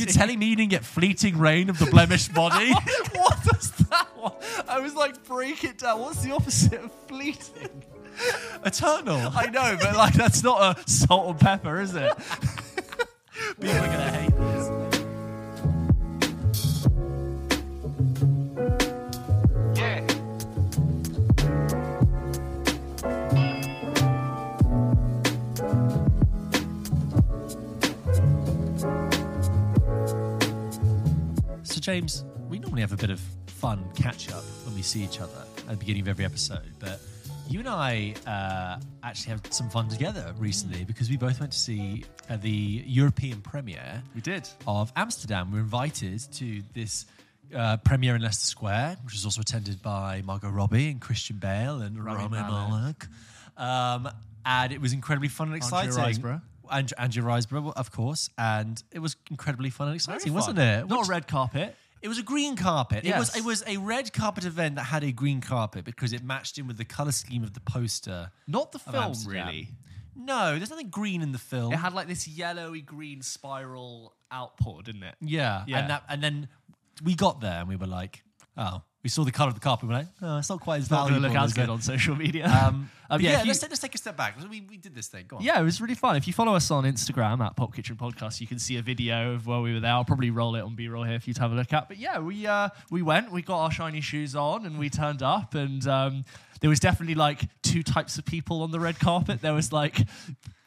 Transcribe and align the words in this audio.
You're 0.00 0.08
telling 0.08 0.38
me 0.38 0.46
you 0.46 0.56
didn't 0.56 0.70
get 0.70 0.84
fleeting 0.84 1.36
rain 1.38 1.68
of 1.68 1.78
the 1.78 1.86
blemished 1.86 2.32
body? 2.34 2.72
what 3.12 3.38
does 3.44 3.70
that 3.90 4.08
one? 4.16 4.32
I 4.68 4.80
was 4.80 4.94
like, 4.94 5.22
break 5.24 5.62
it 5.64 5.78
down. 5.78 6.00
What's 6.00 6.22
the 6.22 6.32
opposite 6.32 6.80
of 6.82 6.92
fleeting? 7.06 7.82
Eternal. 8.64 9.32
I 9.34 9.46
know, 9.46 9.76
but 9.80 9.96
like 9.96 10.14
that's 10.14 10.42
not 10.42 10.78
a 10.78 10.90
salt 10.90 11.28
and 11.28 11.40
pepper, 11.40 11.80
is 11.80 11.94
it? 11.94 12.12
People 13.60 13.76
are 13.76 13.86
gonna 13.86 14.10
hate 14.10 14.29
So, 31.80 31.92
James, 31.92 32.26
we 32.50 32.58
normally 32.58 32.82
have 32.82 32.92
a 32.92 32.96
bit 32.98 33.08
of 33.08 33.18
fun 33.46 33.82
catch 33.94 34.30
up 34.30 34.44
when 34.66 34.74
we 34.74 34.82
see 34.82 35.02
each 35.02 35.18
other 35.18 35.46
at 35.60 35.66
the 35.66 35.76
beginning 35.78 36.02
of 36.02 36.08
every 36.08 36.26
episode, 36.26 36.68
but 36.78 37.00
you 37.48 37.58
and 37.60 37.68
I 37.70 38.16
uh, 38.26 38.78
actually 39.02 39.30
had 39.30 39.54
some 39.54 39.70
fun 39.70 39.88
together 39.88 40.34
recently 40.36 40.84
because 40.84 41.08
we 41.08 41.16
both 41.16 41.40
went 41.40 41.52
to 41.52 41.58
see 41.58 42.04
uh, 42.28 42.36
the 42.36 42.84
European 42.86 43.40
premiere 43.40 44.02
We 44.14 44.20
did. 44.20 44.46
of 44.66 44.92
Amsterdam. 44.94 45.52
We 45.52 45.54
were 45.54 45.64
invited 45.64 46.20
to 46.34 46.62
this 46.74 47.06
uh, 47.56 47.78
premiere 47.78 48.14
in 48.14 48.20
Leicester 48.20 48.44
Square, 48.46 48.98
which 49.02 49.14
was 49.14 49.24
also 49.24 49.40
attended 49.40 49.80
by 49.80 50.20
Margot 50.22 50.50
Robbie 50.50 50.90
and 50.90 51.00
Christian 51.00 51.38
Bale 51.38 51.80
and 51.80 52.04
Rami 52.04 52.28
Malek. 52.28 53.06
Um, 53.56 54.06
and 54.44 54.70
it 54.70 54.82
was 54.82 54.92
incredibly 54.92 55.28
fun 55.28 55.46
and 55.48 55.56
exciting. 55.56 55.92
And 56.70 56.92
Andrea 56.98 57.24
Riseborough, 57.24 57.72
of 57.76 57.90
course, 57.90 58.30
and 58.38 58.82
it 58.92 58.98
was 59.00 59.16
incredibly 59.30 59.70
fun 59.70 59.88
and 59.88 59.96
exciting, 59.96 60.32
wasn't 60.34 60.58
it? 60.58 60.86
Not 60.88 61.00
Which- 61.00 61.08
a 61.08 61.10
red 61.10 61.26
carpet. 61.28 61.76
it 62.02 62.08
was 62.08 62.18
a 62.18 62.22
green 62.22 62.56
carpet. 62.56 63.04
It 63.04 63.16
was 63.16 63.34
it 63.36 63.44
was 63.44 63.62
a 63.66 63.76
red 63.76 64.12
carpet 64.12 64.44
event 64.44 64.76
that 64.76 64.84
had 64.84 65.04
a 65.04 65.12
green 65.12 65.40
carpet 65.40 65.84
because 65.84 66.12
it 66.12 66.22
matched 66.22 66.56
in 66.58 66.66
with 66.66 66.76
the 66.78 66.84
color 66.84 67.12
scheme 67.12 67.42
of 67.42 67.52
the 67.54 67.60
poster. 67.60 68.30
Not 68.46 68.72
the 68.72 68.78
film, 68.78 69.14
really. 69.26 69.68
No, 70.16 70.56
there's 70.58 70.70
nothing 70.70 70.90
green 70.90 71.22
in 71.22 71.32
the 71.32 71.38
film. 71.38 71.72
It 71.72 71.76
had 71.76 71.94
like 71.94 72.06
this 72.08 72.28
yellowy 72.28 72.82
green 72.82 73.22
spiral 73.22 74.14
outpour, 74.32 74.82
didn't 74.82 75.02
it? 75.04 75.14
yeah, 75.20 75.64
Yeah. 75.66 75.78
and 75.80 75.90
that 75.90 76.04
and 76.08 76.22
then 76.22 76.48
we 77.02 77.14
got 77.14 77.40
there 77.40 77.60
and 77.60 77.68
we 77.68 77.76
were 77.76 77.86
like, 77.86 78.22
oh, 78.60 78.82
we 79.02 79.08
saw 79.08 79.24
the 79.24 79.32
color 79.32 79.48
of 79.48 79.54
the 79.54 79.60
carpet. 79.60 79.88
We 79.88 79.94
were 79.94 80.00
like, 80.00 80.08
oh, 80.22 80.38
it's 80.38 80.50
not 80.50 80.60
quite 80.60 80.76
as 80.82 80.90
Not 80.90 81.08
valuable. 81.08 81.28
look 81.28 81.36
as 81.38 81.54
good 81.54 81.64
it- 81.64 81.70
on 81.70 81.80
social 81.80 82.14
media. 82.14 82.46
Um, 82.68 82.90
Um, 83.12 83.20
yeah, 83.20 83.30
yeah, 83.30 83.40
you- 83.42 83.48
let's, 83.48 83.62
let's 83.62 83.80
take 83.80 83.94
a 83.96 83.98
step 83.98 84.16
back. 84.16 84.36
We, 84.48 84.60
we 84.60 84.76
did 84.76 84.94
this 84.94 85.08
thing. 85.08 85.24
Go 85.26 85.38
on. 85.38 85.42
Yeah, 85.42 85.58
it 85.60 85.64
was 85.64 85.80
really 85.80 85.96
fun. 85.96 86.14
If 86.14 86.28
you 86.28 86.32
follow 86.32 86.54
us 86.54 86.70
on 86.70 86.84
Instagram 86.84 87.44
at 87.44 87.56
Pulp 87.56 87.74
Kitchen 87.74 87.96
Podcast, 87.96 88.40
you 88.40 88.46
can 88.46 88.58
see 88.60 88.76
a 88.76 88.82
video 88.82 89.32
of 89.34 89.46
where 89.48 89.58
we 89.60 89.72
were 89.74 89.80
there. 89.80 89.90
I'll 89.92 90.04
probably 90.04 90.30
roll 90.30 90.54
it 90.54 90.60
on 90.60 90.76
B-roll 90.76 91.02
here 91.02 91.18
for 91.18 91.28
you 91.28 91.34
to 91.34 91.40
have 91.40 91.50
a 91.50 91.56
look 91.56 91.72
at. 91.72 91.88
But 91.88 91.96
yeah, 91.96 92.20
we 92.20 92.46
uh, 92.46 92.68
we 92.90 93.02
went, 93.02 93.32
we 93.32 93.42
got 93.42 93.58
our 93.64 93.72
shiny 93.72 94.00
shoes 94.00 94.36
on, 94.36 94.64
and 94.64 94.78
we 94.78 94.90
turned 94.90 95.22
up, 95.24 95.54
and 95.56 95.84
um, 95.88 96.24
there 96.60 96.70
was 96.70 96.78
definitely 96.78 97.16
like 97.16 97.40
two 97.62 97.82
types 97.82 98.16
of 98.18 98.24
people 98.26 98.62
on 98.62 98.70
the 98.70 98.78
red 98.78 99.00
carpet. 99.00 99.40
There 99.40 99.54
was 99.54 99.72
like 99.72 99.96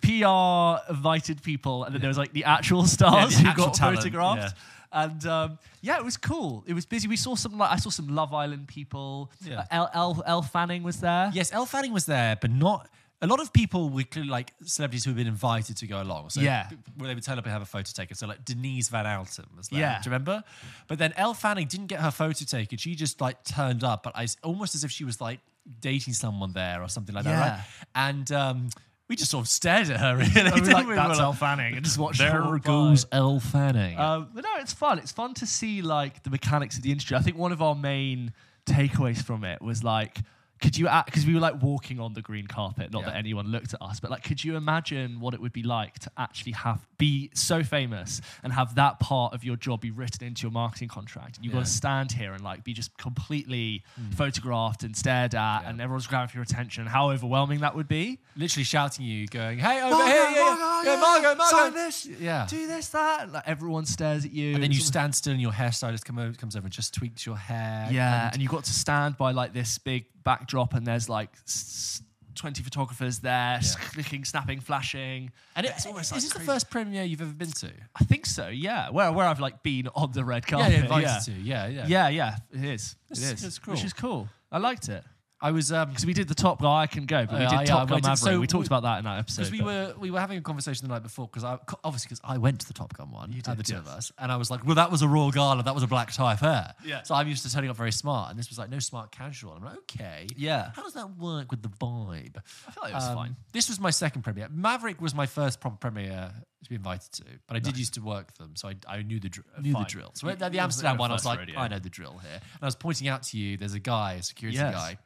PR 0.01 0.77
invited 0.91 1.41
people, 1.43 1.83
and 1.85 1.93
then 1.93 2.01
there 2.01 2.09
was 2.09 2.17
like 2.17 2.33
the 2.33 2.43
actual 2.43 2.85
stars 2.95 3.35
the 3.35 3.43
who 3.43 3.47
actual 3.49 3.65
got 3.67 3.73
talent, 3.73 3.97
photographed. 3.99 4.55
And 4.93 5.25
um, 5.25 5.59
yeah, 5.81 5.97
it 5.97 6.05
was 6.05 6.17
cool. 6.17 6.63
It 6.67 6.73
was 6.73 6.85
busy. 6.85 7.07
We 7.07 7.17
saw 7.17 7.35
some 7.35 7.57
like 7.57 7.71
I 7.71 7.77
saw 7.77 7.89
some 7.89 8.07
Love 8.09 8.33
Island 8.33 8.67
people. 8.67 9.31
Yeah. 9.43 9.61
Uh, 9.61 9.65
Elle, 9.71 9.89
Elle, 9.93 10.23
Elle 10.27 10.41
Fanning 10.43 10.83
was 10.83 10.99
there. 10.99 11.31
Yes, 11.33 11.51
Elle 11.51 11.65
Fanning 11.65 11.91
was 11.93 12.05
there, 12.05 12.37
but 12.39 12.51
not. 12.51 12.89
A 13.21 13.27
lot 13.27 13.39
of 13.39 13.53
people 13.53 13.89
were 13.89 14.03
clearly 14.03 14.29
like 14.29 14.51
celebrities 14.65 15.05
who 15.05 15.11
had 15.11 15.17
been 15.17 15.27
invited 15.27 15.77
to 15.77 15.87
go 15.87 16.01
along. 16.01 16.29
So 16.29 16.41
Yeah. 16.41 16.67
they 16.97 17.13
would 17.15 17.23
turn 17.23 17.39
up 17.39 17.45
and 17.45 17.53
have 17.53 17.61
a 17.61 17.65
photo 17.65 17.89
taken. 17.93 18.17
So 18.17 18.27
like 18.27 18.43
Denise 18.43 18.89
Van 18.89 19.05
Outen 19.05 19.45
was 19.55 19.69
there. 19.69 19.79
Yeah. 19.79 20.01
Do 20.01 20.09
you 20.09 20.11
remember? 20.11 20.43
But 20.89 20.99
then 20.99 21.13
Elle 21.15 21.33
Fanning 21.33 21.67
didn't 21.67 21.87
get 21.87 22.01
her 22.01 22.11
photo 22.11 22.43
taken. 22.45 22.77
She 22.77 22.95
just 22.95 23.21
like 23.21 23.41
turned 23.45 23.83
up, 23.83 24.03
but 24.03 24.13
I, 24.15 24.27
almost 24.43 24.75
as 24.75 24.83
if 24.83 24.91
she 24.91 25.05
was 25.05 25.21
like 25.21 25.39
dating 25.79 26.13
someone 26.13 26.51
there 26.51 26.81
or 26.83 26.89
something 26.89 27.15
like 27.15 27.23
that, 27.23 27.29
Yeah. 27.31 27.49
right? 27.55 27.63
And 27.95 28.29
um, 28.33 28.69
we 29.13 29.17
just 29.17 29.29
sort 29.29 29.45
of 29.45 29.47
stared 29.47 29.91
at 29.91 29.99
her 29.99 30.17
really. 30.17 30.31
And 30.35 30.55
we 30.55 30.61
were 30.61 30.67
like, 30.73 30.87
we? 30.87 30.95
that's 30.95 31.19
We 31.19 31.23
Elle 31.23 31.29
like, 31.29 31.37
Fanning, 31.37 31.75
and 31.75 31.85
just 31.85 31.99
watched 31.99 32.19
her 32.19 32.31
There 32.31 32.41
walk 32.41 32.63
goes 32.63 33.05
by. 33.05 33.17
Elle 33.17 33.39
Fanning. 33.39 33.99
Um, 33.99 34.29
but 34.33 34.43
no, 34.43 34.49
it's 34.57 34.73
fun. 34.73 34.97
It's 34.97 35.11
fun 35.11 35.35
to 35.35 35.45
see 35.45 35.83
like 35.83 36.23
the 36.23 36.31
mechanics 36.31 36.77
of 36.77 36.81
the 36.81 36.89
industry. 36.89 37.15
I 37.15 37.21
think 37.21 37.37
one 37.37 37.51
of 37.51 37.61
our 37.61 37.75
main 37.75 38.33
takeaways 38.65 39.21
from 39.23 39.43
it 39.43 39.61
was 39.61 39.83
like, 39.83 40.17
could 40.61 40.77
you 40.77 40.87
because 41.05 41.25
we 41.25 41.33
were 41.33 41.39
like 41.39 41.61
walking 41.61 41.99
on 41.99 42.13
the 42.13 42.21
green 42.21 42.47
carpet, 42.47 42.91
not 42.91 43.01
Yeah. 43.01 43.07
that 43.07 43.15
anyone 43.17 43.47
looked 43.47 43.73
at 43.73 43.81
us, 43.81 43.99
but 43.99 44.09
like, 44.09 44.23
could 44.23 44.43
you 44.43 44.55
imagine 44.55 45.19
what 45.19 45.33
it 45.33 45.41
would 45.41 45.51
be 45.51 45.63
like 45.63 45.99
to 45.99 46.11
actually 46.17 46.53
have 46.53 46.87
be 46.97 47.29
so 47.33 47.63
famous 47.63 48.21
and 48.43 48.53
have 48.53 48.75
that 48.75 48.99
part 48.99 49.33
of 49.33 49.43
your 49.43 49.57
job 49.57 49.81
be 49.81 49.91
written 49.91 50.25
into 50.25 50.43
your 50.43 50.51
marketing 50.51 50.87
contract? 50.87 51.35
And 51.35 51.45
you've 51.45 51.53
got 51.53 51.65
to 51.65 51.71
stand 51.71 52.13
here 52.13 52.33
and 52.33 52.43
like 52.43 52.63
be 52.63 52.73
just 52.73 52.97
completely 52.97 53.83
hmm. 53.95 54.11
photographed 54.11 54.83
and 54.83 54.95
stared 54.95 55.35
at, 55.35 55.63
and 55.65 55.81
everyone's 55.81 56.07
grabbing 56.07 56.29
for 56.29 56.37
your 56.37 56.43
attention. 56.43 56.85
How 56.85 57.11
overwhelming 57.11 57.59
that 57.59 57.75
would 57.75 57.87
be. 57.87 58.19
Literally 58.35 58.63
shouting 58.63 59.05
you, 59.05 59.27
going, 59.27 59.59
"Hey, 59.59 59.81
over 59.81 59.91
Margot, 59.91 60.05
here, 60.05 60.15
yeah, 60.15 60.31
yeah, 60.31 60.83
yeah, 60.83 60.93
yeah, 60.93 61.01
Margot, 61.01 61.35
Margot, 61.35 61.43
sign 61.45 61.73
this, 61.73 62.05
yeah." 62.05 62.47
Do 62.49 62.67
this, 62.67 62.87
that. 62.89 63.31
Like 63.31 63.43
everyone 63.45 63.85
stares 63.85 64.25
at 64.25 64.31
you. 64.31 64.53
And 64.53 64.63
then 64.63 64.71
you 64.71 64.79
stand 64.79 65.13
still, 65.13 65.33
and 65.33 65.41
your 65.41 65.51
hairstylist 65.51 66.05
come 66.05 66.17
over, 66.17 66.33
comes 66.33 66.55
over 66.55 66.65
and 66.65 66.73
just 66.73 66.93
tweaks 66.93 67.25
your 67.25 67.37
hair. 67.37 67.89
Yeah, 67.91 68.25
and 68.25 68.33
and 68.33 68.41
you 68.41 68.47
got 68.47 68.63
to 68.65 68.73
stand 68.73 69.17
by 69.17 69.31
like 69.31 69.53
this 69.53 69.77
big 69.77 70.05
backdrop, 70.23 70.73
and 70.73 70.85
there's 70.85 71.09
like 71.09 71.29
s- 71.47 72.01
20 72.35 72.63
photographers 72.63 73.19
there, 73.19 73.55
s- 73.57 73.75
clicking, 73.75 74.25
snapping, 74.25 74.59
flashing. 74.59 75.31
And 75.55 75.65
it, 75.65 75.73
It's 75.75 75.85
almost 75.85 76.05
is 76.07 76.11
like 76.13 76.21
this 76.23 76.33
the 76.33 76.39
first 76.39 76.69
premiere 76.69 77.03
you've 77.03 77.21
ever 77.21 77.31
been 77.33 77.51
to? 77.51 77.71
I 77.95 78.03
think 78.05 78.25
so, 78.25 78.47
yeah. 78.47 78.89
Where, 78.89 79.11
where 79.11 79.27
I've 79.27 79.39
like 79.39 79.61
been 79.63 79.87
on 79.95 80.11
the 80.11 80.25
red 80.25 80.45
carpet. 80.47 80.71
yeah, 80.73 80.79
invited 80.81 81.07
yeah. 81.07 81.19
to. 81.25 81.31
Yeah, 81.31 81.67
yeah. 81.67 81.85
Yeah, 81.87 82.07
yeah, 82.09 82.35
it 82.51 82.63
is. 82.65 82.95
It 83.11 83.19
That's- 83.19 83.43
is. 83.43 83.57
Which 83.65 83.77
cool. 83.79 83.85
is 83.85 83.93
cool. 83.93 84.29
I 84.51 84.57
liked 84.57 84.89
it. 84.89 85.03
I 85.43 85.51
was 85.51 85.71
um 85.73 85.89
Because 85.89 86.05
we 86.05 86.13
did 86.13 86.27
the 86.29 86.35
Top 86.35 86.61
Guy, 86.61 86.81
I 86.83 86.87
can 86.87 87.05
go, 87.05 87.25
but 87.25 87.37
we 87.37 87.45
Uh, 87.45 87.49
did 87.49 87.59
yeah, 87.59 87.65
Top 87.65 87.89
Gun 87.89 87.99
Maverick. 88.01 88.17
so 88.17 88.39
we 88.39 88.47
talked 88.47 88.61
we- 88.63 88.67
about 88.67 88.83
that 88.83 88.99
in 88.99 89.03
that 89.05 89.19
episode. 89.19 89.41
because 89.41 89.51
we 89.51 89.61
were 89.61 89.93
we 89.99 90.09
were 90.09 90.19
having 90.21 90.37
a 90.37 90.41
conversation 90.41 90.87
the 90.87 90.93
night 90.93 91.03
before 91.03 91.27
because 91.27 91.43
I 91.43 91.57
obviously 91.83 92.07
because 92.09 92.21
I 92.23 92.37
went 92.37 92.61
to 92.61 92.67
the 92.67 92.73
Top 92.73 92.93
Gun 92.97 93.11
one, 93.11 93.31
You 93.33 93.41
uh, 93.45 93.49
did, 93.51 93.57
the 93.57 93.63
two 93.63 93.73
yes. 93.73 93.81
of 93.81 93.87
us, 93.89 94.11
and 94.17 94.31
I 94.31 94.37
was 94.37 94.49
like, 94.49 94.65
well, 94.65 94.75
that 94.75 94.89
was 94.89 95.01
a 95.01 95.07
royal 95.07 95.31
gala, 95.31 95.61
that 95.61 95.73
was 95.75 95.83
a 95.83 95.87
black 95.87 96.13
tie 96.13 96.33
affair. 96.33 96.73
Yeah. 96.85 97.03
So 97.03 97.13
I'm 97.13 97.27
used 97.27 97.43
to 97.45 97.51
turning 97.53 97.69
up 97.69 97.75
very 97.75 97.91
smart, 97.91 98.29
and 98.31 98.39
this 98.39 98.47
was 98.49 98.57
like 98.57 98.69
no 98.69 98.79
smart 98.79 99.11
casual. 99.11 99.51
I'm 99.53 99.63
like, 99.65 99.77
okay, 99.79 100.27
Yeah. 100.37 100.71
How 100.75 100.81
does 100.83 100.93
that 100.93 101.17
work 101.17 101.51
with 101.51 101.61
the 101.61 101.69
vibe? 101.69 102.37
I 102.67 102.71
felt 102.71 102.83
like 102.85 102.91
it 102.93 102.95
was 102.95 103.07
Um, 103.09 103.15
fine. 103.15 103.35
This 103.51 103.67
was 103.67 103.79
my 103.81 103.91
second 103.91 104.21
premiere. 104.21 104.47
Maverick 104.49 105.01
was 105.01 105.13
my 105.13 105.25
first 105.25 105.59
proper 105.59 105.75
premiere 105.75 106.31
to 106.63 106.69
be 106.69 106.75
invited 106.75 107.11
to, 107.11 107.23
but 107.47 107.57
I 107.57 107.59
did 107.59 107.77
used 107.77 107.95
to 107.95 108.01
work 108.01 108.33
them, 108.35 108.55
so 108.55 108.69
I, 108.69 108.75
I 108.87 109.01
knew 109.01 109.19
the 109.19 109.27
dr- 109.27 109.45
knew 109.59 109.73
the 109.73 109.79
Fine. 109.79 109.85
drill. 109.89 110.11
So 110.13 110.29
at 110.29 110.39
the 110.39 110.59
Amsterdam 110.59 110.95
one, 110.97 111.11
I 111.11 111.13
was 111.13 111.25
like, 111.25 111.35
already, 111.37 111.57
I 111.57 111.67
know 111.67 111.79
the 111.79 111.89
drill 111.89 112.17
here, 112.19 112.31
and 112.39 112.61
I 112.61 112.65
was 112.65 112.75
pointing 112.77 113.09
out 113.09 113.23
to 113.23 113.37
you. 113.37 113.57
There's 113.57 113.73
a 113.73 113.79
guy, 113.81 114.13
a 114.13 114.23
security 114.23 114.57
Yes. 114.57 114.73
guy, 114.73 114.97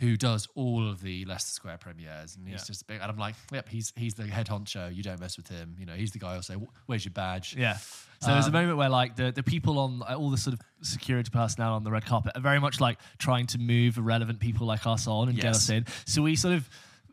who 0.00 0.16
does 0.16 0.46
all 0.54 0.88
of 0.88 1.00
the 1.02 1.24
Leicester 1.24 1.50
Square 1.52 1.78
premieres, 1.78 2.36
and 2.36 2.46
he's 2.46 2.60
Yeah. 2.60 2.66
just 2.66 2.86
big. 2.86 3.00
And 3.00 3.10
I'm 3.10 3.18
like, 3.18 3.34
yep, 3.52 3.68
he's 3.68 3.92
he's 3.96 4.14
the 4.14 4.26
head 4.26 4.46
honcho. 4.46 4.94
You 4.94 5.02
don't 5.02 5.18
mess 5.20 5.36
with 5.36 5.48
him. 5.48 5.74
You 5.78 5.86
know, 5.86 5.94
he's 5.94 6.12
the 6.12 6.18
guy 6.18 6.34
who'll 6.34 6.42
say, 6.42 6.54
"Where's 6.86 7.04
your 7.04 7.12
badge?" 7.12 7.56
Yeah. 7.56 7.76
So 8.20 8.26
there 8.28 8.36
was 8.36 8.46
a 8.46 8.48
Um, 8.48 8.52
moment 8.54 8.78
where 8.78 8.88
like 8.88 9.16
the, 9.16 9.30
the 9.32 9.42
people 9.44 9.78
on 9.78 10.02
all 10.02 10.30
the 10.30 10.36
sort 10.38 10.54
of 10.54 10.60
security 10.82 11.30
personnel 11.30 11.74
on 11.74 11.84
the 11.84 11.90
red 11.90 12.04
carpet 12.04 12.32
are 12.34 12.40
very 12.40 12.58
much 12.60 12.80
like 12.80 12.98
trying 13.18 13.46
to 13.48 13.58
move 13.58 13.96
irrelevant 13.96 14.40
people 14.40 14.66
like 14.66 14.86
us 14.86 15.06
on 15.06 15.28
and 15.28 15.36
get 15.38 15.54
us 15.54 15.68
in. 15.68 15.84
So 16.04 16.22
we 16.22 16.34
sort 16.36 16.54
of 16.54 16.68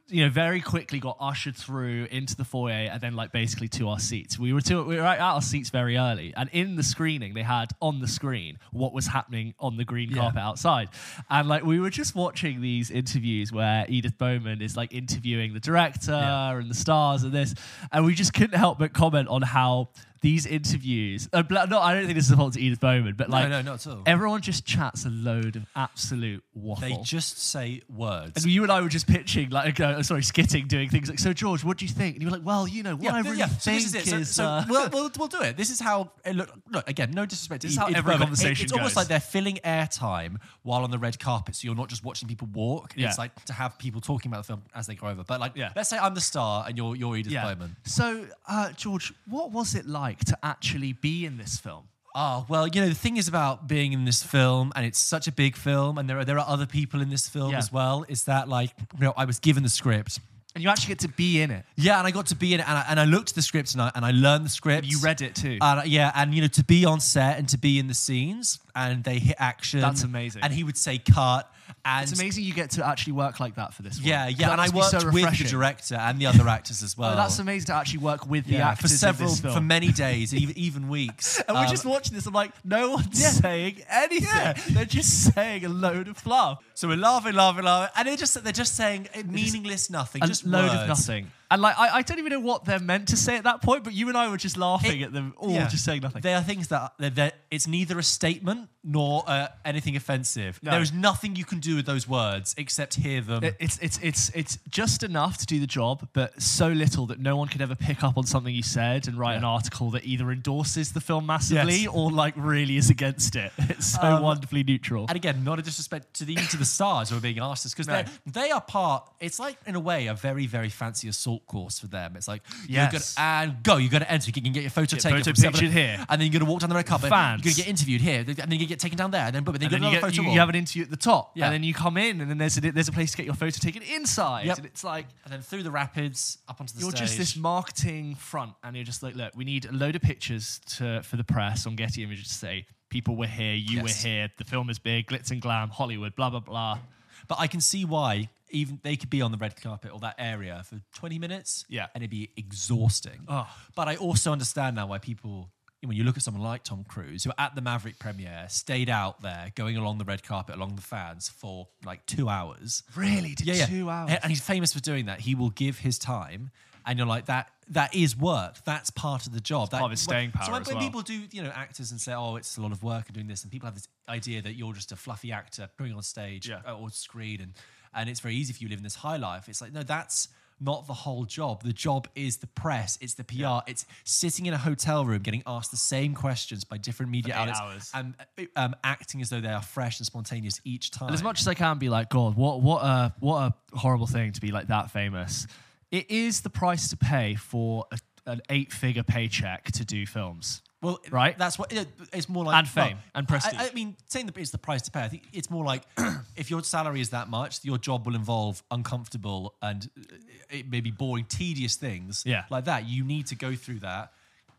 you 0.07 0.23
know 0.23 0.29
very 0.29 0.61
quickly 0.61 0.99
got 0.99 1.17
ushered 1.19 1.55
through 1.55 2.07
into 2.11 2.35
the 2.35 2.43
foyer 2.45 2.89
and 2.91 3.01
then 3.01 3.15
like 3.15 3.31
basically 3.31 3.67
to 3.69 3.89
our 3.89 3.97
seats. 3.99 4.37
We 4.37 4.53
were 4.53 4.61
to, 4.61 4.83
we 4.83 4.97
were 4.97 5.01
at 5.01 5.19
our 5.19 5.41
seats 5.41 5.71
very 5.71 5.97
early 5.97 6.31
and 6.37 6.47
in 6.53 6.75
the 6.75 6.83
screening 6.83 7.33
they 7.33 7.41
had 7.41 7.71
on 7.81 7.99
the 8.01 8.07
screen 8.07 8.59
what 8.71 8.93
was 8.93 9.07
happening 9.07 9.55
on 9.59 9.77
the 9.77 9.83
green 9.83 10.11
Yeah. 10.11 10.17
carpet 10.21 10.41
outside. 10.41 10.89
And 11.29 11.47
like 11.47 11.63
we 11.63 11.79
were 11.79 11.89
just 11.89 12.13
watching 12.15 12.61
these 12.61 12.91
interviews 12.91 13.51
where 13.51 13.85
Edith 13.89 14.17
Bowman 14.19 14.61
is 14.61 14.77
like 14.77 14.93
interviewing 14.93 15.53
the 15.53 15.59
director 15.59 16.11
Yeah. 16.11 16.57
and 16.57 16.69
the 16.69 16.75
stars 16.75 17.23
and 17.23 17.31
this, 17.31 17.55
and 17.91 18.05
we 18.05 18.13
just 18.13 18.33
couldn't 18.33 18.57
help 18.59 18.77
but 18.77 18.93
comment 18.93 19.27
on 19.27 19.41
how 19.41 19.89
these 20.25 20.45
interviews. 20.47 21.29
Uh, 21.31 21.43
no, 21.69 21.79
I 21.79 21.93
don't 21.93 22.03
think 22.05 22.15
this 22.15 22.25
is 22.25 22.31
a 22.31 22.35
fault 22.37 22.53
to 22.53 22.59
Edith 22.59 22.79
Bowman, 22.79 23.13
but 23.15 23.29
like 23.29 23.47
no, 23.47 23.61
no, 23.61 23.71
not 23.73 23.85
at 23.85 23.93
all. 23.93 24.01
everyone 24.07 24.41
just 24.41 24.65
chats 24.65 25.05
a 25.05 25.09
load 25.09 25.55
of 25.55 25.65
absolute 25.75 26.43
waffle. 26.55 26.81
They 26.89 26.97
just 27.03 27.37
say 27.51 27.81
words. 27.95 28.43
and 28.43 28.51
you 28.51 28.63
and 28.63 28.71
I 28.71 28.81
were 28.81 28.89
just 28.89 29.07
pitching, 29.07 29.49
like, 29.51 29.79
uh, 29.79 30.01
sorry, 30.03 30.21
skitting, 30.23 30.67
doing 30.67 30.89
things 30.89 31.09
like, 31.09 31.19
so 31.19 31.31
George, 31.31 31.63
what 31.63 31.77
do 31.77 31.85
you 31.85 31.91
think? 31.91 32.15
And 32.15 32.23
you 32.23 32.27
were 32.29 32.35
like, 32.37 32.45
well, 32.45 32.67
you 32.67 32.81
know, 32.83 32.95
what 32.95 33.13
I 33.13 33.21
th- 33.21 33.31
really 33.37 33.47
So 33.59 33.71
think 33.71 33.83
this 33.83 33.85
is 33.85 33.95
it. 33.95 34.05
So, 34.07 34.23
so 34.23 34.43
uh, 34.45 34.65
we'll, 34.67 34.89
we'll, 34.93 35.11
we'll 35.17 35.27
do 35.27 35.41
it. 35.41 35.57
This 35.57 35.69
is 35.69 35.79
how. 35.79 36.11
eh, 36.25 36.31
Look, 36.31 36.49
look 36.71 36.89
again. 36.89 37.11
No 37.11 37.25
disrespect. 37.25 37.61
This 37.61 37.71
is 37.73 37.77
how 37.77 37.85
Edith 37.85 37.97
every 37.99 38.13
Bowman. 38.13 38.27
conversation 38.27 38.63
It's 38.63 38.73
almost 38.73 38.91
goes. 38.95 39.03
like 39.03 39.07
they're 39.07 39.19
filling 39.19 39.57
airtime 39.63 40.37
while 40.63 40.83
on 40.83 40.91
the 40.91 40.97
red 40.99 41.19
carpet, 41.19 41.55
so 41.55 41.65
you're 41.65 41.75
not 41.75 41.89
just 41.89 42.03
watching 42.03 42.27
people 42.27 42.47
walk. 42.51 42.93
Yeah. 42.95 43.09
It's 43.09 43.17
like 43.17 43.45
to 43.45 43.53
have 43.53 43.77
people 43.77 44.01
talking 44.01 44.31
about 44.31 44.39
the 44.43 44.47
film 44.47 44.63
as 44.73 44.87
they 44.87 44.95
go 44.95 45.07
over. 45.07 45.23
But 45.23 45.39
like, 45.39 45.51
Yeah. 45.55 45.71
let's 45.75 45.89
say 45.89 45.97
I'm 45.97 46.15
the 46.15 46.21
star 46.21 46.65
and 46.67 46.75
you're 46.77 46.95
you're 46.95 47.15
Edith 47.15 47.33
Bowman. 47.33 47.75
So, 47.83 48.25
uh, 48.47 48.71
George, 48.73 49.13
what 49.27 49.51
was 49.51 49.75
it 49.75 49.85
like 49.85 50.14
to 50.25 50.37
actually 50.43 50.93
be 50.93 51.25
in 51.25 51.37
this 51.37 51.57
film? 51.57 51.83
Oh 52.17 52.45
well, 52.47 52.65
you 52.67 52.79
know 52.79 52.87
the 52.87 52.95
thing 52.95 53.17
is 53.17 53.27
about 53.27 53.67
being 53.67 53.91
in 53.91 54.05
this 54.05 54.23
film, 54.23 54.71
and 54.75 54.85
it's 54.85 54.99
such 54.99 55.27
a 55.27 55.31
big 55.33 55.55
film, 55.57 55.97
and 55.97 56.09
there 56.09 56.17
are 56.19 56.23
there 56.25 56.39
are 56.39 56.47
other 56.47 56.65
people 56.65 57.01
in 57.01 57.09
this 57.09 57.27
film 57.27 57.51
Yeah. 57.51 57.57
as 57.57 57.71
well. 57.73 58.05
Is 58.07 58.23
that 58.23 58.47
like 58.47 58.71
you 58.93 59.01
know 59.01 59.13
I 59.17 59.25
was 59.25 59.39
given 59.39 59.63
the 59.63 59.69
script, 59.69 60.19
And 60.55 60.63
you 60.63 60.69
actually 60.69 60.93
get 60.93 60.99
to 60.99 61.09
be 61.09 61.41
in 61.41 61.51
it. 61.51 61.65
Yeah, 61.75 61.97
and 61.97 62.07
I 62.07 62.11
got 62.11 62.27
to 62.27 62.35
be 62.35 62.53
in 62.53 62.61
it, 62.61 62.69
and 62.69 62.77
I, 62.77 62.85
and 62.87 62.99
I 63.01 63.03
looked 63.03 63.31
at 63.31 63.35
the 63.35 63.41
script, 63.41 63.73
and 63.73 63.81
I, 63.81 63.91
and 63.95 64.05
I 64.05 64.11
learned 64.11 64.45
the 64.45 64.49
script. 64.49 64.87
You 64.87 64.99
read 65.01 65.19
it 65.21 65.35
too. 65.35 65.57
Uh, 65.59 65.81
yeah, 65.85 66.13
and 66.15 66.33
you 66.33 66.41
know, 66.41 66.47
to 66.47 66.63
be 66.63 66.85
on 66.85 67.01
set 67.01 67.37
and 67.37 67.49
to 67.49 67.57
be 67.57 67.79
in 67.79 67.87
the 67.87 67.93
scenes, 67.93 68.59
and 68.73 69.03
they 69.03 69.19
hit 69.19 69.35
action. 69.37 69.81
That's 69.81 70.03
amazing. 70.03 70.41
And 70.43 70.53
he 70.53 70.63
would 70.63 70.77
say 70.77 70.97
cut, 70.97 71.51
and 71.85 72.03
It's 72.09 72.19
amazing 72.19 72.43
you 72.43 72.53
get 72.53 72.71
to 72.71 72.85
actually 72.85 73.13
work 73.13 73.39
like 73.39 73.55
that 73.55 73.73
for 73.73 73.83
this 73.83 73.97
one. 73.99 74.07
Yeah, 74.07 74.27
yeah, 74.27 74.47
that 74.49 74.51
and 74.53 74.61
I 74.61 74.69
worked 74.75 74.89
so 75.01 75.11
with 75.11 75.37
the 75.37 75.43
director 75.47 75.95
and 75.95 76.19
the 76.19 76.25
other 76.25 76.47
actors 76.49 76.81
as 76.83 76.97
well. 76.97 77.13
Oh, 77.13 77.15
that's 77.15 77.37
amazing 77.39 77.67
to 77.67 77.73
actually 77.75 77.99
work 77.99 78.27
with 78.27 78.45
the 78.45 78.57
actors 78.57 78.91
for 78.91 78.97
several, 78.97 79.29
in 79.29 79.33
this 79.33 79.41
film. 79.41 79.53
for 79.53 79.61
many 79.61 79.91
days, 80.05 80.33
even 80.33 80.57
even 80.57 80.89
weeks. 80.89 81.39
and 81.47 81.55
we're 81.55 81.65
Um, 81.65 81.69
just 81.69 81.85
watching 81.85 82.15
this. 82.15 82.25
I'm 82.25 82.33
like, 82.33 82.51
no 82.65 82.91
one's 82.91 83.21
Yeah. 83.21 83.29
saying 83.29 83.81
anything. 83.89 84.27
Yeah. 84.27 84.53
They're 84.71 84.85
just 84.85 85.33
saying 85.33 85.63
a 85.65 85.69
load 85.69 86.07
of 86.07 86.17
fluff. 86.17 86.63
So 86.75 86.87
we're 86.87 86.97
laughing, 86.97 87.33
laughing, 87.33 87.63
laughing, 87.65 87.91
and 87.95 88.07
they're 88.07 88.15
just 88.17 88.41
they're 88.43 88.53
just 88.53 88.75
saying 88.75 89.07
meaningless 89.25 89.89
nothing, 89.89 90.23
A 90.23 90.27
just 90.27 90.45
load 90.45 90.69
words. 90.69 90.81
of 90.83 90.87
nothing. 90.87 91.31
And 91.51 91.61
like, 91.61 91.77
I, 91.77 91.97
I 91.97 92.01
don't 92.01 92.17
even 92.17 92.31
know 92.31 92.39
what 92.39 92.65
they're 92.65 92.79
meant 92.79 93.09
to 93.09 93.15
say 93.17 93.37
at 93.37 93.43
that 93.43 93.61
point. 93.61 93.83
But 93.83 93.93
you 93.93 94.09
and 94.09 94.17
I 94.17 94.29
were 94.29 94.35
just 94.37 94.57
laughing 94.57 95.01
It- 95.01 95.05
at 95.05 95.13
them 95.13 95.35
all, 95.37 95.51
Yeah. 95.51 95.67
just 95.67 95.85
saying 95.85 96.01
nothing. 96.01 96.23
They 96.23 96.33
are 96.33 96.41
things 96.41 96.69
that 96.69 96.93
they're, 96.97 97.11
they're- 97.11 97.31
it's 97.51 97.67
neither 97.67 97.99
a 97.99 98.03
statement 98.03 98.67
nor 98.83 99.23
uh, 99.27 99.47
anything 99.63 99.95
offensive. 99.95 100.59
No. 100.63 100.71
There 100.71 100.81
is 100.81 100.91
nothing 100.91 101.35
you 101.35 101.45
can 101.45 101.59
do 101.59 101.75
with 101.75 101.85
those 101.85 102.07
words 102.07 102.55
except 102.57 102.95
hear 102.95 103.21
them. 103.21 103.43
It- 103.43 103.57
It's 103.59 103.77
it's 103.77 103.99
it's 104.01 104.29
it's 104.33 104.57
just 104.69 105.03
enough 105.03 105.37
to 105.37 105.45
do 105.45 105.59
the 105.59 105.67
job, 105.67 106.07
but 106.13 106.41
so 106.41 106.67
little 106.69 107.05
that 107.07 107.19
no 107.19 107.37
one 107.37 107.47
could 107.47 107.61
ever 107.61 107.75
pick 107.75 108.03
up 108.03 108.17
on 108.17 108.25
something 108.25 108.53
you 108.53 108.63
said 108.63 109.07
and 109.07 109.15
write 109.17 109.35
an 109.35 109.43
article 109.43 109.91
that 109.91 110.03
either 110.03 110.31
endorses 110.31 110.93
the 110.93 111.01
film 111.01 111.27
massively 111.27 111.81
Yes. 111.83 111.91
or 111.93 112.11
like 112.11 112.33
really 112.35 112.75
is 112.77 112.89
against 112.89 113.35
it. 113.35 113.51
It's 113.69 113.85
so 113.93 114.01
Um, 114.01 114.23
wonderfully 114.23 114.63
neutral. 114.63 115.05
and 115.09 115.15
again, 115.15 115.43
not 115.43 115.59
a 115.59 115.61
disrespect 115.61 116.15
to 116.15 116.25
the 116.25 116.35
to 116.35 116.57
the 116.57 116.64
stars 116.65 117.09
who 117.09 117.17
are 117.17 117.21
being 117.21 117.39
asked 117.39 117.63
this 117.63 117.73
because 117.73 117.87
No. 117.87 118.03
they 118.25 118.41
they 118.45 118.51
are 118.51 118.61
part. 118.61 119.09
It's 119.19 119.39
like 119.39 119.57
in 119.65 119.75
a 119.75 119.79
way 119.79 120.07
a 120.07 120.13
very 120.13 120.47
very 120.47 120.69
fancy 120.69 121.07
assault 121.07 121.45
course 121.47 121.79
for 121.79 121.87
them. 121.87 122.15
It's 122.15 122.27
like 122.27 122.41
Yes. 122.67 122.69
you're 122.69 122.99
gonna 122.99 123.43
and 123.51 123.63
go. 123.63 123.77
You're 123.77 123.91
gonna 123.91 124.05
enter. 124.05 124.27
You 124.27 124.33
can 124.33 124.51
get 124.53 124.61
your 124.63 124.69
photo 124.69 124.95
Get 124.95 125.01
taken. 125.03 125.23
photo 125.23 125.41
pictured 125.51 125.71
here. 125.71 126.05
and 126.09 126.21
then 126.21 126.31
you're 126.31 126.39
gonna 126.39 126.49
walk 126.51 126.61
down 126.61 126.69
the 126.69 126.75
red 126.75 126.85
carpet. 126.85 127.09
Fans. 127.09 127.43
You're 127.43 127.51
gonna 127.53 127.63
get 127.63 127.67
interviewed 127.67 128.01
here, 128.01 128.19
and 128.19 128.35
then 128.51 128.59
you 128.59 128.65
get 128.65 128.79
taken 128.79 128.97
down 128.97 129.11
there, 129.11 129.25
and 129.25 129.35
then 129.35 129.43
then 129.45 129.53
And 129.55 129.63
you 129.63 129.69
then 129.69 129.81
get 129.81 129.93
you, 129.93 130.01
get, 130.01 130.15
you, 130.17 130.23
you 130.31 130.39
have 130.39 130.49
an 130.49 130.55
interview 130.55 130.83
at 130.83 130.89
the 130.89 130.97
top, 130.97 131.31
Yeah. 131.35 131.45
and 131.45 131.53
then 131.53 131.63
you 131.63 131.73
come 131.73 131.97
in, 131.97 132.21
and 132.21 132.29
then 132.29 132.37
there's 132.37 132.57
a, 132.57 132.61
there's 132.61 132.87
a 132.87 132.91
place 132.91 133.11
to 133.11 133.17
get 133.17 133.25
your 133.25 133.35
photo 133.35 133.57
taken 133.59 133.81
inside, 133.83 134.45
Yep. 134.47 134.57
and 134.57 134.65
it's 134.65 134.83
like 134.83 135.05
and 135.23 135.33
then 135.33 135.41
through 135.41 135.63
the 135.63 135.71
rapids 135.71 136.37
up 136.47 136.59
onto 136.59 136.73
the 136.73 136.81
you're 136.81 136.91
stage. 136.91 137.01
just 137.01 137.17
this 137.17 137.35
marketing 137.35 138.15
front, 138.15 138.53
and 138.63 138.75
you're 138.75 138.85
just 138.85 139.01
like, 139.03 139.15
look, 139.15 139.33
we 139.35 139.45
need 139.45 139.65
a 139.65 139.71
load 139.71 139.95
of 139.95 140.01
pictures 140.01 140.59
to 140.77 141.01
for 141.03 141.15
the 141.17 141.23
press 141.23 141.65
on 141.65 141.75
Getty 141.75 142.03
Images 142.03 142.27
to 142.27 142.33
say 142.33 142.65
people 142.89 143.15
were 143.15 143.27
here, 143.27 143.53
you 143.55 143.77
Yes. 143.77 143.83
were 144.03 144.09
here, 144.09 144.29
the 144.37 144.43
film 144.43 144.69
is 144.69 144.79
big, 144.79 145.07
glitz 145.07 145.31
and 145.31 145.41
glam, 145.41 145.69
Hollywood, 145.69 146.15
blah 146.15 146.29
blah 146.29 146.39
blah. 146.39 146.79
But 147.27 147.39
I 147.39 147.47
can 147.47 147.61
see 147.61 147.85
why 147.85 148.29
even 148.51 148.79
they 148.83 148.95
could 148.95 149.09
be 149.09 149.21
on 149.21 149.31
the 149.31 149.37
red 149.37 149.59
carpet 149.59 149.91
or 149.91 149.99
that 149.99 150.15
area 150.19 150.61
for 150.65 150.79
20 150.93 151.17
minutes. 151.19 151.65
Yeah. 151.67 151.87
And 151.93 152.03
it'd 152.03 152.11
be 152.11 152.29
exhausting. 152.37 153.25
Oh. 153.27 153.47
But 153.75 153.87
I 153.87 153.95
also 153.95 154.31
understand 154.31 154.75
now 154.75 154.87
why 154.87 154.99
people, 154.99 155.49
when 155.83 155.97
you 155.97 156.03
look 156.03 156.15
at 156.15 156.23
someone 156.23 156.43
like 156.43 156.63
Tom 156.63 156.85
Cruise, 156.87 157.23
who 157.23 157.31
at 157.37 157.55
the 157.55 157.61
Maverick 157.61 157.97
premiere 157.99 158.45
stayed 158.49 158.89
out 158.89 159.21
there 159.23 159.51
going 159.55 159.75
along 159.77 159.97
the 159.97 160.05
red 160.05 160.23
carpet 160.23 160.55
along 160.55 160.75
the 160.75 160.81
fans 160.81 161.27
for 161.27 161.67
like 161.83 162.05
two 162.05 162.29
hours. 162.29 162.83
Really, 162.95 163.33
did 163.33 163.47
Yeah, 163.47 163.55
yeah. 163.55 163.65
two 163.65 163.89
hours? 163.89 164.11
And 164.21 164.29
he's 164.31 164.41
famous 164.41 164.71
for 164.73 164.79
doing 164.79 165.07
that. 165.07 165.21
He 165.21 165.33
will 165.35 165.49
give 165.49 165.79
his 165.79 165.97
time. 165.97 166.51
And 166.85 166.97
you're 166.99 167.07
like 167.07 167.25
that. 167.25 167.49
That 167.69 167.95
is 167.95 168.15
work. 168.15 168.63
That's 168.63 168.91
part 168.91 169.25
of 169.25 169.33
the 169.33 169.39
job. 169.39 169.71
That, 169.71 169.79
part 169.79 169.91
of 169.91 169.97
staying 169.97 170.31
So 170.33 170.39
power 170.39 170.51
when, 170.51 170.61
as 170.61 170.67
when 170.67 170.75
well. 170.77 170.85
people 170.85 171.01
do, 171.01 171.19
you 171.31 171.41
know, 171.41 171.49
actors 171.49 171.89
and 171.91 171.99
say, 171.99 172.13
"Oh, 172.13 172.35
it's 172.35 172.57
a 172.57 172.61
lot 172.61 172.71
of 172.71 172.83
work 172.83 173.05
and 173.07 173.15
doing 173.15 173.27
this," 173.27 173.41
and 173.43 173.51
people 173.51 173.65
have 173.65 173.73
this 173.75 173.87
idea 174.07 174.41
that 174.43 174.53
you're 174.53 174.73
just 174.73 174.91
a 174.91 174.95
fluffy 174.95 175.31
actor 175.31 175.69
going 175.79 175.93
on 175.93 176.03
stage 176.03 176.47
Yeah. 176.47 176.61
uh, 176.67 176.77
or 176.77 176.91
screen, 176.91 177.41
and 177.41 177.53
and 177.93 178.07
it's 178.09 178.19
very 178.19 178.35
easy 178.35 178.53
for 178.53 178.61
you 178.63 178.69
live 178.69 178.77
in 178.79 178.83
this 178.83 178.95
high 178.95 179.17
life. 179.17 179.49
It's 179.49 179.61
like 179.61 179.73
no, 179.73 179.81
that's 179.81 180.27
not 180.61 180.85
the 180.87 180.93
whole 180.93 181.25
job. 181.25 181.63
The 181.63 181.73
job 181.73 182.07
is 182.15 182.37
the 182.37 182.47
press. 182.47 182.97
It's 183.01 183.15
the 183.15 183.23
PR. 183.25 183.59
It's 183.67 183.85
sitting 184.05 184.45
in 184.45 184.53
a 184.53 184.57
hotel 184.57 185.03
room 185.05 185.21
getting 185.21 185.43
asked 185.45 185.71
the 185.71 185.75
same 185.77 186.13
questions 186.13 186.63
by 186.63 186.77
different 186.77 187.11
media 187.11 187.33
outlets 187.35 187.59
hours. 187.59 187.91
and 187.93 188.13
uh, 188.39 188.43
um, 188.55 188.75
acting 188.83 189.21
as 189.21 189.29
though 189.29 189.41
they 189.41 189.49
are 189.49 189.61
fresh 189.61 189.99
and 189.99 190.05
spontaneous 190.05 190.61
each 190.63 190.91
time. 190.91 191.07
And 191.09 191.15
as 191.15 191.23
much 191.23 191.41
as 191.41 191.47
I 191.47 191.55
can 191.55 191.77
be 191.77 191.89
like, 191.89 192.09
God, 192.09 192.35
what 192.37 192.61
what 192.61 192.83
a 192.83 193.13
what 193.19 193.37
a 193.73 193.77
horrible 193.77 194.07
thing 194.07 194.31
to 194.33 194.39
be 194.39 194.51
like 194.51 194.67
that 194.67 194.91
famous. 194.91 195.47
It 195.91 196.09
is 196.11 196.41
the 196.41 196.49
price 196.49 196.89
to 196.89 196.97
pay 196.97 197.35
for 197.35 197.85
a, 197.91 197.97
an 198.25 198.41
eight-figure 198.49 199.03
paycheck 199.03 199.71
to 199.73 199.85
do 199.85 200.05
films. 200.05 200.61
Well, 200.81 200.99
Right? 201.09 201.35
That's 201.37 201.57
what 201.57 201.73
it's 202.13 202.29
more 202.29 202.43
like 202.45 202.57
And 202.57 202.67
fame 202.67 202.97
and 203.15 203.27
prestige. 203.27 203.53
I, 203.57 203.69
I 203.69 203.73
mean, 203.73 203.95
saying 204.07 204.27
that 204.27 204.37
it's 204.37 204.51
the 204.51 204.57
price 204.59 204.83
to 204.83 204.91
pay. 204.91 205.01
I 205.01 205.07
think 205.07 205.23
it's 205.33 205.49
more 205.49 205.65
like 205.65 205.81
if 206.35 206.51
your 206.51 206.63
salary 206.63 207.01
is 207.01 207.09
that 207.09 207.27
much, 207.27 207.63
your 207.63 207.77
job 207.79 208.05
will 208.05 208.13
involve 208.15 208.61
uncomfortable 208.69 209.55
and 209.63 209.89
uh, 209.97 210.15
it 210.51 210.69
may 210.69 210.81
be 210.81 210.91
boring, 210.91 211.25
tedious 211.25 211.75
things. 211.75 212.23
Yeah. 212.25 212.43
like 212.51 212.65
that. 212.65 212.87
You 212.87 213.03
need 213.03 213.27
to 213.27 213.35
go 213.35 213.55
through 213.55 213.79
that. 213.79 214.11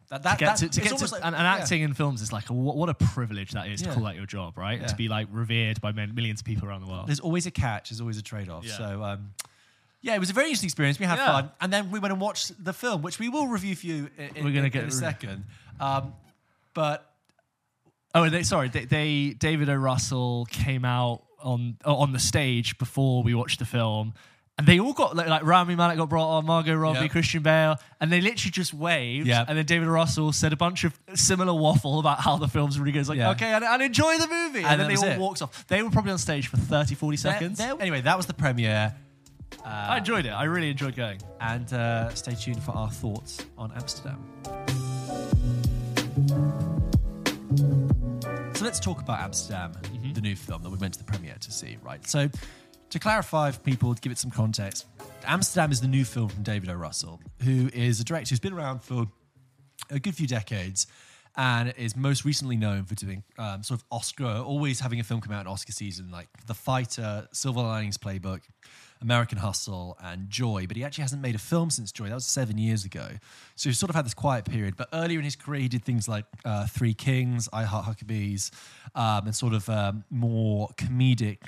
That, 0.09 0.23
that, 0.25 0.33
To 0.33 0.39
get 0.39 0.47
that- 0.47 0.57
to, 0.59 0.69
to, 0.69 0.81
get 0.89 0.99
to 0.99 1.13
like- 1.13 1.25
and, 1.25 1.35
and 1.37 1.45
yeah. 1.45 1.55
acting 1.57 1.83
in 1.83 1.95
films 1.95 2.23
is 2.23 2.33
like 2.33 2.51
a, 2.51 2.53
what, 2.53 2.77
what 2.77 2.89
a 2.89 2.95
privilege 2.95 3.53
that 3.53 3.69
is 3.69 3.83
Yeah. 3.83 3.89
to 3.89 3.95
call 3.95 4.05
that 4.05 4.17
your 4.17 4.27
job, 4.27 4.57
right? 4.59 4.81
Yeah. 4.81 4.87
To 4.89 4.97
be 4.97 5.09
like 5.09 5.29
revered 5.31 5.81
by 5.81 5.93
men, 5.93 6.13
millions 6.15 6.41
of 6.41 6.45
people 6.47 6.67
around 6.69 6.81
the 6.81 6.89
world. 6.91 7.07
There's 7.09 7.21
always 7.21 7.47
a 7.47 7.51
catch. 7.53 7.91
There's 7.91 8.01
always 8.01 8.19
a 8.19 8.23
trade-off. 8.23 8.65
Yeah. 8.65 8.79
So. 8.79 9.03
Um, 9.05 9.31
yeah, 10.03 10.15
it 10.15 10.19
was 10.19 10.31
a 10.31 10.33
very 10.33 10.47
interesting 10.47 10.69
experience. 10.69 10.99
We 10.99 11.07
had 11.07 11.19
Yeah. 11.19 11.27
fun, 11.33 11.51
and 11.61 11.73
then 11.73 11.91
we 11.91 11.99
went 11.99 12.13
and 12.13 12.21
watched 12.21 12.53
the 12.63 12.73
film, 12.73 13.03
which 13.03 13.19
we 13.19 13.29
will 13.29 13.49
review 13.49 13.75
for 13.77 13.87
you. 13.87 14.11
In, 14.19 14.45
We're 14.45 14.51
gonna 14.53 14.65
in, 14.65 14.71
get 14.71 14.83
in 14.85 14.89
a 14.89 14.93
second. 14.93 15.45
Um, 15.81 16.15
but 16.75 17.11
Oh, 18.15 18.31
they, 18.31 18.43
sorry, 18.45 18.69
they, 18.71 18.85
they 18.87 19.35
David 19.39 19.69
O. 19.69 19.75
Russell 19.75 20.47
came 20.51 20.85
out 20.85 21.23
on 21.43 21.77
on 21.85 22.13
the 22.13 22.19
stage 22.19 22.79
before 22.79 23.23
we 23.23 23.35
watched 23.35 23.59
the 23.59 23.67
film. 23.67 24.15
And 24.59 24.67
they 24.67 24.81
all 24.81 24.95
got 24.95 25.15
like, 25.15 25.29
like 25.29 25.45
Rami 25.45 25.75
Malek 25.75 25.99
got 25.99 26.09
brought 26.09 26.39
on, 26.39 26.47
Margot 26.47 26.75
Robbie, 26.75 27.01
Yep. 27.01 27.11
Christian 27.11 27.43
Bale, 27.43 27.77
and 28.01 28.11
they 28.11 28.23
literally 28.23 28.51
just 28.53 28.73
waved. 28.73 29.27
Yep. 29.27 29.47
And 29.51 29.59
then 29.59 29.67
David. 29.67 29.87
Russell 29.89 30.33
said 30.33 30.55
a 30.55 30.57
bunch 30.57 30.85
of 30.85 30.99
similar 31.15 31.53
waffle 31.53 31.99
about 31.99 32.21
how 32.21 32.39
the 32.39 32.49
film's 32.49 32.79
really 32.81 32.91
good. 32.93 33.01
It's 33.01 33.09
like, 33.11 33.19
Yeah. 33.19 33.33
okay, 33.33 33.53
and, 33.53 33.63
and 33.63 33.83
enjoy 33.83 34.17
the 34.17 34.27
movie. 34.27 34.61
And, 34.61 34.67
And 34.69 34.81
then 34.81 34.89
they 34.89 34.97
all 34.97 35.05
it. 35.05 35.19
walked 35.19 35.43
off. 35.43 35.67
They 35.67 35.83
were 35.83 35.91
probably 35.91 36.13
on 36.13 36.17
stage 36.19 36.49
for 36.49 36.57
30, 36.57 36.95
40 36.95 37.17
there- 37.19 37.33
seconds. 37.35 37.59
there- 37.59 37.75
anyway, 37.79 38.01
that 38.01 38.17
was 38.17 38.25
the 38.25 38.33
premiere. 38.33 38.95
I 39.65 39.99
enjoyed 39.99 40.27
it. 40.27 40.31
I 40.31 40.45
really 40.45 40.71
enjoyed 40.71 40.95
going. 40.95 41.21
and 41.41 41.73
uh, 41.73 42.15
stay 42.15 42.35
tuned 42.35 42.63
for 42.63 42.73
our 42.73 42.91
thoughts 42.91 43.45
on 43.59 43.73
Amsterdam. 43.73 44.25
So 48.55 48.65
let's 48.65 48.81
talk 48.81 49.01
about 49.01 49.21
Amsterdam, 49.21 49.73
the 50.15 50.21
new 50.21 50.37
film 50.37 50.63
that 50.63 50.71
we 50.71 50.79
went 50.79 50.95
to 50.95 50.99
the 50.99 51.05
premiere 51.05 51.37
to 51.41 51.53
see, 51.53 51.77
right? 51.83 52.07
So, 52.07 52.29
to 52.89 52.99
clarify 52.99 53.51
for 53.51 53.61
people, 53.61 53.95
to 53.95 54.01
give 54.01 54.13
it 54.13 54.19
some 54.19 54.31
context, 54.31 54.87
Amsterdam 55.27 55.73
is 55.73 55.81
the 55.81 55.89
new 55.89 56.05
film 56.05 56.29
from 56.29 56.43
David 56.43 56.71
O. 56.71 56.75
Russell, 56.75 57.21
who 57.43 57.69
is 57.75 58.01
a 58.01 58.05
director 58.05 58.31
who's 58.31 58.41
been 58.41 58.53
around 58.53 58.83
for 58.83 59.07
a 59.91 59.99
good 59.99 60.15
few 60.15 60.27
decades 60.27 60.87
and 61.37 61.75
is 61.77 61.97
most 61.97 62.25
recently 62.25 62.57
known 62.57 62.85
for 62.85 62.95
doing 62.95 63.23
um, 63.39 63.63
sort 63.63 63.81
of 63.81 63.85
Oscar, 63.91 64.25
always 64.25 64.81
having 64.81 65.01
a 65.01 65.05
film 65.05 65.21
come 65.21 65.33
out 65.35 65.43
in 65.43 65.47
Oscar 65.47 65.73
season, 65.73 66.11
like 66.11 66.29
The 66.47 66.55
Fighter, 66.55 67.29
Silver 67.33 67.61
Linings 67.61 67.99
Playbook, 67.99 68.41
American 69.01 69.39
Hustle, 69.39 69.97
and 70.03 70.29
Joy. 70.31 70.67
But 70.67 70.77
he 70.77 70.85
actually 70.85 71.03
hasn't 71.03 71.23
made 71.23 71.35
a 71.35 71.39
film 71.39 71.71
since 71.71 71.93
Joy. 71.93 72.09
That 72.09 72.15
was 72.15 72.27
seven 72.27 72.59
years 72.59 72.85
ago. 72.85 73.09
So 73.55 73.69
he's 73.69 73.79
sort 73.79 73.91
of 73.91 73.97
had 73.97 74.05
this 74.05 74.15
quiet 74.15 74.45
period. 74.45 74.77
But 74.77 74.89
earlier 74.93 75.19
in 75.19 75.25
his 75.25 75.37
career, 75.37 75.63
he 75.63 75.69
did 75.69 75.85
things 75.85 76.09
like 76.09 76.25
uh, 76.45 76.67
Three 76.67 76.95
Kings, 76.95 77.49
I 77.53 77.65
Heart 77.65 77.87
Huckabees, 77.87 78.51
um, 78.95 79.27
and 79.27 79.35
sort 79.35 79.55
of 79.55 79.69
um, 79.69 80.05
more 80.11 80.69
comedic 80.77 81.39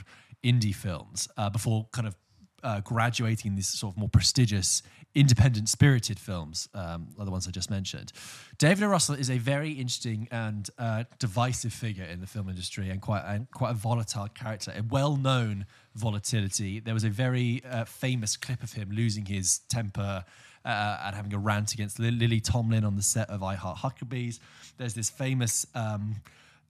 indie 0.45 0.75
films 0.75 1.29
uh, 1.37 1.51
before 1.51 1.89
kind 1.93 2.07
of 2.07 2.17
uh, 2.63 2.81
graduating 2.81 3.55
these 3.55 3.69
sort 3.69 3.95
of 3.95 3.99
more 3.99 4.09
prestigious, 4.09 4.83
independent 5.15 5.69
spirited 5.69 6.19
films, 6.19 6.69
um, 6.75 7.09
like 7.17 7.25
the 7.25 7.31
ones 7.31 7.47
I 7.47 7.51
just 7.51 7.71
mentioned. 7.71 8.13
David 8.59 8.85
O. 8.85 8.89
Russell 8.89 9.15
is 9.15 9.31
a 9.31 9.39
very 9.39 9.73
interesting 9.73 10.29
and 10.31 10.69
uh, 10.79 11.05
divisive 11.19 11.73
figure 11.73 12.05
in 12.05 12.21
the 12.21 12.27
film 12.27 12.49
industry 12.49 12.91
and 12.91 13.01
quite 13.01 13.23
and 13.25 13.51
quite 13.51 13.71
a 13.71 13.75
volatile 13.75 14.29
character, 14.29 14.73
a 14.77 14.83
well-known 14.83 15.67
volatility. 15.99 16.81
There 16.81 16.95
was 16.95 17.05
a 17.05 17.11
very 17.11 17.63
uh, 17.69 17.85
famous 17.85 18.37
clip 18.37 18.63
of 18.63 18.73
him 18.73 18.91
losing 18.91 19.27
his 19.27 19.59
temper. 19.69 20.25
Uh, 20.65 21.01
and 21.07 21.17
having 21.17 21.33
a 21.33 21.39
rant 21.39 21.73
against 21.73 21.99
Lily 21.99 22.41
Tomlin 22.41 22.85
on 22.85 22.97
the 22.97 23.01
set 23.03 23.31
of 23.31 23.43
I 23.43 23.55
Heart 23.55 23.79
Huckabees. 23.79 24.39
There's 24.77 24.93
this 24.93 25.09
famous 25.09 25.65
um, 25.75 26.17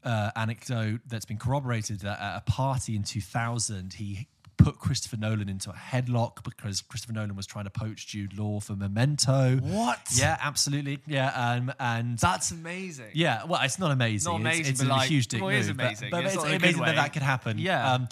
uh, 0.05 0.31
anecdote 0.37 1.01
that's 1.09 1.25
been 1.25 1.39
corroborated 1.39 2.01
that 2.01 2.21
at 2.21 2.37
a 2.37 2.41
party 2.43 2.95
in 2.95 3.03
2000, 3.03 3.95
he 3.95 4.29
put 4.57 4.79
Christopher 4.79 5.17
Nolan 5.17 5.49
into 5.49 5.71
a 5.71 5.75
headlock 5.75 6.45
because 6.45 6.81
Christopher 6.83 7.15
Nolan 7.15 7.35
was 7.35 7.47
trying 7.47 7.65
to 7.65 7.71
poach 7.71 8.07
Jude 8.07 8.39
Law 8.39 8.61
for 8.61 8.77
Memento. 8.77 9.57
What? 9.57 10.01
Yeah, 10.15 10.37
absolutely. 10.41 11.01
Yeah, 11.07 11.31
um, 11.31 11.73
and 11.81 12.19
That's 12.19 12.51
amazing. 12.53 13.13
yeah, 13.15 13.45
well, 13.47 13.61
it's 13.65 13.79
not 13.81 13.91
amazing. 13.91 14.31
Not 14.33 14.41
It's- 14.41 14.55
amazing, 14.55 14.73
It's, 14.73 14.83
but 14.83 14.91
a 14.91 14.95
like- 14.95 15.09
huge 15.09 15.27
dick 15.29 15.41
well, 15.41 15.51
it 15.51 15.57
is 15.59 15.69
move, 15.69 15.79
but- 15.79 15.87
amazing. 15.87 16.11
But, 16.11 16.25
It's 16.25 16.35
it's, 16.35 16.43
not 16.45 16.51
in 16.51 16.55
a 16.55 16.59
good 16.59 16.65
amazing 16.67 16.85
that 16.85 16.95
that 16.97 17.13
could 17.15 17.23
happen. 17.23 17.59
Yeah. 17.59 17.95
Um, 17.95 18.09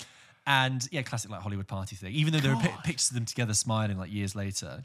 and 0.47 0.87
yeah, 0.93 1.03
classic 1.03 1.31
like 1.31 1.41
Hollywood 1.43 1.67
party 1.67 1.97
thing. 1.97 2.13
Even 2.15 2.33
though 2.33 2.41
there 2.41 2.53
are 2.53 2.61
pi- 2.61 2.79
pictures 2.85 3.11
of 3.11 3.15
them 3.15 3.25
together 3.25 3.55
smiling 3.55 3.99
like 3.99 4.13
years 4.13 4.35
later, 4.35 4.83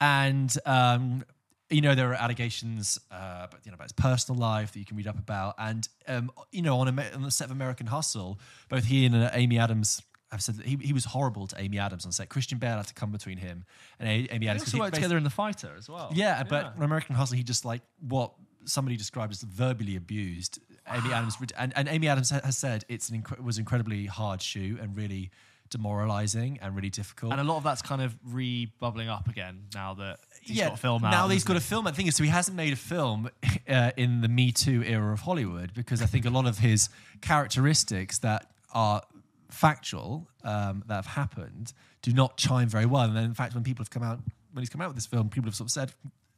and 0.00 0.54
um, 0.66 1.24
you 1.70 1.80
know 1.80 1.94
there 1.94 2.10
are 2.10 2.14
allegations, 2.14 2.98
uh, 3.10 3.46
but 3.50 3.60
you 3.64 3.70
know 3.70 3.74
about 3.74 3.84
his 3.84 3.92
personal 3.92 4.40
life 4.40 4.72
that 4.72 4.78
you 4.78 4.84
can 4.84 4.96
read 4.96 5.06
up 5.06 5.18
about, 5.18 5.54
and 5.58 5.88
um, 6.08 6.30
you 6.50 6.62
know 6.62 6.78
on, 6.78 6.88
a, 6.88 7.02
on 7.14 7.22
the 7.22 7.30
set 7.30 7.46
of 7.46 7.50
American 7.50 7.86
Hustle, 7.86 8.38
both 8.68 8.84
he 8.84 9.06
and 9.06 9.14
uh, 9.14 9.30
Amy 9.32 9.58
Adams 9.58 10.02
have 10.30 10.42
said 10.42 10.56
that 10.56 10.66
he, 10.66 10.76
he 10.80 10.92
was 10.94 11.04
horrible 11.04 11.46
to 11.46 11.60
Amy 11.60 11.78
Adams 11.78 12.06
on 12.06 12.12
set. 12.12 12.28
Christian 12.30 12.56
Bale 12.58 12.78
had 12.78 12.86
to 12.86 12.94
come 12.94 13.12
between 13.12 13.36
him 13.36 13.64
and 14.00 14.08
A- 14.08 14.34
Amy 14.34 14.46
They 14.46 14.52
also 14.52 14.78
worked 14.78 14.94
together 14.94 15.18
in 15.18 15.24
The 15.24 15.30
Fighter 15.30 15.72
as 15.76 15.90
well. 15.90 16.10
yeah, 16.14 16.42
but 16.42 16.74
American 16.80 17.14
Hustle, 17.16 17.36
he 17.36 17.42
just 17.42 17.64
like 17.66 17.82
what 18.00 18.32
somebody 18.64 18.96
described 18.96 19.32
as 19.32 19.42
verbally 19.42 19.96
abused 19.96 20.58
Amy 20.90 21.12
Adams, 21.12 21.36
and, 21.56 21.72
and 21.76 21.88
Amy 21.88 22.08
Adams 22.08 22.30
has 22.30 22.56
said 22.56 22.84
it's 22.88 23.08
an 23.08 23.22
inc- 23.22 23.40
was 23.40 23.58
incredibly 23.58 24.06
hard 24.06 24.42
shoe 24.42 24.78
and 24.80 24.96
really 24.96 25.30
demoralizing 25.70 26.58
and 26.60 26.76
really 26.76 26.90
difficult. 26.90 27.32
And 27.32 27.40
a 27.40 27.44
lot 27.44 27.56
of 27.56 27.64
that's 27.64 27.82
kind 27.82 28.02
of 28.02 28.16
re-bubbling 28.24 29.08
up 29.08 29.28
again 29.28 29.64
now 29.74 29.94
that 29.94 30.20
he's 30.42 30.60
got 30.60 30.74
a 30.74 30.76
film 30.76 31.04
out. 31.04 31.10
Now 31.10 31.26
that 31.26 31.34
he's 31.34 31.44
got 31.44 31.56
a 31.56 31.60
film. 31.60 31.84
The 31.84 31.92
thing 31.92 32.06
is, 32.06 32.16
so 32.16 32.22
he 32.22 32.30
hasn't 32.30 32.56
made 32.56 32.72
a 32.72 32.76
film 32.76 33.30
uh, 33.68 33.92
in 33.96 34.20
the 34.20 34.28
Me 34.28 34.52
Too 34.52 34.82
era 34.84 35.12
of 35.12 35.20
Hollywood 35.20 35.72
because 35.74 36.02
I 36.02 36.06
think 36.06 36.26
a 36.26 36.30
lot 36.30 36.46
of 36.46 36.58
his 36.58 36.88
characteristics 37.20 38.18
that 38.18 38.50
are 38.74 39.02
factual 39.50 40.28
um, 40.44 40.84
that 40.86 40.94
have 40.94 41.06
happened 41.06 41.72
do 42.02 42.12
not 42.12 42.36
chime 42.36 42.68
very 42.68 42.86
well. 42.86 43.02
And 43.04 43.16
then, 43.16 43.24
in 43.24 43.34
fact, 43.34 43.54
when 43.54 43.64
people 43.64 43.82
have 43.82 43.90
come 43.90 44.02
out, 44.02 44.20
when 44.52 44.62
he's 44.62 44.68
come 44.68 44.80
out 44.80 44.88
with 44.88 44.96
this 44.96 45.06
film, 45.06 45.28
people 45.28 45.48
have 45.48 45.54
sort 45.56 45.68
of 45.68 45.72
said. 45.72 45.92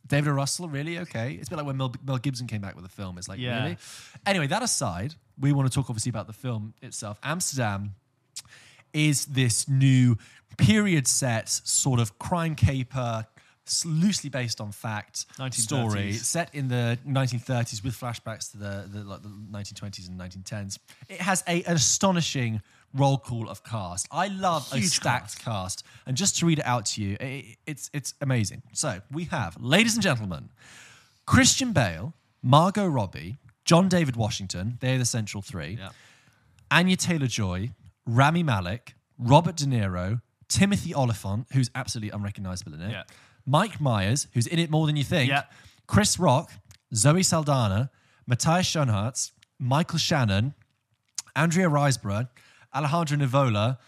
David 0.07 0.29
O. 0.31 0.33
Russell, 0.33 0.69
really? 0.69 0.99
Okay. 0.99 1.33
It's 1.33 1.49
a 1.49 1.51
bit 1.51 1.57
like 1.57 1.67
when 1.67 1.77
Mel, 1.77 1.95
Mel 2.07 2.19
Gibson 2.19 2.47
came 2.47 2.61
back 2.61 2.77
with 2.77 2.85
a 2.85 2.89
film. 2.91 3.17
It's 3.19 3.29
like, 3.29 3.39
Yeah. 3.39 3.63
really? 3.63 3.77
Anyway, 4.27 4.47
that 4.49 4.63
aside, 4.63 5.15
we 5.39 5.53
want 5.53 5.71
to 5.71 5.75
talk 5.75 5.89
obviously 5.89 6.11
about 6.11 6.27
the 6.27 6.33
film 6.35 6.75
itself. 6.83 7.19
Amsterdam 7.23 7.95
is 8.93 9.27
this 9.27 9.69
new 9.69 10.17
period 10.59 11.07
set 11.09 11.49
sort 11.49 12.01
of 12.01 12.19
crime 12.19 12.55
caper 12.55 13.27
loosely 13.87 14.29
based 14.29 14.61
on 14.61 14.71
fact 14.71 15.25
1930s. 15.39 15.55
story 15.55 16.13
set 16.13 16.55
in 16.55 16.69
the 16.69 16.99
1930s 17.09 17.83
with 17.83 17.99
flashbacks 17.99 18.51
to 18.51 18.59
the, 18.59 18.85
the, 18.93 19.03
like 19.05 19.23
the 19.23 19.29
1920s 19.29 20.07
and 20.07 20.21
1910s 20.21 20.79
it 21.09 21.19
has 21.19 21.43
a, 21.49 21.63
an 21.65 21.75
astonishing 21.75 22.61
roll 22.95 23.19
call 23.19 23.49
of 23.51 23.63
cast 23.65 24.07
i 24.13 24.29
love 24.29 24.69
a 24.73 24.81
stacked 24.83 25.39
cast. 25.45 25.85
and 26.07 26.17
just 26.17 26.39
to 26.39 26.47
read 26.47 26.59
it 26.61 26.65
out 26.67 26.87
to 26.87 27.03
you 27.03 27.17
i 27.21 27.57
it's 27.67 27.91
it's 27.93 28.15
amazing 28.21 28.63
so 28.73 29.01
we 29.11 29.25
have 29.25 29.57
ladies 29.61 29.95
and 29.95 30.03
gentlemen 30.03 30.49
christian 31.27 31.73
bale 31.73 32.15
margot 32.43 32.87
robbie 32.87 33.37
john 33.65 33.89
david 33.89 34.15
washington 34.17 34.79
they're 34.81 34.99
the 34.99 35.05
central 35.05 35.43
three 35.43 35.77
Yeah. 35.81 35.91
Anya 36.71 36.97
Taylor 36.97 37.27
Joy, 37.29 37.71
Rami 38.07 38.43
Malek, 38.43 38.95
Robert 39.19 39.55
De 39.57 39.65
Niro, 39.67 40.23
Timothy 40.49 40.93
Olyphant, 40.95 41.47
who's 41.53 41.71
absolutely 41.75 42.11
unrecognizable 42.11 42.75
in 42.75 42.81
it, 42.81 42.91
Yeah. 42.91 43.03
Mike 43.47 43.81
Myers, 43.81 44.27
who's 44.33 44.47
in 44.49 44.59
it 44.59 44.71
more 44.71 44.87
than 44.87 44.97
you 44.97 45.05
think, 45.05 45.29
Yeah. 45.29 45.45
Chris 45.87 46.19
Rock, 46.19 46.51
Zoe 46.93 47.23
Saldana, 47.23 47.91
Matthias 48.27 48.67
Schoenaerts, 48.67 49.33
Michael 49.61 49.99
Shannon, 49.99 50.55
Andrea 51.37 51.69
Riseborough, 51.69 52.29
Alejandro 52.75 53.17
Nivola, 53.19 53.79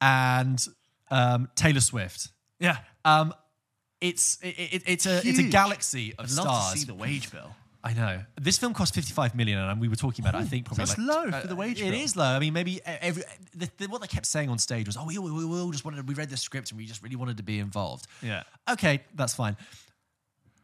and 0.00 0.64
um, 1.10 1.48
Taylor 1.54 1.80
Swift. 1.80 2.28
Yeah. 2.60 2.78
Um, 3.04 3.34
it's 4.00 4.38
it, 4.42 4.48
it, 4.58 4.82
it's 4.86 5.06
a 5.06 5.18
it's 5.18 5.38
a 5.38 5.42
Huge. 5.42 5.52
galaxy 5.52 6.12
of 6.18 6.24
I'd 6.24 6.30
stars. 6.30 6.46
love 6.46 6.72
to 6.72 6.78
see 6.78 6.86
the 6.86 6.94
wage 6.94 7.30
bill. 7.30 7.54
I 7.84 7.94
know. 7.94 8.20
This 8.40 8.58
film 8.58 8.74
cost 8.74 8.94
55 8.94 9.34
million, 9.34 9.58
and 9.58 9.80
we 9.80 9.88
were 9.88 9.96
talking 9.96 10.24
about 10.24 10.36
it, 10.40 10.44
I 10.44 10.44
think, 10.44 10.66
probably 10.66 10.84
that's 10.84 10.96
like. 10.98 11.32
low 11.32 11.40
for 11.40 11.48
the 11.48 11.56
wage 11.56 11.80
It 11.80 11.90
bill. 11.90 12.00
is 12.00 12.14
low. 12.14 12.24
I 12.26 12.38
mean, 12.38 12.52
maybe 12.52 12.80
every. 12.84 13.24
The, 13.56 13.68
the, 13.76 13.86
what 13.88 14.00
they 14.00 14.06
kept 14.06 14.26
saying 14.26 14.48
on 14.50 14.58
stage 14.58 14.86
was, 14.86 14.96
oh, 14.96 15.04
we, 15.04 15.18
we, 15.18 15.32
we 15.44 15.58
all 15.58 15.72
just 15.72 15.84
wanted 15.84 15.96
to, 15.96 16.02
we 16.04 16.14
read 16.14 16.30
the 16.30 16.36
script 16.36 16.70
and 16.70 16.78
we 16.78 16.86
just 16.86 17.02
really 17.02 17.16
wanted 17.16 17.38
to 17.38 17.42
be 17.42 17.58
involved. 17.58 18.06
Yeah. 18.22 18.44
Okay, 18.70 19.02
that's 19.16 19.34
fine. 19.34 19.56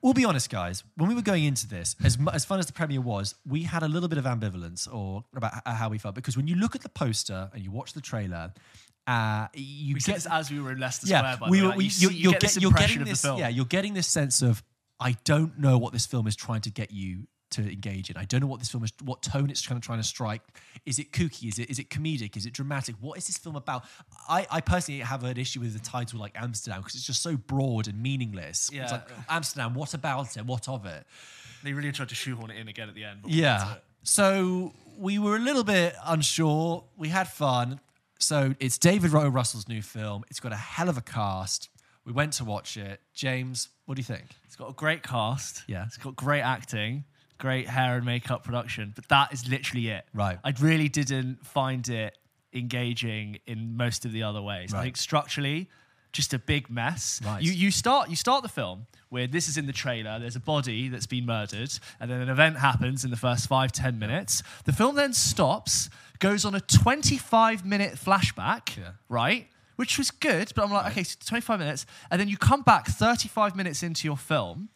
We'll 0.03 0.15
be 0.15 0.25
honest, 0.25 0.49
guys. 0.51 0.85
When 0.97 1.09
we 1.09 1.15
were 1.15 1.23
going 1.23 1.45
into 1.45 1.67
this, 1.67 1.97
as, 2.05 2.17
as 2.33 2.45
fun 2.45 2.59
as 2.59 2.67
the 2.67 2.73
premiere 2.73 3.01
was, 3.01 3.35
we 3.47 3.63
had 3.65 3.83
a 3.83 3.89
little 3.89 4.09
bit 4.09 4.19
of 4.19 4.25
ambivalence 4.25 4.93
or 4.93 5.25
about 5.35 5.53
how 5.67 5.89
we 5.89 5.99
felt 5.99 6.15
because 6.15 6.37
when 6.37 6.47
you 6.47 6.55
look 6.55 6.75
at 6.77 6.83
the 6.83 6.89
poster 6.89 7.51
and 7.53 7.65
you 7.65 7.71
watch 7.71 7.93
the 7.95 8.01
trailer, 8.01 8.53
uh, 9.09 9.49
you 9.55 9.95
We 9.95 10.01
get 10.01 10.27
as 10.31 10.51
we 10.51 10.61
were 10.61 10.73
in 10.73 10.79
Leicester 10.79 11.07
yeah, 11.09 11.19
Square. 11.19 11.37
By 11.41 11.51
we 11.51 11.61
the 11.61 11.69
way. 11.71 11.77
We, 11.77 11.85
you, 11.87 12.11
you, 12.11 12.17
you're, 12.17 12.33
get 12.33 12.41
get- 12.41 12.41
this 12.53 12.63
you're 12.63 12.71
impression 12.71 12.89
getting 12.89 13.03
of 13.03 13.09
this. 13.09 13.23
the 13.23 13.29
film. 13.29 13.39
Yeah, 13.41 13.49
you're 13.49 13.65
getting 13.65 13.95
this 13.95 14.07
sense 14.07 14.43
of 14.43 14.63
I 15.01 15.17
don't 15.25 15.59
know 15.59 15.79
what 15.79 15.93
this 15.93 16.07
film 16.07 16.27
is 16.27 16.37
trying 16.37 16.61
to 16.63 16.71
get 16.71 16.91
you 16.91 17.27
to 17.51 17.63
engage 17.63 18.11
in. 18.11 18.17
I 18.17 18.25
don't 18.25 18.41
know 18.41 18.47
what 18.47 18.61
this 18.61 18.71
film 18.71 18.85
is, 18.85 18.93
what 19.03 19.23
tone 19.23 19.51
it's 19.51 19.61
trying 19.63 19.81
to 19.81 19.85
trying 19.85 19.99
to 19.99 20.05
strike. 20.07 20.43
Is 20.85 20.99
it 20.99 21.13
kooky? 21.13 21.49
Is 21.49 21.59
it 21.59 21.71
is 21.71 21.79
it 21.79 21.91
comedic? 21.91 22.37
Is 22.37 22.47
it 22.47 22.53
dramatic? 22.53 22.95
What 23.01 23.19
is 23.19 23.27
this 23.27 23.39
film 23.39 23.57
about? 23.57 23.85
I, 24.29 24.47
I 24.51 24.61
personally 24.61 25.01
have 25.01 25.25
an 25.25 25.37
issue 25.39 25.61
with 25.61 25.73
the 25.73 25.79
title 25.79 26.21
like 26.21 26.33
Amsterdam 26.35 26.81
because 26.81 26.95
it's 26.95 27.07
just 27.07 27.23
so 27.23 27.37
broad 27.37 27.89
and 27.89 28.03
meaningless. 28.03 28.71
Yeah. 28.73 28.83
It's 28.83 28.93
like 28.93 29.09
Amsterdam. 29.29 29.75
What 29.75 29.95
about 29.95 30.37
it? 30.37 30.45
What 30.45 30.69
of 30.69 30.87
it? 30.87 31.07
They 31.63 31.73
really 31.73 31.93
tried 31.93 32.11
to 32.11 32.15
shoehorn 32.15 32.51
it 32.51 32.59
in 32.59 32.69
again 32.69 32.89
at 32.89 32.95
the 32.95 33.05
end. 33.05 33.21
but 33.23 33.31
Yeah. 33.31 33.75
So 34.03 34.75
we 34.97 35.19
were 35.19 35.37
a 35.37 35.41
little 35.41 35.65
bit 35.65 35.95
unsure. 36.05 36.85
We 36.97 37.09
had 37.09 37.29
fun. 37.29 37.81
So 38.19 38.55
it's 38.59 38.79
David 38.79 39.15
O. 39.15 39.29
Russell's 39.29 39.69
new 39.69 39.83
film. 39.83 40.25
It's 40.31 40.41
got 40.41 40.53
a 40.53 40.57
hell 40.57 40.89
of 40.89 40.97
a 40.97 41.01
cast. 41.03 41.69
We 42.05 42.13
went 42.13 42.33
to 42.35 42.45
watch 42.45 42.77
it. 42.77 43.01
James, 43.15 43.69
what 43.85 43.97
do 43.97 44.01
you 44.01 44.05
think? 44.05 44.25
It's 44.47 44.57
got 44.57 44.71
a 44.71 44.73
great 44.73 45.03
cast. 45.03 45.63
Yeah. 45.67 45.85
It's 45.87 45.99
got 45.99 46.17
great 46.17 46.41
acting, 46.41 47.05
great 47.39 47.69
hair 47.69 47.97
and 47.97 48.05
makeup 48.05 48.45
production, 48.45 48.93
but 48.95 49.09
that 49.09 49.33
is 49.33 49.49
literally 49.49 49.89
it. 49.89 50.05
Right. 50.13 50.39
I 50.45 50.53
really 50.61 50.89
didn't 50.89 51.47
find 51.47 51.89
it 51.89 52.17
engaging 52.53 53.39
in 53.47 53.77
most 53.77 54.05
of 54.05 54.13
the 54.13 54.23
other 54.23 54.43
ways. 54.43 54.73
I 54.75 54.79
Right. 54.79 54.85
think 54.85 54.97
structurally, 54.97 55.69
just 56.13 56.33
a 56.35 56.39
big 56.39 56.69
mess. 56.71 57.21
Right. 57.25 57.43
You 57.43 57.53
you 57.53 57.71
start 57.71 58.09
you 58.11 58.17
start 58.17 58.43
the 58.43 58.49
film 58.49 58.87
where 59.11 59.27
this 59.27 59.49
is 59.49 59.57
in 59.57 59.67
the 59.67 59.73
trailer. 59.73 60.19
There's 60.19 60.37
a 60.37 60.41
body 60.41 60.89
that's 60.89 61.07
been 61.07 61.27
murdered, 61.27 61.71
and 62.01 62.11
then 62.11 62.21
an 62.21 62.29
event 62.29 62.59
happens 62.59 63.05
in 63.05 63.11
the 63.11 63.17
first 63.17 63.47
five 63.47 63.73
ten 63.73 63.99
minutes. 63.99 64.43
The 64.65 64.73
film 64.73 64.97
then 64.97 65.13
stops, 65.13 65.91
goes 66.19 66.45
on 66.45 66.55
a 66.55 66.61
25 66.61 67.65
minute 67.65 67.95
flashback. 67.95 68.77
Yeah. 68.77 68.93
Right. 69.09 69.49
Which 69.77 69.97
was 69.97 70.11
good, 70.11 70.51
but 70.57 70.65
I'm 70.65 70.73
like, 70.73 70.91
okay, 70.91 71.05
so 71.05 71.17
25 71.25 71.61
minutes, 71.61 71.87
and 72.11 72.21
then 72.21 72.29
you 72.29 72.37
come 72.37 72.63
back 72.63 72.89
35 72.89 73.55
minutes 73.55 73.85
into 73.85 74.09
your 74.09 74.17
film, 74.17 74.71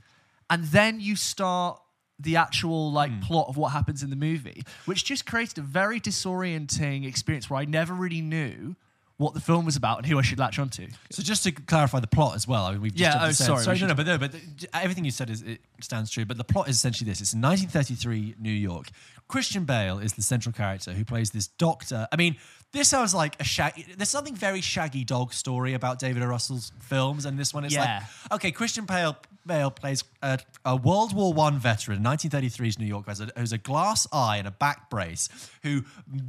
and 0.48 0.64
then 0.66 1.00
you 1.00 1.16
start 1.16 1.81
the 2.22 2.36
actual 2.36 2.90
like 2.92 3.10
Hmm. 3.12 3.20
plot 3.20 3.48
of 3.48 3.56
what 3.56 3.72
happens 3.72 4.02
in 4.02 4.10
the 4.10 4.16
movie, 4.16 4.64
which 4.86 5.04
just 5.04 5.26
created 5.26 5.58
a 5.58 5.62
very 5.62 6.00
disorienting 6.00 7.06
experience 7.06 7.48
where 7.50 7.60
I 7.60 7.64
never 7.64 7.94
really 7.94 8.20
knew 8.20 8.76
what 9.18 9.34
the 9.34 9.40
film 9.40 9.64
was 9.64 9.76
about 9.76 9.98
and 9.98 10.06
who 10.06 10.18
I 10.18 10.22
should 10.22 10.38
latch 10.38 10.58
onto. 10.58 10.88
So 11.10 11.22
just 11.22 11.44
to 11.44 11.52
clarify 11.52 12.00
the 12.00 12.06
plot 12.08 12.34
as 12.34 12.48
well, 12.48 12.64
I 12.64 12.72
mean, 12.72 12.80
we've 12.80 12.94
just 12.94 13.14
Yeah, 13.16 13.26
oh, 13.26 13.30
sorry, 13.32 13.62
sorry, 13.62 13.78
no, 13.78 13.88
no, 13.88 13.94
but 13.94 14.06
no, 14.06 14.18
but 14.18 14.34
everything 14.72 15.04
you 15.04 15.10
said 15.12 15.30
is 15.30 15.42
it 15.42 15.60
stands 15.80 16.10
true. 16.10 16.24
But 16.24 16.38
the 16.38 16.44
plot 16.44 16.68
is 16.68 16.76
essentially 16.76 17.08
this: 17.08 17.20
it's 17.20 17.34
1933 17.34 18.34
New 18.40 18.50
York. 18.50 18.88
Christian 19.28 19.64
Bale 19.64 19.98
is 19.98 20.14
the 20.14 20.22
central 20.22 20.52
character 20.52 20.92
who 20.92 21.04
plays 21.04 21.30
this 21.30 21.46
doctor. 21.46 22.06
I 22.12 22.16
mean, 22.16 22.36
this 22.72 22.88
sounds 22.88 23.14
like 23.14 23.40
a 23.40 23.44
shaggy. 23.44 23.86
There's 23.96 24.08
something 24.10 24.34
very 24.34 24.60
shaggy 24.60 25.04
dog 25.04 25.32
story 25.32 25.74
about 25.74 25.98
David 25.98 26.22
O. 26.22 26.26
Russell's 26.26 26.72
films, 26.80 27.24
and 27.24 27.38
this 27.38 27.54
one 27.54 27.64
is 27.64 27.72
Yeah. 27.72 28.04
like, 28.30 28.32
okay, 28.32 28.50
Christian 28.52 28.84
Bale. 28.86 29.16
Bale 29.46 29.70
plays 29.70 30.04
a, 30.22 30.38
a 30.64 30.76
World 30.76 31.14
War 31.14 31.32
One 31.32 31.58
veteran, 31.58 32.02
1933's 32.02 32.78
New 32.78 32.86
York, 32.86 33.04
who 33.06 33.10
has 33.10 33.20
a, 33.20 33.28
who's 33.36 33.52
a 33.52 33.58
glass 33.58 34.06
eye 34.12 34.36
and 34.38 34.46
a 34.46 34.50
back 34.50 34.88
brace, 34.90 35.28
who 35.62 35.82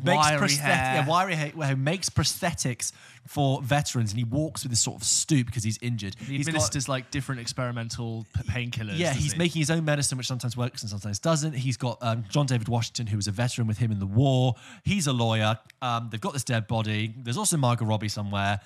makes 0.03 0.29
Wiry 0.31 0.53
hair. 0.55 0.73
yeah, 0.95 1.07
wiry 1.07 1.35
hair, 1.35 1.49
who 1.49 1.75
makes 1.75 2.09
prosthetics 2.09 2.91
for 3.27 3.61
veterans, 3.61 4.11
and 4.11 4.17
he 4.17 4.23
walks 4.25 4.63
with 4.63 4.71
this 4.71 4.81
sort 4.81 4.97
of 4.97 5.03
stoop 5.05 5.45
because 5.47 5.63
he's 5.63 5.77
injured. 5.81 6.15
He 6.19 6.37
He's 6.37 6.47
got- 6.49 6.87
like 6.89 7.11
different 7.11 7.39
experimental 7.41 8.25
painkillers. 8.49 8.97
yeah, 8.97 9.13
he's 9.13 9.33
he? 9.33 9.37
making 9.37 9.59
his 9.61 9.71
own 9.71 9.85
medicine, 9.85 10.17
which 10.17 10.27
sometimes 10.27 10.57
works 10.57 10.81
and 10.81 10.89
sometimes 10.89 11.19
doesn't. 11.19 11.53
He's 11.53 11.77
got 11.77 11.97
um, 12.01 12.25
John 12.29 12.45
David 12.45 12.67
Washington, 12.67 13.07
who 13.07 13.15
was 13.15 13.27
a 13.27 13.31
veteran 13.31 13.67
with 13.67 13.77
him 13.77 13.91
in 13.91 13.99
the 13.99 14.05
war. 14.07 14.55
He's 14.83 15.07
a 15.07 15.13
lawyer. 15.13 15.57
Um, 15.81 16.09
they've 16.11 16.19
got 16.19 16.33
this 16.33 16.43
dead 16.43 16.67
body. 16.67 17.13
There's 17.17 17.37
also 17.37 17.57
Margot 17.57 17.85
Robbie 17.85 18.09
somewhere, 18.09 18.59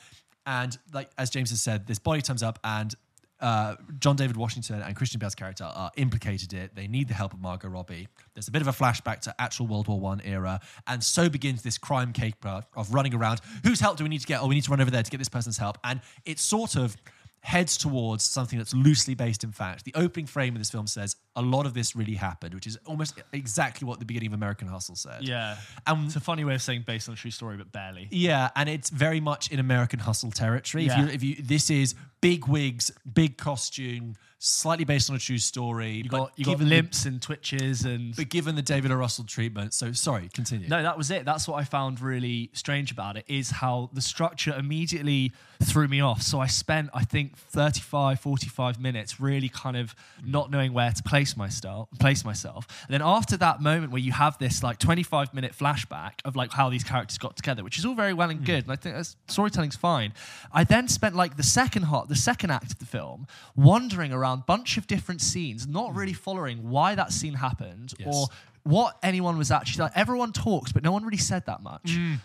and 0.46 0.78
like 0.94 1.10
as 1.18 1.30
James 1.30 1.50
has 1.52 1.62
said, 1.62 1.86
this 1.88 2.00
body 2.00 2.22
turns 2.22 2.42
up 2.44 2.60
and. 2.64 2.96
Uh, 3.40 3.76
John 4.00 4.16
David 4.16 4.36
Washington 4.36 4.82
and 4.82 4.96
Christian 4.96 5.20
Bale's 5.20 5.36
character 5.36 5.64
are 5.64 5.92
implicated 5.96 6.54
in 6.54 6.60
it. 6.60 6.76
They 6.76 6.88
need 6.88 7.08
the 7.08 7.14
help 7.14 7.34
of 7.34 7.40
Margot 7.40 7.68
Robbie. 7.68 8.08
There's 8.34 8.48
a 8.48 8.52
bit 8.52 8.62
of 8.62 8.68
a 8.68 8.72
flashback 8.72 9.20
to 9.22 9.36
actual 9.40 9.68
World 9.68 9.88
War 9.88 10.00
One 10.00 10.22
era, 10.22 10.60
and 10.88 11.04
so 11.04 11.30
begins 11.30 11.62
this 11.62 11.78
crime 11.78 12.14
caper 12.14 12.64
of 12.76 12.94
running 12.94 13.14
around. 13.14 13.42
Whose 13.64 13.80
help 13.80 13.98
do 13.98 14.04
we 14.04 14.10
need 14.10 14.22
to 14.22 14.28
get? 14.28 14.42
Oh, 14.42 14.48
we 14.48 14.56
need 14.56 14.64
to 14.64 14.72
run 14.72 14.82
over 14.82 14.92
there 14.92 15.04
to 15.04 15.12
get 15.12 15.18
this 15.18 15.30
person's 15.30 15.58
help. 15.58 15.78
And 15.84 16.02
it's 16.26 16.42
sort 16.42 16.76
of 16.76 16.96
heads 17.42 17.78
towards 17.78 18.24
something 18.26 18.58
that's 18.58 18.74
loosely 18.74 19.16
based 19.16 19.44
in 19.44 19.52
fact. 19.52 19.86
The 19.86 19.94
opening 19.96 20.26
frame 20.26 20.54
of 20.56 20.60
this 20.60 20.70
film 20.70 20.86
says 20.88 21.16
a 21.36 21.42
lot 21.42 21.66
of 21.66 21.74
this 21.74 21.96
really 21.96 22.16
happened, 22.16 22.54
which 22.54 22.68
is 22.68 22.78
almost 22.86 23.22
exactly 23.32 23.88
what 23.88 24.00
the 24.00 24.06
beginning 24.06 24.28
of 24.28 24.34
American 24.34 24.68
Hustle 24.68 24.96
said. 24.96 25.24
Yeah. 25.24 25.56
And 25.86 26.06
It's 26.08 26.16
a 26.18 26.20
funny 26.20 26.44
way 26.44 26.56
of 26.56 26.62
saying 26.62 26.84
based 26.86 27.08
on 27.08 27.14
a 27.14 27.18
true 27.18 27.32
story, 27.32 27.56
but 27.56 27.72
barely. 27.72 28.08
yeah, 28.12 28.50
and 28.56 28.68
it's 28.68 28.90
very 28.90 29.22
much 29.22 29.50
in 29.52 29.60
American 29.60 30.00
Hustle 30.00 30.32
territory. 30.32 30.86
Yeah. 30.86 31.04
If, 31.06 31.08
you, 31.08 31.14
if 31.14 31.24
you, 31.40 31.44
this 31.44 31.70
is 31.70 31.96
big 32.20 32.48
wigs, 32.48 32.92
big 33.14 33.38
costume, 33.38 34.16
slightly 34.40 34.84
based 34.86 35.10
on 35.10 35.16
a 35.16 35.20
true 35.20 35.38
story. 35.38 35.92
You 36.04 36.10
got 36.10 36.34
you 36.36 36.44
got 36.46 36.52
given 36.52 36.68
the- 36.70 36.76
limps 36.76 37.06
and 37.06 37.22
twitches 37.22 37.86
and 37.86 38.16
but 38.16 38.28
given 38.30 38.56
the 38.56 38.62
David 38.62 38.92
O. 38.92 38.96
Russell 38.96 39.24
treatment. 39.24 39.74
So 39.74 39.94
sorry, 39.94 40.30
continue. 40.34 40.68
No, 40.68 40.82
that 40.84 40.98
was 40.98 41.12
it. 41.12 41.24
That's 41.24 41.48
what 41.48 41.56
I 41.60 41.64
found 41.64 42.02
really 42.02 42.50
strange 42.54 42.92
about 42.92 43.16
it 43.16 43.24
is 43.28 43.52
how 43.52 43.90
the 43.94 44.02
structure 44.02 44.54
immediately 44.58 45.32
threw 45.64 45.88
me 45.88 46.02
off. 46.02 46.22
So 46.22 46.40
I 46.40 46.48
spent, 46.48 46.90
I 46.94 47.04
think, 47.04 47.38
35, 47.38 48.20
45 48.20 48.80
minutes 48.80 49.20
really 49.20 49.50
kind 49.50 49.78
of 49.78 49.96
not 50.26 50.52
knowing 50.52 50.74
where 50.74 50.92
to 50.92 51.04
place 51.04 51.36
myself. 51.36 51.90
Place 52.00 52.24
myself. 52.24 52.68
And 52.88 52.94
then 52.94 53.02
after 53.04 53.38
that 53.38 53.62
moment 53.62 53.92
where 53.92 54.02
you 54.02 54.12
have 54.12 54.38
this 54.38 54.64
like 54.64 54.80
25 54.80 55.34
minute 55.34 55.54
flashback 55.58 56.14
of 56.26 56.36
like 56.36 56.52
how 56.52 56.70
these 56.70 56.84
characters 56.84 57.18
got 57.18 57.36
together, 57.36 57.64
which 57.64 57.78
is 57.78 57.86
all 57.86 57.96
very 57.96 58.14
well 58.14 58.30
and 58.30 58.42
mm. 58.42 58.46
good, 58.46 58.64
and 58.64 58.72
I 58.72 58.76
think 58.76 58.96
that's, 58.96 59.16
storytelling's 59.28 59.76
fine. 59.76 60.14
I 60.52 60.64
then 60.64 60.88
spent 60.88 61.16
like 61.16 61.38
the 61.38 61.44
second 61.44 61.84
half, 61.84 62.08
the 62.08 62.16
second 62.16 62.52
act 62.52 62.72
of 62.72 62.80
the 62.80 62.86
film, 62.86 63.28
wandering 63.56 64.12
around 64.12 64.46
bunch 64.46 64.78
of 64.78 64.88
different 64.88 65.22
scenes, 65.22 65.68
not 65.68 65.96
really 65.96 66.14
mm. 66.14 66.18
following 66.18 66.70
why 66.70 66.96
that 66.96 67.12
scene 67.12 67.34
happened 67.34 67.94
Yes. 68.00 68.08
or 68.12 68.28
what 68.64 68.98
anyone 69.02 69.38
was 69.38 69.52
actually 69.52 69.84
like. 69.84 69.94
Everyone 69.96 70.34
talks, 70.34 70.72
but 70.72 70.84
no 70.84 70.92
one 70.92 71.04
really 71.04 71.18
said 71.18 71.46
that 71.46 71.62
much. 71.62 71.84
Mm. 71.86 72.20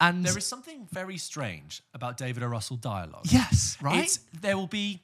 And 0.00 0.24
There 0.24 0.36
is 0.36 0.46
something 0.46 0.86
very 0.92 1.16
strange 1.16 1.82
about 1.94 2.16
David 2.16 2.42
O. 2.42 2.46
Russell 2.46 2.76
dialogue. 2.76 3.26
yes, 3.30 3.78
right? 3.80 4.04
It's, 4.04 4.18
there 4.40 4.56
will 4.56 4.66
be 4.66 5.02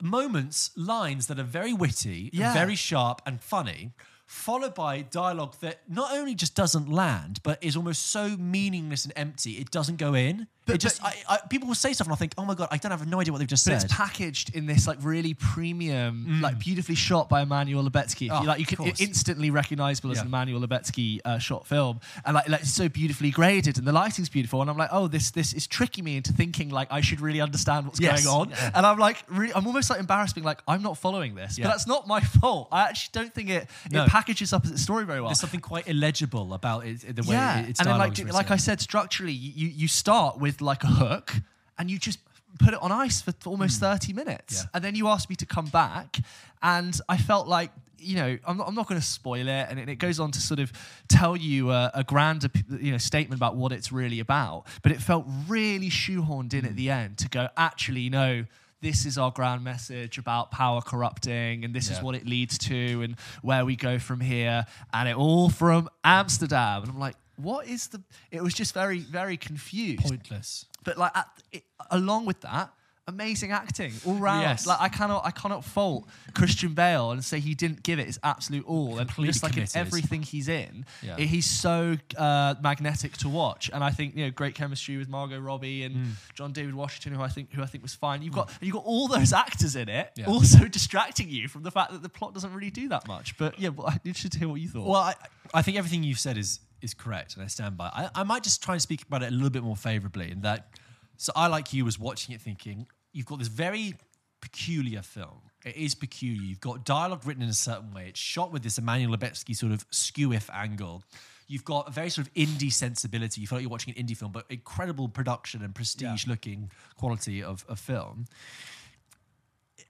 moments, 0.00 0.70
lines 0.76 1.26
that 1.26 1.38
are 1.38 1.42
very 1.44 1.72
witty, 1.72 2.30
Yeah. 2.32 2.52
very 2.54 2.74
sharp, 2.76 3.20
and 3.26 3.40
funny, 3.42 3.92
followed 4.26 4.74
by 4.74 5.02
dialogue 5.02 5.56
that 5.60 5.80
not 5.88 6.12
only 6.12 6.34
just 6.34 6.54
doesn't 6.54 6.88
land, 6.88 7.40
but 7.42 7.62
is 7.62 7.76
almost 7.76 8.06
so 8.06 8.36
meaningless 8.36 9.04
and 9.04 9.12
empty, 9.16 9.52
it 9.58 9.70
doesn't 9.70 9.96
go 9.96 10.14
in. 10.14 10.46
But- 10.66 10.74
it 10.76 10.78
just, 10.78 11.02
I, 11.02 11.14
I, 11.28 11.38
people 11.48 11.66
will 11.68 11.74
say 11.74 11.92
stuff, 11.92 12.06
and 12.06 12.12
I 12.12 12.16
think, 12.16 12.32
oh 12.38 12.44
my 12.44 12.54
god, 12.54 12.68
I 12.70 12.76
don't 12.76 12.90
have 12.92 13.06
no 13.06 13.20
idea 13.20 13.32
what 13.32 13.38
they've 13.38 13.48
just 13.48 13.66
but 13.66 13.80
said. 13.80 13.84
it's 13.84 13.94
packaged 13.94 14.54
in 14.54 14.66
this 14.66 14.86
like 14.86 14.98
really 15.02 15.34
premium, 15.34 16.40
like 16.40 16.58
beautifully 16.58 16.94
shot 16.94 17.28
by 17.28 17.42
Emmanuel 17.42 17.82
Lubezki. 17.84 18.28
Mm. 18.28 18.38
Oh, 18.38 18.42
you, 18.42 18.46
like 18.48 18.60
you 18.60 18.66
can 18.66 18.76
course. 18.76 19.00
instantly 19.00 19.50
recognizable 19.50 20.10
as 20.10 20.18
Yeah. 20.18 20.22
an 20.22 20.26
Emmanuel 20.28 20.60
Lubezki 20.60 21.20
uh, 21.24 21.38
shot 21.38 21.66
film, 21.66 22.00
and 22.24 22.34
like, 22.34 22.48
like 22.48 22.60
it's 22.62 22.72
so 22.72 22.88
beautifully 22.88 23.30
graded, 23.30 23.78
and 23.78 23.86
the 23.86 23.92
lighting's 23.92 24.28
beautiful. 24.28 24.60
And 24.60 24.70
I'm 24.70 24.76
like, 24.76 24.90
oh, 24.92 25.08
this 25.08 25.30
this 25.30 25.52
is 25.52 25.66
tricking 25.66 26.04
me 26.04 26.16
into 26.16 26.32
thinking 26.32 26.70
like 26.70 26.88
I 26.90 27.00
should 27.00 27.20
really 27.20 27.40
understand 27.40 27.86
what's 27.86 28.00
Yes. 28.00 28.24
going 28.24 28.36
on. 28.42 28.50
Yeah. 28.50 28.70
And 28.74 28.86
I'm 28.86 28.98
like, 28.98 29.18
really, 29.28 29.52
I'm 29.54 29.66
almost 29.66 29.90
like 29.90 30.00
embarrassed, 30.00 30.34
being 30.34 30.44
like, 30.44 30.60
I'm 30.68 30.82
not 30.82 30.96
following 30.98 31.34
this, 31.34 31.58
Yeah. 31.58 31.64
but 31.66 31.70
that's 31.72 31.86
not 31.86 32.06
my 32.06 32.20
fault. 32.40 32.68
I 32.72 32.82
actually 32.88 33.10
don't 33.12 33.34
think 33.34 33.50
it 33.50 33.68
No. 33.90 34.04
it 34.04 34.08
packages 34.10 34.52
up 34.52 34.64
its 34.66 34.82
story 34.82 35.04
very 35.04 35.20
well. 35.20 35.30
There's 35.30 35.40
something 35.40 35.60
quite 35.60 35.88
illegible 35.88 36.52
about 36.54 36.86
it, 36.86 37.16
the 37.16 37.22
way 37.22 37.34
yeah, 37.34 37.60
it, 37.60 37.70
it's 37.70 37.80
and 37.80 37.88
then 37.88 37.98
like 37.98 38.18
like 38.32 38.50
I 38.50 38.56
said, 38.56 38.80
structurally, 38.80 39.32
you 39.32 39.68
you 39.68 39.88
start 39.88 40.38
with 40.38 40.49
like 40.60 40.84
a 40.84 40.88
hook, 40.88 41.32
and 41.78 41.90
you 41.90 41.98
just 41.98 42.18
put 42.58 42.74
it 42.74 42.82
on 42.82 42.90
ice 42.92 43.22
for 43.22 43.32
almost 43.46 43.78
thirty 43.80 44.12
minutes, 44.12 44.60
Hmm. 44.60 44.64
Yeah. 44.64 44.70
and 44.74 44.84
then 44.84 44.94
you 44.94 45.08
ask 45.08 45.28
me 45.30 45.36
to 45.36 45.46
come 45.46 45.66
back, 45.66 46.18
and 46.62 46.98
I 47.08 47.16
felt 47.16 47.46
like. 47.48 47.70
You 48.02 48.16
know, 48.16 48.38
I'm 48.46 48.56
not, 48.56 48.66
I'm 48.66 48.74
not 48.74 48.88
going 48.88 48.98
to 48.98 49.06
spoil 49.06 49.46
it, 49.46 49.66
and 49.68 49.78
it, 49.78 49.86
it 49.90 49.96
goes 49.96 50.18
on 50.18 50.30
to 50.30 50.40
sort 50.40 50.58
of 50.58 50.72
tell 51.08 51.36
you 51.36 51.70
a, 51.70 51.90
a 51.92 52.02
grander, 52.02 52.48
you 52.80 52.92
know, 52.92 52.96
statement 52.96 53.38
about 53.38 53.56
what 53.56 53.72
it's 53.72 53.92
really 53.92 54.20
about. 54.20 54.64
But 54.82 54.92
it 54.92 55.02
felt 55.02 55.26
really 55.46 55.90
shoehorned 55.90 56.54
in 56.54 56.64
at 56.64 56.76
the 56.76 56.88
end 56.88 57.18
to 57.18 57.28
go, 57.28 57.48
actually, 57.58 58.08
no, 58.08 58.46
this 58.80 59.04
is 59.04 59.18
our 59.18 59.30
grand 59.30 59.62
message 59.64 60.16
about 60.16 60.50
power 60.50 60.80
corrupting, 60.80 61.62
and 61.62 61.74
this 61.74 61.90
is 61.90 62.00
what 62.00 62.14
it 62.14 62.24
leads 62.26 62.56
to, 62.56 63.02
and 63.02 63.16
where 63.42 63.66
we 63.66 63.76
go 63.76 63.98
from 63.98 64.20
here, 64.20 64.64
and 64.94 65.06
it 65.06 65.14
all 65.14 65.50
from 65.50 65.86
Amsterdam. 66.02 66.84
And 66.84 66.92
I'm 66.92 66.98
like, 66.98 67.16
what 67.42 67.66
is 67.66 67.88
the? 67.88 68.02
It 68.30 68.42
was 68.42 68.54
just 68.54 68.74
very, 68.74 68.98
very 68.98 69.36
confused. 69.36 70.02
pointless. 70.02 70.66
But 70.84 70.96
like, 70.98 71.16
at, 71.16 71.26
it, 71.52 71.64
along 71.90 72.26
with 72.26 72.40
that, 72.42 72.72
amazing 73.06 73.50
acting 73.50 73.92
all 74.06 74.14
round. 74.14 74.42
Yes. 74.42 74.66
Like, 74.68 74.80
I 74.80 74.88
cannot, 74.88 75.26
I 75.26 75.30
cannot 75.32 75.64
fault 75.64 76.06
Christian 76.32 76.74
Bale 76.74 77.10
and 77.10 77.24
say 77.24 77.40
he 77.40 77.54
didn't 77.56 77.82
give 77.82 77.98
it 77.98 78.06
his 78.06 78.20
absolute 78.22 78.64
all. 78.66 78.98
And 78.98 79.08
Completely 79.08 79.32
just 79.32 79.42
like 79.42 79.56
in 79.56 79.66
everything 79.74 80.22
he's 80.22 80.48
in, 80.48 80.86
Yeah. 81.02 81.16
i- 81.18 81.22
he's 81.22 81.44
so 81.44 81.96
uh, 82.16 82.54
magnetic 82.62 83.16
to 83.18 83.28
watch. 83.28 83.68
And 83.72 83.82
I 83.82 83.90
think 83.90 84.14
you 84.16 84.24
know, 84.26 84.30
great 84.30 84.54
chemistry 84.54 84.96
with 84.96 85.08
Margot 85.08 85.40
Robbie 85.40 85.82
and 85.82 85.96
Mm. 85.96 86.10
John 86.34 86.52
David 86.52 86.74
Washington, 86.74 87.12
who 87.18 87.22
I 87.22 87.28
think, 87.28 87.52
who 87.52 87.62
I 87.62 87.66
think 87.66 87.82
was 87.82 87.94
fine. 87.94 88.22
You've 88.22 88.34
got, 88.34 88.48
you've 88.60 88.74
got 88.74 88.84
all 88.84 89.08
those 89.08 89.32
actors 89.32 89.74
in 89.76 89.88
it, 89.88 90.12
Yeah. 90.16 90.26
also 90.26 90.64
distracting 90.68 91.28
you 91.28 91.48
from 91.48 91.64
the 91.64 91.70
fact 91.72 91.90
that 91.92 92.02
the 92.02 92.08
plot 92.08 92.32
doesn't 92.32 92.52
really 92.54 92.70
do 92.70 92.88
that 92.90 93.08
much. 93.08 93.36
But 93.36 93.58
yeah, 93.58 93.70
well, 93.70 93.88
I'm 93.88 94.00
interested 94.04 94.32
to 94.32 94.38
hear 94.38 94.48
what 94.48 94.60
you 94.60 94.68
thought. 94.68 94.86
Well, 94.86 95.00
I, 95.00 95.14
I 95.52 95.62
think 95.62 95.76
everything 95.76 96.04
you've 96.04 96.20
said 96.20 96.38
is 96.38 96.60
is 96.82 96.94
correct, 96.94 97.34
and 97.34 97.44
I 97.44 97.46
stand 97.46 97.76
by. 97.76 97.86
I, 97.86 98.10
I 98.14 98.22
might 98.24 98.42
just 98.42 98.62
try 98.62 98.74
and 98.74 98.82
speak 98.82 99.02
about 99.02 99.22
it 99.22 99.28
a 99.28 99.34
little 99.34 99.50
bit 99.50 99.62
more 99.62 99.76
favorably. 99.76 100.30
In 100.30 100.42
that, 100.42 100.70
so 101.16 101.32
I 101.36 101.46
like 101.46 101.72
you 101.72 101.84
was 101.84 101.98
watching 101.98 102.34
it, 102.34 102.40
thinking 102.40 102.86
you've 103.12 103.26
got 103.26 103.38
this 103.38 103.48
very 103.48 103.94
peculiar 104.40 105.02
film. 105.02 105.42
It 105.64 105.76
is 105.76 105.94
peculiar. 105.94 106.40
You've 106.40 106.60
got 106.60 106.84
dialogue 106.84 107.26
written 107.26 107.42
in 107.42 107.50
a 107.50 107.54
certain 107.54 107.92
way. 107.92 108.06
It's 108.08 108.18
shot 108.18 108.52
with 108.52 108.62
this 108.62 108.78
Emmanuel 108.78 109.16
Lubezki 109.16 109.54
sort 109.54 109.72
of 109.72 109.84
skew-if 109.90 110.48
angle. 110.50 111.02
You've 111.46 111.64
got 111.64 111.88
a 111.88 111.90
very 111.90 112.08
sort 112.08 112.28
of 112.28 112.34
indie 112.34 112.72
sensibility. 112.72 113.40
You 113.40 113.46
feel 113.46 113.58
like 113.58 113.62
you're 113.62 113.70
watching 113.70 113.92
an 113.94 114.06
indie 114.06 114.16
film, 114.16 114.32
but 114.32 114.46
incredible 114.48 115.08
production 115.08 115.62
and 115.62 115.74
prestige-looking 115.74 116.70
quality 116.96 117.42
of, 117.42 117.64
of 117.68 117.78
film. 117.78 118.26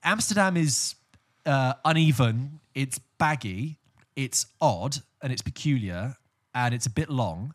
Amsterdam 0.02 0.56
is 0.56 0.94
uh, 1.44 1.74
uneven, 1.84 2.60
it's 2.74 2.98
baggy, 3.18 3.78
it's 4.16 4.46
odd, 4.60 4.96
and 5.22 5.32
it's 5.32 5.42
peculiar, 5.42 6.16
and 6.54 6.74
it's 6.74 6.86
a 6.86 6.90
bit 6.90 7.10
long. 7.10 7.54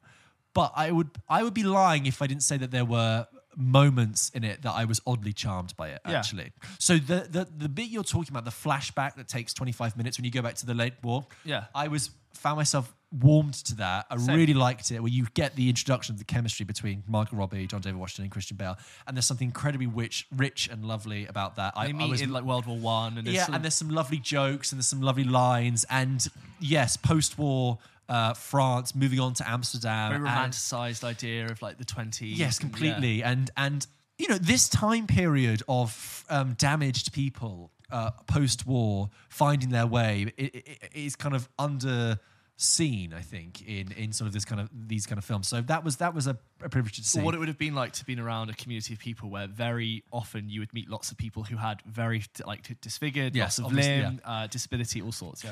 But 0.53 0.71
I 0.75 0.91
would 0.91 1.09
I 1.27 1.43
would 1.43 1.53
be 1.53 1.63
lying 1.63 2.05
if 2.05 2.21
I 2.21 2.27
didn't 2.27 2.43
say 2.43 2.57
that 2.57 2.71
there 2.71 2.85
were 2.85 3.27
moments 3.57 4.29
in 4.31 4.43
it 4.43 4.61
that 4.63 4.71
I 4.73 4.85
was 4.85 5.01
oddly 5.07 5.33
charmed 5.33 5.75
by 5.77 5.89
it. 5.89 6.01
Yeah. 6.07 6.19
Actually, 6.19 6.51
so 6.79 6.97
the, 6.97 7.27
the 7.29 7.47
the 7.57 7.69
bit 7.69 7.89
you're 7.89 8.03
talking 8.03 8.31
about, 8.31 8.45
the 8.45 8.51
flashback 8.51 9.15
that 9.15 9.27
takes 9.27 9.53
25 9.53 9.97
minutes 9.97 10.17
when 10.17 10.25
you 10.25 10.31
go 10.31 10.41
back 10.41 10.55
to 10.55 10.65
the 10.65 10.73
late 10.73 10.93
war, 11.03 11.25
Yeah. 11.43 11.65
I 11.73 11.87
was 11.87 12.09
found 12.33 12.57
myself 12.57 12.93
warmed 13.21 13.53
to 13.53 13.75
that. 13.77 14.05
I 14.09 14.17
Same. 14.17 14.35
really 14.35 14.53
liked 14.53 14.91
it, 14.91 14.99
where 14.99 15.11
you 15.11 15.25
get 15.35 15.55
the 15.55 15.69
introduction 15.69 16.13
of 16.13 16.19
the 16.19 16.25
chemistry 16.25 16.65
between 16.65 17.03
Michael 17.07 17.37
Robbie, 17.37 17.65
John 17.65 17.79
David 17.79 17.97
Washington, 17.97 18.23
and 18.25 18.31
Christian 18.31 18.57
Bale, 18.57 18.77
and 19.07 19.15
there's 19.15 19.25
something 19.25 19.47
incredibly 19.47 19.87
rich, 19.87 20.27
rich 20.35 20.67
and 20.69 20.83
lovely 20.83 21.25
about 21.25 21.55
that. 21.55 21.73
I, 21.77 21.85
they 21.87 21.93
I 21.93 21.93
meet 21.93 22.09
was 22.09 22.21
in 22.21 22.31
like 22.33 22.43
World 22.43 22.65
War 22.65 22.77
One, 22.77 23.17
and 23.17 23.25
yeah, 23.27 23.45
sort 23.45 23.55
and 23.55 23.63
there's 23.63 23.75
some 23.75 23.89
lovely 23.89 24.17
jokes 24.17 24.71
and 24.73 24.79
there's 24.79 24.87
some 24.87 25.01
lovely 25.01 25.23
lines, 25.23 25.85
and 25.89 26.27
yes, 26.59 26.97
post-war 26.97 27.77
uh, 28.09 28.33
France 28.33 28.93
moving 28.95 29.19
on 29.19 29.33
to 29.35 29.49
Amsterdam, 29.49 30.11
very 30.11 30.27
and- 30.29 30.29
romanticized 30.53 31.03
idea 31.03 31.45
of 31.47 31.61
like 31.61 31.77
the 31.77 31.85
20s. 31.85 32.37
yes, 32.37 32.59
and, 32.59 32.71
completely, 32.71 33.23
and 33.23 33.49
and 33.57 33.87
you 34.17 34.27
know 34.27 34.37
this 34.37 34.69
time 34.69 35.07
period 35.07 35.61
of 35.67 36.23
um, 36.29 36.53
damaged 36.53 37.11
people 37.13 37.71
uh, 37.91 38.11
post-war 38.27 39.09
finding 39.29 39.69
their 39.69 39.85
way 39.87 40.31
i- 40.39 40.41
i- 40.43 40.61
i- 40.83 40.89
is 40.93 41.15
kind 41.15 41.35
of 41.35 41.47
under 41.59 42.19
seen 42.57 43.13
i 43.13 43.19
think 43.21 43.61
in 43.67 43.91
in 43.91 44.13
sort 44.13 44.27
of 44.27 44.33
this 44.33 44.45
kind 44.45 44.61
of 44.61 44.69
these 44.87 45.05
kind 45.05 45.17
of 45.19 45.25
films 45.25 45.45
so 45.45 45.59
that 45.59 45.83
was 45.83 45.97
that 45.97 46.13
was 46.15 46.25
a, 46.25 46.37
a 46.63 46.69
privilege 46.69 46.95
to 46.95 47.03
see 47.03 47.19
what 47.19 47.35
it 47.35 47.37
would 47.37 47.49
have 47.49 47.57
been 47.57 47.75
like 47.75 47.91
to 47.91 48.05
be 48.05 48.17
around 48.17 48.49
a 48.49 48.53
community 48.53 48.93
of 48.93 48.99
people 48.99 49.29
where 49.29 49.45
very 49.45 50.03
often 50.13 50.47
you 50.49 50.61
would 50.61 50.73
meet 50.73 50.89
lots 50.89 51.11
of 51.11 51.17
people 51.17 51.43
who 51.43 51.57
had 51.57 51.81
very 51.85 52.23
like 52.45 52.79
disfigured, 52.79 53.35
Yes, 53.35 53.59
loss 53.59 53.69
of 53.71 53.75
limb, 53.77 54.21
uh, 54.23 54.47
disability, 54.47 55.01
all 55.01 55.11
sorts. 55.11 55.43
Yeah. 55.43 55.51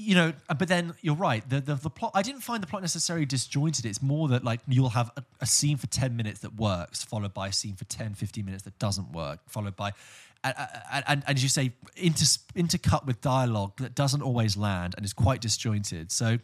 You 0.00 0.14
know, 0.14 0.32
uh, 0.48 0.54
but 0.54 0.68
then 0.68 0.94
you're 1.00 1.16
right. 1.16 1.42
The, 1.50 1.60
the 1.60 1.74
the 1.74 1.90
plot. 1.90 2.12
I 2.14 2.22
didn't 2.22 2.42
find 2.42 2.62
the 2.62 2.68
plot 2.68 2.82
necessarily 2.82 3.26
disjointed. 3.26 3.84
It's 3.84 4.00
more 4.00 4.28
that 4.28 4.44
like 4.44 4.60
you'll 4.68 4.90
have 4.90 5.10
a, 5.16 5.24
a 5.40 5.46
scene 5.46 5.76
for 5.76 5.88
ten 5.88 6.16
minutes 6.16 6.38
that 6.40 6.54
works, 6.54 7.02
followed 7.04 7.34
by 7.34 7.48
a 7.48 7.52
scene 7.52 7.74
for 7.74 7.84
10, 7.84 8.14
15 8.14 8.44
minutes 8.44 8.62
that 8.62 8.78
doesn't 8.78 9.10
work, 9.12 9.40
followed 9.48 9.74
by, 9.74 9.90
and, 10.44 10.54
and, 10.56 11.04
and, 11.08 11.24
and 11.26 11.36
as 11.36 11.42
you 11.42 11.48
say, 11.48 11.72
inter, 11.96 12.24
intercut 12.54 13.06
with 13.06 13.20
dialogue 13.20 13.72
that 13.78 13.96
doesn't 13.96 14.22
always 14.22 14.56
land 14.56 14.94
and 14.96 15.04
is 15.04 15.12
quite 15.12 15.40
disjointed. 15.40 16.12
So, 16.12 16.38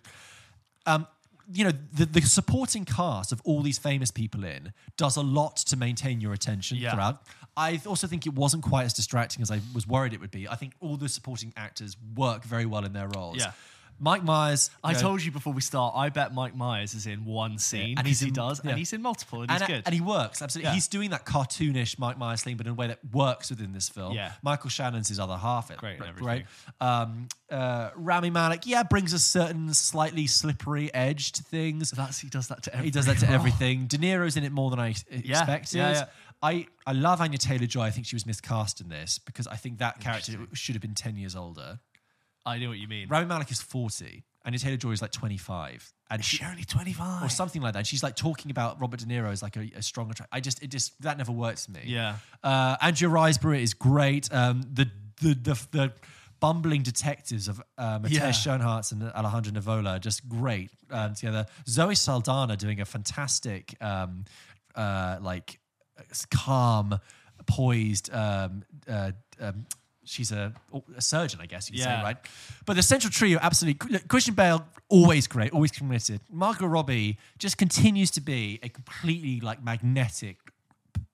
um, 0.87 1.07
you 1.53 1.63
know, 1.65 1.73
the, 1.93 2.07
the 2.07 2.23
supporting 2.23 2.85
cast 2.85 3.31
of 3.31 3.41
all 3.45 3.63
these 3.63 3.79
famous 3.79 4.11
people 4.11 4.45
in 4.45 4.73
does 4.97 5.17
a 5.17 5.23
lot 5.23 5.57
to 5.59 5.77
maintain 5.77 6.21
your 6.21 6.33
attention 6.33 6.79
Yeah. 6.79 6.93
throughout. 6.93 7.23
I 7.57 7.81
also 7.87 8.07
think 8.07 8.27
it 8.27 8.35
wasn't 8.35 8.63
quite 8.63 8.85
as 8.85 8.93
distracting 8.93 9.43
as 9.43 9.51
I 9.51 9.61
was 9.75 9.87
worried 9.87 10.13
it 10.13 10.21
would 10.21 10.31
be. 10.31 10.49
I 10.49 10.57
think 10.57 10.75
all 10.81 10.97
the 10.97 11.09
supporting 11.09 11.53
actors 11.57 11.97
work 12.17 12.45
very 12.45 12.67
well 12.67 12.85
in 12.85 12.93
their 12.93 13.09
roles. 13.09 13.39
Yeah. 13.39 13.53
Mike 14.01 14.25
Myers. 14.25 14.71
I 14.83 14.93
know, 14.93 14.99
told 14.99 15.23
you 15.23 15.31
before 15.31 15.53
we 15.53 15.61
start. 15.61 15.95
I 15.97 16.09
bet 16.09 16.35
Mike 16.35 16.55
Myers 16.55 16.95
is 16.95 17.07
in 17.07 17.25
one 17.25 17.59
scene, 17.59 17.91
and 17.91 18.01
and 18.01 18.09
he's 18.09 18.21
he 18.21 18.29
in- 18.29 18.35
does, 18.35 18.61
yeah. 18.63 18.71
and 18.71 18.79
he's 18.79 18.93
in 18.93 19.03
multiple, 19.03 19.43
and, 19.43 19.51
and, 19.51 19.61
he's 19.61 19.69
good. 19.69 19.83
and 19.87 19.95
he 19.95 20.01
works 20.01 20.43
absolutely. 20.43 20.71
Yeah. 20.71 20.75
He's 20.75 20.89
doing 20.89 21.11
that 21.11 21.25
cartoonish 21.25 21.99
Mike 21.99 22.19
Myers 22.19 22.43
thing, 22.43 22.57
but 22.57 22.67
in 22.67 22.73
a 22.73 22.75
way 22.75 22.89
that 22.89 22.99
works 23.13 23.51
within 23.51 23.73
this 23.73 23.89
film. 23.89 24.13
Yeah. 24.13 24.33
Michael 24.43 24.71
Shannon's 24.71 25.09
his 25.09 25.21
other 25.21 25.37
half. 25.37 25.71
It 25.71 25.79
Great 25.79 26.01
and 26.01 26.01
right. 26.01 26.09
everything. 26.11 26.47
Um, 26.81 27.29
uh, 27.51 27.91
Rami 27.95 28.31
Malek, 28.31 28.67
yeah, 28.67 28.83
brings 28.83 29.13
a 29.13 29.19
certain 29.19 29.73
slightly 29.75 30.27
slippery 30.27 30.93
edge 30.93 31.33
to 31.33 31.43
things. 31.45 31.91
That's 31.93 32.19
he 32.19 32.29
does 32.29 32.49
that 32.49 32.65
to 32.65 32.75
every 32.75 32.87
He 32.87 32.91
does 32.91 33.07
that 33.07 33.19
to 33.19 33.31
everything. 33.31 33.87
De 33.87 33.97
Niro's 33.99 34.37
in 34.37 34.45
it 34.45 34.53
more 34.53 34.71
than 34.71 34.81
I 34.81 34.95
Yeah, 35.11 35.41
expected. 35.41 35.79
yeah, 35.79 35.93
yeah. 35.93 36.05
I, 36.45 36.67
I 36.87 36.93
love 36.93 37.21
Anya 37.21 37.39
Taylor 37.39 37.67
Joy. 37.67 37.83
I 37.83 37.91
think 37.91 38.07
she 38.07 38.15
was 38.15 38.27
miscast 38.27 38.81
in 38.81 38.89
this 38.89 39.19
because 39.19 39.47
I 39.47 39.57
think 39.57 39.79
that 39.79 40.01
character 40.01 40.33
should 40.53 40.75
have 40.75 40.83
been 40.83 40.95
10 40.95 41.17
years 41.17 41.35
older. 41.35 41.81
I 42.47 42.59
know 42.59 42.69
what 42.69 42.79
you 42.79 42.87
mean. 42.89 43.09
Rami 43.09 43.27
Malek 43.27 43.51
is 43.51 43.63
40. 43.63 44.25
Anya 44.45 44.59
Taylor 44.59 44.77
Joy 44.77 44.91
is 44.91 45.01
like 45.01 45.13
25. 45.13 45.93
And 46.11 46.21
Is 46.21 46.27
she, 46.27 46.37
she 46.37 46.45
only 46.45 46.65
twenty 46.65 46.93
five 46.93 47.23
or 47.25 47.31
something 47.31 47.63
like 47.63 47.73
that. 47.73 47.79
And 47.79 47.87
she's 47.87 48.03
like 48.03 48.15
talking 48.15 48.51
about 48.51 48.79
Robert 48.79 49.01
De 49.01 49.07
Niro 49.07 49.31
as 49.31 49.43
like 49.43 49.57
a, 49.57 49.71
a 49.77 49.83
stronger. 49.83 50.13
Tra- 50.13 50.29
I 50.31 50.41
just, 50.41 50.63
it 50.63 50.67
just, 50.67 51.01
that 51.01 51.17
never 51.17 51.33
works 51.33 51.65
for 51.65 51.73
me. 51.73 51.81
Yeah. 51.87 52.17
Uh, 52.43 52.77
Andrea 52.83 53.11
Riseborough 53.11 53.59
is 53.61 53.73
great. 53.73 54.33
Um, 54.33 54.63
the 54.71 54.91
the 55.23 55.35
the, 55.35 55.67
the 55.71 55.93
bumbling 56.41 56.83
detectives 56.83 57.49
of 57.49 57.59
uh, 57.79 58.01
Matthias 58.03 58.45
Yeah. 58.45 58.59
Schoenaerts 58.59 58.93
and 58.93 59.03
Alejandro 59.03 59.53
Nivola 59.59 59.97
are 59.97 59.99
just 59.99 60.29
great 60.29 60.71
um, 60.91 61.15
together. 61.15 61.47
Zoe 61.67 61.95
Saldana 61.95 62.55
doing 62.59 62.81
a 62.83 62.85
fantastic, 62.85 63.75
um, 63.81 64.27
uh, 64.75 65.17
like 65.23 65.59
calm, 66.31 66.99
poised. 67.47 68.13
Um, 68.13 68.65
uh, 68.89 69.13
um, 69.41 69.67
she's 70.05 70.33
a, 70.33 70.53
a 70.97 71.01
surgeon, 71.01 71.41
I 71.41 71.47
guess 71.47 71.69
you 71.69 71.75
could 71.75 71.81
Yeah. 71.81 72.01
say, 72.01 72.05
right? 72.05 72.17
But 72.67 72.77
the 72.77 72.83
central 72.83 73.11
trio, 73.11 73.39
absolutely. 73.41 73.99
Christian 74.01 74.35
Bale, 74.35 74.67
always 74.89 75.27
great, 75.27 75.53
always 75.53 75.71
committed. 75.73 76.21
Margot 76.31 76.67
Robbie 76.67 77.19
just 77.39 77.57
continues 77.59 78.11
to 78.13 78.21
be 78.21 78.61
a 78.63 78.69
completely 78.69 79.41
like 79.41 79.63
magnetic 79.65 80.37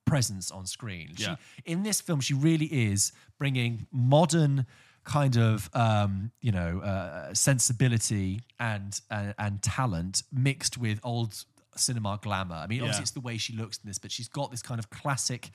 presence 0.05 0.51
on 0.51 0.66
screen. 0.66 1.11
Yeah. 1.16 1.37
She, 1.64 1.73
in 1.73 1.83
this 1.85 2.01
film, 2.01 2.21
she 2.21 2.35
really 2.35 2.66
is 2.66 3.12
bringing 3.38 3.87
modern 3.93 4.66
kind 5.05 5.37
of 5.38 5.71
um, 5.73 6.31
you 6.43 6.53
know 6.53 6.81
uh, 6.81 7.33
sensibility 7.33 8.40
and, 8.59 9.01
and 9.11 9.35
and 9.38 9.62
talent 9.62 10.23
mixed 10.33 10.77
with 10.79 11.01
old 11.03 11.45
cinema 11.76 12.18
glamour. 12.22 12.54
I 12.56 12.66
mean, 12.66 12.80
obviously 12.80 13.00
Yeah. 13.00 13.02
it's 13.02 13.11
the 13.12 13.20
way 13.20 13.37
she 13.38 13.54
looks 13.54 13.78
in 13.83 13.88
this, 13.88 13.98
but 13.98 14.11
she's 14.12 14.28
got 14.28 14.50
this 14.50 14.62
kind 14.62 14.78
of 14.78 14.90
classic 14.90 15.50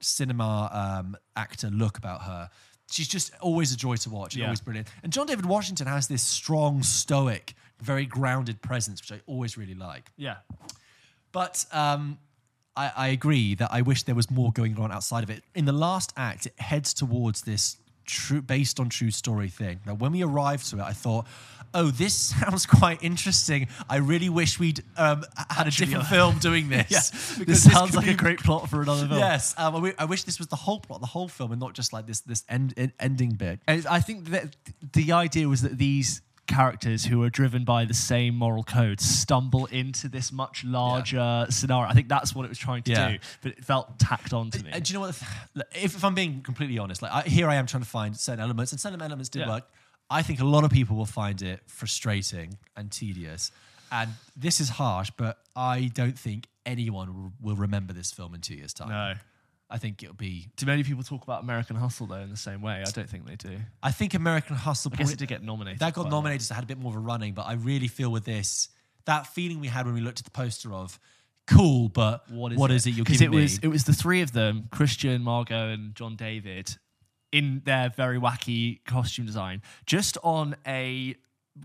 cinema 0.00 0.70
um, 0.72 1.16
actor 1.36 1.68
look 1.70 1.98
about 1.98 2.22
her. 2.22 2.50
She's 2.90 3.08
just 3.08 3.32
always 3.40 3.72
a 3.72 3.76
joy 3.76 3.96
to 3.96 4.10
watch, 4.10 4.34
and 4.34 4.40
Yeah. 4.40 4.46
always 4.46 4.60
brilliant. 4.60 4.88
And 5.02 5.12
John 5.12 5.26
David 5.26 5.44
Washington 5.46 5.86
has 5.86 6.06
this 6.08 6.22
strong, 6.22 6.82
stoic, 6.82 7.54
very 7.80 8.06
grounded 8.06 8.62
presence, 8.62 9.00
which 9.02 9.12
I 9.12 9.20
always 9.26 9.56
really 9.58 9.74
like. 9.74 10.10
Yeah. 10.16 10.36
But 11.32 11.66
um, 11.72 12.18
I, 12.76 12.92
I 12.96 13.08
agree 13.08 13.54
that 13.56 13.70
I 13.72 13.82
wish 13.82 14.04
there 14.04 14.14
was 14.14 14.30
more 14.30 14.52
going 14.52 14.78
on 14.78 14.90
outside 14.90 15.22
of 15.24 15.30
it. 15.30 15.44
In 15.54 15.64
the 15.66 15.72
last 15.72 16.12
act, 16.16 16.46
it 16.46 16.58
heads 16.58 16.94
towards 16.94 17.42
this 17.42 17.76
true, 18.06 18.40
based 18.40 18.80
on 18.80 18.88
true 18.88 19.10
story 19.10 19.48
thing. 19.50 19.80
Now, 19.84 19.94
when 19.94 20.12
we 20.12 20.22
arrived 20.22 20.68
to 20.70 20.78
it, 20.78 20.82
I 20.82 20.92
thought, 20.94 21.26
oh, 21.74 21.90
this 21.90 22.14
sounds 22.40 22.66
quite 22.66 23.02
interesting. 23.02 23.68
I 23.88 23.96
really 23.96 24.28
wish 24.28 24.58
we'd 24.58 24.82
um, 24.96 25.24
had 25.50 25.66
a 25.66 25.70
different 25.70 26.04
uh, 26.04 26.08
film 26.10 26.38
doing 26.38 26.68
this. 26.76 26.90
Yeah. 26.90 27.38
because 27.38 27.64
This 27.64 27.72
sounds 27.72 27.94
like 27.94 28.06
be- 28.06 28.12
a 28.12 28.16
great 28.16 28.38
plot 28.40 28.68
for 28.70 28.82
another 28.82 29.06
film. 29.06 29.18
Yes, 29.18 29.54
um, 29.58 29.92
I, 29.98 30.04
wish 30.04 30.24
this 30.24 30.38
was 30.38 30.48
the 30.48 30.56
whole 30.56 30.80
plot, 30.80 31.00
the 31.00 31.06
whole 31.06 31.28
film, 31.28 31.52
and 31.52 31.60
not 31.60 31.74
just 31.74 31.92
like 31.92 32.06
this 32.06 32.20
this 32.20 32.44
end, 32.48 32.74
en- 32.76 32.92
ending 32.98 33.30
bit. 33.34 33.60
And 33.66 33.86
I 33.86 34.00
think 34.00 34.26
that 34.30 34.56
the 34.92 35.12
idea 35.12 35.48
was 35.48 35.62
that 35.62 35.78
these 35.78 36.22
characters 36.46 37.04
who 37.04 37.22
are 37.22 37.28
driven 37.28 37.62
by 37.62 37.84
the 37.84 37.92
same 37.92 38.34
moral 38.34 38.64
code 38.64 38.98
stumble 39.02 39.66
into 39.66 40.08
this 40.08 40.32
much 40.32 40.64
larger 40.64 41.46
scenario. 41.50 41.86
I 41.90 41.92
think 41.92 42.08
that's 42.08 42.34
what 42.34 42.46
it 42.46 42.48
was 42.48 42.56
trying 42.56 42.82
to 42.84 42.90
Yeah. 42.92 43.10
do, 43.10 43.18
but 43.42 43.52
it 43.52 43.62
felt 43.66 43.98
tacked 43.98 44.32
on 44.32 44.50
to 44.52 44.64
me. 44.64 44.70
And 44.72 44.82
do 44.82 44.90
you 44.90 44.94
know 44.94 45.00
what? 45.04 45.10
If, 45.10 45.94
if 45.94 46.04
I'm 46.04 46.14
being 46.14 46.40
completely 46.40 46.78
honest, 46.78 47.02
like 47.02 47.12
I, 47.12 47.20
here 47.28 47.48
I 47.50 47.56
am 47.56 47.66
trying 47.66 47.82
to 47.82 47.88
find 47.88 48.16
certain 48.16 48.40
elements, 48.40 48.72
and 48.72 48.80
certain 48.80 49.02
elements 49.02 49.28
did 49.28 49.40
Yeah. 49.40 49.48
work. 49.50 49.64
I 50.10 50.22
think 50.22 50.40
a 50.40 50.44
lot 50.44 50.64
of 50.64 50.70
people 50.70 50.96
will 50.96 51.06
find 51.06 51.40
it 51.42 51.60
frustrating 51.66 52.58
and 52.76 52.90
tedious. 52.90 53.50
And 53.90 54.10
this 54.36 54.60
is 54.60 54.68
harsh, 54.70 55.10
but 55.16 55.38
I 55.56 55.90
don't 55.94 56.18
think 56.18 56.46
anyone 56.66 57.32
will, 57.40 57.56
remember 57.56 57.92
this 57.92 58.12
film 58.12 58.34
in 58.34 58.40
two 58.40 58.54
years' 58.54 58.72
time. 58.74 58.88
no. 58.88 59.14
I 59.70 59.76
think 59.76 60.02
it'll 60.02 60.14
be. 60.14 60.48
Do 60.56 60.64
many 60.64 60.82
people 60.82 61.02
talk 61.02 61.22
about 61.24 61.42
American 61.42 61.76
Hustle 61.76 62.06
though 62.06 62.14
in 62.16 62.30
the 62.30 62.38
same 62.38 62.62
way? 62.62 62.82
I 62.86 62.90
don't 62.90 63.06
think 63.06 63.26
they 63.26 63.36
do. 63.36 63.58
I 63.82 63.90
think 63.90 64.14
American 64.14 64.56
Hustle. 64.56 64.90
I 64.94 64.96
guess 64.96 65.12
it 65.12 65.18
did 65.18 65.28
get 65.28 65.42
nominated. 65.42 65.80
that 65.80 65.92
got 65.92 66.02
quite 66.04 66.10
a 66.10 66.14
lot. 66.14 66.22
nominated, 66.22 66.46
so 66.46 66.54
had 66.54 66.64
a 66.64 66.66
bit 66.66 66.78
more 66.78 66.90
of 66.92 66.96
a 66.96 67.00
running. 67.00 67.34
But 67.34 67.42
I 67.42 67.52
really 67.52 67.86
feel 67.88 68.10
with 68.10 68.24
this, 68.24 68.70
that 69.04 69.26
feeling 69.26 69.60
we 69.60 69.66
had 69.68 69.84
when 69.84 69.94
we 69.94 70.00
looked 70.00 70.20
at 70.20 70.24
the 70.24 70.30
poster 70.30 70.72
of, 70.72 70.98
cool, 71.46 71.90
but 71.90 72.30
What 72.30 72.52
is 72.52 72.58
what 72.58 72.70
it? 72.70 72.76
is 72.76 72.86
it 72.86 72.92
you're 72.92 73.04
giving 73.04 73.26
it 73.26 73.36
was 73.36 73.60
me? 73.60 73.66
it 73.66 73.68
was 73.68 73.84
the 73.84 73.92
three 73.92 74.22
of 74.22 74.32
them, 74.32 74.68
Christian, 74.72 75.20
Margot, 75.22 75.68
and 75.68 75.94
John 75.94 76.16
David, 76.16 76.74
in 77.32 77.62
their 77.64 77.90
very 77.90 78.18
wacky 78.18 78.84
costume 78.84 79.26
design, 79.26 79.62
just 79.86 80.16
on 80.22 80.56
a 80.66 81.14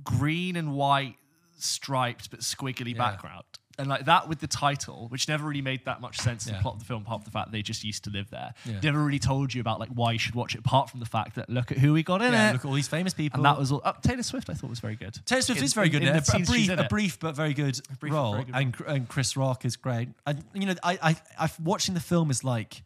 green 0.04 0.56
and 0.56 0.74
white 0.76 1.16
striped 1.58 2.30
but 2.32 2.42
squiggly 2.42 2.94
Yeah. 2.94 2.98
background. 2.98 3.44
And 3.80 3.88
like 3.90 4.06
that 4.06 4.30
with 4.30 4.40
the 4.40 4.46
title, 4.46 5.08
which 5.08 5.28
never 5.28 5.48
really 5.48 5.62
made 5.64 5.86
that 5.86 6.00
much 6.00 6.20
sense 6.20 6.46
in 6.46 6.52
Yeah. 6.54 6.60
the 6.60 6.62
plot 6.62 6.74
of 6.76 6.80
the 6.82 6.86
film, 6.86 7.02
apart 7.04 7.22
from 7.22 7.26
the 7.26 7.32
fact 7.32 7.52
they 7.52 7.64
just 7.64 7.84
used 7.84 8.04
to 8.04 8.12
live 8.12 8.30
there. 8.30 8.54
Yeah. 8.66 8.80
Never 8.84 9.04
really 9.04 9.18
told 9.18 9.52
you 9.52 9.62
about 9.62 9.80
like 9.80 9.90
why 9.90 10.12
you 10.12 10.20
should 10.20 10.36
watch 10.36 10.54
it, 10.54 10.60
apart 10.60 10.92
from 10.92 11.00
the 11.00 11.08
fact 11.08 11.34
that 11.36 11.50
look 11.50 11.72
at 11.72 11.80
who 11.80 11.92
we 11.94 12.04
got 12.04 12.22
in 12.22 12.36
it. 12.36 12.52
look 12.54 12.66
at 12.66 12.68
all 12.68 12.74
these 12.74 12.88
famous 12.88 13.16
people. 13.16 13.38
and 13.40 13.46
that 13.46 13.58
was 13.58 13.72
all. 13.72 13.82
Uh, 13.84 13.94
Taylor 13.94 14.22
Swift, 14.22 14.48
I 14.48 14.54
thought 14.54 14.70
was 14.70 14.80
very 14.80 14.96
good. 14.96 15.18
Taylor 15.26 15.42
Swift 15.42 15.58
in- 15.60 15.66
is 15.66 15.74
very 15.74 15.90
good. 15.90 16.04
in 16.04 16.10
in 16.10 16.14
the 16.14 16.20
a, 16.20 16.46
brief, 16.46 16.70
in 16.70 16.78
a 16.80 16.88
brief 16.88 17.20
but 17.20 17.36
very 17.36 17.56
good 17.56 17.80
brief, 18.00 18.14
role, 18.14 18.34
very 18.34 18.44
good 18.46 18.56
and 18.56 18.76
and 18.88 19.08
Chris 19.10 19.36
Rock 19.36 19.66
is 19.66 19.76
great. 19.76 20.10
And 20.28 20.44
you 20.54 20.68
know, 20.68 20.76
I, 20.84 21.00
I, 21.02 21.46
I 21.46 21.50
watching 21.60 21.96
the 21.96 22.00
film 22.00 22.30
is 22.30 22.44
like 22.44 22.84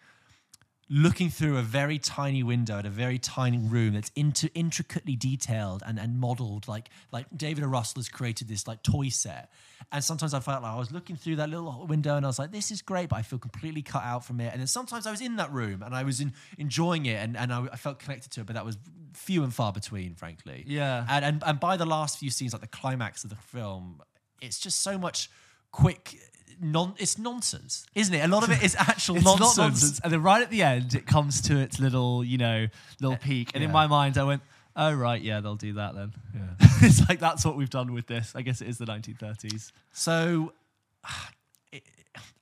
looking 0.89 1.29
through 1.29 1.57
a 1.57 1.61
very 1.61 1.99
tiny 1.99 2.43
window 2.43 2.79
at 2.79 2.85
a 2.85 2.89
very 2.89 3.19
tiny 3.19 3.57
room 3.57 3.93
that's 3.93 4.11
into 4.15 4.49
intricately 4.53 5.17
detailed 5.17 5.83
and, 5.85 5.99
and 5.99 6.17
modeled 6.17 6.65
like 6.67 6.89
like 7.11 7.25
David 7.35 7.65
O. 7.65 7.67
Russell 7.67 7.99
has 7.99 8.07
created 8.07 8.47
this 8.47 8.67
like 8.67 8.83
toy 8.83 9.09
set. 9.09 9.51
And 9.91 10.03
sometimes 10.03 10.33
I 10.33 10.39
felt 10.39 10.63
like 10.63 10.73
I 10.73 10.77
was 10.77 10.91
looking 10.91 11.15
through 11.15 11.37
that 11.37 11.49
little 11.49 11.85
window 11.87 12.15
and 12.15 12.25
I 12.25 12.29
was 12.29 12.39
like, 12.39 12.51
this 12.51 12.71
is 12.71 12.81
great, 12.81 13.09
but 13.09 13.17
I 13.17 13.21
feel 13.21 13.39
completely 13.39 13.81
cut 13.81 14.03
out 14.03 14.25
from 14.25 14.39
it. 14.41 14.51
And 14.51 14.59
then 14.59 14.67
sometimes 14.67 15.05
I 15.05 15.11
was 15.11 15.21
in 15.21 15.35
that 15.37 15.51
room 15.51 15.83
and 15.83 15.93
I 15.93 16.03
was 16.03 16.19
in, 16.19 16.33
enjoying 16.57 17.05
it 17.05 17.17
and, 17.17 17.37
and 17.37 17.53
I, 17.53 17.67
I 17.71 17.75
felt 17.75 17.99
connected 17.99 18.31
to 18.31 18.41
it, 18.41 18.47
but 18.47 18.55
that 18.55 18.65
was 18.65 18.77
few 19.13 19.43
and 19.43 19.53
far 19.53 19.71
between, 19.73 20.15
frankly. 20.15 20.63
Yeah. 20.67 21.05
And, 21.09 21.23
and 21.25 21.43
and 21.45 21.59
by 21.59 21.77
the 21.77 21.85
last 21.85 22.17
few 22.17 22.29
scenes, 22.29 22.53
like 22.53 22.61
the 22.61 22.67
climax 22.67 23.23
of 23.23 23.29
the 23.29 23.35
film, 23.35 24.01
it's 24.41 24.59
just 24.59 24.81
so 24.81 24.97
much 24.97 25.29
quick 25.71 26.17
non 26.61 26.93
it's 26.97 27.17
nonsense, 27.17 27.85
isn't 27.95 28.13
it? 28.13 28.19
A 28.19 28.27
lot 28.27 28.43
of 28.43 28.51
it 28.51 28.63
is 28.63 28.75
actual 28.79 29.15
It's 29.17 29.25
nonsense. 29.25 29.57
nonsense. 29.57 29.99
And 30.03 30.11
then 30.13 30.21
right 30.21 30.41
at 30.41 30.49
the 30.49 30.63
end, 30.63 30.95
it 30.95 31.05
comes 31.05 31.41
to 31.41 31.57
its 31.57 31.79
little, 31.79 32.23
you 32.23 32.37
know, 32.37 32.67
little 32.99 33.15
eh, 33.15 33.19
peak. 33.21 33.51
And 33.53 33.63
in 33.63 33.71
my 33.71 33.87
mind, 33.87 34.17
I 34.17 34.23
went, 34.23 34.41
oh, 34.75 34.93
right, 34.93 35.21
yeah, 35.21 35.39
they'll 35.39 35.55
do 35.55 35.73
that 35.73 35.95
then. 35.95 36.13
Yeah. 36.35 36.67
it's 36.81 37.07
like, 37.09 37.19
that's 37.19 37.45
what 37.45 37.55
we've 37.57 37.69
done 37.69 37.93
with 37.93 38.07
this. 38.07 38.33
I 38.35 38.41
guess 38.41 38.61
it 38.61 38.67
is 38.67 38.77
the 38.77 38.85
1930s. 38.85 39.71
So 39.91 40.53
it- 41.71 41.83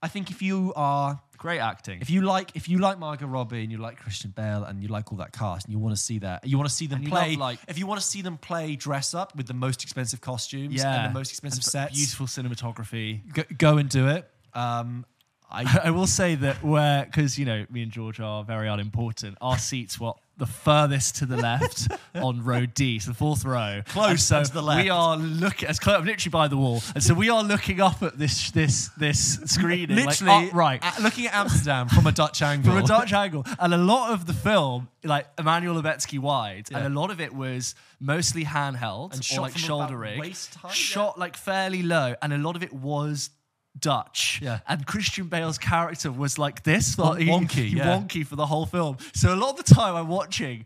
I 0.02 0.08
think 0.08 0.32
if 0.32 0.42
you 0.42 0.74
are 0.76 1.20
Great 1.38 1.60
acting. 1.60 2.00
if 2.02 2.10
you 2.10 2.22
like 2.22 2.52
if 2.56 2.70
you 2.70 2.80
like 2.80 2.98
Margot 2.98 3.28
Robbie 3.28 3.62
and 3.64 3.72
you 3.72 3.78
like 3.78 3.98
Christian 4.00 4.32
Bale 4.32 4.64
and 4.64 4.82
you 4.82 4.88
like 4.88 5.12
all 5.12 5.18
that 5.20 5.32
cast 5.34 5.66
and 5.66 5.74
you 5.74 5.80
want 5.80 5.96
to 5.96 6.02
see 6.02 6.20
that 6.20 6.48
you 6.48 6.58
want 6.58 6.70
to 6.70 6.76
see 6.76 6.88
them 6.88 6.98
And 6.98 7.04
you 7.06 7.12
play 7.12 7.32
love, 7.32 7.40
like- 7.40 7.60
if 7.68 7.78
you 7.78 7.86
want 7.88 8.00
to 8.02 8.06
see 8.08 8.22
them 8.22 8.38
play 8.38 8.76
dress 8.76 9.14
up 9.14 9.36
with 9.36 9.46
the 9.48 9.54
most 9.54 9.84
expensive 9.84 10.22
costumes 10.22 10.82
and 10.84 11.10
the 11.10 11.14
most 11.14 11.32
expensive 11.32 11.60
And 11.60 11.66
sets 11.66 11.96
Beautiful 11.96 12.28
cinematography. 12.28 13.22
go, 13.34 13.44
go 13.58 13.78
and 13.78 13.90
do 13.90 14.08
it 14.08 14.30
um 14.54 15.06
I 15.50 15.82
I 15.86 15.92
will 15.92 16.08
say 16.08 16.36
that 16.36 16.64
where, 16.64 17.06
because, 17.06 17.38
you 17.40 17.46
know, 17.46 17.66
me 17.70 17.84
and 17.84 17.92
George 17.92 18.20
are 18.20 18.44
very 18.44 18.68
unimportant, 18.68 19.38
our 19.42 19.58
seats 19.58 20.00
were 20.00 20.14
the 20.38 20.46
furthest 20.46 21.16
to 21.16 21.26
the 21.26 21.38
left 21.38 21.88
on 22.16 22.44
row 22.44 22.66
D, 22.66 23.00
so 23.00 23.12
the 23.12 23.18
fourth 23.18 23.46
row. 23.46 23.82
Close 23.88 24.22
so 24.24 24.44
to 24.44 24.52
the 24.52 24.62
left. 24.62 24.84
We 24.84 24.90
are 24.90 25.16
looking, 25.16 25.70
as 25.70 25.80
close, 25.80 25.96
I'm 25.96 26.06
literally 26.06 26.32
by 26.32 26.48
the 26.50 26.58
wall. 26.58 26.82
And 26.94 27.02
so 27.02 27.14
we 27.14 27.30
are 27.30 27.42
looking 27.42 27.80
up 27.80 28.04
at 28.04 28.18
this 28.18 28.52
this 28.52 28.90
this 28.98 29.36
screen, 29.46 29.96
literally 29.96 30.32
uh, 30.32 30.36
like, 30.42 30.48
upright. 30.50 30.80
at- 30.84 31.02
looking 31.02 31.28
at 31.28 31.34
Amsterdam 31.36 31.88
from 31.88 32.06
a 32.08 32.12
Dutch 32.12 32.42
angle 32.42 32.72
from 32.74 32.84
a 32.84 32.88
Dutch 32.88 33.14
angle. 33.14 33.46
And 33.60 33.74
a 33.74 33.78
lot 33.78 34.12
of 34.12 34.26
the 34.26 34.34
film, 34.34 34.90
like 35.06 35.26
Emmanuel 35.40 35.82
Lubezki 35.82 36.20
wide, 36.20 36.68
Yeah. 36.70 36.80
and 36.80 36.88
a 36.88 37.00
lot 37.00 37.12
of 37.12 37.22
it 37.22 37.34
was 37.34 37.74
mostly 38.02 38.44
handheld 38.44 39.14
And 39.14 39.26
or 39.38 39.42
like 39.42 39.58
shoulder 39.58 39.98
rig, 39.98 40.36
shot 40.70 41.18
like 41.18 41.38
fairly 41.38 41.82
low, 41.82 42.16
and 42.22 42.34
a 42.34 42.38
lot 42.38 42.56
of 42.58 42.64
it 42.64 42.74
was. 42.74 43.30
Dutch, 43.78 44.40
Yeah. 44.42 44.60
and 44.68 44.86
Christian 44.86 45.28
Bale's 45.28 45.58
character 45.58 46.12
was 46.12 46.38
like 46.38 46.64
this, 46.64 46.98
like, 46.98 47.22
he- 47.22 47.28
wonky, 47.28 47.68
he 47.68 47.78
yeah. 47.78 47.86
wonky 47.86 48.26
for 48.26 48.36
the 48.36 48.46
whole 48.46 48.66
film. 48.66 48.98
So 49.14 49.34
a 49.34 49.36
lot 49.36 49.60
of 49.60 49.66
the 49.66 49.74
time, 49.74 49.96
I'm 49.96 50.08
watching 50.08 50.66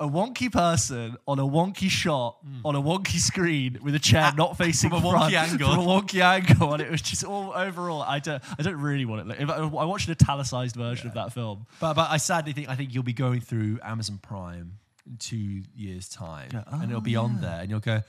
a 0.00 0.08
wonky 0.08 0.50
person 0.50 1.16
on 1.26 1.38
a 1.38 1.44
wonky 1.44 1.90
shot 1.90 2.38
hmm. 2.44 2.60
on 2.64 2.76
a 2.76 2.82
wonky 2.82 3.18
screen 3.18 3.78
with 3.82 3.94
a 3.94 3.98
chair 3.98 4.30
ah, 4.32 4.34
not 4.36 4.56
facing 4.56 4.90
from 4.90 5.04
a 5.04 5.10
front, 5.10 5.32
wonky 5.32 5.36
angle. 5.36 5.74
from 5.74 5.84
a 5.84 5.86
wonky 5.86 6.22
angle, 6.22 6.72
and 6.72 6.82
it 6.82 6.90
was 6.90 7.02
just 7.02 7.24
all 7.24 7.52
overall. 7.52 8.02
I 8.02 8.20
don't, 8.20 8.42
I 8.58 8.62
don't 8.62 8.80
really 8.80 9.04
want 9.04 9.22
it. 9.22 9.26
Like, 9.26 9.40
if 9.40 9.50
I, 9.50 9.84
watched 9.84 10.08
an 10.08 10.12
italicized 10.12 10.76
version 10.76 11.08
of 11.08 11.14
that 11.14 11.32
film. 11.32 11.66
But 11.80 11.94
but 11.94 12.10
I 12.10 12.18
sadly 12.18 12.52
think 12.52 12.68
I 12.68 12.76
think 12.76 12.94
you'll 12.94 13.02
be 13.02 13.12
going 13.12 13.40
through 13.40 13.80
Amazon 13.82 14.18
Prime 14.22 14.78
in 15.06 15.16
two 15.16 15.62
years' 15.74 16.08
time, 16.08 16.50
Go, 16.50 16.62
and 16.70 16.84
it'll 16.84 16.98
"Oh, 16.98 17.00
be 17.00 17.16
on 17.16 17.36
oh, 17.38 17.40
there, 17.40 17.60
and 17.60 17.70
you'll 17.70 17.80
go, 17.80 18.02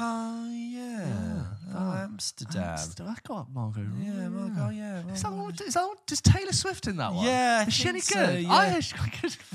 "Oh 0.00 0.50
yeah, 0.52 1.44
oh, 1.74 1.92
Amsterdam, 1.92 2.78
I 3.00 3.14
got 3.26 3.52
Margot. 3.52 3.82
Robbie, 3.82 4.04
yeah, 4.04 4.28
Mark, 4.28 4.52
oh 4.58 4.70
yeah." 4.70 5.02
Is 5.12 5.22
that, 5.22 5.32
what, 5.32 5.60
is 5.60 5.74
that 5.74 5.86
what, 5.86 5.98
is 6.10 6.20
Taylor 6.20 6.52
Swift 6.52 6.86
in 6.86 6.96
that 6.96 7.12
one? 7.12 7.24
Yeah, 7.26 7.64
I 7.64 7.68
is 7.68 7.74
she 7.74 7.88
any 7.88 8.00
think 8.00 8.18
good? 8.18 8.44
so, 8.44 8.50
I 8.50 8.66
yeah. 8.66 8.80
she's 8.80 8.92
quite 8.92 9.22
good. 9.22 9.36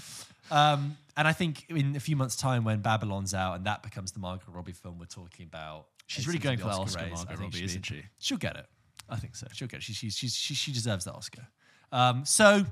Um, 0.52 0.98
and 1.18 1.28
I 1.28 1.34
think 1.34 1.66
in 1.70 1.96
a 1.96 2.00
few 2.00 2.16
months' 2.16 2.36
time, 2.36 2.64
when 2.64 2.82
Babylon's 2.82 3.34
out 3.34 3.56
and 3.56 3.66
that 3.66 3.82
becomes 3.82 4.12
the 4.12 4.20
Margot 4.20 4.52
Robbie 4.52 4.74
film 4.74 5.00
we're 5.00 5.06
talking 5.06 5.46
about, 5.46 5.88
She's 6.06 6.28
really 6.28 6.38
going 6.38 6.60
for 6.60 6.66
that 6.68 6.76
Oscar, 6.76 7.06
race, 7.06 7.12
Margot 7.14 7.24
I 7.24 7.36
think 7.36 7.40
Robbie, 7.40 7.52
she'll 7.54 7.62
be- 7.62 7.66
isn't 7.66 7.86
she? 7.86 8.04
She'll 8.20 8.38
get 8.38 8.58
it. 8.58 8.66
I 9.10 9.16
think 9.16 9.36
so. 9.36 9.48
She'll 9.52 9.68
get 9.68 9.78
it. 9.78 9.84
She, 9.84 9.94
she, 9.94 10.10
she, 10.12 10.28
she, 10.28 10.54
she 10.54 10.72
deserves 10.72 11.06
that 11.06 11.14
Oscar. 11.14 11.48
Um, 11.92 12.26
so 12.26 12.66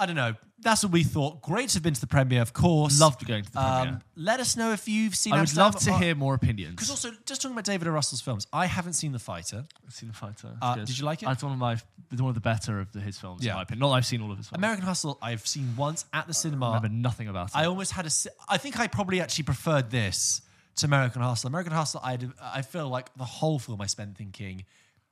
I 0.00 0.06
don't 0.06 0.16
know. 0.16 0.34
That's 0.62 0.82
what 0.82 0.92
we 0.92 1.04
thought. 1.04 1.40
Great 1.42 1.68
to 1.70 1.74
have 1.76 1.82
been 1.82 1.94
to 1.94 2.00
the 2.00 2.06
premiere, 2.06 2.42
of 2.42 2.52
course. 2.52 3.00
Loved 3.00 3.26
going 3.26 3.44
to 3.44 3.52
the 3.52 3.58
premiere. 3.58 3.92
Um, 3.94 4.00
let 4.16 4.40
us 4.40 4.56
know 4.56 4.72
if 4.72 4.88
you've 4.88 5.14
seen. 5.14 5.32
I 5.32 5.36
would 5.36 5.40
Amsterdam. 5.40 5.64
love 5.64 5.76
to 5.82 5.92
hear 5.98 6.14
more 6.14 6.34
opinions. 6.34 6.72
Because 6.74 6.90
also, 6.90 7.10
just 7.24 7.40
talking 7.42 7.54
about 7.54 7.64
David 7.64 7.86
O. 7.88 7.90
Russell's 7.92 8.20
films, 8.20 8.46
I 8.52 8.66
haven't 8.66 8.94
seen 8.94 9.12
The 9.12 9.18
Fighter. 9.18 9.64
I've 9.86 9.94
seen 9.94 10.08
the 10.08 10.14
fighter. 10.14 10.48
It's 10.48 10.58
Uh, 10.62 10.74
good. 10.76 10.86
did 10.86 10.98
you 10.98 11.04
like 11.04 11.22
it? 11.22 11.28
It's 11.28 11.42
one 11.42 11.52
of 11.52 11.58
my 11.58 11.76
one 12.18 12.28
of 12.30 12.34
the 12.34 12.40
better 12.40 12.80
of 12.80 12.90
the, 12.92 13.00
his 13.00 13.18
films. 13.18 13.44
Yeah. 13.44 13.52
in 13.52 13.56
my 13.56 13.62
opinion. 13.62 13.80
Not 13.80 13.88
that 13.90 13.94
I've 13.96 14.06
seen 14.06 14.20
all 14.22 14.32
of 14.32 14.36
his 14.38 14.48
films. 14.48 14.58
American 14.58 14.84
Hustle, 14.84 15.18
I've 15.22 15.46
seen 15.46 15.74
once 15.76 16.04
at 16.12 16.26
the 16.26 16.34
cinema. 16.34 16.66
I 16.70 16.74
remember 16.76 16.88
nothing 16.88 17.28
about 17.28 17.50
it. 17.50 17.56
I 17.56 17.66
almost 17.66 17.92
had 17.92 18.06
a. 18.06 18.10
si- 18.10 18.30
I 18.48 18.56
think 18.58 18.78
I 18.80 18.86
probably 18.88 19.20
actually 19.20 19.44
preferred 19.44 19.90
this 19.90 20.42
to 20.76 20.86
American 20.86 21.22
Hustle. 21.22 21.48
American 21.48 21.72
Hustle, 21.72 22.00
I 22.02 22.18
I 22.42 22.62
feel 22.62 22.88
like 22.88 23.14
the 23.16 23.24
whole 23.24 23.58
film 23.58 23.80
I 23.80 23.86
spent 23.86 24.16
thinking, 24.18 24.64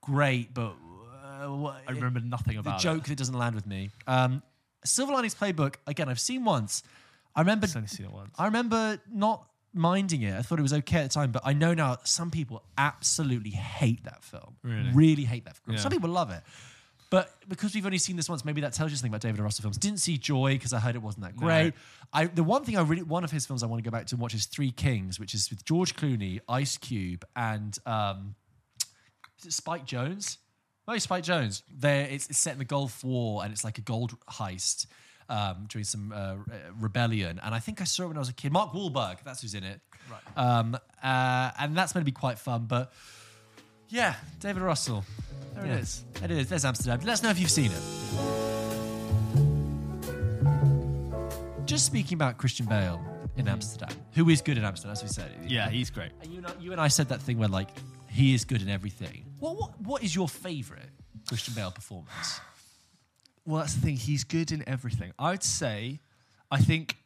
great, 0.02 0.52
but 0.52 0.74
uh, 1.24 1.46
what, 1.48 1.80
I 1.86 1.92
remember 1.92 2.20
nothing 2.20 2.54
the 2.54 2.60
about 2.60 2.80
it. 2.80 2.82
joke 2.82 3.04
that 3.04 3.16
doesn't 3.16 3.36
land 3.36 3.54
with 3.54 3.66
me. 3.66 3.90
Um, 4.06 4.42
Silver 4.84 5.12
Linings 5.12 5.34
Playbook 5.34 5.76
again. 5.86 6.08
I've 6.08 6.20
seen 6.20 6.44
once. 6.44 6.82
I 7.34 7.40
remember. 7.40 7.66
I've 7.66 7.76
only 7.76 7.88
seen 7.88 8.06
it 8.06 8.12
once. 8.12 8.34
I 8.38 8.46
remember 8.46 9.00
not 9.12 9.46
minding 9.74 10.22
it. 10.22 10.34
I 10.34 10.42
thought 10.42 10.58
it 10.58 10.62
was 10.62 10.72
okay 10.72 10.98
at 10.98 11.02
the 11.04 11.08
time, 11.14 11.30
but 11.30 11.42
I 11.44 11.52
know 11.52 11.74
now 11.74 11.98
some 12.04 12.30
people 12.30 12.62
absolutely 12.76 13.50
hate 13.50 14.04
that 14.04 14.24
film. 14.24 14.56
Really? 14.62 15.24
hate 15.24 15.44
that 15.44 15.56
film. 15.56 15.76
Yeah. 15.76 15.82
Some 15.82 15.92
people 15.92 16.10
love 16.10 16.30
it. 16.30 16.42
But 17.10 17.30
because 17.48 17.74
we've 17.74 17.86
only 17.86 17.98
seen 17.98 18.16
this 18.16 18.28
once, 18.28 18.44
maybe 18.44 18.60
that 18.60 18.74
tells 18.74 18.90
you 18.90 18.96
something 18.96 19.10
about 19.10 19.22
David 19.22 19.40
O. 19.40 19.44
Russell 19.44 19.62
films. 19.62 19.78
Didn't 19.78 20.00
see 20.00 20.18
Joy 20.18 20.54
because 20.54 20.74
I 20.74 20.78
heard 20.78 20.94
it 20.94 21.02
wasn't 21.02 21.24
that 21.24 21.36
great. 21.36 21.72
I 22.12 22.26
the 22.26 22.42
one 22.44 22.64
thing 22.64 22.76
I 22.76 22.82
really 22.82 23.02
one 23.02 23.24
of 23.24 23.30
his 23.30 23.46
films 23.46 23.62
I 23.62 23.66
want 23.66 23.82
to 23.82 23.90
go 23.90 23.92
back 23.92 24.06
to 24.06 24.14
and 24.14 24.20
watch 24.20 24.34
is 24.34 24.44
Three 24.44 24.70
Kings, 24.70 25.18
which 25.18 25.32
is 25.32 25.48
with 25.48 25.64
George 25.64 25.96
Clooney, 25.96 26.40
Ice 26.48 26.76
Cube, 26.76 27.24
and 27.34 27.78
um, 27.86 28.34
is 29.38 29.46
it 29.46 29.52
Spike 29.52 29.86
Jonze? 29.86 30.36
No, 30.88 30.96
Spike 30.96 31.22
Jonze. 31.22 31.62
There, 31.70 32.06
it's, 32.10 32.28
it's 32.30 32.38
set 32.38 32.54
in 32.54 32.58
the 32.58 32.64
Gulf 32.64 33.04
War, 33.04 33.44
and 33.44 33.52
it's 33.52 33.62
like 33.62 33.76
a 33.76 33.82
gold 33.82 34.16
heist 34.26 34.86
um, 35.28 35.66
during 35.68 35.84
some 35.84 36.12
uh, 36.12 36.36
re- 36.36 36.56
rebellion. 36.80 37.38
And 37.44 37.54
I 37.54 37.58
think 37.58 37.82
I 37.82 37.84
saw 37.84 38.04
it 38.04 38.08
when 38.08 38.16
I 38.16 38.20
was 38.20 38.30
a 38.30 38.34
kid. 38.34 38.52
Mark 38.52 38.72
Wahlberg, 38.72 39.18
that's 39.22 39.42
who's 39.42 39.52
in 39.54 39.64
it. 39.64 39.80
Right. 40.10 40.20
Um, 40.42 40.74
uh, 41.02 41.50
and 41.60 41.76
that's 41.76 41.94
meant 41.94 42.02
to 42.06 42.10
be 42.10 42.12
quite 42.18 42.38
fun. 42.38 42.64
But 42.66 42.90
yeah, 43.90 44.14
David 44.40 44.62
Russell. 44.62 45.04
There 45.54 45.66
Yeah, 45.66 45.74
it 45.74 45.80
is. 45.80 46.04
It 46.24 46.30
is. 46.30 46.48
There's 46.48 46.64
Amsterdam. 46.64 47.00
Let 47.00 47.12
us 47.12 47.22
know 47.22 47.28
if 47.30 47.38
you've 47.38 47.50
seen 47.50 47.70
it. 47.70 47.82
Just 51.66 51.84
speaking 51.84 52.14
about 52.14 52.38
Christian 52.38 52.64
Bale 52.64 52.98
in 53.36 53.46
Amsterdam, 53.46 53.94
who 54.14 54.30
is 54.30 54.40
good 54.40 54.56
in 54.56 54.64
Amsterdam, 54.64 54.92
as 54.92 55.02
we 55.02 55.08
said. 55.10 55.30
Yeah, 55.46 55.68
he's 55.68 55.90
great. 55.90 56.12
And 56.22 56.32
you, 56.32 56.42
I- 56.46 56.62
you 56.62 56.72
and 56.72 56.80
I 56.80 56.88
said 56.88 57.10
that 57.10 57.20
thing 57.20 57.36
where 57.38 57.48
like 57.48 57.68
he 58.10 58.34
is 58.34 58.44
good 58.44 58.62
in 58.62 58.68
everything. 58.68 59.24
What 59.38 59.56
what 59.56 59.80
what 59.80 60.02
is 60.02 60.14
your 60.14 60.28
favorite 60.28 60.90
Christian 61.28 61.54
Bale 61.54 61.70
performance? 61.70 62.40
Well, 63.44 63.60
that's 63.60 63.74
the 63.74 63.80
thing. 63.80 63.96
He's 63.96 64.24
good 64.24 64.52
in 64.52 64.68
everything. 64.68 65.12
I'd 65.18 65.42
say, 65.42 66.00
I 66.50 66.58
think. 66.58 66.96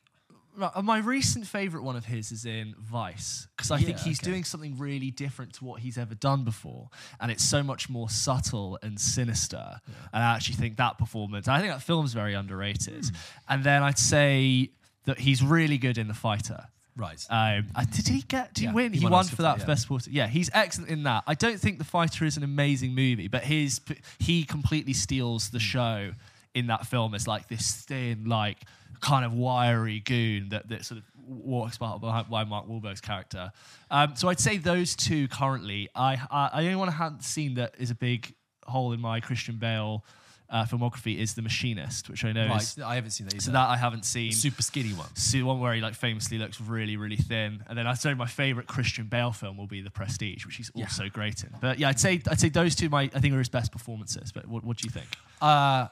right, 0.57 0.73
My 0.83 0.99
recent 0.99 1.47
favorite 1.47 1.85
one 1.85 1.95
of 1.95 2.05
his 2.05 2.33
is 2.33 2.45
in 2.45 2.75
Vice 2.81 3.47
because 3.57 3.71
I 3.71 3.79
think 3.79 3.99
Yeah, 3.99 4.05
he's 4.05 4.21
okay. 4.21 4.31
doing 4.31 4.45
something 4.45 4.77
really 4.77 5.11
different 5.13 5.53
to 5.55 5.65
what 5.65 5.81
he's 5.81 5.97
ever 5.99 6.15
done 6.17 6.43
before, 6.45 6.89
and 7.21 7.31
it's 7.31 7.45
so 7.45 7.63
much 7.63 7.89
more 7.89 8.09
subtle 8.11 8.77
and 8.83 8.99
sinister. 9.01 9.81
And 10.13 10.23
I 10.25 10.35
actually 10.35 10.57
think 10.57 10.79
that 10.79 10.99
performance, 10.99 11.47
I 11.47 11.61
think 11.61 11.73
that 11.73 11.83
film's 11.83 12.13
very 12.13 12.35
underrated. 12.35 13.05
Hmm. 13.07 13.15
And 13.49 13.65
then 13.65 13.83
I'd 13.85 13.99
say 13.99 14.71
that 15.05 15.19
he's 15.21 15.43
really 15.45 15.79
good 15.79 15.97
in 15.99 16.09
The 16.09 16.15
Fighter. 16.15 16.67
Right. 16.97 17.25
Um, 17.31 17.69
uh, 17.75 17.85
did 17.91 18.09
he 18.09 18.23
get? 18.23 18.53
Did 18.55 18.65
Yeah, 18.65 18.71
he 18.71 18.75
win? 18.75 18.93
he 18.93 18.99
He, 18.99 19.05
won 19.05 19.13
won 19.13 19.25
for 19.25 19.43
that 19.43 19.59
yeah. 19.61 19.65
best 19.65 19.83
supporting. 19.83 20.13
Yeah, 20.13 20.27
he's 20.27 20.51
excellent 20.53 20.91
in 20.91 21.05
that. 21.05 21.25
I 21.27 21.35
don't 21.35 21.59
think 21.59 21.79
The 21.79 21.85
Fighter 21.85 22.25
is 22.27 22.37
an 22.37 22.43
amazing 22.43 22.95
movie, 22.95 23.29
but 23.29 23.45
his 23.45 23.81
he 24.19 24.45
completely 24.45 24.93
steals 24.93 25.49
Hmm. 25.49 25.57
the 25.57 25.61
show 25.61 26.13
in 26.55 26.67
that 26.67 26.87
film 26.87 27.15
as 27.15 27.27
like 27.27 27.49
this 27.49 27.73
thin, 27.73 28.27
like 28.27 28.59
kind 29.01 29.25
of 29.25 29.33
wiry 29.33 30.01
goon 30.01 30.51
that 30.51 30.69
that 30.69 30.85
sort 30.85 30.99
of 30.99 31.05
walks 31.27 31.79
behind 31.79 32.01
behind 32.03 32.49
Mark 32.51 32.67
Wahlberg's 32.69 33.01
character. 33.01 33.51
Um, 33.91 34.15
so 34.17 34.29
I'd 34.29 34.39
say 34.41 34.59
those 34.59 34.95
two 34.95 35.29
currently. 35.29 35.89
I 35.95 36.15
I, 36.31 36.51
I 36.53 36.59
only 36.65 36.77
one 36.77 36.89
I 36.91 36.93
haven't 36.93 37.25
seen 37.25 37.55
that 37.55 37.75
is 37.79 37.91
a 37.91 37.95
big 37.95 38.35
hole 38.67 38.93
in 38.93 39.01
my 39.01 39.21
Christian 39.21 39.57
Bale 39.57 40.05
uh, 40.53 40.65
filmography 40.67 41.17
is 41.19 41.35
The 41.35 41.43
Machinist, 41.43 42.09
which 42.11 42.25
I 42.25 42.31
know 42.33 42.47
right. 42.47 42.63
is. 42.63 42.79
I 42.79 42.95
haven't 42.95 43.11
seen 43.11 43.27
that 43.27 43.35
either. 43.35 43.43
So 43.43 43.51
that 43.53 43.69
I 43.69 43.77
haven't 43.77 44.05
seen. 44.05 44.31
super 44.33 44.63
skinny 44.63 44.91
one. 44.93 45.09
See 45.17 45.39
the 45.41 45.47
one 45.47 45.59
where 45.59 45.73
he 45.75 45.81
like 45.81 45.95
famously 45.95 46.39
looks 46.39 46.61
really, 46.61 46.97
really 46.97 47.17
thin, 47.17 47.65
and 47.69 47.77
then 47.77 47.87
I'd 47.87 47.99
say 47.99 48.13
my 48.15 48.27
favorite 48.27 48.67
Christian 48.67 49.07
Bale 49.07 49.33
film 49.33 49.57
will 49.57 49.67
be 49.67 49.81
The 49.81 49.91
Prestige, 49.91 50.45
which 50.47 50.57
he's 50.57 50.71
also 50.77 51.09
great 51.09 51.43
in. 51.43 51.51
But 51.61 51.79
yeah, 51.79 51.89
I'd 51.89 51.99
say 51.99 52.21
I'd 52.31 52.39
say 52.39 52.51
those 52.51 52.75
two 52.77 52.89
my 52.91 53.11
I 53.15 53.21
think 53.21 53.35
are 53.35 53.39
his 53.39 53.49
best 53.49 53.73
performances. 53.73 54.31
But 54.31 54.47
what, 54.47 54.63
what 54.63 54.77
do 54.77 54.85
you 54.87 54.91
think? 54.91 55.09
Uh, 55.41 55.89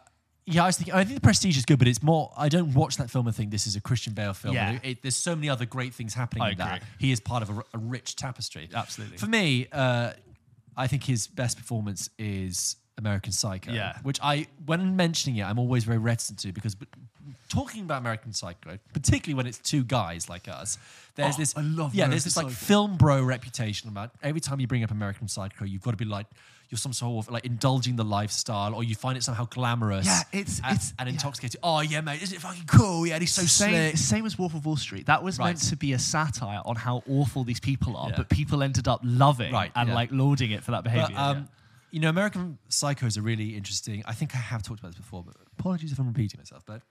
yeah, 0.46 0.64
I 0.64 0.66
was 0.66 0.77
thinking. 0.77 0.94
I 0.94 1.05
think 1.05 1.14
the 1.14 1.20
Prestige 1.23 1.57
is 1.57 1.64
good, 1.64 1.79
but 1.79 1.88
it's 1.88 2.03
more. 2.03 2.33
I 2.37 2.49
don't 2.49 2.75
watch 2.75 2.96
that 2.99 3.11
film 3.11 3.27
and 3.27 3.35
think 3.37 3.51
this 3.51 3.66
is 3.66 3.77
a 3.77 3.81
Christian 3.81 4.14
Bale 4.14 4.35
film. 4.35 4.55
Yeah. 4.55 4.73
It- 4.73 4.81
it- 4.85 5.03
there's 5.03 5.16
so 5.16 5.35
many 5.37 5.49
other 5.49 5.64
great 5.64 5.94
things 5.94 6.12
happening 6.14 6.42
I 6.42 6.51
in 6.51 6.59
that. 6.59 6.83
He 6.99 7.12
is 7.12 7.20
part 7.20 7.42
of 7.42 7.51
a 7.51 7.79
rich 7.79 8.16
tapestry. 8.16 8.68
Absolutely. 8.75 9.16
For 9.18 9.27
me, 9.27 9.68
uh, 9.73 10.12
I 10.77 10.87
think 10.87 11.05
his 11.05 11.27
best 11.27 11.57
performance 11.59 12.11
is 12.18 12.77
American 13.01 13.33
Psycho. 13.33 13.73
Yeah. 13.73 13.99
Which 14.03 14.19
I, 14.23 14.47
when 14.67 14.95
mentioning 14.97 15.39
it, 15.39 15.45
I'm 15.45 15.59
always 15.59 15.85
very 15.85 15.99
reticent 15.99 16.39
to 16.41 16.53
because. 16.53 16.75
But, 16.75 16.89
Talking 17.49 17.83
about 17.83 17.99
American 17.99 18.33
Psycho, 18.33 18.79
particularly 18.93 19.35
when 19.37 19.47
it's 19.49 19.59
two 19.59 19.83
guys 19.83 20.29
like 20.29 20.47
us, 20.47 20.79
there's 21.17 21.35
Oh, 21.35 21.39
this. 21.39 21.57
I 21.57 21.63
love 21.63 21.93
Yeah, 21.97 22.05
American 22.05 22.11
there's 22.11 22.25
this 22.25 22.37
like 22.37 22.47
Psycho. 22.47 22.55
film 22.55 22.97
bro 22.97 23.25
reputation 23.25 23.89
about 23.89 24.13
every 24.23 24.41
time 24.41 24.61
you 24.61 24.69
bring 24.69 24.85
up 24.85 24.93
American 24.93 25.27
Psycho, 25.27 25.65
you've 25.65 25.83
got 25.83 25.91
to 25.91 25.97
be 25.97 26.05
like 26.05 26.27
you're 26.69 26.79
some 26.79 26.93
sort 26.93 27.27
of 27.27 27.33
like 27.33 27.45
indulging 27.45 27.97
the 27.97 28.05
lifestyle, 28.05 28.73
or 28.73 28.85
you 28.85 28.95
find 28.95 29.19
it 29.19 29.25
somehow 29.25 29.47
glamorous. 29.47 30.07
Yeah, 30.07 30.21
it's- 30.33 30.61
and, 30.63 30.75
it's- 30.77 30.95
and 31.01 31.09
yeah. 31.09 31.15
intoxicating. 31.15 31.61
Oh 31.65 31.81
yeah, 31.81 32.01
mate, 32.03 32.23
isn't 32.23 32.37
it 32.37 32.41
fucking 32.41 32.67
cool? 32.67 33.05
Yeah, 33.05 33.15
and 33.15 33.23
he's 33.23 33.33
so 33.33 33.43
same, 33.43 33.71
slick. 33.91 33.97
same 33.97 34.27
as 34.27 34.39
Wolf 34.39 34.55
of 34.55 34.65
Wall 34.65 34.77
Street. 34.77 35.07
That 35.07 35.25
was 35.25 35.37
meant 35.41 35.61
to 35.63 35.77
be 35.77 35.93
a 35.95 35.99
satire 35.99 36.63
on 36.65 36.77
how 36.77 37.03
awful 37.09 37.43
these 37.43 37.59
people 37.59 37.97
are, 37.97 38.11
Yeah. 38.11 38.17
but 38.19 38.29
people 38.29 38.63
ended 38.63 38.87
up 38.87 39.01
loving 39.03 39.53
Right, 39.53 39.73
and 39.75 39.89
yeah. 39.89 39.95
like 39.97 40.11
lauding 40.13 40.53
it 40.53 40.63
for 40.63 40.71
that 40.71 40.85
behavior. 40.85 41.09
But, 41.11 41.19
um, 41.21 41.49
you 41.90 42.00
know, 42.00 42.09
American 42.09 42.59
Psycho 42.68 43.07
is 43.07 43.16
a 43.16 43.22
really 43.22 43.57
interesting. 43.57 44.03
I 44.07 44.12
think 44.12 44.35
I 44.35 44.38
have 44.38 44.62
talked 44.62 44.81
about 44.81 44.92
this 44.92 44.98
before, 44.98 45.22
but 45.24 45.37
apologies 45.59 45.92
if 45.92 45.98
I'm 45.98 46.07
repeating 46.07 46.38
myself. 46.38 46.64
But 46.66 46.83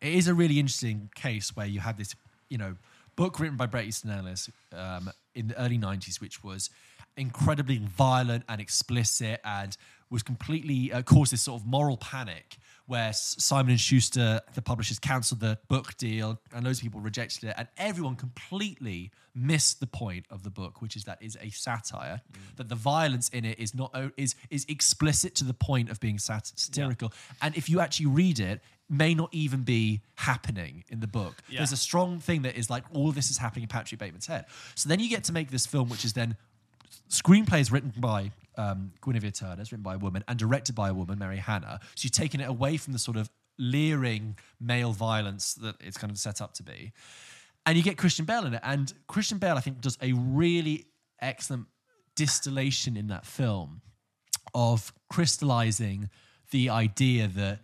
it 0.00 0.14
is 0.14 0.28
a 0.28 0.34
really 0.34 0.58
interesting 0.58 1.10
case 1.14 1.56
where 1.56 1.66
you 1.66 1.80
have 1.80 1.96
this, 1.96 2.14
you 2.48 2.58
know, 2.58 2.76
book 3.16 3.40
written 3.40 3.56
by 3.56 3.66
Bret 3.66 3.84
Easton 3.84 4.10
Ellis 4.10 4.50
um, 4.72 5.10
in 5.34 5.48
the 5.48 5.60
early 5.60 5.78
'90s, 5.78 6.20
which 6.20 6.44
was 6.44 6.70
incredibly 7.16 7.78
violent 7.78 8.44
and 8.48 8.60
explicit, 8.60 9.40
and 9.44 9.76
was 10.12 10.22
completely 10.22 10.92
uh, 10.92 11.02
caused 11.02 11.32
this 11.32 11.42
sort 11.42 11.60
of 11.60 11.66
moral 11.66 11.96
panic 11.96 12.58
where 12.86 13.12
Simon 13.12 13.70
and 13.70 13.80
Schuster, 13.80 14.40
the 14.54 14.62
publishers, 14.62 14.98
cancelled 14.98 15.40
the 15.40 15.58
book 15.68 15.96
deal, 15.96 16.40
and 16.52 16.64
loads 16.64 16.78
of 16.78 16.82
people 16.82 17.00
rejected 17.00 17.44
it, 17.44 17.54
and 17.56 17.68
everyone 17.78 18.16
completely 18.16 19.10
missed 19.34 19.80
the 19.80 19.86
point 19.86 20.26
of 20.30 20.42
the 20.42 20.50
book, 20.50 20.82
which 20.82 20.96
is 20.96 21.04
that 21.04 21.16
is 21.22 21.38
a 21.40 21.48
satire. 21.50 22.20
That 22.56 22.68
the 22.68 22.74
violence 22.74 23.28
in 23.30 23.44
it 23.44 23.58
is 23.58 23.74
not 23.74 23.96
is 24.16 24.34
is 24.50 24.66
explicit 24.68 25.34
to 25.36 25.44
the 25.44 25.54
point 25.54 25.90
of 25.90 26.00
being 26.00 26.18
sat- 26.18 26.52
satirical, 26.54 27.12
and 27.40 27.56
if 27.56 27.68
you 27.68 27.80
actually 27.80 28.06
read 28.06 28.38
it. 28.38 28.60
May 28.90 29.14
not 29.14 29.30
even 29.32 29.62
be 29.62 30.02
happening 30.16 30.84
in 30.90 31.00
the 31.00 31.06
book. 31.06 31.36
Yeah. 31.48 31.60
There's 31.60 31.72
a 31.72 31.78
strong 31.78 32.20
thing 32.20 32.42
that 32.42 32.56
is 32.56 32.68
like 32.68 32.84
all 32.92 33.08
of 33.08 33.14
this 33.14 33.30
is 33.30 33.38
happening 33.38 33.62
in 33.62 33.68
Patrick 33.68 33.98
Bateman's 33.98 34.26
head. 34.26 34.44
So 34.74 34.86
then 34.86 35.00
you 35.00 35.08
get 35.08 35.24
to 35.24 35.32
make 35.32 35.50
this 35.50 35.64
film, 35.64 35.88
which 35.88 36.04
is 36.04 36.12
then 36.12 36.36
screenplay 37.08 37.60
is 37.60 37.72
written 37.72 37.94
by 37.96 38.32
um, 38.56 38.92
Guinevere 39.02 39.30
Turner, 39.30 39.60
it's 39.60 39.72
written 39.72 39.82
by 39.82 39.94
a 39.94 39.98
woman, 39.98 40.24
and 40.28 40.38
directed 40.38 40.74
by 40.74 40.88
a 40.88 40.94
woman, 40.94 41.18
Mary 41.18 41.38
Harron. 41.38 41.80
You've 41.98 42.12
taken 42.12 42.40
it 42.40 42.48
away 42.48 42.76
from 42.76 42.92
the 42.92 42.98
sort 42.98 43.16
of 43.16 43.30
leering 43.58 44.36
male 44.60 44.92
violence 44.92 45.54
that 45.54 45.76
it's 45.80 45.96
kind 45.96 46.10
of 46.10 46.18
set 46.18 46.40
up 46.40 46.54
to 46.54 46.62
be. 46.62 46.92
And 47.64 47.76
you 47.76 47.82
get 47.82 47.96
Christian 47.96 48.24
Bale 48.24 48.46
in 48.46 48.54
it. 48.54 48.60
And 48.64 48.92
Christian 49.06 49.38
Bale, 49.38 49.56
I 49.56 49.60
think, 49.60 49.80
does 49.80 49.96
a 50.02 50.12
really 50.12 50.86
excellent 51.20 51.66
distillation 52.16 52.96
in 52.96 53.06
that 53.08 53.24
film 53.24 53.82
of 54.54 54.92
crystallizing 55.08 56.10
the 56.50 56.70
idea 56.70 57.28
that 57.28 57.60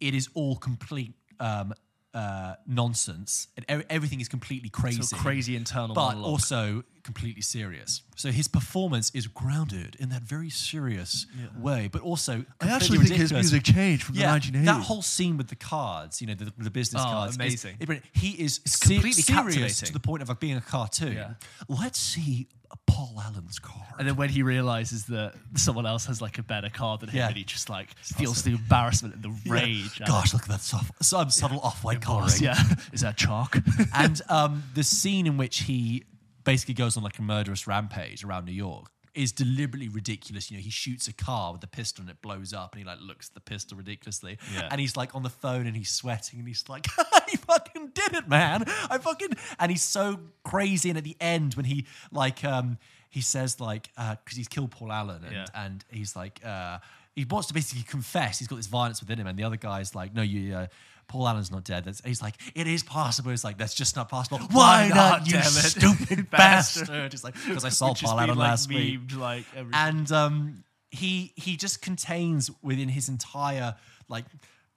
it 0.00 0.14
is 0.14 0.28
all 0.34 0.56
complete 0.56 1.14
um, 1.40 1.72
uh, 2.12 2.54
nonsense 2.66 3.48
and 3.56 3.64
ev- 3.68 3.84
everything 3.88 4.20
is 4.20 4.28
completely 4.28 4.68
crazy. 4.68 5.02
So 5.02 5.16
crazy 5.16 5.54
internal 5.56 5.94
but 5.94 6.08
monologue. 6.14 6.30
also 6.30 6.82
completely 7.02 7.42
serious. 7.42 8.02
So 8.16 8.30
his 8.30 8.48
performance 8.48 9.10
is 9.14 9.26
grounded 9.26 9.96
in 9.98 10.08
that 10.10 10.22
very 10.22 10.50
serious 10.50 11.26
way, 11.56 11.88
but 11.90 12.02
also 12.02 12.44
completely 12.58 12.98
ridiculous. 12.98 13.20
His 13.30 13.32
music 13.32 13.62
changed 13.62 14.02
from 14.02 14.16
Yeah, 14.16 14.38
that 14.38 14.82
whole 14.82 15.02
scene 15.02 15.36
with 15.36 15.48
the 15.48 15.56
cards, 15.56 16.20
you 16.20 16.26
know, 16.26 16.34
the, 16.34 16.52
the 16.58 16.70
business 16.70 17.02
Oh, 17.06 17.10
cards, 17.10 17.36
amazing. 17.36 17.76
is 17.80 18.00
he 18.12 18.30
is 18.30 18.58
completely 18.58 19.12
serious 19.22 19.80
to 19.80 19.92
the 19.92 20.00
point 20.00 20.22
of 20.22 20.28
like 20.28 20.40
being 20.40 20.56
a 20.56 20.60
cartoon. 20.60 21.12
Yeah. 21.14 21.34
Let's 21.68 21.98
see 21.98 22.48
Paul 22.86 23.20
Allen's 23.24 23.58
car. 23.58 23.82
And 23.98 24.06
then 24.08 24.16
when 24.16 24.28
he 24.28 24.42
realizes 24.42 25.06
that 25.06 25.34
someone 25.56 25.86
else 25.86 26.06
has 26.06 26.20
like 26.22 26.38
a 26.38 26.42
better 26.42 26.68
car 26.70 26.98
than 26.98 27.08
him, 27.10 27.16
Yeah. 27.18 27.28
and 27.28 27.36
he 27.36 27.44
just 27.44 27.68
like 27.68 27.96
feels 27.98 28.42
the 28.42 28.52
embarrassment 28.52 29.14
and 29.14 29.22
the 29.24 29.28
Yeah. 29.44 29.52
rage. 29.52 30.00
Gosh, 30.06 30.32
look 30.32 30.42
at 30.42 30.48
that 30.48 30.60
soft, 30.60 30.92
some 31.04 31.30
subtle 31.30 31.60
off-white 31.60 32.00
coloring. 32.00 32.30
yeah, 32.40 32.60
is 32.92 33.00
that 33.02 33.16
chalk? 33.16 33.56
and 33.94 34.20
um, 34.28 34.64
the 34.74 34.82
scene 34.84 35.26
in 35.26 35.36
which 35.36 35.60
he 35.60 36.04
basically 36.44 36.74
goes 36.74 36.96
on 36.96 37.02
like 37.02 37.18
a 37.18 37.22
murderous 37.22 37.66
rampage 37.66 38.24
around 38.24 38.44
New 38.46 38.52
York 38.52 38.90
is 39.20 39.32
deliberately 39.32 39.88
ridiculous. 39.88 40.50
You 40.50 40.56
know, 40.56 40.62
he 40.62 40.70
shoots 40.70 41.06
a 41.08 41.12
car 41.12 41.52
with 41.52 41.62
a 41.62 41.66
pistol 41.66 42.02
and 42.02 42.10
it 42.10 42.20
blows 42.22 42.52
up, 42.52 42.72
and 42.72 42.78
he 42.80 42.86
like 42.86 43.00
looks 43.00 43.28
at 43.28 43.34
the 43.34 43.40
pistol 43.40 43.76
ridiculously, 43.78 44.38
Yeah. 44.54 44.68
and 44.70 44.80
he's 44.80 44.96
like 44.96 45.14
on 45.14 45.22
the 45.22 45.30
phone 45.30 45.66
and 45.66 45.76
he's 45.76 45.90
sweating, 45.90 46.38
and 46.38 46.48
he's 46.48 46.68
like, 46.68 46.86
"He 47.30 47.36
fucking 47.36 47.88
did 47.94 48.14
it, 48.14 48.28
man! 48.28 48.64
I 48.90 48.98
fucking," 48.98 49.30
and 49.58 49.70
he's 49.70 49.82
so 49.82 50.20
crazy. 50.44 50.88
And 50.90 50.98
at 50.98 51.04
the 51.04 51.16
end, 51.20 51.54
when 51.54 51.66
he 51.66 51.86
like 52.10 52.44
um 52.44 52.78
he 53.10 53.20
says 53.20 53.60
like 53.60 53.90
uh 53.96 54.16
because 54.24 54.36
he's 54.38 54.48
killed 54.48 54.70
Paul 54.70 54.90
Allen, 54.92 55.22
and 55.24 55.32
Yeah. 55.34 55.46
and 55.54 55.84
he's 55.90 56.16
like 56.16 56.40
uh 56.44 56.78
he 57.16 57.24
wants 57.24 57.48
to 57.48 57.54
basically 57.54 57.82
confess 57.82 58.38
he's 58.38 58.48
got 58.48 58.56
this 58.56 58.68
violence 58.68 59.00
within 59.00 59.18
him, 59.18 59.26
and 59.26 59.38
the 59.38 59.44
other 59.44 59.56
guy's 59.56 59.94
like, 59.94 60.14
"No, 60.14 60.22
you." 60.22 60.54
Uh, 60.54 60.66
Paul 61.10 61.26
Allen's 61.28 61.50
not 61.50 61.64
dead. 61.64 61.84
That's, 61.84 62.00
he's 62.04 62.22
like, 62.22 62.36
it 62.54 62.68
is 62.68 62.84
possible. 62.84 63.32
It's 63.32 63.42
like, 63.42 63.58
that's 63.58 63.74
just 63.74 63.96
not 63.96 64.08
possible. 64.08 64.38
Why, 64.52 64.88
not, 64.94 65.30
you 65.30 65.42
stupid 65.42 66.30
bastard? 66.30 67.12
It's 67.12 67.24
like, 67.24 67.34
because 67.46 67.64
I 67.64 67.68
saw 67.68 67.92
Paul 67.94 68.20
Allen 68.20 68.38
like, 68.38 68.48
last 68.48 68.68
week 68.68 69.00
like 69.16 69.44
and 69.72 70.10
um, 70.12 70.64
he 70.90 71.32
he 71.34 71.56
just 71.56 71.82
contains 71.82 72.50
within 72.62 72.88
his 72.88 73.08
entire 73.08 73.74
like 74.08 74.24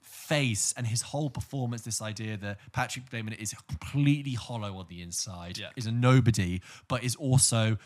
face 0.01 0.73
and 0.75 0.87
his 0.87 1.01
whole 1.01 1.29
performance 1.29 1.83
this 1.83 2.01
idea 2.01 2.37
that 2.37 2.57
Patrick 2.71 3.09
Bateman 3.11 3.33
is 3.33 3.53
completely 3.67 4.33
hollow 4.33 4.77
on 4.77 4.85
the 4.89 5.01
inside, 5.01 5.57
Yeah. 5.59 5.69
is 5.75 5.85
a 5.85 5.91
nobody, 5.91 6.61
but 6.87 7.03
is 7.03 7.15
also 7.15 7.77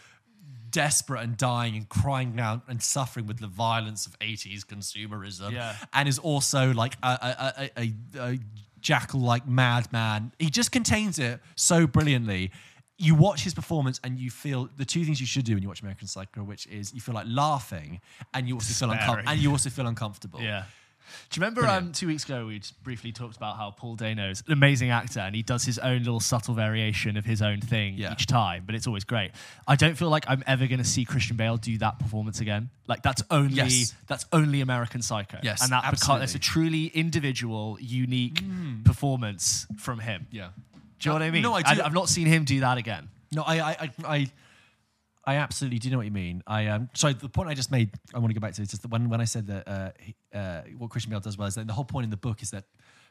desperate 0.71 1.21
and 1.23 1.37
dying 1.37 1.75
and 1.75 1.89
crying 1.89 2.39
out 2.39 2.61
and 2.67 2.81
suffering 2.81 3.27
with 3.27 3.39
the 3.39 3.47
violence 3.47 4.05
of 4.05 4.17
80s 4.19 4.65
consumerism 4.65 5.51
Yeah. 5.51 5.75
and 5.93 6.07
is 6.07 6.19
also 6.19 6.73
like 6.73 6.95
a, 7.03 7.69
a, 7.77 7.81
a, 7.81 7.93
a, 8.21 8.39
jackal 8.79 9.19
like 9.19 9.47
madman 9.47 10.31
he 10.39 10.49
just 10.51 10.71
contains 10.71 11.17
it 11.19 11.41
so 11.55 11.87
brilliantly 11.87 12.51
you 12.97 13.15
watch 13.15 13.41
his 13.43 13.53
performance 13.53 13.99
and 14.03 14.17
you 14.17 14.29
feel 14.29 14.69
the 14.77 14.85
two 14.85 15.03
things 15.03 15.19
you 15.19 15.27
should 15.27 15.45
do 15.45 15.53
when 15.53 15.61
you 15.61 15.67
watch 15.69 15.81
American 15.81 16.07
Psycho, 16.07 16.43
which 16.43 16.65
is 16.67 16.93
you 16.93 17.01
feel 17.01 17.13
like 17.13 17.27
laughing 17.29 18.01
and 18.33 18.47
you 18.47 18.55
also 18.55 18.73
feel 18.73 18.91
uncomfortable 18.91 19.29
and 19.29 19.39
you 19.39 19.51
also 19.51 19.69
feel 19.69 19.87
uncomfortable. 19.87 20.41
Yeah. 20.41 20.63
Do 21.29 21.39
you 21.39 21.45
remember 21.45 21.65
um, 21.67 21.91
two 21.91 22.07
weeks 22.07 22.23
ago 22.25 22.45
we 22.47 22.59
just 22.59 22.81
briefly 22.83 23.11
talked 23.11 23.37
about 23.37 23.57
how 23.57 23.71
Paul 23.71 23.95
Dano's 23.95 24.43
an 24.47 24.53
amazing 24.53 24.89
actor 24.91 25.19
and 25.19 25.35
he 25.35 25.41
does 25.43 25.63
his 25.63 25.77
own 25.79 25.99
little 25.99 26.19
subtle 26.19 26.53
variation 26.53 27.17
of 27.17 27.25
his 27.25 27.41
own 27.41 27.61
thing 27.61 27.95
Yeah. 27.97 28.11
each 28.13 28.27
time, 28.27 28.63
but 28.65 28.75
it's 28.75 28.87
always 28.87 29.03
great. 29.03 29.31
I 29.67 29.75
don't 29.75 29.95
feel 29.97 30.09
like 30.09 30.25
I'm 30.27 30.43
ever 30.47 30.67
going 30.67 30.79
to 30.79 30.85
see 30.85 31.05
Christian 31.05 31.37
Bale 31.37 31.57
do 31.57 31.77
that 31.79 31.99
performance 31.99 32.39
again. 32.39 32.69
Like 32.87 33.01
that's 33.03 33.21
only 33.31 33.53
Yes. 33.55 33.93
that's 34.07 34.25
only 34.31 34.61
American 34.61 35.01
Psycho. 35.01 35.39
Yes, 35.43 35.61
and 35.63 35.71
that 35.71 35.83
beca- 35.83 36.19
that's 36.19 36.35
a 36.35 36.39
truly 36.39 36.85
individual, 36.87 37.77
unique 37.81 38.41
performance 38.83 39.67
from 39.77 39.99
him. 39.99 40.27
Yeah. 40.31 40.49
Do 40.99 41.09
you 41.09 41.11
know 41.11 41.13
what 41.15 41.21
I 41.23 41.31
mean? 41.31 41.41
No, 41.43 41.53
I 41.53 41.61
do. 41.75 41.81
I've 41.83 41.93
not 41.93 42.09
seen 42.09 42.25
him 42.27 42.43
do 42.43 42.61
that 42.61 42.77
again. 42.77 43.09
No, 43.31 43.43
I, 43.43 43.55
I, 43.59 43.71
I, 43.71 43.91
I, 44.07 44.31
I 45.27 45.35
absolutely 45.35 45.77
do 45.77 45.89
know 45.89 45.97
what 45.97 46.05
you 46.05 46.11
mean. 46.11 46.41
I 46.47 46.67
um, 46.67 46.89
sorry, 46.93 47.13
the 47.13 47.27
point 47.27 47.49
I 47.49 47.53
just 47.53 47.69
made, 47.69 47.91
I 48.15 48.19
want 48.19 48.29
to 48.29 48.33
go 48.33 48.39
back 48.39 48.53
to 48.53 48.61
is 48.61 48.69
just 48.69 48.81
that 48.83 48.91
when 48.91 49.09
when 49.09 49.19
I 49.19 49.25
said 49.25 49.45
that 49.47 49.67
uh, 49.67 49.91
uh, 50.35 50.61
what 50.77 50.89
Christian 50.89 51.11
Bale 51.11 51.19
does 51.19 51.37
well 51.37 51.49
is 51.49 51.55
that 51.55 51.67
the 51.67 51.73
whole 51.73 51.83
point 51.83 52.05
in 52.05 52.09
the 52.09 52.17
book 52.17 52.41
is 52.41 52.51
that 52.51 52.63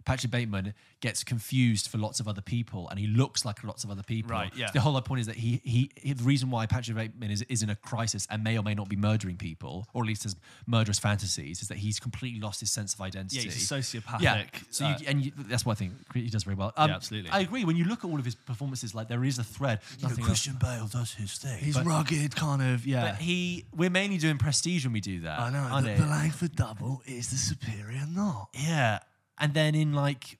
Patrick 0.06 0.30
Bateman 0.30 0.72
gets 1.00 1.24
confused 1.24 1.88
for 1.88 1.98
lots 1.98 2.20
of 2.20 2.28
other 2.28 2.40
people, 2.40 2.88
and 2.88 2.98
he 2.98 3.08
looks 3.08 3.44
like 3.44 3.62
lots 3.64 3.84
of 3.84 3.90
other 3.90 4.04
people. 4.04 4.30
Right, 4.30 4.52
yeah. 4.56 4.70
The 4.72 4.80
whole 4.80 4.98
point 5.02 5.20
is 5.20 5.26
that 5.26 5.36
he, 5.36 5.60
he 5.64 5.90
he 5.96 6.12
the 6.12 6.22
reason 6.24 6.48
why 6.48 6.64
Patrick 6.66 6.96
Bateman 6.96 7.30
is 7.30 7.42
is 7.42 7.62
in 7.62 7.70
a 7.70 7.76
crisis 7.76 8.26
and 8.30 8.42
may 8.42 8.56
or 8.56 8.62
may 8.62 8.74
not 8.74 8.88
be 8.88 8.96
murdering 8.96 9.36
people, 9.36 9.88
or 9.92 10.02
at 10.02 10.06
least 10.06 10.22
has 10.22 10.36
murderous 10.66 11.00
fantasies, 11.00 11.60
is 11.60 11.68
that 11.68 11.78
he's 11.78 11.98
completely 11.98 12.40
lost 12.40 12.60
his 12.60 12.70
sense 12.70 12.94
of 12.94 13.00
identity. 13.00 13.36
Yeah, 13.36 13.52
he's 13.52 13.68
sociopathic. 13.68 14.20
Yeah, 14.22 14.44
so 14.70 14.86
uh, 14.86 14.96
you, 14.98 15.06
and 15.08 15.24
you, 15.24 15.32
that's 15.36 15.66
what 15.66 15.72
I 15.72 15.74
think 15.74 15.92
he 16.14 16.30
does 16.30 16.44
very 16.44 16.56
well. 16.56 16.72
Um, 16.76 16.88
Yeah, 16.88 16.96
absolutely. 16.96 17.30
I 17.30 17.40
agree. 17.40 17.64
When 17.64 17.76
you 17.76 17.84
look 17.84 18.04
at 18.04 18.08
all 18.08 18.18
of 18.18 18.24
his 18.24 18.36
performances, 18.36 18.94
like 18.94 19.08
there 19.08 19.24
is 19.24 19.38
a 19.38 19.44
thread. 19.44 19.80
You 19.98 20.04
know, 20.04 20.08
Nothing 20.10 20.22
else. 20.22 20.28
Christian 20.28 20.56
Bale 20.60 20.86
does 20.86 21.14
his 21.14 21.34
thing. 21.34 21.58
he's 21.58 21.76
but, 21.76 21.84
rugged, 21.84 22.36
kind 22.36 22.62
of. 22.62 22.86
Yeah. 22.86 23.10
but 23.10 23.16
he, 23.16 23.64
we're 23.74 23.90
mainly 23.90 24.18
doing 24.18 24.38
prestige 24.38 24.84
when 24.86 24.92
we 24.92 25.00
do 25.00 25.20
that. 25.22 25.40
I 25.40 25.50
know. 25.50 25.58
aren't 25.58 25.86
The, 25.86 25.94
the 25.94 26.08
Langford 26.08 26.54
double 26.54 27.02
is 27.06 27.30
the 27.30 27.36
superior 27.36 28.04
knot. 28.08 28.50
yeah, 28.54 29.00
and 29.38 29.54
then 29.54 29.74
in 29.74 29.92
like 29.92 30.38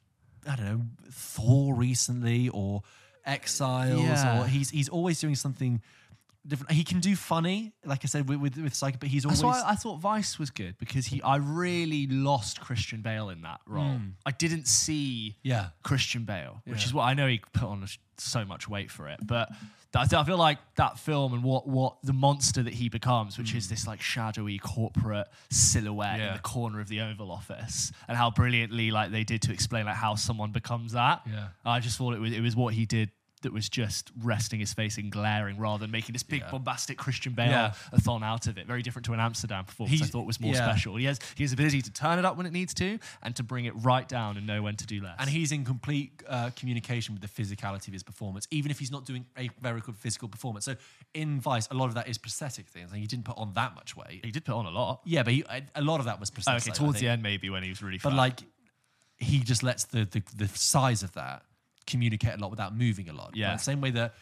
I 0.48 0.56
don't 0.56 0.66
know 0.66 0.82
Thor 1.10 1.74
recently 1.74 2.48
or 2.48 2.82
Exiles, 3.24 4.00
Yeah. 4.02 4.40
or 4.42 4.46
he's 4.46 4.70
he's 4.70 4.88
always 4.88 5.20
doing 5.20 5.34
something 5.34 5.82
different. 6.46 6.70
He 6.72 6.84
can 6.84 7.00
do 7.00 7.16
funny, 7.16 7.72
like 7.84 8.00
I 8.04 8.06
said 8.06 8.28
with 8.28 8.38
with, 8.40 8.56
with 8.56 8.74
Psycho, 8.74 8.98
but 9.00 9.08
he's 9.08 9.24
always 9.24 9.40
That's 9.40 9.62
why 9.62 9.70
I 9.70 9.74
thought 9.74 9.98
Vice 10.00 10.38
was 10.38 10.50
good 10.50 10.78
because 10.78 11.06
he, 11.06 11.20
I 11.22 11.36
really 11.36 12.06
lost 12.06 12.60
Christian 12.60 13.02
Bale 13.02 13.30
in 13.30 13.42
that 13.42 13.60
role. 13.66 13.94
Hmm. 13.96 14.08
I 14.24 14.30
didn't 14.30 14.68
see 14.68 15.36
yeah. 15.42 15.68
Christian 15.82 16.24
Bale, 16.24 16.62
which 16.64 16.80
Yeah. 16.82 16.86
is 16.86 16.94
what 16.94 17.02
I 17.02 17.14
know 17.14 17.26
he 17.26 17.40
put 17.52 17.64
on 17.64 17.84
so 18.18 18.44
much 18.44 18.68
weight 18.68 18.90
for 18.92 19.08
it. 19.08 19.18
But 19.26 19.50
I 19.96 20.20
I 20.20 20.24
feel 20.24 20.36
like 20.36 20.58
that 20.76 20.98
film 20.98 21.34
and 21.34 21.42
what 21.42 21.66
what 21.66 21.96
the 22.02 22.12
monster 22.12 22.62
that 22.62 22.74
he 22.74 22.88
becomes, 22.88 23.38
which 23.38 23.54
is 23.54 23.66
mm. 23.66 23.70
this 23.70 23.86
like 23.86 24.00
shadowy 24.00 24.58
corporate 24.58 25.28
silhouette 25.50 26.20
in 26.20 26.32
the 26.32 26.40
corner 26.40 26.80
of 26.80 26.88
the 26.88 27.00
Oval 27.00 27.30
Office, 27.30 27.92
and 28.08 28.16
how 28.16 28.30
brilliantly 28.30 28.90
like 28.90 29.10
they 29.10 29.24
did 29.24 29.42
to 29.42 29.52
explain 29.52 29.86
like 29.86 29.96
how 29.96 30.14
someone 30.14 30.52
becomes 30.52 30.92
that. 30.92 31.22
Yeah. 31.26 31.48
I 31.64 31.80
just 31.80 31.98
thought 31.98 32.14
it 32.14 32.20
was 32.20 32.32
it 32.32 32.40
was 32.40 32.56
what 32.56 32.74
he 32.74 32.86
did. 32.86 33.10
That 33.46 33.52
was 33.52 33.68
just 33.68 34.10
resting 34.20 34.58
his 34.58 34.74
face 34.74 34.98
and 34.98 35.10
glaring 35.10 35.56
rather 35.56 35.78
than 35.84 35.92
making 35.92 36.14
this 36.14 36.24
big 36.24 36.40
Yeah. 36.40 36.50
bombastic 36.50 36.98
Christian 36.98 37.32
Bale 37.32 37.48
Yeah. 37.50 37.74
a 37.92 38.00
thon 38.00 38.24
out 38.24 38.48
of 38.48 38.58
it. 38.58 38.66
Very 38.66 38.82
different 38.82 39.06
to 39.06 39.12
an 39.12 39.20
Amsterdam 39.20 39.64
performance. 39.64 40.02
I 40.02 40.06
thought 40.06 40.26
was 40.26 40.40
more 40.40 40.52
yeah. 40.52 40.64
special. 40.68 40.96
He 40.96 41.04
has 41.04 41.20
he 41.36 41.44
has 41.44 41.52
the 41.52 41.54
ability 41.54 41.80
to 41.82 41.92
turn 41.92 42.18
it 42.18 42.24
up 42.24 42.36
when 42.36 42.44
it 42.44 42.52
needs 42.52 42.74
to 42.74 42.98
and 43.22 43.36
to 43.36 43.44
bring 43.44 43.64
it 43.66 43.74
right 43.76 44.08
down 44.08 44.36
and 44.36 44.46
know 44.48 44.62
when 44.62 44.74
to 44.76 44.86
do 44.86 45.00
less. 45.00 45.14
And 45.20 45.30
he's 45.30 45.52
in 45.52 45.64
complete 45.64 46.10
uh, 46.28 46.50
communication 46.56 47.14
with 47.14 47.22
the 47.22 47.28
physicality 47.42 47.86
of 47.86 47.92
his 47.92 48.02
performance, 48.02 48.48
even 48.50 48.70
if 48.72 48.80
he's 48.80 48.90
not 48.90 49.04
doing 49.06 49.24
a 49.38 49.48
very 49.62 49.80
good 49.80 49.96
physical 49.96 50.28
performance. 50.28 50.64
So 50.64 50.74
in 51.14 51.40
Vice, 51.40 51.68
a 51.70 51.74
lot 51.74 51.86
of 51.86 51.94
that 51.94 52.08
is 52.08 52.18
prosthetic 52.18 52.66
things. 52.66 52.90
and 52.90 53.00
he 53.00 53.06
didn't 53.06 53.26
put 53.26 53.38
on 53.38 53.52
that 53.54 53.74
much 53.76 53.96
weight. 53.96 54.24
he 54.24 54.32
did 54.32 54.44
put 54.44 54.54
on 54.56 54.66
a 54.66 54.70
lot. 54.70 55.02
Yeah, 55.04 55.22
but 55.22 55.32
he, 55.34 55.44
a, 55.74 55.82
lot 55.82 56.00
of 56.00 56.06
that 56.06 56.18
was 56.18 56.30
prosthetic. 56.30 56.68
okay, 56.72 56.76
towards 56.76 56.98
the 56.98 57.06
end 57.08 57.22
maybe 57.22 57.48
when 57.48 57.62
he 57.62 57.68
was 57.68 57.80
really 57.80 57.98
But 57.98 58.10
fat. 58.10 58.16
like, 58.16 58.40
he 59.18 59.38
just 59.38 59.62
lets 59.62 59.84
the, 59.84 60.04
the 60.04 60.22
the 60.36 60.48
size 60.48 61.02
of 61.02 61.12
that 61.14 61.42
communicate 61.86 62.34
a 62.34 62.38
lot 62.38 62.50
without 62.50 62.76
moving 62.76 63.08
a 63.08 63.12
lot. 63.12 63.32
Yeah. 63.34 63.52
Like, 63.52 63.60
same 63.60 63.80
way 63.80 63.90
that 63.92 64.14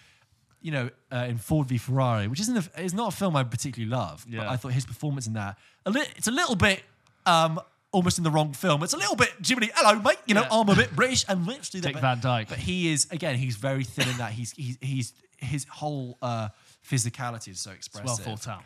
you 0.60 0.70
know 0.72 0.90
uh, 1.12 1.26
in 1.28 1.38
Ford 1.38 1.68
v 1.68 1.78
Ferrari, 1.78 2.28
which 2.28 2.40
isn't 2.40 2.56
a, 2.76 2.80
is 2.82 2.94
not 2.94 3.12
a 3.12 3.16
film 3.16 3.36
I 3.36 3.44
particularly 3.44 3.90
love, 3.90 4.24
but 4.28 4.34
Yeah. 4.34 4.50
I 4.50 4.56
thought 4.56 4.72
his 4.72 4.86
performance 4.86 5.26
in 5.26 5.34
that 5.34 5.58
a 5.86 5.90
li- 5.90 6.06
it's 6.16 6.28
a 6.28 6.32
little 6.32 6.56
bit. 6.56 6.82
Um, 7.26 7.60
Almost 7.92 8.18
in 8.18 8.24
the 8.24 8.30
wrong 8.32 8.52
film. 8.54 8.82
It's 8.82 8.92
a 8.92 8.96
little 8.96 9.14
bit 9.14 9.32
Jiminy. 9.46 9.70
Hello, 9.72 10.00
mate. 10.00 10.16
You 10.26 10.34
know, 10.34 10.40
Yeah. 10.42 10.48
I'm 10.50 10.68
a 10.68 10.74
bit 10.74 10.96
British, 10.96 11.24
and 11.28 11.46
let's 11.46 11.70
do 11.70 11.80
that. 11.80 11.86
Dick 11.86 11.94
But- 11.94 12.00
Van 12.02 12.18
Dyke. 12.20 12.48
But 12.48 12.58
he 12.58 12.92
is 12.92 13.06
again. 13.12 13.36
He's 13.36 13.54
very 13.54 13.84
thin 13.84 14.08
in 14.08 14.16
that. 14.16 14.32
He's 14.32 14.50
he's, 14.50 14.76
he's 14.80 15.12
his 15.38 15.64
whole 15.70 16.18
uh, 16.20 16.48
physicality 16.90 17.52
is 17.52 17.60
so 17.60 17.70
expressive. 17.70 18.26
well 18.26 18.36
thought 18.36 18.48
out. 18.48 18.62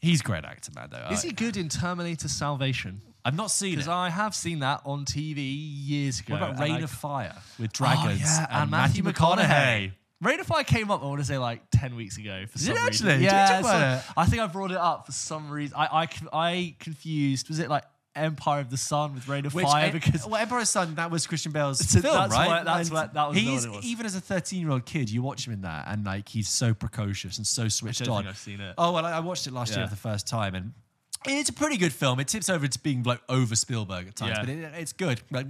He's 0.00 0.20
a 0.20 0.24
great 0.24 0.44
actor, 0.46 0.72
man. 0.74 0.88
Though 0.90 1.06
Is 1.10 1.22
I, 1.22 1.28
he 1.28 1.32
good 1.34 1.58
in 1.58 1.68
Terminator 1.68 2.28
Salvation? 2.28 3.02
I've 3.24 3.34
not 3.36 3.50
seen 3.50 3.72
Because 3.72 3.86
it. 3.88 3.92
I 3.92 4.10
have 4.10 4.34
seen 4.34 4.58
that 4.60 4.82
on 4.84 5.04
TV 5.06 5.38
years 5.38 6.20
ago. 6.20 6.34
What 6.34 6.42
about 6.42 6.50
and 6.50 6.60
Reign 6.60 6.72
I- 6.72 6.80
of 6.80 6.90
Fire 6.90 7.34
with 7.58 7.70
Oh, 7.70 7.72
dragons 7.72 8.20
yeah, 8.20 8.46
and, 8.50 8.70
Matthew 8.70 9.02
McConaughey. 9.02 9.92
Reign 10.20 10.40
of 10.40 10.46
Fire 10.46 10.64
came 10.64 10.90
up, 10.90 11.02
I 11.02 11.06
want 11.06 11.20
to 11.20 11.24
say, 11.26 11.38
like 11.38 11.62
10 11.70 11.96
weeks 11.96 12.16
ago 12.18 12.44
for 12.46 12.58
Did 12.58 12.64
some 12.66 12.76
it 12.76 12.80
reason. 12.80 12.86
actually? 12.86 13.12
Did 13.12 13.20
you 13.22 13.26
Yeah, 13.28 13.62
so- 14.00 14.12
I 14.16 14.26
think 14.26 14.42
I 14.42 14.46
brought 14.46 14.70
it 14.70 14.76
up 14.76 15.06
for 15.06 15.12
some 15.12 15.50
reason. 15.50 15.74
I, 15.76 16.02
I, 16.02 16.08
I 16.32 16.76
confused, 16.78 17.48
was 17.48 17.58
it 17.58 17.68
like 17.68 17.84
Empire 18.16 18.60
of 18.60 18.70
the 18.70 18.76
Sun 18.76 19.14
with 19.14 19.26
Reign 19.26 19.44
of 19.44 19.54
Which, 19.54 19.66
Fire? 19.66 19.90
because 19.90 20.24
well, 20.26 20.46
the 20.46 20.64
Sun* 20.64 20.94
that 20.94 21.10
was 21.10 21.26
Christian 21.26 21.50
Bale's 21.50 21.80
So 21.86 22.00
film, 22.00 22.14
that's 22.14 22.32
right? 22.32 22.64
that's 22.64 22.88
And 22.88 22.94
what- 22.94 23.12
that 23.14 23.28
was 23.28 23.36
he 23.36 23.46
what 23.48 23.54
is, 23.54 23.64
it 23.64 23.70
was. 23.72 23.84
even 23.84 24.06
as 24.06 24.14
a 24.14 24.20
13 24.20 24.60
year 24.60 24.70
old 24.70 24.84
kid, 24.86 25.10
you 25.10 25.20
watch 25.22 25.46
him 25.46 25.52
in 25.52 25.62
that, 25.62 25.88
and 25.88 26.04
like 26.04 26.28
he's 26.28 26.48
so 26.48 26.72
precocious 26.74 27.38
and 27.38 27.46
so 27.46 27.64
I 27.64 27.68
switched 27.68 28.04
don't 28.04 28.18
on. 28.18 28.28
I've 28.28 28.38
seen 28.38 28.60
it. 28.60 28.74
Oh 28.78 28.92
well, 28.92 29.04
I 29.04 29.12
I 29.12 29.20
watched 29.20 29.46
it 29.48 29.52
last 29.52 29.74
year 29.74 29.84
for 29.86 29.90
the 29.90 30.00
first 30.00 30.26
time, 30.28 30.54
and 30.54 30.72
it's 31.26 31.48
a 31.50 31.52
pretty 31.52 31.76
good 31.76 31.92
film. 31.92 32.20
It 32.20 32.28
tips 32.28 32.48
over 32.48 32.66
to 32.66 32.78
being 32.80 33.02
like 33.02 33.20
over 33.28 33.54
Spielberg 33.56 34.08
at 34.08 34.16
times, 34.16 34.30
Yeah. 34.36 34.40
but 34.40 34.48
it, 34.50 34.72
it's 34.80 34.92
good. 34.92 35.20
Like, 35.30 35.46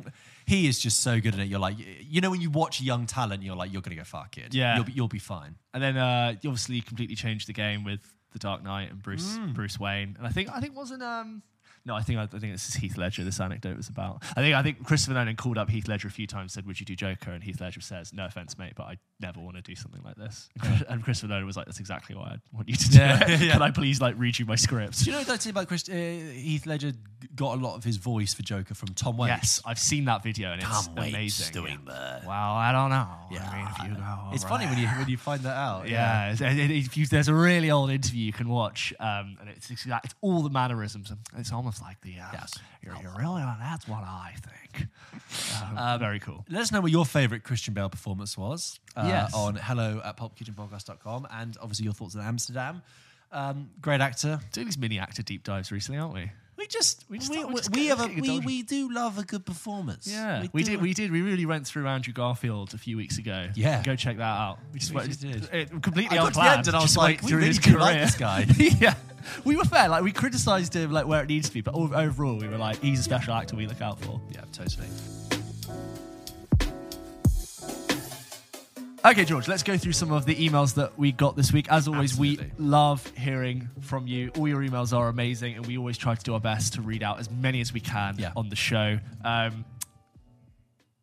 he 0.46 0.66
is 0.68 0.78
just 0.78 1.00
so 1.00 1.20
good 1.20 1.34
at 1.34 1.40
it. 1.40 1.48
You're 1.48 1.58
like, 1.60 1.76
you 2.00 2.20
know, 2.20 2.30
when 2.30 2.40
you 2.40 2.50
watch 2.50 2.80
young 2.80 3.06
talent, 3.06 3.42
you're 3.42 3.56
like, 3.56 3.72
you're 3.72 3.82
gonna 3.82 3.96
go 3.96 4.04
far, 4.04 4.28
kid. 4.28 4.54
Yeah. 4.54 4.76
you'll 4.76 4.84
be, 4.84 4.92
you'll 4.92 5.08
be 5.08 5.18
fine. 5.18 5.56
And 5.72 5.82
then 5.82 5.96
uh, 5.96 6.34
you 6.42 6.50
obviously 6.50 6.80
completely 6.80 7.16
changed 7.16 7.48
the 7.48 7.52
game 7.52 7.82
with 7.84 8.00
The 8.32 8.38
Dark 8.38 8.62
Knight 8.62 8.90
and 8.90 9.02
Bruce 9.02 9.36
Mm. 9.38 9.54
Bruce 9.54 9.78
Wayne. 9.80 10.14
And 10.18 10.26
I 10.26 10.30
think 10.30 10.48
I 10.54 10.60
think 10.60 10.76
wasn't 10.76 11.02
um 11.02 11.42
no, 11.86 11.94
I 11.94 12.02
think 12.02 12.18
I, 12.18 12.26
think 12.26 12.52
this 12.52 12.66
is 12.68 12.74
Heath 12.74 12.96
Ledger. 12.96 13.24
This 13.24 13.40
anecdote 13.40 13.76
was 13.76 13.88
about. 13.88 14.22
I 14.36 14.40
think 14.40 14.54
I 14.54 14.62
think 14.62 14.84
Christopher 14.86 15.14
Nolan 15.14 15.36
called 15.36 15.58
up 15.58 15.68
Heath 15.68 15.86
Ledger 15.88 16.08
a 16.08 16.10
few 16.10 16.26
times, 16.26 16.52
said, 16.52 16.66
"Would 16.66 16.80
you 16.80 16.86
do 16.86 16.96
Joker?" 16.96 17.30
And 17.32 17.42
Heath 17.44 17.60
Ledger 17.60 17.80
says, 17.80 18.12
"No 18.12 18.24
offense, 18.24 18.56
mate, 18.56 18.72
but 18.76 18.84
I 18.84 18.96
never 19.20 19.40
want 19.40 19.56
to 19.56 19.62
do 19.62 19.74
something 19.74 20.02
like 20.02 20.16
this." 20.16 20.48
And 20.88 21.02
Christopher 21.04 21.28
Nolan 21.28 21.46
was 21.46 21.56
like, 21.56 21.66
"That's 21.66 21.80
exactly 21.80 22.16
what 22.16 22.28
I 22.28 22.36
want 22.52 22.68
you 22.68 22.76
to 22.76 22.90
do. 22.90 22.98
Yeah, 22.98 23.30
it. 23.30 23.50
Can 23.52 23.62
I 23.62 23.70
please 23.70 24.00
like 24.00 24.14
read 24.18 24.38
you 24.38 24.46
my 24.46 24.54
script?" 24.56 24.98
Do 25.04 25.06
you 25.06 25.12
know 25.12 25.18
what 25.18 25.26
that's 25.26 25.46
about 25.46 25.68
Chris, 25.68 25.88
uh, 25.88 25.92
Heath 25.92 26.66
Ledger 26.66 26.92
got 27.34 27.58
a 27.58 27.60
lot 27.60 27.76
of 27.76 27.84
his 27.84 27.96
voice 27.96 28.32
for 28.34 28.42
Joker 28.42 28.74
from 28.74 28.88
Tom 28.94 29.16
Waits? 29.18 29.28
Yes, 29.30 29.62
I've 29.66 29.78
seen 29.78 30.06
that 30.06 30.22
video 30.22 30.52
and 30.52 30.62
it's 30.62 30.88
Waits 30.88 31.08
amazing. 31.14 31.52
doing 31.52 31.78
that. 31.86 32.24
Well, 32.26 32.32
I 32.54 32.72
don't 32.72 32.90
know. 32.90 33.08
Yeah, 33.30 33.48
I 33.50 33.56
mean, 33.58 33.68
if 33.70 33.78
you 33.90 33.96
go, 33.96 34.30
it's 34.32 34.44
funny 34.44 34.66
when 34.66 34.78
you 34.78 34.86
when 34.88 35.08
you 35.08 35.16
find 35.18 35.42
that 35.42 35.56
out. 35.56 35.88
Yeah, 35.88 36.32
it's- 36.32 36.40
it- 36.40 36.70
it- 36.70 36.96
you, 36.96 37.06
there's 37.06 37.28
a 37.28 37.34
really 37.34 37.70
old 37.70 37.90
interview 37.90 38.24
you 38.24 38.32
can 38.32 38.48
watch, 38.48 38.92
um, 39.00 39.36
and 39.40 39.48
it's 39.50 39.70
it's, 39.70 39.84
it's 39.86 40.14
all 40.22 40.42
the 40.42 40.50
mannerisms. 40.50 41.10
And 41.10 41.18
it's 41.36 41.52
almost 41.52 41.73
like 41.80 42.00
the 42.02 42.18
uh, 42.18 42.26
Yes. 42.32 42.52
You're, 42.82 42.96
you're 43.02 43.14
really 43.18 43.42
that's 43.58 43.86
what 43.88 44.02
I 44.04 44.34
think. 44.36 44.88
Um, 45.78 45.98
very 45.98 46.20
cool. 46.20 46.44
Let 46.48 46.62
us 46.62 46.72
know 46.72 46.80
what 46.80 46.90
your 46.90 47.06
favorite 47.06 47.44
Christian 47.44 47.74
Bale 47.74 47.88
performance 47.88 48.36
was 48.36 48.80
uh, 48.96 49.04
Yes. 49.06 49.32
on 49.34 49.54
hello 49.56 50.00
at 50.04 50.16
pulpkitchenpodcast.com 50.16 51.26
and 51.30 51.56
obviously 51.60 51.84
your 51.84 51.94
thoughts 51.94 52.16
on 52.16 52.22
Amsterdam. 52.22 52.82
Um, 53.32 53.70
great 53.80 54.00
actor. 54.00 54.40
Doing 54.52 54.66
these 54.66 54.78
mini 54.78 54.98
actor 54.98 55.22
deep 55.22 55.42
dives 55.44 55.72
recently, 55.72 55.98
aren't 56.00 56.14
we? 56.14 56.30
We 56.56 56.66
just 56.68 57.04
we 57.08 57.18
just- 57.18 57.30
we, 57.30 57.44
we're 57.44 57.52
just 57.56 57.74
we 57.74 57.86
have 57.88 58.00
a, 58.00 58.06
we, 58.06 58.38
we 58.40 58.62
do 58.62 58.92
love 58.92 59.18
a 59.18 59.24
good 59.24 59.44
performance. 59.44 60.06
Yeah, 60.10 60.46
we, 60.52 60.62
do 60.62 60.72
did. 60.72 60.80
We 60.82 60.94
did. 60.94 61.10
We 61.10 61.20
really 61.22 61.46
went 61.46 61.66
through 61.66 61.86
Andrew 61.88 62.12
Garfield 62.12 62.74
a 62.74 62.78
few 62.78 62.96
weeks 62.96 63.18
ago. 63.18 63.48
Yeah. 63.54 63.82
go 63.82 63.96
check 63.96 64.18
that 64.18 64.22
out. 64.22 64.58
We 64.72 64.78
just 64.78 64.92
We 64.92 64.96
went, 64.96 65.08
just 65.08 65.20
did. 65.20 65.48
It, 65.52 65.70
completely 65.82 66.16
I 66.18 66.22
got 66.22 66.28
to 66.28 66.34
the 66.34 66.40
unplanned. 66.40 66.58
end 66.58 66.66
and 66.68 66.76
I 66.76 66.78
was 66.78 66.84
just 66.90 66.96
like, 66.96 67.22
we 67.22 67.28
through 67.28 67.38
really 67.38 67.48
his 67.48 67.58
do 67.58 67.76
like 67.78 67.94
career. 67.94 68.04
this 68.06 68.16
guy. 68.16 68.46
yeah, 68.80 68.94
we 69.44 69.56
were 69.56 69.64
fair. 69.64 69.88
Like 69.88 70.04
we 70.04 70.12
criticised 70.12 70.74
him 70.76 70.92
like 70.92 71.06
where 71.06 71.22
it 71.22 71.28
needs 71.28 71.48
to 71.48 71.54
be, 71.54 71.60
but 71.60 71.74
overall 71.74 72.38
we 72.38 72.46
were 72.48 72.56
like, 72.58 72.80
he's 72.80 73.00
a 73.00 73.02
special 73.02 73.34
actor 73.34 73.56
we 73.56 73.66
look 73.66 73.82
out 73.82 73.98
for. 74.00 74.20
Yeah, 74.30 74.42
totally. 74.52 74.86
Okay, 79.06 79.26
George, 79.26 79.48
let's 79.48 79.62
go 79.62 79.76
through 79.76 79.92
some 79.92 80.12
of 80.12 80.24
the 80.24 80.34
emails 80.34 80.74
that 80.76 80.98
we 80.98 81.12
got 81.12 81.36
this 81.36 81.52
week. 81.52 81.66
As 81.70 81.86
always, 81.88 82.12
Absolutely. 82.12 82.46
we 82.58 82.64
love 82.64 83.06
hearing 83.18 83.68
from 83.82 84.06
you. 84.06 84.30
All 84.38 84.48
your 84.48 84.62
emails 84.62 84.96
are 84.96 85.08
amazing, 85.08 85.56
and 85.56 85.66
we 85.66 85.76
always 85.76 85.98
try 85.98 86.14
to 86.14 86.22
do 86.22 86.32
our 86.32 86.40
best 86.40 86.72
to 86.74 86.80
read 86.80 87.02
out 87.02 87.20
as 87.20 87.30
many 87.30 87.60
as 87.60 87.70
we 87.70 87.80
can 87.80 88.16
Yeah. 88.18 88.32
on 88.34 88.48
the 88.48 88.56
show. 88.56 88.98
Um, 89.22 89.66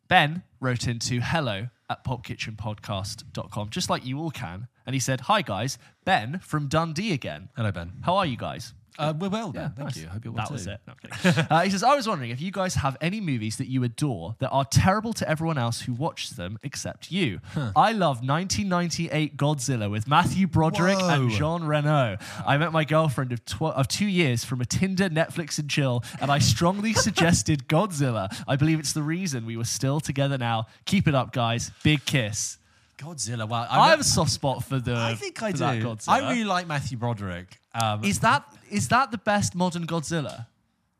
ben 0.08 0.42
wrote 0.58 0.88
into 0.88 1.20
hello 1.20 1.68
at 1.88 2.04
pulpkitchenpodcast.com, 2.04 3.70
just 3.70 3.88
like 3.88 4.04
you 4.04 4.18
all 4.18 4.32
can. 4.32 4.66
And 4.84 4.94
he 4.94 5.00
said, 5.00 5.22
Hi, 5.22 5.40
guys. 5.42 5.78
Ben 6.04 6.40
from 6.40 6.66
Dundee 6.66 7.12
again. 7.12 7.50
Hello, 7.56 7.70
Ben. 7.70 7.92
How 8.02 8.16
are 8.16 8.26
you 8.26 8.36
guys? 8.36 8.74
Uh, 8.98 9.12
we're 9.18 9.28
well, 9.28 9.52
Ben. 9.52 9.62
Yeah, 9.62 9.68
Thank 9.68 9.78
nice. 9.78 9.96
you. 9.96 10.08
Hope 10.08 10.24
you're 10.24 10.32
well 10.32 10.44
that 10.44 10.52
was 10.52 10.66
it. 10.66 10.80
No, 10.86 11.44
uh, 11.50 11.62
he 11.62 11.70
says, 11.70 11.82
I 11.82 11.94
was 11.94 12.06
wondering 12.06 12.30
if 12.30 12.40
you 12.40 12.50
guys 12.50 12.74
have 12.76 12.96
any 13.00 13.20
movies 13.20 13.56
that 13.56 13.68
you 13.68 13.82
adore 13.84 14.36
that 14.38 14.50
are 14.50 14.64
terrible 14.64 15.12
to 15.14 15.28
everyone 15.28 15.58
else 15.58 15.82
who 15.82 15.92
watches 15.92 16.30
them 16.30 16.58
except 16.62 17.10
you. 17.10 17.40
I 17.74 17.92
love 17.92 18.26
1998 18.26 19.36
Godzilla 19.36 19.90
with 19.90 20.06
Matthew 20.06 20.46
Broderick 20.46 20.98
and 21.00 21.30
Jean 21.30 21.64
Reno. 21.64 22.18
I 22.46 22.58
met 22.58 22.72
my 22.72 22.84
girlfriend 22.84 23.32
of, 23.32 23.44
tw- 23.44 23.62
of 23.62 23.88
two 23.88 24.06
years 24.06 24.44
from 24.44 24.60
a 24.60 24.64
Tinder, 24.64 25.08
Netflix, 25.08 25.58
and 25.58 25.68
chill, 25.68 26.04
and 26.20 26.30
I 26.30 26.38
strongly 26.38 26.92
suggested 26.94 27.68
Godzilla. 27.68 28.34
I 28.46 28.56
believe 28.56 28.78
it's 28.78 28.92
the 28.92 29.02
reason 29.02 29.46
we 29.46 29.56
were 29.56 29.64
still 29.64 30.00
together 30.00 30.38
now. 30.38 30.66
Keep 30.84 31.08
it 31.08 31.14
up, 31.14 31.32
guys. 31.32 31.70
Big 31.82 32.04
kiss. 32.04 32.58
Godzilla. 32.98 33.48
Wow. 33.48 33.66
I, 33.68 33.80
I, 33.80 33.88
have 33.90 34.00
a 34.00 34.04
soft 34.04 34.30
spot 34.30 34.64
for 34.64 34.78
the. 34.78 34.94
I 34.96 35.14
think 35.14 35.42
I 35.42 35.52
do. 35.52 35.58
Godzilla. 35.58 36.08
I 36.08 36.30
really 36.30 36.44
like 36.44 36.66
Matthew 36.66 36.96
Broderick. 36.96 37.58
Um, 37.74 38.04
Is 38.04 38.20
that 38.20 38.44
is 38.72 38.88
that 38.88 39.10
the 39.10 39.18
best 39.18 39.54
modern 39.54 39.86
Godzilla? 39.86 40.46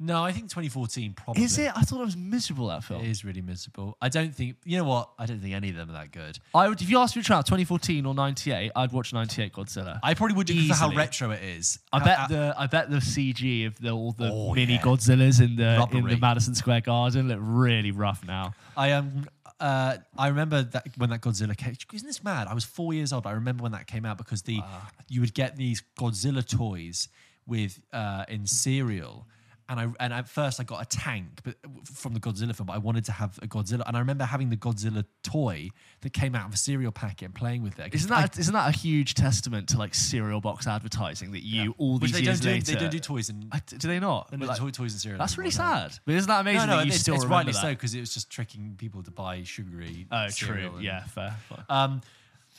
no, 0.04 0.24
I 0.24 0.32
think 0.32 0.46
2014 0.50 1.12
probably. 1.14 1.44
Is 1.44 1.56
it? 1.58 1.70
I 1.76 1.82
thought 1.82 2.00
it 2.00 2.04
was 2.06 2.16
miserable 2.16 2.66
that 2.68 2.82
film. 2.82 3.04
It 3.04 3.08
is 3.08 3.24
really 3.24 3.40
miserable. 3.40 3.96
I 4.02 4.08
don't 4.08 4.34
think. 4.34 4.56
You 4.64 4.78
know 4.78 4.84
what? 4.84 5.10
I 5.16 5.26
don't 5.26 5.38
think 5.40 5.54
any 5.54 5.70
of 5.70 5.76
them 5.76 5.90
are 5.90 5.92
that 5.92 6.10
good. 6.10 6.40
I 6.52 6.68
would, 6.68 6.82
if 6.82 6.90
you 6.90 6.98
asked 6.98 7.14
me 7.14 7.22
to 7.22 7.26
try 7.26 7.36
out 7.36 7.46
2014 7.46 8.04
or 8.04 8.12
98, 8.12 8.72
I'd 8.74 8.90
watch 8.90 9.12
98 9.12 9.52
Godzilla. 9.52 10.00
I, 10.02 10.14
probably 10.14 10.34
would 10.34 10.48
do 10.48 10.54
for 10.66 10.74
how 10.74 10.86
Easily. 10.86 10.96
retro 10.96 11.30
it 11.30 11.42
is. 11.44 11.78
I 11.92 12.00
bet 12.00 12.18
How- 12.18 12.26
the 12.26 12.54
I 12.58 12.66
bet 12.66 12.90
the 12.90 12.96
CG 12.96 13.64
of 13.68 13.78
the, 13.80 13.90
all 13.90 14.10
the 14.10 14.28
Oh, 14.32 14.52
mini 14.54 14.72
yeah. 14.74 14.80
Godzillas 14.82 15.40
in 15.40 15.54
the 15.54 15.74
in 15.74 15.78
Rubbery. 15.78 16.14
the 16.14 16.20
Madison 16.20 16.56
Square 16.56 16.80
Garden 16.80 17.28
look 17.28 17.38
really 17.40 17.92
rough 17.92 18.24
now. 18.26 18.54
I 18.76 18.90
um 18.92 19.26
uh 19.60 19.98
I 20.18 20.26
remember 20.28 20.64
that 20.64 20.88
when 20.96 21.10
that 21.10 21.20
Godzilla 21.20 21.56
came. 21.56 21.76
Isn't 21.92 22.08
this 22.08 22.24
mad? 22.24 22.48
I 22.48 22.54
was 22.54 22.64
four 22.64 22.92
years 22.92 23.12
old. 23.12 23.24
I 23.24 23.30
remember 23.32 23.62
when 23.62 23.70
that 23.72 23.86
came 23.86 24.04
out 24.04 24.18
because 24.18 24.42
the 24.42 24.60
you 25.08 25.20
would 25.20 25.32
get 25.34 25.54
these 25.56 25.80
Godzilla 25.96 26.44
toys 26.44 27.08
with 27.46 27.80
uh 27.92 28.24
in 28.28 28.46
cereal. 28.46 29.26
And 29.68 29.80
I 29.80 29.86
and 30.00 30.12
at 30.12 30.28
first 30.28 30.60
I 30.60 30.64
got 30.64 30.82
a 30.82 30.84
tank, 30.84 31.40
but 31.44 31.54
from 31.86 32.12
the 32.12 32.20
Godzilla 32.20 32.54
film. 32.54 32.66
But 32.66 32.74
I 32.74 32.78
wanted 32.78 33.04
to 33.06 33.12
have 33.12 33.38
a 33.40 33.46
Godzilla, 33.46 33.82
and 33.86 33.96
I 33.96 34.00
remember 34.00 34.24
having 34.24 34.50
the 34.50 34.56
Godzilla 34.56 35.04
toy 35.22 35.70
that 36.02 36.12
came 36.12 36.34
out 36.34 36.48
of 36.48 36.52
a 36.52 36.56
cereal 36.58 36.92
packet 36.92 37.26
and 37.26 37.34
playing 37.34 37.62
with 37.62 37.78
it. 37.78 37.94
Isn't 37.94 38.10
that 38.10 38.36
not 38.38 38.52
that 38.52 38.74
a 38.74 38.78
huge 38.78 39.14
testament 39.14 39.68
to 39.70 39.78
like 39.78 39.94
cereal 39.94 40.40
box 40.42 40.66
advertising 40.66 41.30
that 41.32 41.42
you 41.44 41.74
all 41.78 41.94
Which 41.98 42.10
these 42.10 42.12
they 42.12 42.18
don't 42.18 42.26
years 42.26 42.40
do? 42.40 42.48
later 42.50 42.72
They 42.72 42.78
don't 42.80 42.90
do 42.90 42.98
toys 42.98 43.30
and 43.30 43.46
I- 43.52 43.62
do 43.66 43.88
they 43.88 44.00
not? 44.00 44.30
they 44.30 44.36
don't 44.36 44.48
like, 44.48 44.58
do 44.58 44.64
toy, 44.64 44.70
toys 44.70 44.92
and 44.92 45.00
cereal. 45.00 45.18
that's 45.18 45.38
really 45.38 45.52
sad. 45.52 45.92
But 46.04 46.16
isn't 46.16 46.28
that 46.28 46.40
amazing 46.40 46.66
No, 46.66 46.66
no, 46.66 46.76
that 46.78 46.86
you 46.86 46.92
it's, 46.92 47.00
still 47.00 47.14
it's 47.14 47.24
rightly 47.24 47.52
that? 47.52 47.62
so 47.62 47.68
because 47.70 47.94
it 47.94 48.00
was 48.00 48.12
just 48.12 48.28
tricking 48.28 48.74
people 48.76 49.02
to 49.04 49.10
buy 49.12 49.42
sugary. 49.44 50.06
Oh, 50.10 50.26
true. 50.36 50.72
and- 50.74 50.82
Yeah, 50.82 51.04
fair. 51.04 51.34
fair. 51.48 51.64
Um, 51.70 52.02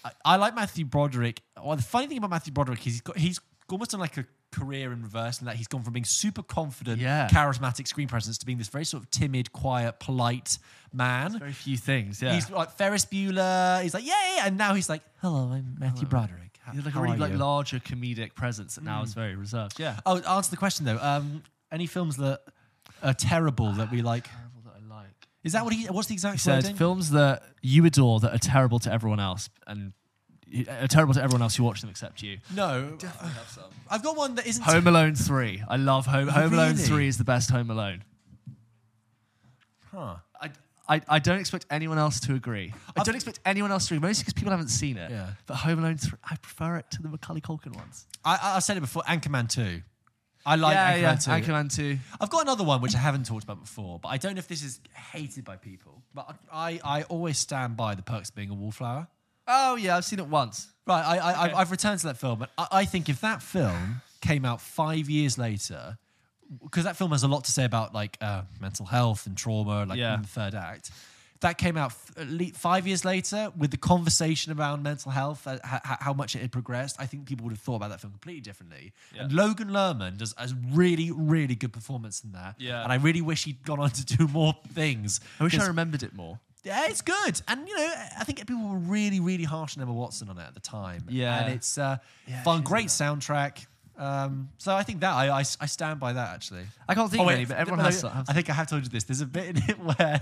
I, 0.03 0.11
I 0.25 0.35
like 0.37 0.55
Matthew 0.55 0.85
Broderick. 0.85 1.41
Well, 1.63 1.75
the 1.75 1.83
funny 1.83 2.07
thing 2.07 2.17
about 2.17 2.31
Matthew 2.31 2.53
Broderick 2.53 2.79
is 2.87 2.93
he's 2.93 3.01
got 3.01 3.17
he's 3.17 3.39
almost 3.69 3.91
done 3.91 3.99
like 3.99 4.17
a 4.17 4.25
career 4.53 4.93
in 4.93 5.01
reverse, 5.03 5.39
and 5.39 5.47
that 5.47 5.55
he's 5.57 5.67
gone 5.67 5.83
from 5.83 5.93
being 5.93 6.05
super 6.05 6.43
confident, 6.43 7.01
Yeah. 7.01 7.27
charismatic 7.29 7.87
screen 7.87 8.07
presence 8.07 8.37
to 8.37 8.45
being 8.45 8.57
this 8.57 8.69
very 8.69 8.85
sort 8.85 9.03
of 9.03 9.09
timid, 9.11 9.51
quiet, 9.51 9.99
polite 9.99 10.57
man. 10.93 11.37
Very 11.39 11.51
few 11.51 11.75
things. 11.77 12.21
Yeah. 12.21 12.33
He's 12.33 12.49
like 12.49 12.71
Ferris 12.77 13.05
Bueller. 13.05 13.81
He's 13.83 13.93
like, 13.93 14.05
yeah, 14.05 14.35
yeah, 14.37 14.47
and 14.47 14.57
now 14.57 14.73
he's 14.75 14.87
like, 14.87 15.01
hello, 15.21 15.51
I'm 15.51 15.75
Matthew 15.79 16.07
Broderick. 16.07 16.59
How, 16.61 16.71
He's 16.71 16.85
like 16.85 16.95
a 16.95 17.01
really 17.01 17.17
like 17.17 17.33
you?" 17.33 17.37
larger 17.39 17.79
comedic 17.79 18.35
presence 18.35 18.75
that 18.75 18.85
now 18.85 19.03
is 19.03 19.13
very 19.13 19.35
reserved. 19.35 19.79
Yeah. 19.79 19.99
Oh, 20.05 20.19
answer 20.21 20.49
the 20.51 20.55
question 20.57 20.85
though. 20.85 20.97
Um, 21.01 21.43
any 21.71 21.87
films 21.87 22.15
that 22.17 22.39
are 23.01 23.13
terrible 23.13 23.73
that 23.73 23.91
we 23.91 24.01
like? 24.01 24.29
That 24.63 24.75
I 24.77 24.95
like. 24.95 25.27
Is 25.43 25.51
that 25.53 25.65
what 25.65 25.73
he? 25.73 25.87
What's 25.87 26.07
the 26.07 26.13
exact 26.13 26.35
He 26.35 26.39
said 26.39 26.77
films 26.77 27.09
that 27.11 27.43
you 27.61 27.85
adore 27.85 28.21
that 28.21 28.33
are 28.33 28.37
terrible 28.37 28.79
to 28.79 28.91
everyone 28.93 29.19
else 29.19 29.49
and 29.67 29.91
are 30.69 30.87
terrible 30.87 31.13
to 31.13 31.21
everyone 31.21 31.41
else 31.41 31.55
who 31.55 31.63
watch 31.63 31.81
them 31.81 31.89
except 31.89 32.21
you. 32.21 32.37
No, 32.55 32.97
uh, 33.03 33.29
I've 33.89 34.03
got 34.03 34.15
one 34.15 34.35
that 34.35 34.45
isn't. 34.47 34.63
Home 34.63 34.87
Alone 34.87 35.15
3. 35.15 35.63
I 35.67 35.77
love 35.77 36.05
Home 36.05 36.27
Home 36.27 36.53
Alone 36.53 36.75
3 36.75 37.07
is 37.07 37.17
the 37.17 37.23
best 37.23 37.49
Home 37.49 37.69
Alone. 37.71 38.03
Huh. 39.91 40.15
I, 40.39 40.49
I, 40.87 41.01
I 41.07 41.19
don't 41.19 41.39
expect 41.39 41.65
anyone 41.69 41.97
else 41.97 42.19
to 42.21 42.35
agree. 42.35 42.73
I 42.95 43.03
don't 43.03 43.15
expect 43.15 43.39
anyone 43.45 43.71
else 43.71 43.87
to 43.87 43.95
agree, 43.95 44.07
mostly 44.07 44.23
because 44.23 44.33
people 44.33 44.51
haven't 44.51 44.69
seen 44.69 44.97
it. 44.97 45.11
Yeah. 45.11 45.31
But 45.45 45.55
Home 45.55 45.79
Alone 45.79 45.97
3, 45.97 46.17
I 46.23 46.35
prefer 46.37 46.77
it 46.77 46.89
to 46.91 47.01
the 47.01 47.09
Macaulay 47.09 47.41
Culkin 47.41 47.75
ones. 47.75 48.07
I, 48.25 48.35
I, 48.41 48.55
I've 48.57 48.63
said 48.63 48.77
it 48.77 48.81
before. 48.81 49.03
Anchorman 49.03 49.49
two. 49.49 49.81
I 50.45 50.55
like 50.55 50.75
yeah, 50.75 50.93
Anchorman 50.93 51.01
yeah. 51.01 51.15
two. 51.15 51.51
Anchorman 51.51 51.75
2. 51.75 51.97
I've 52.19 52.29
got 52.29 52.41
another 52.41 52.63
one 52.65 52.81
which 52.81 52.95
I 52.95 52.97
haven't 52.97 53.25
talked 53.25 53.43
about 53.43 53.61
before, 53.61 53.99
but 53.99 54.09
I 54.09 54.17
don't 54.17 54.35
know 54.35 54.39
if 54.39 54.47
this 54.47 54.61
is 54.61 54.81
hated 54.93 55.45
by 55.45 55.55
people. 55.55 56.03
But 56.13 56.35
I, 56.51 56.81
I 56.83 57.03
always 57.03 57.37
stand 57.37 57.77
by 57.77 57.95
the 57.95 58.01
perks 58.01 58.29
of 58.29 58.35
being 58.35 58.49
a 58.49 58.53
wallflower. 58.53 59.07
Oh, 59.47 59.75
yeah, 59.75 59.97
I've 59.97 60.05
seen 60.05 60.19
it 60.19 60.27
once. 60.27 60.67
Right, 60.85 61.01
I, 61.03 61.17
I, 61.17 61.31
Okay. 61.31 61.39
I've, 61.39 61.55
I've 61.55 61.71
returned 61.71 61.99
to 62.01 62.07
that 62.07 62.17
film, 62.17 62.41
and 62.41 62.51
I, 62.57 62.67
I 62.71 62.85
think 62.85 63.09
if 63.09 63.21
that 63.21 63.41
film 63.41 64.01
came 64.21 64.45
out 64.45 64.61
five 64.61 65.09
years 65.09 65.37
later, 65.37 65.97
because 66.61 66.83
that 66.83 66.97
film 66.97 67.11
has 67.11 67.23
a 67.23 67.27
lot 67.27 67.45
to 67.45 67.51
say 67.51 67.63
about 67.65 67.93
like 67.93 68.17
uh, 68.21 68.43
mental 68.61 68.85
health 68.85 69.25
and 69.27 69.35
trauma, 69.37 69.85
like 69.85 69.97
Yeah. 69.97 70.15
in 70.15 70.21
the 70.21 70.27
third 70.27 70.55
act. 70.55 70.91
That 71.39 71.57
came 71.57 71.75
out 71.75 71.91
f- 71.91 72.53
five 72.55 72.87
years 72.87 73.03
later 73.03 73.51
with 73.57 73.71
the 73.71 73.75
conversation 73.77 74.57
around 74.57 74.81
mental 74.81 75.11
health, 75.11 75.45
uh, 75.45 75.57
h- 75.65 75.81
how 75.99 76.13
much 76.13 76.37
it 76.37 76.41
had 76.41 76.53
progressed. 76.53 76.95
I 76.99 77.05
think 77.05 77.25
people 77.25 77.43
would 77.45 77.51
have 77.51 77.59
thought 77.59 77.75
about 77.77 77.89
that 77.89 77.99
film 77.99 78.11
completely 78.13 78.39
differently. 78.39 78.93
And 79.19 79.29
Logan 79.33 79.67
Lerman 79.69 80.17
does 80.17 80.33
a 80.37 80.47
really, 80.71 81.11
really 81.11 81.55
good 81.55 81.73
performance 81.73 82.23
in 82.23 82.31
that. 82.31 82.55
Yeah. 82.59 82.81
And 82.83 82.93
I 82.93 82.95
really 82.95 83.19
wish 83.19 83.43
he'd 83.43 83.61
gone 83.65 83.81
on 83.81 83.89
to 83.89 84.05
do 84.05 84.27
more 84.29 84.55
things. 84.71 85.19
I 85.37 85.43
wish 85.43 85.59
I 85.59 85.67
remembered 85.67 86.01
it 86.03 86.13
more. 86.13 86.39
Yeah, 86.63 86.85
it's 86.87 87.01
good, 87.01 87.41
and 87.47 87.67
you 87.67 87.75
know, 87.75 87.93
I 88.19 88.23
think 88.23 88.39
people 88.39 88.67
were 88.69 88.77
really, 88.77 89.19
really 89.19 89.43
harsh 89.43 89.77
on 89.77 89.83
Emma 89.83 89.93
Watson 89.93 90.29
on 90.29 90.37
it 90.37 90.43
at 90.47 90.53
the 90.53 90.59
time. 90.59 91.03
Yeah. 91.09 91.43
and 91.43 91.53
it's 91.53 91.77
uh, 91.77 91.97
Yeah, 92.27 92.41
fun, 92.43 92.61
great 92.61 92.87
soundtrack. 92.87 93.65
Um, 93.97 94.49
so 94.57 94.73
I 94.75 94.81
think 94.83 95.01
that 95.01 95.13
I, 95.13 95.29
I 95.29 95.39
I 95.39 95.65
stand 95.67 95.99
by 95.99 96.13
that 96.13 96.33
actually. 96.33 96.63
I 96.89 96.95
can't 96.95 97.09
think 97.11 97.19
Oh, 97.21 97.23
of 97.23 97.27
wait, 97.27 97.35
any, 97.35 97.45
but 97.45 97.57
everyone 97.57 97.79
no, 97.79 97.85
has, 97.85 98.01
has 98.01 98.25
I 98.27 98.33
think 98.33 98.49
I 98.49 98.53
have 98.53 98.67
told 98.67 98.83
you 98.83 98.89
this. 98.89 99.03
There's 99.03 99.21
a 99.21 99.25
bit 99.27 99.45
in 99.49 99.57
it 99.69 99.79
where 99.99 100.21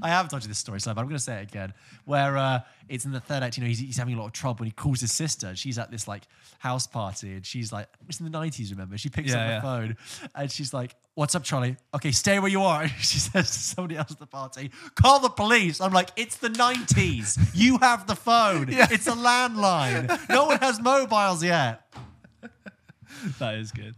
I 0.00 0.08
have 0.08 0.28
told 0.28 0.42
you 0.42 0.48
this 0.48 0.58
story, 0.58 0.80
so 0.80 0.94
but 0.94 1.00
I'm 1.02 1.06
going 1.08 1.18
to 1.18 1.22
say 1.22 1.40
it 1.40 1.50
again. 1.50 1.74
Where 2.06 2.38
uh, 2.38 2.60
it's 2.88 3.04
in 3.04 3.12
the 3.12 3.20
third 3.20 3.42
act. 3.42 3.58
You 3.58 3.64
know, 3.64 3.68
he's, 3.68 3.80
he's 3.80 3.98
having 3.98 4.14
a 4.14 4.18
lot 4.18 4.26
of 4.26 4.32
trouble, 4.32 4.62
and 4.64 4.66
he 4.68 4.72
calls 4.72 5.00
his 5.02 5.12
sister. 5.12 5.54
She's 5.56 5.78
at 5.78 5.90
this 5.90 6.08
like 6.08 6.22
house 6.58 6.86
party, 6.86 7.34
and 7.34 7.44
she's 7.44 7.70
like, 7.70 7.86
"It's 8.08 8.18
in 8.18 8.30
the 8.30 8.36
'90s." 8.38 8.70
Remember? 8.70 8.96
She 8.96 9.10
picks 9.10 9.28
Yeah, 9.30 9.36
up 9.40 9.46
the 9.46 9.52
yeah. 9.52 9.60
phone, 9.60 9.96
and 10.34 10.50
she's 10.50 10.72
like, 10.72 10.96
"What's 11.14 11.34
up, 11.34 11.44
Charlie? 11.44 11.76
Okay, 11.94 12.12
stay 12.12 12.38
where 12.38 12.50
you 12.50 12.62
are." 12.62 12.88
she 12.98 13.18
says 13.18 13.50
to 13.50 13.58
somebody 13.58 13.98
else 13.98 14.10
at 14.10 14.18
the 14.20 14.26
party, 14.26 14.70
"Call 14.94 15.20
the 15.20 15.28
police." 15.28 15.82
I'm 15.82 15.92
like, 15.92 16.08
"It's 16.16 16.36
the 16.38 16.48
'90s. 16.48 17.38
you 17.54 17.76
have 17.78 18.06
the 18.06 18.16
phone. 18.16 18.68
It's 18.72 19.06
a 19.06 19.12
landline. 19.12 20.28
No 20.30 20.46
one 20.46 20.58
has 20.60 20.80
mobiles 20.80 21.44
yet." 21.44 21.82
that 23.38 23.54
is 23.56 23.72
good. 23.72 23.94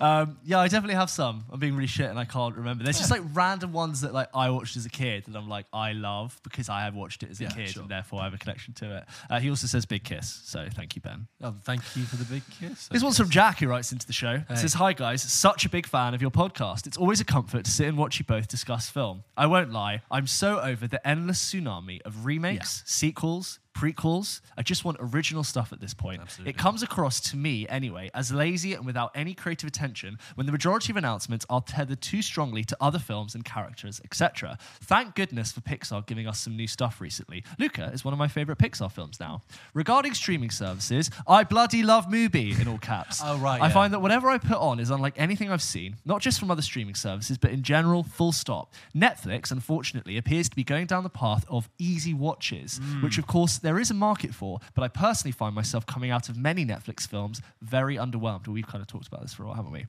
Um, 0.00 0.38
yeah, 0.44 0.58
I 0.60 0.68
definitely 0.68 0.94
have 0.94 1.10
some. 1.10 1.44
I'm 1.50 1.58
being 1.60 1.74
really 1.74 1.86
shit 1.86 2.08
and 2.10 2.18
I 2.18 2.24
can't 2.24 2.54
remember. 2.56 2.84
There's 2.84 2.98
just 2.98 3.10
like 3.10 3.22
random 3.32 3.72
ones 3.72 4.00
that 4.02 4.12
like 4.12 4.28
I 4.34 4.50
watched 4.50 4.76
as 4.76 4.86
a 4.86 4.90
kid 4.90 5.24
that 5.28 5.36
I'm 5.38 5.48
like 5.48 5.66
I 5.72 5.92
love 5.92 6.40
because 6.42 6.68
I 6.68 6.82
have 6.82 6.94
watched 6.94 7.22
it 7.22 7.30
as 7.30 7.40
a 7.40 7.44
Yeah, 7.44 7.50
kid 7.50 7.68
sure. 7.70 7.82
and 7.82 7.90
therefore 7.90 8.20
I 8.20 8.24
have 8.24 8.34
a 8.34 8.38
connection 8.38 8.74
to 8.74 8.98
it. 8.98 9.04
Uh, 9.30 9.40
he 9.40 9.50
also 9.50 9.66
says 9.66 9.84
big 9.86 10.04
kiss, 10.04 10.40
so 10.44 10.66
thank 10.72 10.96
you, 10.96 11.02
Ben. 11.02 11.26
Oh, 11.42 11.54
thank 11.64 11.80
you 11.96 12.04
for 12.04 12.16
the 12.16 12.24
big 12.24 12.42
kiss. 12.60 12.88
This 12.88 13.02
one's 13.02 13.16
from 13.18 13.30
Jack 13.30 13.58
who 13.58 13.68
writes 13.68 13.92
into 13.92 14.06
the 14.06 14.12
show. 14.12 14.42
It 14.48 14.56
says, 14.58 14.74
Hi 14.74 14.92
guys, 14.92 15.22
such 15.22 15.64
a 15.64 15.68
big 15.68 15.86
fan 15.86 16.14
of 16.14 16.22
your 16.22 16.30
podcast. 16.30 16.86
It's 16.86 16.96
always 16.96 17.20
a 17.20 17.24
comfort 17.24 17.64
to 17.64 17.70
sit 17.70 17.86
and 17.88 17.98
watch 17.98 18.18
you 18.18 18.24
both 18.24 18.48
discuss 18.48 18.88
film. 18.88 19.24
I 19.36 19.46
won't 19.46 19.72
lie, 19.72 20.02
I'm 20.10 20.26
so 20.26 20.60
over 20.60 20.86
the 20.86 21.06
endless 21.06 21.52
tsunami 21.52 22.00
of 22.02 22.24
remakes, 22.26 22.82
sequels, 22.86 23.58
prequels. 23.74 24.40
I 24.56 24.62
just 24.62 24.84
want 24.84 24.96
original 25.00 25.44
stuff 25.44 25.72
at 25.72 25.80
this 25.80 25.94
point. 25.94 26.20
Absolutely. 26.20 26.50
It 26.50 26.56
comes 26.58 26.82
across 26.82 27.20
to 27.30 27.36
me, 27.36 27.66
anyway, 27.68 28.10
as 28.14 28.30
lazy 28.32 28.74
and 28.74 28.84
without 28.86 29.10
any 29.14 29.34
creative 29.34 29.66
attention 29.68 30.18
when 30.34 30.46
the 30.46 30.52
majority 30.52 30.92
of 30.92 30.96
announcements 30.96 31.44
are 31.50 31.60
tethered 31.60 32.00
too 32.00 32.22
strongly 32.22 32.64
to 32.64 32.76
other 32.80 32.98
films 32.98 33.34
and 33.34 33.44
characters, 33.44 34.00
etc. 34.04 34.58
Thank 34.82 35.14
goodness 35.14 35.52
for 35.52 35.60
Pixar 35.62 36.06
giving 36.06 36.26
us 36.26 36.38
some 36.40 36.56
new 36.56 36.66
stuff 36.66 37.00
recently. 37.00 37.44
Luca 37.58 37.90
is 37.92 38.04
one 38.04 38.12
of 38.12 38.18
my 38.18 38.28
favorite 38.28 38.58
Pixar 38.58 38.90
films 38.90 39.18
now. 39.18 39.42
Regarding 39.74 40.14
streaming 40.14 40.50
services, 40.50 41.10
I 41.26 41.44
bloody 41.44 41.82
love 41.82 42.06
Mubi 42.06 42.60
in 42.60 42.68
all 42.68 42.78
caps. 42.78 43.20
Oh, 43.32 43.38
right, 43.38 43.60
I 43.62 43.68
yeah. 43.68 43.72
find 43.72 43.92
that 43.94 44.00
whatever 44.00 44.28
I 44.28 44.38
put 44.38 44.58
on 44.58 44.80
is 44.80 44.90
unlike 44.90 45.14
anything 45.16 45.50
I've 45.50 45.62
seen, 45.62 45.96
not 46.04 46.20
just 46.20 46.38
from 46.40 46.50
other 46.50 46.60
streaming 46.60 46.94
services, 46.96 47.38
but 47.38 47.50
in 47.52 47.62
general, 47.62 48.02
full 48.02 48.32
stop. 48.32 48.72
Netflix, 48.94 49.50
unfortunately, 49.52 50.16
appears 50.16 50.48
to 50.48 50.56
be 50.56 50.64
going 50.64 50.86
down 50.86 51.02
the 51.02 51.08
path 51.10 51.44
of 51.48 51.68
easy 51.78 52.12
watches, 52.14 52.80
Mm. 52.80 53.02
which 53.02 53.16
of 53.18 53.26
course 53.26 53.58
there 53.62 53.78
is 53.78 53.90
a 53.90 53.94
market 53.94 54.34
for, 54.34 54.58
but 54.74 54.82
I 54.82 54.88
personally 54.88 55.32
find 55.32 55.54
myself 55.54 55.86
coming 55.86 56.10
out 56.10 56.28
of 56.28 56.36
many 56.36 56.64
Netflix 56.66 57.06
films 57.08 57.40
very 57.60 57.96
underwhelmed. 57.96 58.46
We've 58.48 58.66
kind 58.66 58.82
of 58.82 58.88
talked 58.88 59.06
about 59.08 59.22
this 59.22 59.32
for 59.32 59.44
a 59.44 59.46
while, 59.46 59.56
haven't 59.56 59.72
we? 59.72 59.86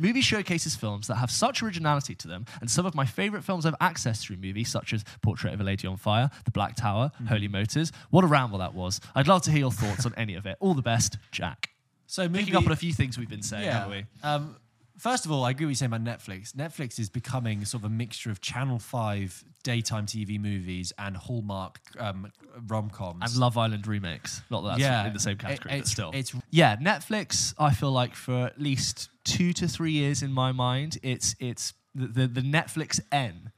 Mubi 0.00 0.22
showcases 0.22 0.74
films 0.74 1.06
that 1.06 1.16
have 1.16 1.30
such 1.30 1.62
originality 1.62 2.14
to 2.14 2.28
them, 2.28 2.46
and 2.62 2.70
some 2.70 2.86
of 2.86 2.94
my 2.94 3.04
favorite 3.04 3.44
films 3.44 3.66
I've 3.66 3.78
accessed 3.78 4.22
through 4.22 4.38
movies, 4.38 4.70
such 4.70 4.94
as 4.94 5.04
Portrait 5.20 5.52
of 5.52 5.60
a 5.60 5.64
Lady 5.64 5.86
on 5.86 5.98
Fire, 5.98 6.30
The 6.46 6.50
Black 6.50 6.76
Tower, 6.76 7.10
Mm-hmm. 7.16 7.26
Holy 7.26 7.48
Motors. 7.48 7.92
What 8.10 8.24
a 8.24 8.26
ramble 8.26 8.58
that 8.60 8.72
was. 8.74 9.00
I'd 9.14 9.28
love 9.28 9.42
to 9.42 9.50
hear 9.50 9.60
your 9.60 9.70
thoughts 9.72 10.06
on 10.06 10.14
any 10.16 10.34
of 10.34 10.46
it. 10.46 10.56
All 10.60 10.72
the 10.74 10.80
best, 10.82 11.18
Jack. 11.30 11.70
So 12.06 12.26
Picking 12.28 12.56
up 12.56 12.64
on 12.64 12.72
a 12.72 12.76
few 12.76 12.92
things 12.92 13.18
we've 13.18 13.28
been 13.28 13.42
saying, 13.42 13.64
haven't 13.70 13.90
we? 13.90 14.04
Um, 14.22 14.56
first 14.98 15.24
of 15.26 15.32
all, 15.32 15.44
I 15.44 15.50
agree 15.50 15.66
with 15.66 15.72
you 15.72 15.76
saying 15.76 15.92
about 15.92 16.04
Netflix. 16.04 16.52
Netflix 16.52 16.98
is 16.98 17.08
becoming 17.08 17.64
sort 17.64 17.82
of 17.82 17.86
a 17.86 17.92
mixture 17.94 18.30
of 18.30 18.40
Channel 18.40 18.78
5 18.78 19.44
daytime 19.62 20.06
TV 20.06 20.38
movies 20.40 20.92
and 20.98 21.16
Hallmark 21.16 21.80
um, 21.98 22.30
rom 22.68 22.88
coms. 22.90 23.22
and 23.22 23.36
Love 23.40 23.58
Island 23.58 23.86
remakes. 23.86 24.42
Not 24.50 24.62
that 24.62 24.68
that's 24.70 24.80
Yeah, 24.80 25.06
in 25.06 25.12
the 25.12 25.18
same 25.20 25.32
it- 25.32 25.38
category, 25.40 25.78
but 25.78 25.88
still. 25.88 26.10
it's- 26.14 26.34
yeah, 26.50 26.76
Netflix. 26.76 27.54
I 27.58 27.72
feel 27.74 27.92
like 27.92 28.14
for 28.14 28.46
at 28.46 28.60
least 28.60 29.08
two 29.24 29.52
to 29.54 29.66
three 29.68 29.92
years 29.92 30.22
in 30.22 30.32
my 30.32 30.52
mind, 30.52 30.98
it's 31.02 31.34
it's 31.40 31.74
the 31.94 32.06
the, 32.06 32.26
the 32.28 32.40
Netflix 32.42 33.00
N 33.10 33.50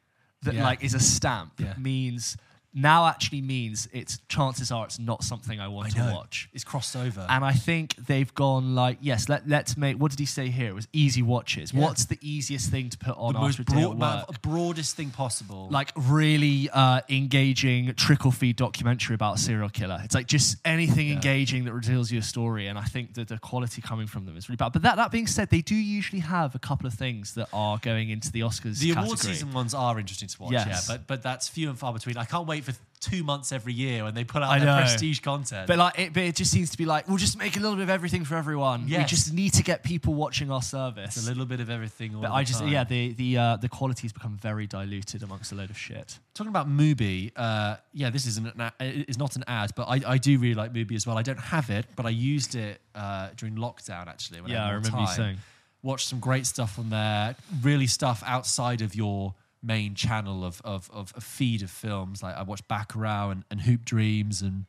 that 0.43 0.55
Yeah. 0.55 0.65
like 0.65 0.83
is 0.85 0.95
a 0.95 1.01
stamp 1.01 1.55
Yeah. 1.59 1.75
means 1.77 2.37
now 2.75 3.07
actually 3.07 3.41
means 3.41 3.89
it's 3.93 4.19
chances 4.29 4.71
are 4.71 4.85
it's 4.85 4.99
not 4.99 5.25
something 5.25 5.59
I 5.59 5.69
want 5.69 5.97
I 5.99 6.09
to 6.09 6.15
watch. 6.15 6.49
It's 6.53 6.65
crossed 6.65 6.95
over. 6.95 7.27
And 7.29 7.45
I 7.45 7.53
think 7.53 7.97
they've 7.97 8.33
gone 8.35 8.75
like, 8.75 8.99
yes, 9.01 9.29
let, 9.29 9.49
let's 9.49 9.77
make. 9.77 9.97
What 9.97 10.11
did 10.11 10.21
he 10.21 10.27
say 10.27 10.49
here? 10.49 10.69
It 10.69 10.75
was 10.75 10.87
easy 10.93 11.23
watches. 11.23 11.73
Yeah. 11.73 11.81
What's 11.81 12.05
the 12.05 12.19
easiest 12.21 12.71
thing 12.71 12.91
to 12.91 12.99
put 12.99 13.17
on 13.17 13.33
the 13.33 13.39
most 13.41 13.59
after 13.61 13.73
broad, 13.73 13.99
work? 13.99 14.43
broadest 14.43 14.97
thing 14.97 15.11
possible. 15.11 15.69
like 15.71 15.91
really 15.97 16.69
uh, 16.73 17.01
engaging 17.09 17.95
trickle 17.95 18.31
feed 18.31 18.57
documentary 18.57 19.15
about 19.15 19.37
a 19.37 19.39
serial 19.39 19.69
killer. 19.69 20.01
It's 20.05 20.15
like 20.15 20.27
just 20.27 20.57
anything 20.65 21.11
engaging 21.11 21.65
that 21.65 21.73
reveals 21.73 22.11
you 22.13 22.19
a 22.19 22.23
story, 22.23 22.67
and 22.69 22.79
I 22.79 22.85
think 22.85 23.15
that 23.15 23.29
the 23.29 23.39
quality 23.39 23.81
coming 23.83 24.07
from 24.07 24.25
them 24.27 24.37
is 24.37 24.49
really 24.49 24.57
bad. 24.57 24.73
But 24.73 24.83
that 24.83 24.97
that 24.97 25.11
being 25.11 25.27
said, 25.27 25.51
they 25.51 25.63
do 25.63 25.75
usually 25.75 26.21
have 26.21 26.55
a 26.55 26.59
couple 26.59 26.87
of 26.87 26.95
things 26.95 27.35
that 27.35 27.49
are 27.53 27.79
going 27.79 28.11
into 28.11 28.31
the 28.31 28.41
Oscars. 28.41 28.79
the 28.79 28.89
category. 28.89 29.05
award 29.07 29.19
season 29.19 29.53
ones 29.53 29.75
are 29.75 29.99
interesting 29.99 30.29
to 30.29 30.43
watch, 30.43 30.53
Yes. 30.53 30.67
yeah, 30.89 30.97
but 30.97 31.07
but 31.07 31.23
that's 31.23 31.49
few 31.49 31.69
and 31.71 31.79
far 31.79 31.93
between. 31.93 32.17
I 32.17 32.25
can't 32.25 32.47
wait 32.47 32.58
for 32.65 32.73
two 33.01 33.23
months 33.23 33.53
every 33.53 33.73
year 33.73 34.03
when 34.03 34.13
they 34.15 34.25
put 34.25 34.43
out 34.43 34.51
I 34.51 34.59
their 34.59 34.67
know. 34.67 34.79
prestige 34.81 35.21
content. 35.21 35.69
But 35.69 35.79
like, 35.79 35.99
it, 35.99 36.13
but 36.13 36.25
it 36.25 36.35
just 36.35 36.51
seems 36.51 36.71
to 36.71 36.79
be 36.79 36.85
like 36.85 37.07
we'll 37.09 37.17
just 37.17 37.39
make 37.39 37.57
a 37.57 37.61
little 37.61 37.77
bit 37.77 37.85
of 37.85 37.91
everything 37.91 38.25
for 38.25 38.35
everyone. 38.37 38.87
We 38.87 39.05
just 39.05 39.33
need 39.33 39.55
to 39.55 39.63
get 39.63 39.85
people 39.85 40.15
watching 40.15 40.51
our 40.51 40.63
service. 40.63 41.17
it's 41.17 41.25
a 41.27 41.29
little 41.29 41.47
bit 41.47 41.61
of 41.61 41.71
everything. 41.71 42.15
All 42.17 42.23
but 42.23 42.33
I 42.33 42.43
just 42.45 42.61
time. 42.61 42.69
yeah 42.69 42.85
the 42.85 43.13
the 43.13 43.39
uh, 43.39 43.57
the 43.57 43.69
quality 43.69 44.03
has 44.03 44.13
become 44.13 44.37
very 44.37 44.67
diluted 44.67 45.23
amongst 45.23 45.53
a 45.53 45.55
load 45.55 45.71
of 45.71 45.79
shit. 45.79 46.19
Talking 46.35 46.51
about 46.51 46.69
Mubi, 46.69 47.33
uh, 47.37 47.77
yeah, 47.93 48.11
this 48.11 48.27
isn't 48.27 48.47
an, 48.47 48.73
a- 48.81 49.05
is 49.09 49.19
not 49.19 49.37
an 49.37 49.45
ad, 49.49 49.73
but 49.77 49.85
I, 49.89 50.01
I 50.15 50.19
do 50.19 50.39
really 50.39 50.55
like 50.55 50.73
Mubi 50.73 50.95
as 50.95 51.07
well. 51.07 51.19
I 51.19 51.23
don't 51.23 51.41
have 51.41 51.71
it, 51.71 51.87
but 51.97 52.07
I 52.07 52.11
used 52.11 52.55
it 52.55 52.81
uh, 52.95 53.31
during 53.37 53.57
lockdown 53.57 54.07
actually. 54.09 54.41
When 54.41 54.51
Yeah, 54.51 54.65
I, 54.65 54.71
I 54.71 54.73
remember 54.73 55.01
you 55.01 55.07
saying. 55.09 55.39
Watched 55.83 56.09
some 56.09 56.19
great 56.19 56.45
stuff 56.47 56.77
on 56.81 56.91
there. 56.91 57.37
Really 57.63 57.87
stuff 57.87 58.23
outside 58.27 58.83
of 58.83 58.97
your 58.97 59.35
main 59.63 59.95
channel 59.95 60.45
of 60.45 60.61
of, 60.65 60.91
of 60.93 61.13
a 61.17 61.21
feed 61.21 61.63
of 61.63 61.71
films. 61.71 62.23
Like 62.23 62.37
I 62.37 62.43
watched 62.43 62.69
Baccarat 62.69 63.31
and, 63.31 63.45
and 63.51 63.61
Hoop 63.61 63.85
Dreams, 63.85 64.43
and 64.43 64.67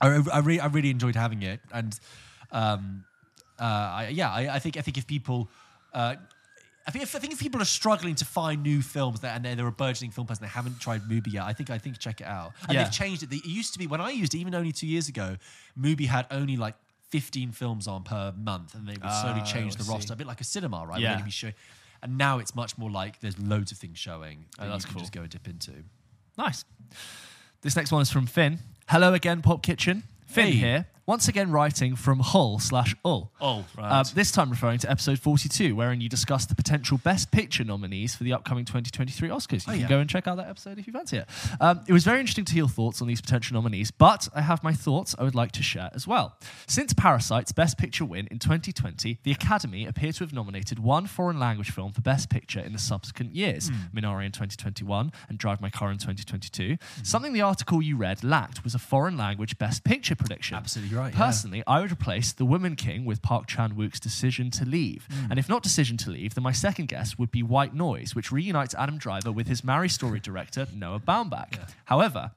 I, 0.00 0.22
I, 0.32 0.38
really 0.40 0.60
I 0.60 0.66
really 0.66 0.90
enjoyed 0.90 1.16
having 1.16 1.42
it. 1.42 1.60
And 1.72 1.98
um, 2.52 3.04
uh, 3.58 3.64
I, 3.64 4.08
yeah, 4.08 4.30
I, 4.30 4.54
I 4.56 4.58
think 4.58 4.76
I 4.76 4.80
think 4.80 4.98
if 4.98 5.06
people. 5.06 5.48
Uh, 5.92 6.16
I 6.86 6.92
think, 6.92 7.04
if, 7.04 7.14
I 7.14 7.18
think 7.18 7.34
if 7.34 7.38
people 7.38 7.60
are 7.60 7.66
struggling 7.66 8.14
to 8.16 8.24
find 8.24 8.62
new 8.62 8.80
films 8.80 9.20
that, 9.20 9.36
and 9.36 9.44
they're, 9.44 9.54
they're 9.54 9.66
a 9.66 9.70
burgeoning 9.70 10.10
film 10.10 10.26
person, 10.26 10.42
they 10.42 10.48
haven't 10.48 10.80
tried 10.80 11.02
Mubi 11.02 11.34
yet. 11.34 11.44
I 11.44 11.52
think 11.52 11.68
I 11.70 11.76
think 11.78 11.98
check 11.98 12.20
it 12.22 12.26
out. 12.26 12.52
And 12.66 12.72
Yeah. 12.72 12.82
they've 12.84 12.92
changed 12.92 13.22
it. 13.22 13.30
It 13.32 13.44
used 13.44 13.74
to 13.74 13.78
be 13.78 13.86
when 13.86 14.00
I 14.00 14.10
used 14.10 14.34
it, 14.34 14.38
even 14.38 14.54
only 14.54 14.72
two 14.72 14.86
years 14.86 15.06
ago, 15.08 15.36
Mubi 15.78 16.06
had 16.06 16.26
only 16.30 16.56
like 16.56 16.74
15 17.10 17.52
films 17.52 17.86
on 17.86 18.02
per 18.02 18.32
month, 18.36 18.74
and 18.74 18.88
they 18.88 18.92
would 18.94 19.12
slowly 19.20 19.42
Oh, 19.42 19.44
change 19.44 19.76
the 19.76 19.84
roster 19.84 20.14
a 20.14 20.16
bit 20.16 20.26
like 20.26 20.40
a 20.40 20.44
cinema, 20.44 20.84
right? 20.86 21.00
Yeah. 21.00 21.20
Be 21.20 21.30
show- 21.30 21.52
and 22.02 22.16
now 22.18 22.38
it's 22.38 22.54
much 22.54 22.76
more 22.78 22.90
like 22.90 23.20
there's 23.20 23.38
loads 23.38 23.72
of 23.72 23.78
things 23.78 23.98
showing 23.98 24.46
that 24.58 24.66
Oh, 24.66 24.70
that's 24.70 24.84
you 24.84 24.88
can 24.88 24.94
cool. 24.94 25.00
just 25.02 25.12
go 25.12 25.20
and 25.22 25.30
dip 25.30 25.46
into. 25.48 25.72
Nice. 26.38 26.64
This 27.62 27.76
next 27.76 27.92
one 27.92 28.02
is 28.02 28.10
from 28.10 28.26
Finn. 28.26 28.58
Hello 28.88 29.12
again, 29.14 29.42
Pulp 29.42 29.62
Kitchen. 29.62 30.02
Finn 30.26 30.46
Hey. 30.46 30.52
here, 30.52 30.86
once 31.10 31.26
again 31.26 31.50
writing 31.50 31.96
from 31.96 32.20
Hull 32.20 32.60
slash 32.60 32.94
Ull. 33.04 33.32
Oh, 33.40 33.64
Uh, 33.76 34.04
this 34.14 34.30
time 34.30 34.48
referring 34.48 34.78
to 34.78 34.88
episode 34.88 35.18
42, 35.18 35.74
wherein 35.74 36.00
you 36.00 36.08
discussed 36.08 36.48
the 36.50 36.54
potential 36.54 36.98
Best 36.98 37.32
Picture 37.32 37.64
nominees 37.64 38.14
for 38.14 38.22
the 38.22 38.32
upcoming 38.32 38.64
2023 38.64 39.28
Oscars. 39.28 39.66
You 39.66 39.72
Oh, 39.72 39.72
can 39.72 39.80
yeah. 39.80 39.88
go 39.88 39.98
and 39.98 40.08
check 40.08 40.28
out 40.28 40.36
that 40.36 40.48
episode 40.48 40.78
if 40.78 40.86
you 40.86 40.92
fancy 40.92 41.16
it. 41.16 41.26
Um, 41.60 41.80
it 41.88 41.92
was 41.92 42.04
very 42.04 42.20
interesting 42.20 42.44
to 42.44 42.52
hear 42.52 42.60
your 42.60 42.68
thoughts 42.68 43.02
on 43.02 43.08
these 43.08 43.20
potential 43.20 43.54
nominees, 43.54 43.90
but 43.90 44.28
I 44.36 44.40
have 44.42 44.62
my 44.62 44.72
thoughts 44.72 45.16
I 45.18 45.24
would 45.24 45.34
like 45.34 45.50
to 45.52 45.64
share 45.64 45.90
as 45.94 46.06
well. 46.06 46.36
Since 46.68 46.92
Parasite's 46.92 47.50
Best 47.50 47.76
Picture 47.76 48.04
win 48.04 48.28
in 48.30 48.38
2020, 48.38 49.18
the 49.24 49.32
Academy 49.32 49.86
appear 49.86 50.12
to 50.12 50.22
have 50.22 50.32
nominated 50.32 50.78
one 50.78 51.08
foreign 51.08 51.40
language 51.40 51.72
film 51.72 51.90
for 51.90 52.02
Best 52.02 52.30
Picture 52.30 52.60
in 52.60 52.72
the 52.72 52.78
subsequent 52.78 53.34
years 53.34 53.68
Minari 53.92 54.26
in 54.26 54.30
2021 54.32 55.10
and 55.28 55.38
Drive 55.38 55.60
My 55.60 55.70
Car 55.70 55.90
in 55.90 55.98
2022. 55.98 56.76
Something 57.02 57.32
the 57.32 57.40
article 57.42 57.82
you 57.82 57.96
read 57.96 58.22
lacked 58.22 58.62
was 58.62 58.76
a 58.76 58.78
foreign 58.78 59.16
language 59.16 59.58
Best 59.58 59.82
Picture 59.82 60.14
prediction. 60.14 60.56
Absolutely 60.56 60.96
right, 61.00 61.12
yeah. 61.12 61.18
Personally, 61.18 61.62
I 61.66 61.80
would 61.80 61.92
replace 61.92 62.32
The 62.32 62.44
Woman 62.44 62.76
King 62.76 63.04
with 63.04 63.22
Park 63.22 63.46
Chan 63.46 63.74
Wook's 63.74 64.00
decision 64.00 64.50
to 64.52 64.64
leave. 64.64 65.06
Hmm. 65.10 65.30
And 65.30 65.38
if 65.38 65.48
not 65.48 65.62
decision 65.62 65.96
to 65.98 66.10
leave, 66.10 66.34
then 66.34 66.44
my 66.44 66.52
second 66.52 66.86
guess 66.86 67.18
would 67.18 67.30
be 67.30 67.42
White 67.42 67.74
Noise, 67.74 68.14
which 68.14 68.30
reunites 68.30 68.74
Adam 68.74 68.98
Driver 68.98 69.32
with 69.32 69.46
his 69.46 69.64
Marry 69.64 69.88
Story 69.88 70.20
director, 70.20 70.66
Noah 70.74 71.00
Baumbach. 71.00 71.58
However, 71.86 72.32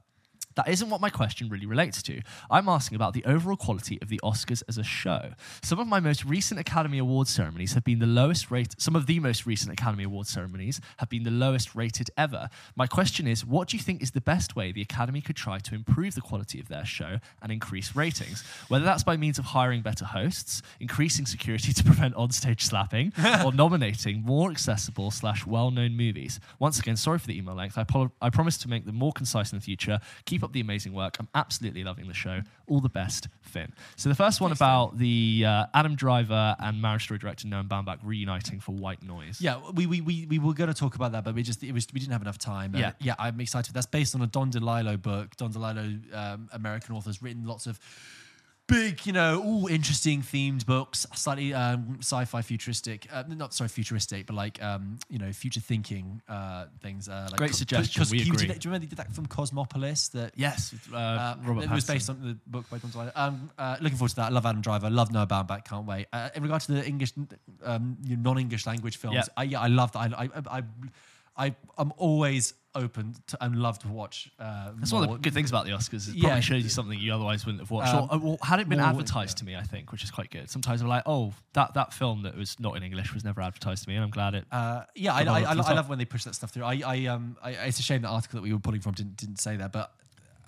that 0.56 0.68
isn't 0.68 0.90
what 0.90 1.02
my 1.02 1.10
question 1.10 1.50
really 1.50 1.66
relates 1.66 2.02
to. 2.04 2.22
I'm 2.50 2.70
asking 2.70 2.96
about 2.96 3.14
the 3.14 3.26
overall 3.26 3.58
quality 3.58 4.00
of 4.02 4.10
the 4.10 4.20
Oscars 4.24 4.64
as 4.68 4.78
a 4.78 4.84
show. 4.84 5.32
Some 5.62 5.80
of 5.80 5.88
my 5.88 6.00
most 6.00 6.26
recent 6.26 6.60
Academy 6.60 6.98
Awards 6.98 7.32
ceremonies 7.32 7.74
have 7.74 7.84
been 7.84 8.00
the 8.00 8.06
lowest 8.06 8.52
rate. 8.52 8.76
Some 8.78 8.96
of 8.96 9.06
the 9.06 9.20
most 9.20 9.46
recent 9.46 9.72
Academy 9.72 10.04
Awards 10.04 10.30
ceremonies 10.30 10.80
have 10.98 11.10
been 11.10 11.24
the 11.24 11.32
lowest 11.32 11.76
rated 11.76 12.10
ever. 12.18 12.50
My 12.76 12.88
question 12.88 13.28
is, 13.28 13.46
what 13.46 13.68
do 13.70 13.78
you 13.78 13.84
think 13.84 14.02
is 14.02 14.12
the 14.12 14.22
best 14.22 14.56
way 14.56 14.72
the 14.72 14.82
Academy 14.82 15.22
could 15.22 15.36
try 15.36 15.60
to 15.60 15.76
improve 15.76 16.16
the 16.16 16.22
quality 16.22 16.60
of 16.60 16.68
their 16.68 16.86
show 16.86 17.20
and 17.42 17.52
increase 17.52 17.96
ratings? 17.96 18.44
Whether 18.68 18.86
that's 18.86 19.04
by 19.04 19.18
means 19.18 19.40
of 19.40 19.46
hiring 19.46 19.82
better 19.82 20.06
hosts, 20.06 20.62
increasing 20.80 21.26
security 21.26 21.74
to 21.74 21.84
prevent 21.84 22.16
onstage 22.16 22.62
slapping, 22.62 23.14
or 23.46 23.52
nominating 23.52 24.22
more 24.22 24.52
accessible 24.52 25.12
slash 25.12 25.46
well-known 25.46 25.96
movies. 25.96 26.40
Once 26.60 26.80
again, 26.80 26.96
sorry 26.96 27.20
for 27.20 27.28
the 27.28 27.38
email 27.38 27.56
length. 27.56 27.78
I, 27.78 27.84
pol- 27.84 28.14
I 28.22 28.30
promise 28.30 28.58
to 28.60 28.70
make 28.70 28.86
them 28.86 28.96
more 28.96 29.12
concise 29.12 29.52
in 29.52 29.58
the 29.58 29.64
future. 29.64 30.00
Keep 30.26 30.43
up 30.44 30.54
the 30.54 30.60
amazing 30.62 30.94
work. 30.94 31.18
I'm 31.20 31.28
absolutely 31.36 31.84
loving 31.84 32.08
the 32.08 32.14
show. 32.14 32.42
All 32.68 32.80
the 32.80 32.90
best, 32.90 33.28
Finn. 33.42 33.72
So 33.96 34.10
the 34.10 34.16
first 34.16 34.42
one 34.42 34.52
about 34.52 34.98
the 34.98 35.44
uh, 35.46 35.66
Adam 35.74 35.96
Driver 35.96 36.56
and 36.60 36.82
Marriage 36.82 37.04
Story 37.04 37.20
director 37.20 37.48
Noah 37.48 37.64
Baumbach 37.64 38.00
reuniting 38.04 38.60
for 38.60 38.72
White 38.74 39.04
Noise. 39.04 39.42
Yeah, 39.42 39.60
we, 39.74 39.86
we, 39.86 40.02
we, 40.02 40.26
we 40.28 40.40
were 40.40 40.54
going 40.54 40.70
to 40.70 40.74
talk 40.74 40.96
about 40.96 41.12
that, 41.14 41.24
but 41.24 41.36
we 41.36 41.44
just 41.44 41.64
it 41.64 41.72
was 41.72 41.88
we 41.94 42.00
didn't 42.00 42.14
have 42.14 42.22
enough 42.22 42.38
time. 42.38 42.76
Uh, 42.76 42.80
Yeah. 42.80 42.92
yeah, 43.00 43.16
I'm 43.20 43.40
excited. 43.40 43.74
That's 43.74 43.86
based 43.86 44.16
on 44.16 44.22
a 44.22 44.28
Don 44.28 44.52
DeLillo 44.52 45.02
book. 45.02 45.36
Don 45.38 45.52
DeLillo, 45.52 46.14
um, 46.16 46.50
American 46.52 46.96
author, 46.96 47.10
has 47.10 47.22
written 47.22 47.46
lots 47.46 47.68
of 47.68 47.80
big, 48.68 49.06
you 49.06 49.14
know, 49.14 49.42
all 49.44 49.68
interesting 49.68 50.22
themed 50.22 50.66
books, 50.66 51.06
slightly 51.14 51.54
um, 51.54 51.98
sci-fi 52.00 52.42
futuristic. 52.42 53.08
Uh, 53.12 53.24
not 53.28 53.54
sorry, 53.54 53.68
futuristic, 53.68 54.26
but 54.26 54.36
like 54.36 54.62
um, 54.64 54.98
you 55.10 55.20
know, 55.20 55.32
future 55.34 55.60
thinking 55.60 56.22
uh, 56.30 56.66
things. 56.82 57.10
Uh, 57.10 57.28
like 57.32 57.38
Great 57.38 57.52
Co- 57.52 57.58
suggestion, 57.58 58.02
Cos- 58.02 58.12
we 58.12 58.22
agree. 58.22 58.48
did- 58.48 58.60
do 58.60 58.68
you 58.68 58.72
remember 58.72 58.86
they 58.86 58.90
did 58.90 58.98
that 58.98 59.12
film 59.12 59.28
Cosmopolis? 59.28 60.10
That 60.12 60.32
Yes, 60.36 60.74
uh, 60.92 60.96
uh, 60.98 61.36
Robert 61.44 61.64
it 61.66 61.70
was 61.72 61.86
based 61.86 62.10
on 62.10 62.22
the 62.22 62.38
book 62.48 62.70
by 62.70 62.78
Don 62.78 62.92
DeLillo. 62.92 63.12
Um, 63.16 63.52
uh, 63.58 63.78
looking 63.82 63.98
forward 63.98 64.10
to 64.10 64.16
that. 64.18 64.26
I 64.28 64.30
love 64.30 64.46
Adam 64.46 64.62
Driver. 64.62 64.86
I 64.88 64.90
Love 64.90 65.12
Noah 65.12 65.28
Baumbach. 65.28 65.66
Can't 65.66 65.86
wait. 65.86 66.08
Uh, 66.14 66.30
in 66.36 66.44
regard 66.44 66.62
to 66.64 66.72
the 66.74 66.86
English, 66.86 67.14
um, 67.64 67.98
non-English 68.02 68.66
language 68.66 68.98
films, 68.98 69.16
Yeah. 69.16 69.24
I, 69.38 69.44
yeah, 69.44 69.60
I 69.62 69.68
love 69.68 69.92
that. 69.94 70.00
I, 70.00 70.24
I, 70.36 70.58
I, 70.60 70.64
I, 71.36 71.56
I'm 71.78 71.92
always 71.98 72.54
open 72.76 73.16
to 73.28 73.44
and 73.44 73.56
love 73.56 73.80
to 73.80 73.88
watch. 73.88 74.30
Uh, 74.40 74.72
That's 74.78 74.92
one 74.92 75.04
of 75.04 75.10
the 75.12 75.18
good 75.18 75.34
things 75.34 75.50
about 75.50 75.66
the 75.66 75.72
Oscars. 75.72 76.08
It 76.10 76.16
Yeah. 76.16 76.30
probably 76.30 76.42
shows 76.42 76.64
you 76.64 76.70
something 76.70 77.00
you 77.00 77.14
otherwise 77.14 77.46
wouldn't 77.46 77.62
have 77.62 77.72
watched. 77.72 77.94
Um, 77.94 78.10
or, 78.12 78.32
or 78.32 78.38
had 78.42 78.60
it 78.60 78.68
been 78.70 78.80
advertised 78.80 79.38
to 79.38 79.46
me, 79.46 79.56
I 79.56 79.62
think, 79.64 79.92
which 79.92 80.04
is 80.04 80.12
quite 80.12 80.32
good. 80.32 80.50
Sometimes 80.50 80.82
I'm 80.82 80.88
like, 80.88 81.04
oh, 81.06 81.34
that, 81.54 81.74
that 81.76 81.94
film 81.94 82.24
that 82.24 82.36
was 82.36 82.60
not 82.60 82.76
in 82.78 82.84
English 82.84 83.14
was 83.14 83.24
never 83.24 83.42
advertised 83.42 83.84
to 83.84 83.90
me, 83.90 83.96
and 83.96 84.04
I'm 84.04 84.10
glad 84.12 84.34
it. 84.36 84.46
Uh, 84.52 84.84
yeah, 84.96 85.14
I, 85.14 85.22
I, 85.24 85.40
I, 85.42 85.52
I 85.52 85.74
love 85.74 85.90
when 85.90 86.00
they 86.00 86.06
push 86.06 86.24
that 86.24 86.36
stuff 86.36 86.52
through. 86.52 86.64
I, 86.64 86.82
I, 86.86 87.06
um, 87.08 87.38
I, 87.44 87.52
it's 87.52 87.80
a 87.80 87.84
shame 87.84 88.02
the 88.02 88.08
article 88.08 88.38
that 88.38 88.44
we 88.44 88.54
were 88.54 88.60
pulling 88.60 88.82
from 88.82 88.94
didn't, 88.94 89.18
didn't 89.18 89.40
say 89.40 89.56
that, 89.58 89.72
but 89.72 89.94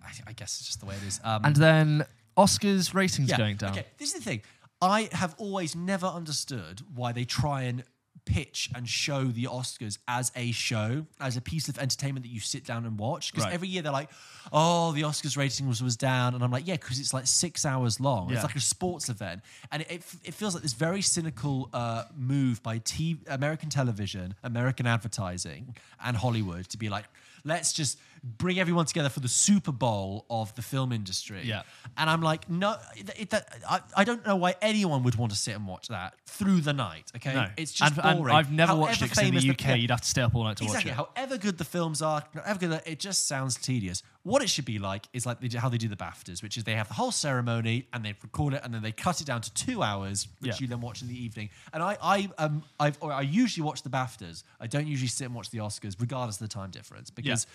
I, 0.04 0.10
I 0.28 0.34
guess 0.34 0.58
it's 0.60 0.66
just 0.68 0.80
the 0.80 0.86
way 0.86 0.96
it 0.96 1.04
is. 1.08 1.20
Um, 1.24 1.46
And 1.46 1.56
then 1.56 2.06
Oscars 2.38 2.94
ratings 2.94 3.30
yeah. 3.30 3.38
going 3.38 3.58
down. 3.58 3.72
Okay, 3.72 3.86
this 3.98 4.10
is 4.10 4.16
the 4.16 4.22
thing. 4.22 4.42
I 4.82 5.10
have 5.14 5.36
always 5.38 5.76
never 5.76 6.06
understood 6.06 6.82
why 6.94 7.12
they 7.14 7.24
try 7.24 7.64
and 7.64 7.84
pitch 8.26 8.70
and 8.76 8.88
show 8.90 9.26
the 9.26 9.46
Oscars 9.46 9.98
as 10.08 10.32
a 10.36 10.52
show, 10.52 11.06
as 11.20 11.38
a 11.38 11.42
piece 11.42 11.70
of 11.70 11.78
entertainment 11.78 12.26
that 12.26 12.32
you 12.32 12.40
sit 12.40 12.66
down 12.66 12.86
and 12.86 12.98
watch. 13.00 13.32
Because 13.32 13.46
Right. 13.46 13.54
every 13.54 13.68
year 13.68 13.82
they're 13.82 13.92
like, 13.92 14.10
"Oh, 14.52 14.92
the 14.94 15.04
Oscars 15.04 15.38
rating 15.38 15.68
was 15.68 15.82
was 15.84 15.96
down," 15.96 16.34
and 16.34 16.44
I'm 16.44 16.52
like, 16.52 16.68
"Yeah," 16.68 16.76
because 16.76 17.00
it's 17.00 17.14
like 17.14 17.28
six 17.28 17.66
hours 17.66 18.00
long. 18.00 18.30
Yeah. 18.30 18.36
It's 18.36 18.44
like 18.44 18.56
a 18.56 18.60
sports 18.60 19.10
event, 19.10 19.42
and 19.72 19.82
it, 19.84 19.92
it, 19.92 20.04
it 20.24 20.34
feels 20.34 20.54
like 20.54 20.64
this 20.64 20.74
very 20.74 21.02
cynical 21.02 21.70
uh, 21.74 22.06
move 22.18 22.62
by 22.64 22.80
t- 22.80 23.18
American 23.28 23.70
television, 23.70 24.34
American 24.44 24.88
advertising, 24.88 25.76
and 26.04 26.18
Hollywood 26.18 26.68
to 26.70 26.78
be 26.78 26.90
like, 26.90 27.06
"Let's 27.44 27.74
just." 27.74 27.98
Bring 28.38 28.60
everyone 28.60 28.86
together 28.88 29.10
for 29.10 29.20
the 29.20 29.28
Super 29.28 29.72
Bowl 29.72 30.26
of 30.32 30.54
the 30.56 30.64
film 30.64 30.92
industry. 30.92 31.42
Yeah. 31.44 31.62
And 31.96 32.10
I'm 32.10 32.22
like, 32.22 32.50
no, 32.50 32.76
it, 32.96 33.30
that, 33.30 33.56
I, 33.70 33.82
I 33.96 34.04
don't 34.04 34.26
know 34.26 34.36
why 34.36 34.56
anyone 34.64 35.04
would 35.04 35.14
want 35.14 35.32
to 35.32 35.38
sit 35.38 35.56
and 35.56 35.68
watch 35.68 35.90
that 35.90 36.16
through 36.26 36.62
the 36.62 36.74
night. 36.74 37.12
Okay, 37.16 37.36
No, 37.36 37.48
it's 37.56 37.72
just 37.72 37.96
and, 37.98 38.04
and 38.04 38.18
boring. 38.18 38.36
I've 38.36 38.52
never 38.52 38.70
However 38.70 38.82
watched 38.82 39.02
it 39.04 39.18
in 39.24 39.36
the 39.36 39.50
UK 39.52 39.62
yeah, 39.66 39.76
you'd 39.76 39.92
have 39.92 40.02
to 40.02 40.08
stay 40.08 40.24
up 40.24 40.34
all 40.34 40.44
night 40.44 40.58
to 40.58 40.64
exactly. 40.64 40.92
watch 40.92 41.08
it. 41.16 41.18
However 41.20 41.38
good 41.38 41.60
the 41.60 41.66
films 41.66 42.02
are, 42.02 42.24
however 42.34 42.60
good 42.60 42.82
it 42.88 43.00
just 43.00 43.28
sounds 43.28 43.58
tedious. 43.58 44.02
What 44.24 44.42
it 44.42 44.50
should 44.50 44.66
be 44.66 44.80
like 44.80 45.08
is 45.14 45.28
like 45.28 45.40
they 45.40 45.48
do, 45.48 45.60
how 45.60 45.70
they 45.70 45.78
do 45.78 45.88
the 45.88 45.96
Baftas, 45.96 46.42
which 46.42 46.58
is 46.58 46.64
they 46.64 46.74
have 46.74 46.88
the 46.88 46.96
whole 46.96 47.12
ceremony 47.12 47.88
and 47.94 48.04
they 48.04 48.16
record 48.24 48.56
it 48.56 48.62
and 48.64 48.74
then 48.74 48.82
they 48.82 48.92
cut 48.92 49.22
it 49.22 49.28
down 49.28 49.42
to 49.42 49.54
two 49.54 49.84
hours, 49.84 50.28
which 50.40 50.54
Yeah. 50.54 50.58
you 50.62 50.68
then 50.68 50.82
watch 50.82 51.04
in 51.04 51.08
the 51.08 51.24
evening. 51.24 51.52
And 51.72 51.84
I, 51.84 51.96
I, 52.02 52.30
um, 52.40 52.64
I've, 52.80 52.98
or 53.02 53.14
I 53.14 53.22
usually 53.22 53.64
watch 53.64 53.84
the 53.84 53.90
Baftas. 53.90 54.42
I 54.60 54.66
don't 54.66 54.88
usually 54.88 55.10
sit 55.10 55.26
and 55.26 55.36
watch 55.36 55.52
the 55.52 55.60
Oscars, 55.60 55.96
regardless 56.00 56.42
of 56.42 56.50
the 56.50 56.54
time 56.54 56.72
difference, 56.72 57.12
because. 57.12 57.46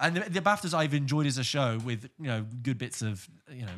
And 0.00 0.16
the, 0.16 0.30
the 0.30 0.40
BAFTAs 0.40 0.74
I've 0.74 0.94
enjoyed 0.94 1.26
as 1.26 1.38
a 1.38 1.44
show 1.44 1.78
with 1.84 2.08
you 2.20 2.26
know 2.28 2.44
good 2.62 2.78
bits 2.78 3.02
of 3.02 3.28
you 3.52 3.62
know 3.66 3.72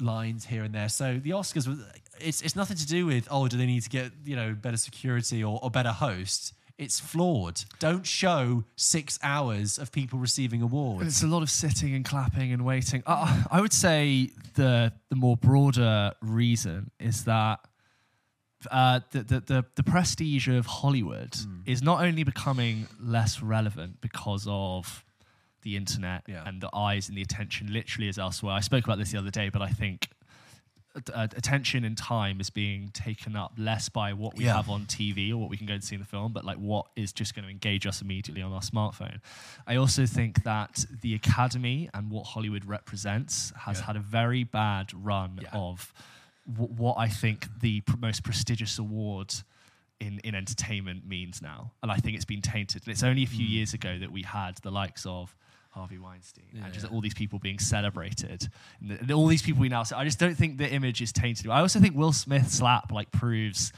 lines 0.00 0.46
here 0.46 0.62
and 0.64 0.74
there. 0.74 0.88
So 0.88 1.18
the 1.22 1.30
Oscars 1.30 1.66
was 1.68 1.78
it's 2.20 2.40
it's 2.42 2.56
nothing 2.56 2.76
to 2.78 2.86
do 2.86 3.06
with 3.06 3.28
oh 3.30 3.46
do 3.48 3.56
they 3.56 3.66
need 3.66 3.82
to 3.82 3.90
get 3.90 4.12
you 4.24 4.36
know 4.36 4.54
better 4.54 4.76
security 4.78 5.42
or, 5.44 5.58
or 5.62 5.70
better 5.70 5.92
hosts. 5.92 6.52
It's 6.78 7.00
flawed. 7.00 7.62
Don't 7.78 8.06
show 8.06 8.64
six 8.76 9.18
hours 9.22 9.78
of 9.78 9.90
people 9.92 10.18
receiving 10.18 10.60
awards. 10.60 11.06
It's 11.06 11.22
a 11.22 11.26
lot 11.26 11.42
of 11.42 11.48
sitting 11.50 11.94
and 11.94 12.04
clapping 12.04 12.52
and 12.52 12.66
waiting. 12.66 13.02
Uh, 13.06 13.44
I 13.50 13.62
would 13.62 13.72
say 13.72 14.30
the 14.54 14.92
the 15.08 15.16
more 15.16 15.36
broader 15.38 16.12
reason 16.20 16.90
is 17.00 17.24
that 17.24 17.60
uh, 18.70 19.00
the, 19.12 19.22
the 19.22 19.40
the 19.40 19.64
the 19.76 19.82
prestige 19.82 20.48
of 20.48 20.66
Hollywood 20.66 21.34
Hmm. 21.34 21.60
is 21.66 21.82
not 21.82 22.02
only 22.02 22.24
becoming 22.24 22.86
less 23.00 23.42
relevant 23.42 24.00
because 24.00 24.46
of 24.48 25.02
the 25.66 25.76
internet 25.76 26.22
Yeah. 26.28 26.44
and 26.46 26.60
the 26.60 26.70
eyes 26.74 27.08
and 27.08 27.18
the 27.18 27.22
attention 27.22 27.72
literally 27.72 28.08
is 28.08 28.18
elsewhere. 28.18 28.54
I 28.54 28.60
spoke 28.60 28.84
about 28.84 28.98
this 28.98 29.10
the 29.10 29.18
other 29.18 29.32
day, 29.32 29.48
but 29.48 29.60
I 29.62 29.68
think 29.68 30.08
uh, 31.12 31.26
attention 31.36 31.84
and 31.84 31.98
time 31.98 32.40
is 32.40 32.48
being 32.48 32.88
taken 32.94 33.36
up 33.36 33.52
less 33.58 33.88
by 33.90 34.12
what 34.14 34.34
we 34.36 34.44
Yeah. 34.44 34.54
have 34.56 34.70
on 34.70 34.86
TV 34.86 35.30
or 35.32 35.36
what 35.36 35.50
we 35.50 35.56
can 35.58 35.66
go 35.66 35.74
and 35.74 35.84
see 35.84 35.94
in 35.96 36.00
the 36.00 36.06
film, 36.06 36.32
but 36.32 36.42
like 36.44 36.56
what 36.56 36.86
is 36.96 37.12
just 37.12 37.34
going 37.34 37.44
to 37.44 37.50
engage 37.50 37.84
us 37.86 38.00
immediately 38.00 38.40
on 38.42 38.50
our 38.52 38.60
smartphone. 38.62 39.18
I 39.66 39.74
also 39.76 40.06
think 40.06 40.44
that 40.44 40.86
the 41.02 41.14
Academy 41.14 41.90
and 41.92 42.10
what 42.10 42.24
Hollywood 42.28 42.64
represents 42.64 43.52
has 43.58 43.80
Yeah. 43.80 43.86
had 43.86 43.96
a 43.96 44.00
very 44.00 44.44
bad 44.44 44.94
run 44.94 45.40
Yeah. 45.42 45.48
of 45.52 45.92
w- 46.50 46.72
what 46.72 46.96
I 46.96 47.08
think 47.08 47.48
the 47.60 47.80
pr- 47.82 47.96
most 47.98 48.22
prestigious 48.22 48.78
award. 48.78 49.34
In, 49.98 50.18
in 50.24 50.34
entertainment 50.34 51.06
means 51.06 51.40
now, 51.40 51.72
and 51.82 51.90
I 51.90 51.96
think 51.96 52.16
it's 52.16 52.26
been 52.26 52.42
tainted. 52.42 52.82
And 52.84 52.92
it's 52.92 53.02
only 53.02 53.22
a 53.22 53.26
few 53.26 53.46
years 53.46 53.72
ago 53.72 53.98
that 53.98 54.12
we 54.12 54.24
had 54.24 54.56
the 54.58 54.70
likes 54.70 55.06
of 55.06 55.34
Harvey 55.76 55.98
Weinstein 55.98 56.44
and 56.64 56.72
just 56.72 56.86
Yeah. 56.86 56.90
all 56.92 57.00
these 57.02 57.14
people 57.14 57.38
being 57.38 57.58
celebrated. 57.58 58.48
And, 58.80 58.90
the- 58.90 58.98
and 59.00 59.10
all 59.12 59.26
these 59.26 59.42
people 59.42 59.60
we 59.60 59.68
now 59.68 59.82
see. 59.82 59.94
I 59.94 60.04
just 60.04 60.18
don't 60.18 60.34
think 60.34 60.56
the 60.58 60.72
image 60.72 61.02
is 61.02 61.12
tainted. 61.12 61.48
I 61.48 61.60
also 61.60 61.78
think 61.80 61.94
Will 61.94 62.12
Smith 62.14 62.50
slap 62.50 62.90
like 62.90 63.10
proves 63.12 63.72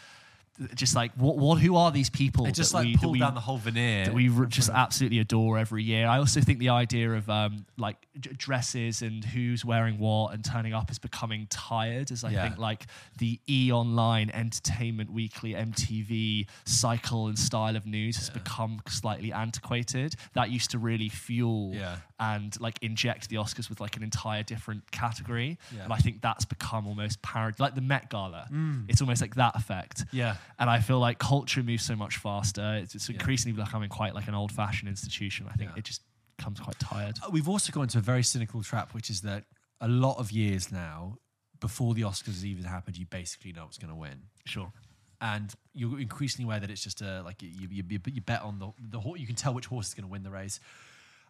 just 0.75 0.95
like 0.97 1.13
what 1.15 1.37
what 1.39 1.61
who 1.61 1.77
are 1.77 1.93
these 1.93 2.11
people 2.11 2.45
It 2.47 2.53
just 2.55 2.75
like 2.75 2.85
we, 2.87 2.97
pulled 2.97 3.13
we, 3.13 3.19
down 3.21 3.35
the 3.35 3.41
whole 3.41 3.59
veneer. 3.59 4.07
that 4.07 4.15
we 4.15 4.29
r- 4.29 4.47
just 4.47 4.71
absolutely 4.71 5.21
adore 5.21 5.57
every 5.59 5.85
year. 5.85 6.07
I 6.09 6.19
also 6.19 6.41
think 6.41 6.59
the 6.59 6.71
idea 6.71 7.13
of 7.13 7.31
um, 7.31 7.65
like 7.77 7.97
d- 8.19 8.31
dresses 8.37 9.03
and 9.03 9.25
who's 9.25 9.65
wearing 9.65 9.99
what 9.99 10.35
and 10.35 10.45
turning 10.45 10.75
up 10.75 10.91
is 10.91 10.99
becoming 10.99 11.47
tired. 11.49 12.11
As 12.11 12.25
I 12.25 12.31
Yeah. 12.31 12.43
think 12.49 12.59
like 12.59 12.87
the 13.19 13.39
E 13.49 13.71
Online, 13.73 14.31
Entertainment 14.31 15.13
Weekly, 15.13 15.55
MTV 15.55 16.47
cycle 16.65 17.29
and 17.29 17.39
style 17.39 17.77
of 17.77 17.87
news 17.87 18.17
has 18.17 18.31
become 18.31 18.81
slightly 18.89 19.33
antiquated. 19.33 20.17
That 20.35 20.51
used 20.51 20.71
to 20.73 20.79
really 20.79 21.09
fuel 21.09 21.73
Yeah. 21.75 21.97
and 22.19 22.59
like 22.61 22.79
inject 22.83 23.29
the 23.29 23.37
Oscars 23.37 23.69
with 23.69 23.81
like 23.81 23.97
an 23.97 24.03
entire 24.03 24.43
different 24.43 24.91
category. 24.91 25.59
Yeah. 25.75 25.85
And 25.85 25.93
I 25.93 25.99
think 25.99 26.21
that's 26.21 26.45
become 26.45 26.87
almost 26.87 27.23
parody, 27.23 27.57
like 27.61 27.75
the 27.75 27.81
Met 27.81 28.11
Gala. 28.11 28.49
It's 28.89 29.01
almost 29.01 29.21
like 29.21 29.37
that 29.37 29.55
effect. 29.57 30.05
Yeah. 30.11 30.37
And 30.59 30.69
I 30.69 30.81
feel 30.81 30.99
like 30.99 31.19
culture 31.19 31.63
moves 31.63 31.85
so 31.85 31.95
much 31.97 32.17
faster. 32.17 32.75
It's, 32.83 32.95
it's 32.95 33.09
increasingly 33.09 33.61
becoming 33.63 33.89
quite 33.89 34.15
like 34.15 34.29
an 34.29 34.35
old 34.35 34.51
fashioned 34.53 34.89
institution. 34.89 35.47
I 35.49 35.55
think 35.55 35.71
it 35.77 35.85
just 35.85 36.03
becomes 36.37 36.61
quite 36.61 36.79
tired. 36.79 37.19
Uh, 37.25 37.31
We've 37.31 37.49
also 37.49 37.73
gone 37.73 37.85
into 37.85 37.99
a 37.99 38.01
very 38.03 38.23
cynical 38.23 38.63
trap, 38.63 38.93
which 38.95 39.09
is 39.11 39.21
that 39.23 39.45
a 39.81 39.89
lot 39.89 40.19
of 40.19 40.33
years 40.33 40.73
now, 40.73 41.19
before 41.61 41.95
the 41.95 42.03
Oscars 42.03 42.27
has 42.27 42.45
even 42.47 42.65
happened, 42.65 42.97
you 42.97 43.07
basically 43.07 43.53
know 43.53 43.65
what's 43.65 43.79
going 43.79 43.91
to 43.91 43.97
win. 43.97 44.23
Sure. 44.47 44.73
and 45.21 45.53
you're 45.75 45.99
increasingly 46.01 46.45
aware 46.45 46.61
that 46.61 46.71
it's 46.71 46.83
just 46.83 47.01
a 47.03 47.23
like 47.25 47.43
you 47.43 47.49
you, 47.71 47.83
you, 47.89 47.99
you 48.07 48.21
bet 48.21 48.43
on 48.43 48.59
the 48.61 48.69
the 48.91 49.01
horse. 49.01 49.19
You 49.21 49.27
can 49.27 49.35
tell 49.37 49.53
which 49.55 49.67
horse 49.67 49.89
is 49.89 49.95
going 49.95 50.07
to 50.07 50.11
win 50.11 50.23
the 50.23 50.31
race. 50.31 50.61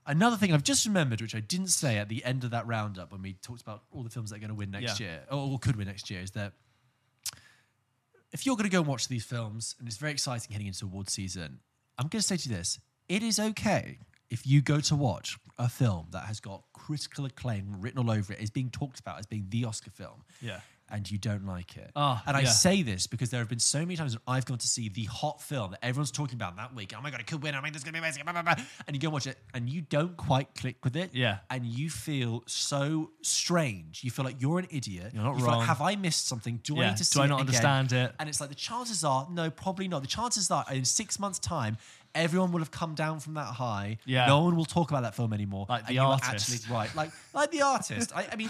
Another 0.06 0.36
thing 0.36 0.52
I've 0.54 0.62
just 0.62 0.86
remembered, 0.86 1.20
which 1.20 1.34
I 1.34 1.40
didn't 1.40 1.68
say 1.68 1.98
at 1.98 2.08
the 2.08 2.24
end 2.24 2.44
of 2.44 2.50
that 2.52 2.66
roundup 2.66 3.12
when 3.12 3.20
we 3.20 3.34
talked 3.34 3.60
about 3.60 3.82
all 3.90 4.02
the 4.02 4.08
films 4.10 4.30
that 4.30 4.36
are 4.36 4.38
going 4.40 4.48
to 4.48 4.54
win 4.54 4.70
next 4.70 5.00
Yeah. 5.00 5.06
year 5.06 5.20
or, 5.30 5.52
or 5.52 5.58
could 5.58 5.76
win 5.76 5.86
next 5.86 6.08
year, 6.10 6.20
is 6.22 6.30
that 6.32 6.52
if 8.32 8.44
you're 8.44 8.56
going 8.56 8.68
to 8.68 8.72
go 8.72 8.80
and 8.80 8.86
watch 8.86 9.08
these 9.08 9.24
films 9.24 9.74
and 9.78 9.88
it's 9.88 9.96
very 9.96 10.12
exciting 10.12 10.52
heading 10.52 10.66
into 10.66 10.84
award 10.84 11.08
season, 11.08 11.60
I'm 11.98 12.08
going 12.08 12.20
to 12.20 12.26
say 12.26 12.36
to 12.36 12.48
you 12.48 12.54
this: 12.56 12.78
it 13.08 13.22
is 13.22 13.38
okay 13.38 13.98
if 14.30 14.46
you 14.46 14.60
go 14.60 14.80
to 14.80 14.94
watch 14.94 15.38
a 15.58 15.68
film 15.68 16.06
that 16.10 16.24
has 16.24 16.40
got 16.40 16.62
critical 16.72 17.24
acclaim 17.24 17.76
written 17.80 17.98
all 17.98 18.10
over 18.10 18.32
it, 18.32 18.40
is 18.40 18.50
being 18.50 18.70
talked 18.70 19.00
about 19.00 19.18
as 19.18 19.26
being 19.26 19.46
the 19.48 19.64
Oscar 19.64 19.90
film 19.90 20.22
Yeah. 20.40 20.60
And 20.90 21.10
you 21.10 21.18
don't 21.18 21.46
like 21.46 21.76
it. 21.76 21.90
Ah, 21.96 22.22
and 22.26 22.36
I 22.36 22.40
yeah. 22.40 22.48
say 22.48 22.82
this 22.82 23.06
because 23.06 23.30
there 23.30 23.40
have 23.40 23.48
been 23.48 23.58
so 23.58 23.80
many 23.80 23.96
times 23.96 24.14
when 24.14 24.22
I've 24.26 24.44
gone 24.46 24.58
to 24.58 24.66
see 24.66 24.88
the 24.88 25.04
hot 25.04 25.42
film 25.42 25.72
that 25.72 25.84
everyone's 25.84 26.10
talking 26.10 26.36
about 26.36 26.56
that 26.56 26.74
week. 26.74 26.92
Oh 26.96 27.00
my 27.00 27.10
god, 27.10 27.20
it 27.20 27.26
could 27.26 27.42
win! 27.42 27.54
I 27.54 27.60
mean, 27.60 27.72
this 27.72 27.80
is 27.80 27.84
gonna 27.84 27.92
be 27.92 27.98
amazing. 27.98 28.24
blah, 28.24 28.32
blah, 28.32 28.42
blah. 28.42 28.54
And 28.86 28.96
you 28.96 29.00
go 29.00 29.06
and 29.08 29.12
watch 29.12 29.26
it, 29.26 29.38
and 29.54 29.68
you 29.68 29.82
don't 29.82 30.16
quite 30.16 30.54
click 30.54 30.76
with 30.84 30.96
it. 30.96 31.10
Yeah. 31.14 31.38
And 31.50 31.66
you 31.66 31.90
feel 31.90 32.42
so 32.46 33.10
strange. 33.22 34.02
You 34.04 34.10
feel 34.10 34.24
like 34.24 34.40
you're 34.40 34.58
an 34.58 34.68
idiot. 34.70 35.12
You're 35.14 35.22
not 35.22 35.38
you 35.38 35.44
wrong. 35.44 35.58
like, 35.58 35.68
have 35.68 35.80
I 35.80 35.96
missed 35.96 36.26
something? 36.28 36.60
Do 36.62 36.80
I 36.80 36.88
need 36.88 36.96
to 36.98 37.04
see 37.04 37.18
Do 37.18 37.22
I 37.22 37.24
it 37.26 37.28
not 37.28 37.40
again? 37.40 37.46
understand 37.48 37.92
it? 37.92 38.12
And 38.18 38.28
it's 38.28 38.40
like 38.40 38.48
the 38.50 38.54
chances 38.54 39.04
are, 39.04 39.26
no, 39.30 39.50
probably 39.50 39.88
not. 39.88 40.02
The 40.02 40.08
chances 40.08 40.50
are, 40.50 40.64
in 40.72 40.84
six 40.84 41.18
months' 41.18 41.38
time. 41.38 41.76
Everyone 42.14 42.52
will 42.52 42.60
have 42.60 42.70
come 42.70 42.94
down 42.94 43.20
from 43.20 43.34
that 43.34 43.46
high. 43.46 43.98
Yeah. 44.06 44.26
No 44.26 44.40
one 44.40 44.56
will 44.56 44.64
talk 44.64 44.90
about 44.90 45.02
that 45.02 45.14
film 45.14 45.34
anymore. 45.34 45.66
Like 45.68 45.82
and 45.86 45.88
the 45.94 45.98
artist. 46.00 46.30
actually 46.30 46.74
right. 46.74 46.92
Like 46.96 47.10
like 47.34 47.50
the 47.50 47.60
artist. 47.62 48.12
I, 48.16 48.26
I 48.32 48.36
mean, 48.36 48.48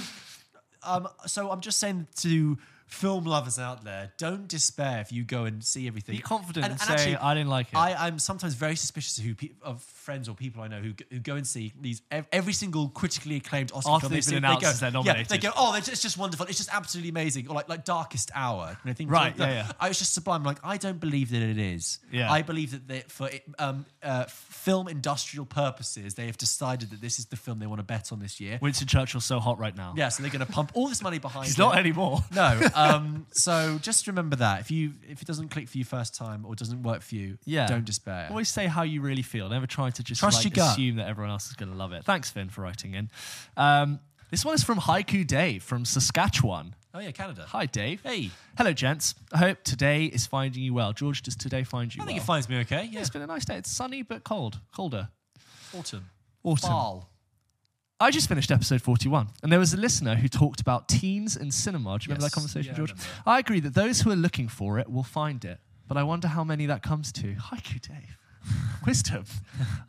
um, 0.88 1.08
so 1.26 1.50
I'm 1.50 1.60
just 1.60 1.78
saying 1.78 2.06
to 2.16 2.58
film 2.88 3.24
lovers 3.24 3.58
out 3.58 3.84
there, 3.84 4.12
don't 4.18 4.48
despair 4.48 5.00
if 5.00 5.12
you 5.12 5.22
go 5.22 5.44
and 5.44 5.62
see 5.62 5.86
everything. 5.86 6.16
Be 6.16 6.22
confident 6.22 6.64
and, 6.64 6.72
and 6.72 6.80
say, 6.80 6.92
actually, 6.94 7.16
I 7.16 7.34
didn't 7.34 7.50
like 7.50 7.68
it. 7.68 7.76
I, 7.76 8.06
I'm 8.06 8.18
sometimes 8.18 8.54
very 8.54 8.76
suspicious 8.76 9.18
of 9.18 9.24
who 9.24 9.34
pe- 9.34 9.50
of 9.62 9.82
friends 9.82 10.28
or 10.28 10.34
people 10.34 10.62
I 10.62 10.68
know 10.68 10.80
who, 10.80 10.92
who 11.10 11.18
go 11.20 11.36
and 11.36 11.46
see 11.46 11.72
these 11.80 12.00
every 12.10 12.54
single 12.54 12.88
critically 12.88 13.36
acclaimed 13.36 13.72
Oscar 13.72 13.90
After 13.90 14.08
film. 14.08 14.12
they've 14.14 14.26
been 14.26 14.36
announced 14.38 14.80
they 14.80 14.90
go, 14.90 15.02
they're 15.02 15.16
Yeah, 15.16 15.22
they 15.22 15.38
go, 15.38 15.50
oh, 15.56 15.74
it's 15.74 15.86
just, 15.86 15.92
it's 15.92 16.02
just 16.02 16.18
wonderful. 16.18 16.46
It's 16.46 16.56
just 16.58 16.74
absolutely 16.74 17.10
amazing. 17.10 17.48
Or 17.48 17.54
like 17.54 17.68
like 17.68 17.84
Darkest 17.84 18.30
Hour. 18.34 18.76
And 18.82 18.90
I 18.90 18.94
think 18.94 19.10
Right, 19.10 19.34
yeah, 19.36 19.50
yeah. 19.50 19.72
I 19.78 19.88
was 19.88 19.98
just 19.98 20.14
sublime. 20.14 20.42
Like 20.42 20.58
I 20.64 20.78
don't 20.78 20.98
believe 20.98 21.30
that 21.30 21.42
it 21.42 21.58
is. 21.58 21.98
Yeah. 22.10 22.32
I 22.32 22.42
believe 22.42 22.70
that 22.72 22.88
they, 22.88 23.00
for 23.08 23.28
um, 23.58 23.84
uh, 24.02 24.24
film 24.24 24.88
industrial 24.88 25.44
purposes, 25.44 26.14
they 26.14 26.26
have 26.26 26.38
decided 26.38 26.90
that 26.90 27.00
this 27.00 27.18
is 27.18 27.26
the 27.26 27.36
film 27.36 27.58
they 27.58 27.66
want 27.66 27.80
to 27.80 27.84
bet 27.84 28.12
on 28.12 28.18
this 28.18 28.40
year. 28.40 28.58
Winston 28.62 28.88
Churchill's 28.88 29.24
so 29.24 29.40
hot 29.40 29.58
right 29.58 29.76
now. 29.76 29.94
Yeah, 29.96 30.08
so 30.08 30.22
they're 30.22 30.32
going 30.32 30.44
to 30.44 30.50
pump 30.50 30.70
all 30.74 30.88
this 30.88 31.02
money 31.02 31.18
behind 31.18 31.46
He's 31.46 31.54
it. 31.54 31.58
not 31.58 31.76
anymore. 31.76 32.24
No. 32.34 32.58
Um, 32.78 33.26
so 33.32 33.78
just 33.80 34.06
remember 34.06 34.36
that 34.36 34.60
if 34.60 34.70
you 34.70 34.92
if 35.08 35.20
it 35.22 35.26
doesn't 35.26 35.48
click 35.48 35.68
for 35.68 35.78
you 35.78 35.84
first 35.84 36.14
time 36.14 36.44
or 36.46 36.54
doesn't 36.54 36.82
work 36.82 37.02
for 37.02 37.14
you, 37.14 37.38
Yeah. 37.44 37.66
don't 37.66 37.84
despair. 37.84 38.26
Always 38.30 38.48
say 38.48 38.66
how 38.66 38.82
you 38.82 39.00
really 39.00 39.22
feel. 39.22 39.48
Never 39.48 39.66
try 39.66 39.90
to 39.90 40.02
just 40.02 40.20
Trust 40.20 40.44
like, 40.44 40.56
your 40.56 40.64
gut. 40.66 40.72
assume 40.74 40.96
that 40.96 41.08
everyone 41.08 41.30
else 41.30 41.48
is 41.48 41.54
going 41.56 41.70
to 41.70 41.76
love 41.76 41.92
it. 41.92 42.04
Thanks, 42.04 42.30
Finn, 42.30 42.48
for 42.48 42.62
writing 42.62 42.94
in. 42.94 43.10
Um, 43.56 44.00
this 44.30 44.44
one 44.44 44.54
is 44.54 44.62
from 44.62 44.78
Haiku 44.78 45.26
Dave 45.26 45.62
from 45.62 45.84
Saskatchewan. 45.84 46.74
Oh 46.94 47.00
yeah, 47.00 47.10
Canada. 47.12 47.44
Hi, 47.48 47.66
Dave. 47.66 48.00
Hey, 48.02 48.30
Hello, 48.56 48.72
gents. 48.72 49.14
I 49.32 49.38
hope 49.38 49.62
today 49.62 50.06
is 50.06 50.26
finding 50.26 50.62
you 50.62 50.72
well. 50.74 50.92
George, 50.92 51.22
does 51.22 51.36
today 51.36 51.62
find 51.64 51.94
you 51.94 52.00
I 52.00 52.04
well? 52.04 52.06
think 52.08 52.20
it 52.22 52.24
finds 52.24 52.48
me 52.48 52.58
okay. 52.60 52.84
Yeah, 52.84 52.90
Yeah, 52.92 53.00
it's 53.00 53.10
been 53.10 53.22
a 53.22 53.26
nice 53.26 53.44
day. 53.44 53.56
It's 53.56 53.70
sunny 53.70 54.02
but 54.02 54.24
cold. 54.24 54.58
Colder. 54.74 55.08
autumn. 55.76 56.10
Autumn. 56.44 56.70
Fall. 56.70 57.10
I 58.00 58.12
just 58.12 58.28
finished 58.28 58.52
episode 58.52 58.80
41, 58.80 59.26
and 59.42 59.50
there 59.50 59.58
was 59.58 59.74
a 59.74 59.76
listener 59.76 60.14
who 60.14 60.28
talked 60.28 60.60
about 60.60 60.88
teens 60.88 61.36
and 61.36 61.52
cinema. 61.52 61.98
Do 61.98 62.04
you 62.04 62.08
remember 62.10 62.24
Yes. 62.26 62.30
that 62.30 62.34
conversation, 62.34 62.66
Yeah, 62.68 62.74
I 62.74 62.76
George? 62.76 62.90
remember. 62.92 63.10
I 63.26 63.38
agree 63.40 63.60
that 63.60 63.74
those 63.74 64.02
who 64.02 64.10
are 64.12 64.16
looking 64.16 64.46
for 64.46 64.78
it 64.78 64.88
will 64.88 65.02
find 65.02 65.44
it, 65.44 65.58
but 65.88 65.96
I 65.96 66.04
wonder 66.04 66.28
how 66.28 66.44
many 66.44 66.66
that 66.66 66.82
comes 66.82 67.10
to. 67.12 67.34
Haiku 67.34 67.80
Dave. 67.80 68.16
wisdom. 68.86 69.24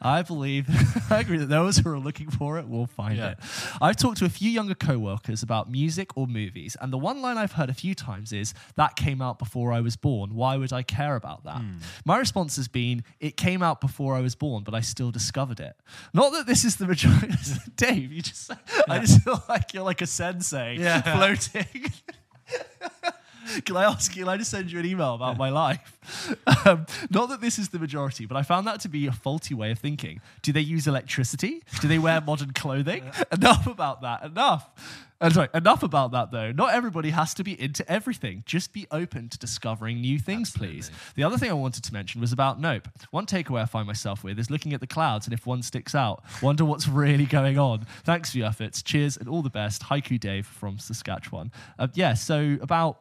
I 0.02 0.22
believe, 0.24 0.68
I 1.12 1.20
agree 1.20 1.38
that 1.38 1.48
those 1.50 1.78
who 1.78 1.90
are 1.90 2.00
looking 2.00 2.30
for 2.30 2.58
it 2.60 2.68
will 2.68 2.88
find 2.88 3.18
Yeah. 3.18 3.32
it. 3.32 3.40
I've 3.82 3.96
talked 3.96 4.18
to 4.20 4.26
a 4.26 4.30
few 4.30 4.50
younger 4.50 4.76
co-workers 4.76 5.44
about 5.44 5.70
music 5.70 6.16
or 6.18 6.28
movies, 6.28 6.76
and 6.82 6.92
the 6.92 6.98
one 6.98 7.22
line 7.22 7.38
I've 7.38 7.54
heard 7.54 7.70
a 7.70 7.74
few 7.74 7.94
times 7.96 8.34
is, 8.34 8.54
"That 8.76 8.96
came 8.96 9.22
out 9.22 9.40
before 9.40 9.72
I 9.72 9.80
was 9.82 9.96
born. 9.96 10.34
Why 10.36 10.58
would 10.58 10.74
I 10.74 10.84
care 10.84 11.16
about 11.16 11.44
that?" 11.46 11.58
Hmm. 11.62 11.78
My 12.06 12.18
response 12.18 12.56
has 12.58 12.68
been, 12.68 13.04
"It 13.20 13.38
came 13.38 13.62
out 13.64 13.80
before 13.82 14.16
I 14.16 14.22
was 14.22 14.36
born, 14.36 14.64
but 14.64 14.74
I 14.74 14.82
still 14.82 15.12
discovered 15.12 15.60
it." 15.60 15.76
Not 16.14 16.32
that 16.34 16.46
this 16.48 16.66
is 16.66 16.76
the 16.78 16.88
majority. 16.88 17.34
Dave, 17.76 18.12
you 18.12 18.22
just, 18.22 18.52
I 18.88 19.00
just 19.00 19.22
feel 19.24 19.42
like 19.48 19.74
you're 19.74 19.84
like 19.84 20.02
a 20.02 20.08
sensei 20.08 20.78
Yeah. 20.78 21.02
floating. 21.02 21.92
Can 23.66 23.78
I 23.78 23.84
ask 23.86 24.16
you? 24.16 24.24
Can 24.24 24.30
I 24.30 24.38
just 24.38 24.52
send 24.52 24.72
you 24.72 24.80
an 24.80 24.86
email 24.86 25.16
about 25.16 25.38
my 25.38 25.50
life? 25.50 25.96
Um, 26.66 26.88
not 27.10 27.30
that 27.30 27.40
this 27.40 27.60
is 27.60 27.70
the 27.70 27.80
majority, 27.80 28.26
but 28.26 28.36
I 28.36 28.42
found 28.42 28.68
that 28.68 28.80
to 28.82 28.90
be 28.90 29.06
a 29.08 29.12
faulty 29.12 29.54
way 29.54 29.72
of 29.72 29.80
thinking. 29.80 30.20
Do 30.42 30.52
they 30.52 30.60
use 30.60 30.88
electricity? 30.88 31.62
Do 31.82 31.88
they 31.88 32.00
wear 32.00 32.20
modern 32.20 32.52
clothing? 32.52 33.04
Enough 33.32 33.68
about 33.68 34.02
that. 34.02 34.24
Enough. 34.24 34.68
I'm 35.22 35.32
sorry. 35.32 35.50
Enough 35.54 35.84
about 35.84 36.12
that, 36.12 36.32
though. 36.32 36.52
Not 36.52 36.74
everybody 36.74 37.12
has 37.12 37.34
to 37.36 37.44
be 37.44 37.60
into 37.60 37.90
everything. 37.90 38.44
Just 38.46 38.74
be 38.74 38.88
open 38.92 39.30
to 39.30 39.38
discovering 39.38 40.02
new 40.02 40.18
things, 40.18 40.52
please. 40.52 40.92
The 41.16 41.24
other 41.24 41.38
thing 41.38 41.50
I 41.50 41.54
wanted 41.54 41.84
to 41.84 41.94
mention 41.94 42.20
was 42.22 42.32
about 42.32 42.60
Nope. 42.60 42.88
One 43.12 43.26
takeaway 43.26 43.62
I 43.62 43.66
find 43.66 43.86
myself 43.86 44.24
with 44.24 44.40
is 44.40 44.50
looking 44.50 44.74
at 44.74 44.82
the 44.82 44.88
clouds, 44.88 45.28
and 45.28 45.34
if 45.34 45.46
one 45.46 45.62
sticks 45.62 45.94
out, 45.94 46.24
wonder 46.42 46.66
what's 46.66 46.88
really 46.88 47.26
going 47.26 47.58
on. 47.60 47.86
Thanks 48.04 48.32
for 48.32 48.40
your 48.40 48.48
efforts. 48.48 48.82
Cheers 48.82 49.18
and 49.18 49.30
all 49.30 49.42
the 49.42 49.50
best. 49.50 49.84
Haiku 49.84 50.20
Dave 50.20 50.48
from 50.48 50.80
Saskatchewan. 50.80 51.52
Uh, 51.78 51.88
yeah. 51.94 52.14
So 52.14 52.58
about 52.62 53.00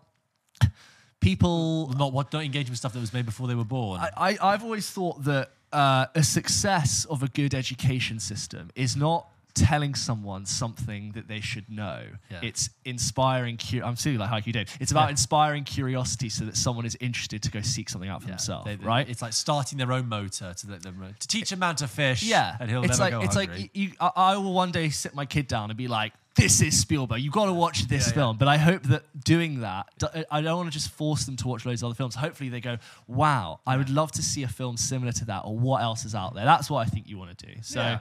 people 1.21 1.93
Not 1.99 2.13
what 2.13 2.31
don't 2.31 2.43
engage 2.45 2.69
with 2.71 2.79
stuff 2.79 2.93
that 2.93 3.01
was 3.01 3.13
made 3.13 3.27
before 3.27 3.49
they 3.49 3.55
were 3.55 3.65
born. 3.65 4.01
I, 4.01 4.11
I, 4.17 4.39
I've 4.53 4.63
always 4.65 4.89
thought 4.91 5.25
that 5.25 5.51
uh, 5.73 6.07
a 6.15 6.23
success 6.23 7.05
of 7.07 7.23
a 7.23 7.29
good 7.29 7.55
education 7.55 8.21
system 8.21 8.71
is 8.75 8.97
not 8.97 9.27
telling 9.55 9.93
someone 9.97 10.47
something 10.47 11.11
that 11.13 11.27
they 11.27 11.41
should 11.41 11.69
know. 11.69 12.03
Yeah. 12.31 12.39
It's 12.43 12.71
inspiring. 12.85 13.57
Cu- 13.59 13.83
I'm 13.83 13.97
feeling 13.97 14.21
like 14.21 14.31
Haiku 14.31 14.53
Dave. 14.53 14.77
It's 14.79 14.93
about 14.93 15.07
Yeah. 15.07 15.11
inspiring 15.11 15.65
curiosity 15.65 16.29
so 16.29 16.45
that 16.45 16.57
someone 16.57 16.87
is 16.87 16.97
interested 17.01 17.43
to 17.43 17.51
go 17.51 17.61
seek 17.63 17.89
something 17.89 18.09
out 18.09 18.23
for 18.23 18.29
Yeah. 18.29 18.35
themselves. 18.35 18.67
They- 18.67 18.77
they- 18.77 18.85
right? 18.87 19.09
It's 19.09 19.21
like 19.21 19.33
starting 19.33 19.77
their 19.79 19.91
own 19.93 20.09
motor 20.09 20.55
to 20.55 20.71
let 20.71 20.83
them 20.85 21.03
to 21.19 21.27
teach 21.29 21.51
a 21.51 21.57
man 21.57 21.75
to 21.77 21.89
fish. 21.89 22.23
Yeah, 22.23 22.57
and 22.61 22.71
he'll 22.71 22.85
it's 22.85 23.01
never 23.01 23.03
like 23.03 23.11
go 23.11 23.21
it's 23.23 23.35
hungry. 23.35 23.59
like 23.63 23.71
you, 23.77 23.93
I, 23.99 24.11
I 24.15 24.37
will 24.37 24.53
one 24.53 24.71
day 24.71 24.91
sit 24.91 25.13
my 25.17 25.27
kid 25.27 25.49
down 25.49 25.71
and 25.71 25.77
be 25.77 25.89
like, 25.89 26.13
"This 26.39 26.61
is 26.63 26.81
Spielberg. 26.81 27.21
You've 27.21 27.33
got 27.35 27.47
to 27.47 27.53
watch 27.53 27.87
this 27.89 28.07
Yeah, 28.07 28.09
yeah. 28.09 28.15
film." 28.15 28.37
But 28.39 28.49
I 28.49 28.57
hope 28.57 28.85
that 28.85 29.03
doing 29.25 29.61
that, 29.61 29.87
I 30.31 30.41
don't 30.41 30.57
want 30.57 30.69
to 30.69 30.73
just 30.73 30.91
force 30.91 31.25
them 31.27 31.37
to 31.37 31.49
watch 31.49 31.67
loads 31.67 31.83
of 31.83 31.87
other 31.89 31.95
films. 31.95 32.15
Hopefully, 32.15 32.49
they 32.49 32.61
go, 32.61 32.79
"Wow, 33.07 33.61
I 33.67 33.77
would 33.77 33.91
love 33.91 34.13
to 34.13 34.23
see 34.23 34.43
a 34.45 34.49
film 34.49 34.77
similar 34.77 35.13
to 35.13 35.25
that, 35.27 35.43
or 35.45 35.59
what 35.59 35.83
else 35.83 36.05
is 36.05 36.15
out 36.15 36.35
there." 36.35 36.45
That's 36.45 36.71
what 36.71 36.87
I 36.87 36.89
think 36.89 37.09
you 37.09 37.19
want 37.19 37.37
to 37.37 37.47
do. 37.47 37.53
So, 37.63 37.81
Yeah. 37.81 37.99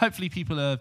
hopefully, 0.00 0.28
people 0.28 0.58
are 0.58 0.78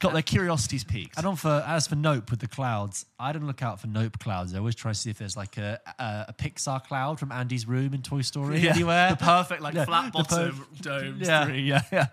got 0.00 0.12
their 0.12 0.22
curiosities 0.22 0.82
piqued. 0.84 1.16
And 1.16 1.26
on 1.26 1.36
for 1.36 1.62
as 1.66 1.86
for 1.86 1.94
Nope 1.94 2.30
with 2.30 2.40
the 2.40 2.48
clouds, 2.48 3.06
I 3.18 3.32
don't 3.32 3.46
look 3.46 3.62
out 3.62 3.80
for 3.80 3.86
Nope 3.86 4.18
clouds. 4.18 4.54
I 4.54 4.58
always 4.58 4.74
try 4.74 4.90
to 4.92 4.98
see 4.98 5.10
if 5.10 5.18
there's 5.18 5.36
like 5.36 5.56
a 5.58 5.78
a, 5.98 6.26
a 6.28 6.34
Pixar 6.36 6.82
cloud 6.84 7.20
from 7.20 7.30
Andy's 7.32 7.66
room 7.68 7.94
in 7.94 8.02
Toy 8.02 8.22
Story 8.22 8.58
Yeah, 8.60 8.70
anywhere. 8.74 9.10
the 9.10 9.16
perfect 9.24 9.62
like 9.62 9.74
Yeah, 9.74 9.84
flat 9.84 10.12
the 10.12 10.24
per- 10.24 10.50
bottom 10.52 10.66
domes. 10.80 11.28
Yeah. 11.28 11.44
three. 11.44 11.62
yeah, 11.62 11.82
yeah. 11.92 12.06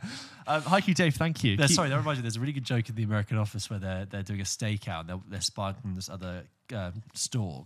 Um, 0.46 0.62
Haiku 0.62 0.94
Dave, 0.96 1.16
thank 1.16 1.44
you. 1.44 1.58
Keep- 1.58 1.70
sorry, 1.72 1.90
that 1.90 1.98
reminds 1.98 2.20
me. 2.20 2.22
There's 2.22 2.38
a 2.38 2.40
really 2.40 2.54
good 2.54 2.64
joke 2.64 2.88
in 2.88 2.96
the 2.96 3.04
American 3.04 3.38
Office 3.38 3.70
where 3.70 3.80
they're 3.80 4.06
they're 4.06 4.24
doing 4.24 4.40
a 4.42 4.46
stakeout. 4.46 5.02
And 5.02 5.10
they're, 5.10 5.20
they're 5.30 5.42
spying 5.42 5.76
from 5.76 5.96
this 5.96 6.08
other 6.10 6.44
um, 6.74 7.04
store, 7.14 7.66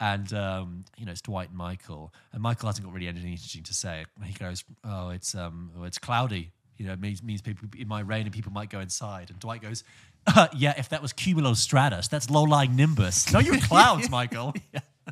and 0.00 0.32
um, 0.32 0.84
you 0.96 1.06
know 1.06 1.12
it's 1.12 1.20
Dwight 1.22 1.48
and 1.48 1.56
Michael, 1.58 2.12
and 2.32 2.42
Michael 2.42 2.68
hasn't 2.68 2.86
got 2.86 2.94
really 2.94 3.08
anything 3.08 3.30
interesting 3.30 3.62
to 3.64 3.74
say. 3.74 4.04
And 4.16 4.24
he 4.26 4.32
goes, 4.34 4.64
"Oh, 4.84 5.10
it's 5.10 5.34
um, 5.34 5.70
oh, 5.78 5.84
it's 5.84 5.98
cloudy. 5.98 6.50
You 6.80 6.86
know, 6.86 6.96
means 6.96 7.22
means 7.22 7.42
people 7.42 7.68
it 7.76 7.86
might 7.86 8.06
rain 8.06 8.22
and 8.22 8.32
people 8.32 8.52
might 8.52 8.70
go 8.70 8.80
inside." 8.80 9.28
And 9.28 9.38
Dwight 9.38 9.60
goes. 9.60 9.84
Uh, 10.26 10.48
yeah, 10.54 10.72
if 10.78 10.88
that 10.90 11.02
was 11.02 11.12
cumulus 11.12 11.60
that's 12.08 12.30
low-lying 12.30 12.74
nimbus. 12.76 13.32
No, 13.32 13.38
you're 13.38 13.58
clouds, 13.58 14.10
Michael. 14.18 14.54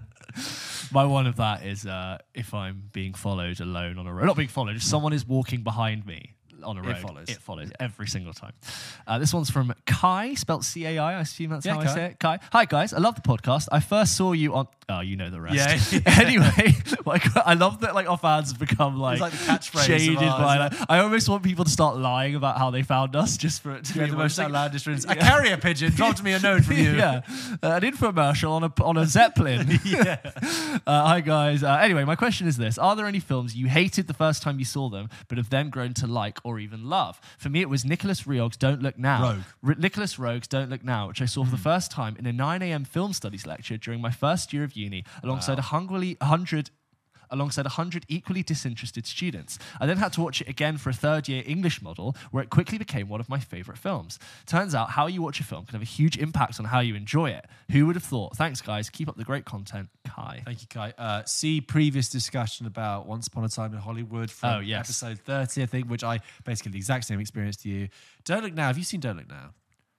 My 0.92 1.04
one 1.04 1.26
of 1.26 1.36
that 1.36 1.64
is 1.64 1.84
uh, 1.84 2.18
if 2.34 2.54
I'm 2.54 2.84
being 2.92 3.12
followed 3.12 3.60
alone 3.60 3.98
on 3.98 4.06
a 4.06 4.12
road. 4.12 4.26
Not 4.26 4.36
being 4.36 4.48
followed, 4.48 4.76
if 4.76 4.82
someone 4.82 5.12
is 5.12 5.26
walking 5.26 5.62
behind 5.62 6.06
me 6.06 6.34
on 6.62 6.78
a 6.78 6.88
It 6.88 6.98
follows. 6.98 7.28
It 7.28 7.38
follows 7.38 7.70
every 7.80 8.06
single 8.06 8.32
time. 8.32 8.52
Uh, 9.06 9.18
this 9.18 9.32
one's 9.32 9.50
from 9.50 9.74
Kai, 9.86 10.34
spelt 10.34 10.64
C 10.64 10.84
A 10.86 10.98
I. 10.98 11.14
I 11.14 11.20
assume 11.20 11.50
that's 11.50 11.66
Yeah, 11.66 11.74
how 11.74 11.80
I 11.80 11.86
say 11.86 12.04
it. 12.06 12.18
Kai. 12.20 12.38
Hi, 12.52 12.64
guys. 12.64 12.92
I 12.92 12.98
love 12.98 13.14
the 13.14 13.22
podcast. 13.22 13.68
I 13.72 13.80
first 13.80 14.16
saw 14.16 14.32
you 14.32 14.54
on. 14.54 14.68
Oh, 14.90 15.00
you 15.00 15.16
know 15.16 15.28
the 15.28 15.40
rest. 15.40 15.92
Yeah. 15.92 16.00
anyway, 16.18 16.74
like, 17.06 17.36
I 17.36 17.52
love 17.54 17.80
that 17.80 17.94
like 17.94 18.08
our 18.08 18.16
fans 18.16 18.50
have 18.52 18.58
become 18.58 18.96
like, 18.98 19.20
like 19.20 19.32
the 19.32 19.38
catchphrase 19.38 19.84
shaded 19.84 20.16
ours, 20.16 20.40
by. 20.40 20.58
Like, 20.58 20.72
I 20.88 21.00
almost 21.00 21.28
want 21.28 21.42
people 21.42 21.64
to 21.66 21.70
start 21.70 21.98
lying 21.98 22.34
about 22.34 22.56
how 22.56 22.70
they 22.70 22.82
found 22.82 23.14
us 23.14 23.36
just 23.36 23.60
for 23.62 23.72
it 23.72 23.84
to 23.86 23.98
Yeah, 23.98 24.04
be 24.06 24.12
the 24.12 24.16
most 24.16 24.38
outlandish 24.38 24.86
ones. 24.86 25.04
A 25.04 25.14
carrier 25.14 25.58
pigeon 25.58 25.92
dropped 25.92 26.22
me 26.22 26.32
a 26.32 26.38
note 26.38 26.64
from 26.64 26.76
you. 26.78 26.92
yeah, 26.96 27.20
uh, 27.62 27.72
an 27.72 27.82
infomercial 27.82 28.50
on 28.50 28.64
a 28.64 28.72
on 28.82 28.96
a 28.96 29.04
zeppelin. 29.04 29.78
yeah. 29.84 30.20
Uh, 30.86 31.06
hi 31.06 31.20
guys. 31.20 31.62
Uh, 31.62 31.74
anyway, 31.82 32.04
my 32.04 32.16
question 32.16 32.46
is 32.48 32.56
this: 32.56 32.78
Are 32.78 32.96
there 32.96 33.06
any 33.06 33.20
films 33.20 33.54
you 33.54 33.66
hated 33.66 34.06
the 34.06 34.14
first 34.14 34.42
time 34.42 34.58
you 34.58 34.64
saw 34.64 34.88
them, 34.88 35.10
but 35.28 35.36
have 35.36 35.50
then 35.50 35.68
grown 35.68 35.92
to 35.94 36.06
like 36.06 36.38
or 36.48 36.58
even 36.58 36.88
love? 36.88 37.20
For 37.38 37.48
me, 37.48 37.60
it 37.60 37.68
was 37.68 37.84
Nicolas 37.84 38.26
Roeg's 38.26 38.56
"Don't 38.56 38.82
Look 38.82 38.98
Now." 38.98 39.22
Rogue. 39.22 39.42
R- 39.66 39.74
Nicolas 39.76 40.18
Roeg's 40.18 40.48
"Don't 40.48 40.70
Look 40.70 40.84
Now," 40.84 41.08
which 41.08 41.22
I 41.22 41.26
saw 41.26 41.44
for 41.44 41.50
the 41.50 41.56
hmm. 41.56 41.62
first 41.62 41.90
time 41.90 42.16
in 42.18 42.26
a 42.26 42.32
9 42.32 42.62
a.m. 42.62 42.84
film 42.84 43.12
studies 43.12 43.46
lecture 43.46 43.76
during 43.76 44.00
my 44.00 44.10
first 44.10 44.52
year 44.52 44.64
of 44.64 44.74
uni, 44.74 45.04
alongside 45.22 45.58
a 45.58 45.62
hungrily 45.62 46.16
hundred. 46.22 46.70
Alongside 47.30 47.64
100 47.66 48.04
equally 48.08 48.42
disinterested 48.42 49.06
students. 49.06 49.58
I 49.80 49.86
then 49.86 49.98
had 49.98 50.12
to 50.14 50.20
watch 50.20 50.40
it 50.40 50.48
again 50.48 50.78
for 50.78 50.90
a 50.90 50.94
third 50.94 51.28
year 51.28 51.42
English 51.46 51.82
model, 51.82 52.16
where 52.30 52.42
it 52.42 52.50
quickly 52.50 52.78
became 52.78 53.08
one 53.08 53.20
of 53.20 53.28
my 53.28 53.38
favourite 53.38 53.78
films. 53.78 54.18
Turns 54.46 54.74
out, 54.74 54.90
how 54.90 55.06
you 55.06 55.22
watch 55.22 55.40
a 55.40 55.44
film 55.44 55.64
can 55.66 55.74
have 55.74 55.82
a 55.82 55.84
huge 55.84 56.16
impact 56.16 56.58
on 56.58 56.66
how 56.66 56.80
you 56.80 56.94
enjoy 56.94 57.30
it. 57.30 57.44
Who 57.72 57.86
would 57.86 57.96
have 57.96 58.04
thought? 58.04 58.36
Thanks, 58.36 58.60
guys. 58.60 58.88
Keep 58.90 59.08
up 59.08 59.16
the 59.16 59.24
great 59.24 59.44
content. 59.44 59.88
Kai. 60.06 60.42
Thank 60.44 60.62
you, 60.62 60.68
Kai. 60.68 60.94
Uh, 60.96 61.22
see 61.24 61.60
previous 61.60 62.08
discussion 62.08 62.66
about 62.66 63.06
Once 63.06 63.26
Upon 63.26 63.44
a 63.44 63.48
Time 63.48 63.72
in 63.74 63.78
Hollywood 63.78 64.30
from 64.30 64.50
Oh, 64.54 64.58
yes. 64.60 64.86
episode 64.86 65.18
30, 65.20 65.62
I 65.62 65.66
think, 65.66 65.88
which 65.90 66.02
I 66.04 66.20
basically 66.44 66.72
the 66.72 66.78
exact 66.78 67.04
same 67.04 67.20
experience 67.20 67.56
to 67.58 67.68
you. 67.68 67.88
Don't 68.24 68.42
Look 68.42 68.54
Now. 68.54 68.68
Have 68.68 68.78
you 68.78 68.84
seen 68.84 69.00
Don't 69.00 69.16
Look 69.16 69.28
Now? 69.28 69.50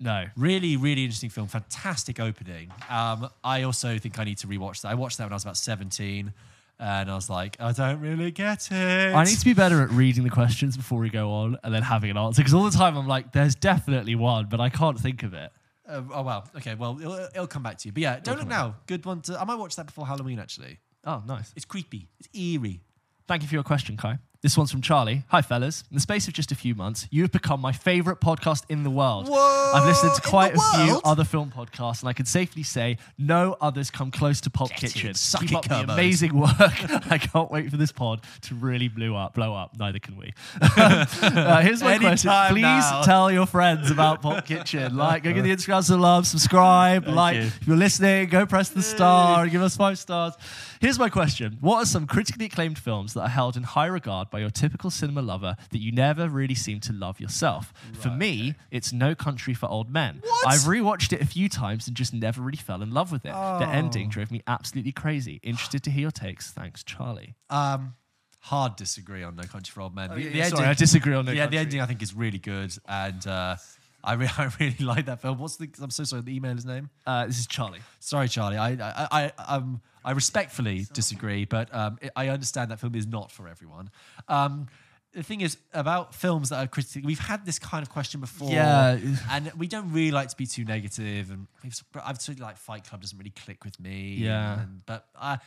No. 0.01 0.25
Really, 0.37 0.77
really 0.77 1.03
interesting 1.03 1.29
film. 1.29 1.47
Fantastic 1.47 2.19
opening. 2.19 2.71
Um, 2.89 3.29
I 3.43 3.63
also 3.63 3.97
think 3.97 4.17
I 4.17 4.23
need 4.23 4.37
to 4.39 4.47
rewatch 4.47 4.81
that. 4.81 4.87
I 4.89 4.95
watched 4.95 5.17
that 5.17 5.25
when 5.25 5.33
I 5.33 5.35
was 5.35 5.43
about 5.43 5.57
17, 5.57 6.33
and 6.79 7.11
I 7.11 7.15
was 7.15 7.29
like, 7.29 7.57
I 7.59 7.71
don't 7.73 7.99
really 7.99 8.31
get 8.31 8.71
it. 8.71 9.13
I 9.13 9.23
need 9.23 9.37
to 9.37 9.45
be 9.45 9.53
better 9.53 9.83
at 9.83 9.89
reading 9.91 10.23
the 10.23 10.29
questions 10.29 10.77
before 10.77 10.99
we 10.99 11.09
go 11.09 11.31
on 11.31 11.57
and 11.63 11.73
then 11.73 11.83
having 11.83 12.09
an 12.09 12.17
answer. 12.17 12.41
Because 12.41 12.53
all 12.53 12.63
the 12.63 12.77
time 12.77 12.97
I'm 12.97 13.07
like, 13.07 13.33
there's 13.33 13.55
definitely 13.55 14.15
one, 14.15 14.47
but 14.49 14.61
I 14.61 14.69
can't 14.69 14.97
think 14.97 15.23
of 15.23 15.33
it. 15.33 15.51
Uh, 15.87 16.03
oh, 16.13 16.21
well. 16.21 16.47
Okay, 16.55 16.75
well, 16.75 16.97
it'll, 16.99 17.13
it'll 17.15 17.47
come 17.47 17.63
back 17.63 17.79
to 17.79 17.87
you. 17.87 17.91
But 17.91 18.03
yeah, 18.03 18.19
Don't 18.19 18.37
Look 18.39 18.47
Now. 18.47 18.75
Good 18.87 19.05
one 19.05 19.21
to. 19.23 19.39
I 19.39 19.43
might 19.43 19.55
watch 19.55 19.75
that 19.75 19.87
before 19.87 20.05
Halloween, 20.05 20.39
actually. 20.39 20.79
Oh, 21.03 21.23
nice. 21.27 21.51
It's 21.55 21.65
creepy. 21.65 22.07
It's 22.19 22.29
eerie. 22.33 22.81
Thank 23.27 23.41
you 23.41 23.47
for 23.47 23.55
your 23.55 23.63
question, 23.63 23.97
Kai. 23.97 24.19
This 24.41 24.57
one's 24.57 24.71
from 24.71 24.81
Charlie. 24.81 25.23
Hi, 25.27 25.41
fellas. 25.41 25.83
In 25.91 25.95
the 25.95 25.99
space 25.99 26.29
of 26.29 26.33
just 26.33 26.49
a 26.53 26.55
few 26.55 26.73
months, 26.73 27.09
you 27.11 27.23
have 27.23 27.31
become 27.33 27.59
my 27.59 27.73
favorite 27.73 28.21
podcast 28.21 28.63
in 28.69 28.83
the 28.83 28.89
world. 28.89 29.27
Whoa, 29.27 29.71
I've 29.75 29.85
listened 29.85 30.13
to 30.15 30.21
quite 30.21 30.55
a 30.55 30.59
few 30.77 30.93
world? 30.93 31.01
other 31.03 31.25
film 31.25 31.51
podcasts, 31.53 31.99
and 31.99 32.07
I 32.07 32.13
can 32.13 32.25
safely 32.25 32.63
say 32.63 32.99
no 33.17 33.57
others 33.59 33.91
come 33.91 34.11
close 34.11 34.39
to 34.41 34.49
Pulp 34.49 34.69
Get 34.69 34.79
Kitchen. 34.79 35.09
in, 35.09 35.15
suck 35.15 35.41
Keep 35.41 35.51
it, 35.51 35.55
up 35.57 35.67
the 35.67 35.91
amazing 35.91 36.39
work. 36.39 36.53
I 37.11 37.17
can't 37.17 37.51
wait 37.51 37.69
for 37.69 37.75
this 37.75 37.91
pod 37.91 38.21
to 38.43 38.55
really 38.55 38.87
blow 38.87 39.13
up. 39.13 39.33
Blow 39.33 39.53
up. 39.53 39.77
Neither 39.77 39.99
can 39.99 40.15
we. 40.15 40.33
uh, 40.61 41.61
here's 41.61 41.83
my 41.83 41.97
question. 41.97 42.31
Please 42.47 42.63
now. 42.63 43.01
tell 43.01 43.29
your 43.29 43.45
friends 43.45 43.91
about 43.91 44.21
Pulp 44.21 44.45
Kitchen. 44.45 44.95
Like, 44.99 45.23
go 45.23 45.33
give 45.33 45.43
the 45.43 45.51
Instagram 45.55 45.83
some 45.83 46.01
love, 46.01 46.27
subscribe. 46.27 47.07
like, 47.07 47.35
you. 47.35 47.41
if 47.41 47.67
you're 47.67 47.77
listening, 47.77 48.27
go 48.27 48.45
press 48.45 48.69
the 48.69 48.81
star, 48.81 49.43
and 49.43 49.51
give 49.51 49.61
us 49.61 49.77
five 49.77 49.97
stars. 49.97 50.33
Here's 50.81 50.99
my 50.99 51.09
question: 51.09 51.57
What 51.59 51.83
are 51.83 51.85
some 51.85 52.05
critically 52.07 52.45
acclaimed 52.45 52.77
films 52.77 53.13
that 53.13 53.21
are 53.21 53.29
held 53.29 53.57
in 53.57 53.63
high 53.63 53.87
regard 53.87 54.28
by 54.29 54.39
your 54.39 54.49
typical 54.49 54.89
cinema 54.89 55.21
lover 55.21 55.55
that 55.71 55.79
you 55.79 55.91
never 55.91 56.27
really 56.29 56.55
seem 56.55 56.79
to 56.81 56.93
love 56.93 57.19
yourself? 57.19 57.73
For 57.93 58.09
me, 58.09 58.55
it's 58.71 58.91
No 58.93 59.15
Country 59.15 59.53
for 59.53 59.67
Old 59.67 59.89
Men. 59.89 60.21
What? 60.23 60.47
I've 60.47 60.61
rewatched 60.61 61.13
it 61.13 61.21
a 61.21 61.25
few 61.25 61.49
times 61.49 61.87
and 61.87 61.95
just 61.97 62.13
never 62.13 62.41
really 62.41 62.57
fell 62.57 62.81
in 62.81 62.91
love 62.91 63.11
with 63.11 63.25
it. 63.25 63.29
The 63.31 63.35
Oh. 63.37 63.69
ending 63.71 64.09
drove 64.09 64.31
me 64.31 64.41
absolutely 64.47 64.91
crazy. 64.91 65.39
Interested 65.43 65.83
to 65.83 65.91
hear 65.91 66.01
your 66.01 66.11
takes. 66.11 66.51
Thanks, 66.51 66.83
Charlie. 66.83 67.35
Um, 67.49 67.95
hard 68.41 68.75
disagree 68.75 69.23
on 69.23 69.35
No 69.35 69.43
Country 69.43 69.71
for 69.71 69.81
Old 69.81 69.93
Men. 69.95 70.09
The- 70.15 70.29
the 70.29 70.43
sorry, 70.45 70.67
I 70.67 70.73
disagree 70.73 71.13
on 71.13 71.25
No 71.25 71.31
yeah, 71.31 71.43
Country. 71.43 71.57
the 71.57 71.61
ending 71.61 71.81
I 71.81 71.85
think 71.85 72.01
is 72.01 72.13
really 72.13 72.39
good, 72.39 72.73
and 72.87 73.25
uh, 73.27 73.57
I, 74.03 74.13
re- 74.13 74.29
I 74.37 74.49
really 74.59 74.77
like 74.85 75.05
that 75.07 75.21
film. 75.21 75.37
What's 75.39 75.57
the? 75.57 75.69
I'm 75.81 75.89
so 75.91 76.03
sorry. 76.03 76.21
The 76.21 76.39
emailer's 76.39 76.65
name. 76.65 76.89
Uh, 77.05 77.25
this 77.27 77.39
is 77.39 77.47
Charlie. 77.47 77.79
Sorry, 77.99 78.27
Charlie. 78.27 78.57
I 78.57 78.71
I 78.71 79.31
I, 79.37 79.55
um, 79.55 79.81
I 80.05 80.11
respectfully 80.11 80.85
disagree, 80.93 81.45
but 81.45 81.73
um, 81.75 81.97
I 82.15 82.29
understand 82.29 82.71
that 82.71 82.79
film 82.79 82.95
is 82.95 83.05
not 83.07 83.31
for 83.31 83.47
everyone. 83.47 83.89
Um, 84.27 84.67
the 85.11 85.23
thing 85.23 85.41
is 85.41 85.57
about 85.73 86.13
films 86.13 86.49
that 86.49 86.57
are 86.63 86.67
critical. 86.67 87.07
We've 87.07 87.17
had 87.17 87.43
this 87.45 87.57
kind 87.57 87.81
of 87.81 87.89
question 87.89 88.21
before, 88.21 88.51
Yeah. 88.51 88.99
and 89.31 89.51
we 89.57 89.67
don't 89.67 89.91
really 89.91 90.11
like 90.11 90.29
to 90.29 90.35
be 90.37 90.45
too 90.45 90.63
negative. 90.65 91.31
And 91.31 91.47
we've, 91.63 91.75
but 91.91 92.03
I've 92.05 92.21
sort 92.21 92.37
of 92.37 92.43
like 92.43 92.57
Fight 92.57 92.83
Club 92.87 93.01
doesn't 93.01 93.17
really 93.17 93.31
click 93.31 93.63
with 93.65 93.79
me. 93.79 94.17
Yeah. 94.19 94.61
and- 94.61 94.85
but 94.85 95.07
I, 95.19 95.39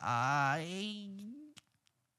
I 0.00 0.66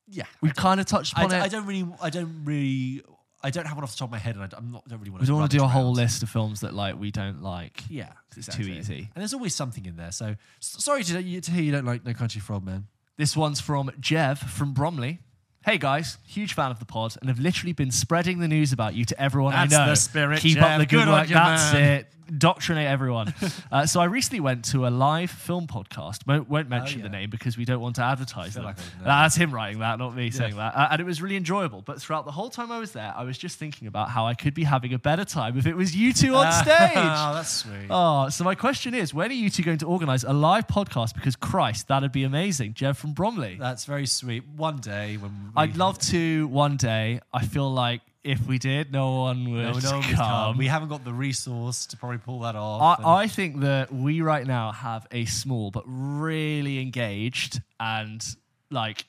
yeah, 0.08 0.24
We've 0.42 0.56
kind 0.56 0.80
of 0.80 0.86
touched 0.86 1.18
I, 1.18 1.22
upon 1.24 1.30
d- 1.32 1.36
it. 1.38 1.42
I 1.44 1.48
don't 1.48 1.66
really, 1.66 1.88
I 2.02 2.10
don't 2.10 2.44
really, 2.46 3.02
I 3.46 3.50
don't 3.52 3.66
have 3.68 3.78
one 3.78 3.84
off 3.84 3.92
the 3.92 3.98
top 3.98 4.08
of 4.08 4.12
my 4.12 4.18
head, 4.18 4.36
and 4.36 4.44
I 4.44 4.50
I'm 4.58 4.72
not, 4.72 4.88
don't 4.88 5.00
really 5.00 5.12
want 5.12 5.22
we 5.22 5.26
to. 5.28 5.32
don't 5.32 5.40
want 5.40 5.52
to 5.52 5.58
do 5.58 5.64
a 5.64 5.68
whole 5.68 5.92
list 5.94 6.24
of 6.24 6.30
films 6.30 6.62
that 6.62 6.74
like 6.74 7.00
we 7.00 7.12
don't 7.12 7.42
like. 7.42 7.84
Yeah, 7.90 8.12
It's 8.36 8.48
too 8.54 8.64
easy. 8.64 9.10
And 9.16 9.22
there's 9.22 9.34
always 9.34 9.54
something 9.56 9.86
in 9.86 9.96
there. 9.98 10.12
So 10.12 10.26
s- 10.28 10.38
sorry 10.60 11.04
to, 11.04 11.42
to 11.42 11.52
hear 11.52 11.64
you 11.64 11.72
don't 11.72 11.86
like 11.86 12.06
No 12.06 12.14
Country 12.14 12.42
for 12.42 12.54
Old 12.54 12.66
Men. 12.66 12.88
This 13.18 13.36
one's 13.38 13.62
from 13.62 13.90
Jev 14.00 14.38
from 14.40 14.74
Bromley. 14.74 15.20
Hey 15.66 15.80
guys, 15.80 16.20
huge 16.28 16.54
fan 16.54 16.70
of 16.70 16.78
the 16.78 16.86
pod 16.86 17.16
and 17.20 17.28
have 17.28 17.40
literally 17.40 17.74
been 17.74 17.90
spreading 17.90 18.38
the 18.38 18.48
news 18.48 18.72
about 18.72 18.94
you 18.94 19.04
to 19.06 19.20
everyone 19.20 19.54
That's 19.54 19.74
I 19.74 19.86
know. 19.86 19.90
the 19.90 19.96
spirit, 19.96 20.40
Keep 20.42 20.62
up 20.62 20.78
the 20.80 20.86
good, 20.86 21.00
Good 21.00 21.08
on 21.08 21.20
work. 21.22 21.28
you, 21.30 21.34
That's 21.34 21.74
man. 21.74 21.84
it. 22.02 22.08
Doctrinate 22.40 22.88
everyone. 22.88 23.32
uh, 23.72 23.86
so 23.86 24.00
I 24.00 24.06
recently 24.06 24.40
went 24.40 24.66
to 24.72 24.88
a 24.88 24.90
live 24.90 25.30
film 25.30 25.68
podcast. 25.68 26.26
Won't, 26.26 26.50
won't 26.50 26.70
mention 26.70 27.02
the 27.02 27.08
Oh, 27.08 27.12
yeah. 27.12 27.20
name 27.20 27.30
because 27.30 27.56
we 27.56 27.66
don't 27.66 27.80
want 27.82 27.98
to 27.98 28.02
advertise 28.02 28.56
them. 28.56 28.64
like 28.64 28.80
I 28.80 28.82
would 28.82 28.98
know. 29.02 29.06
That's 29.06 29.36
him 29.36 29.52
writing 29.54 29.78
that, 29.82 30.00
not 30.00 30.16
me 30.16 30.32
saying 30.32 30.56
that. 30.56 30.76
Uh, 30.76 30.88
and 30.90 31.00
it 31.00 31.04
was 31.04 31.22
really 31.22 31.36
enjoyable. 31.36 31.84
But 31.84 32.02
throughout 32.02 32.26
the 32.26 32.32
whole 32.32 32.50
time 32.50 32.72
I 32.72 32.80
was 32.80 32.94
there, 32.94 33.14
I 33.16 33.24
was 33.26 33.38
just 33.38 33.60
thinking 33.60 33.88
about 33.88 34.10
how 34.10 34.26
I 34.26 34.34
could 34.34 34.56
be 34.56 34.64
having 34.64 34.92
a 34.96 34.98
better 34.98 35.24
time 35.24 35.56
if 35.56 35.68
it 35.68 35.76
was 35.76 35.96
you 35.96 36.14
two 36.14 36.34
on 36.34 36.52
stage. 36.64 36.94
oh, 36.96 37.34
that's 37.36 37.52
sweet. 37.58 37.86
Oh, 37.92 38.30
so 38.30 38.44
my 38.44 38.56
question 38.56 38.96
is, 38.96 39.14
when 39.14 39.30
are 39.30 39.34
you 39.36 39.52
two 39.52 39.62
going 39.62 39.78
to 39.78 39.86
organise 39.86 40.24
a 40.24 40.34
live 40.34 40.66
podcast? 40.66 41.14
Because 41.14 41.36
Christ, 41.36 41.90
that'd 41.90 42.12
be 42.12 42.24
amazing. 42.24 42.74
Jeff 42.74 42.98
from 42.98 43.14
Bromley. 43.14 43.58
That's 43.60 43.86
very 43.86 44.08
sweet. 44.08 44.46
One 44.58 44.78
day 44.78 45.18
when 45.18 45.52
I'd 45.58 45.78
love 45.78 45.98
to 46.10 46.48
one 46.48 46.78
day. 46.78 47.20
I 47.34 47.46
feel 47.46 47.72
like 47.72 48.02
if 48.24 48.46
we 48.48 48.58
did, 48.58 48.92
no 48.92 49.20
one 49.22 49.52
would 49.52 49.64
No, 49.64 49.72
no 49.74 50.02
come. 50.02 50.16
come. 50.16 50.58
We 50.58 50.68
haven't 50.68 50.90
got 50.90 51.04
the 51.06 51.14
resource 51.14 51.86
to 51.88 51.98
probably 51.98 52.18
pull 52.18 52.40
that 52.42 52.56
off. 52.56 52.98
and- 53.00 53.06
I, 53.08 53.24
I 53.24 53.28
think 53.28 53.60
that 53.62 53.94
we 53.94 54.22
right 54.22 54.46
now 54.48 54.72
have 54.72 55.06
a 55.12 55.26
small 55.26 55.70
but 55.72 55.84
really 55.86 56.80
engaged 56.80 57.62
and 57.80 58.26
like 58.72 59.06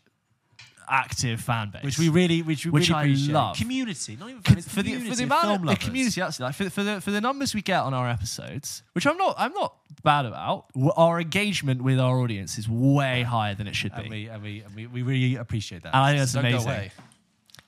active 0.89 1.41
fan 1.41 1.71
base, 1.71 1.83
which 1.83 1.99
we 1.99 2.09
really, 2.09 2.43
which 2.43 2.65
we 2.65 2.71
Which 2.71 2.89
really 2.89 3.01
I 3.01 3.03
appreciate. 3.05 3.33
love. 3.35 3.57
Community, 3.57 4.17
not 4.19 4.31
even 4.31 4.43
for 4.43 4.83
the 4.83 4.95
for 5.01 5.15
the 5.17 5.25
amount 5.25 5.61
of 5.61 5.67
the 5.67 5.77
community 5.77 6.21
actually 6.21 6.45
like 6.47 6.55
for, 6.55 6.71
for 6.71 6.83
the 6.83 7.01
for 7.01 7.11
the 7.11 7.21
numbers 7.21 7.55
we 7.55 7.63
get 7.63 7.81
on 7.81 7.95
our 7.95 8.09
episodes 8.09 8.83
which 8.93 9.07
I'm 9.07 9.17
not 9.17 9.35
I'm 9.39 9.53
not 9.53 9.75
bad 10.03 10.27
about 10.27 10.67
our 10.97 11.21
engagement 11.21 11.83
with 11.83 11.99
our 11.99 12.19
audience 12.21 12.59
is 12.59 12.69
way 12.69 13.23
higher 13.23 13.55
than 13.55 13.67
it 13.67 13.75
should 13.75 13.95
be 13.95 14.03
and 14.03 14.11
we, 14.11 14.27
and 14.29 14.43
we, 14.43 14.61
and 14.63 14.75
we, 14.75 14.87
we 14.87 15.03
really 15.03 15.37
appreciate 15.37 15.83
that. 15.83 15.95
And 15.95 16.03
I 16.05 16.09
think 16.11 16.19
that's 16.21 16.33
So 16.33 16.41
amazing. 16.41 16.91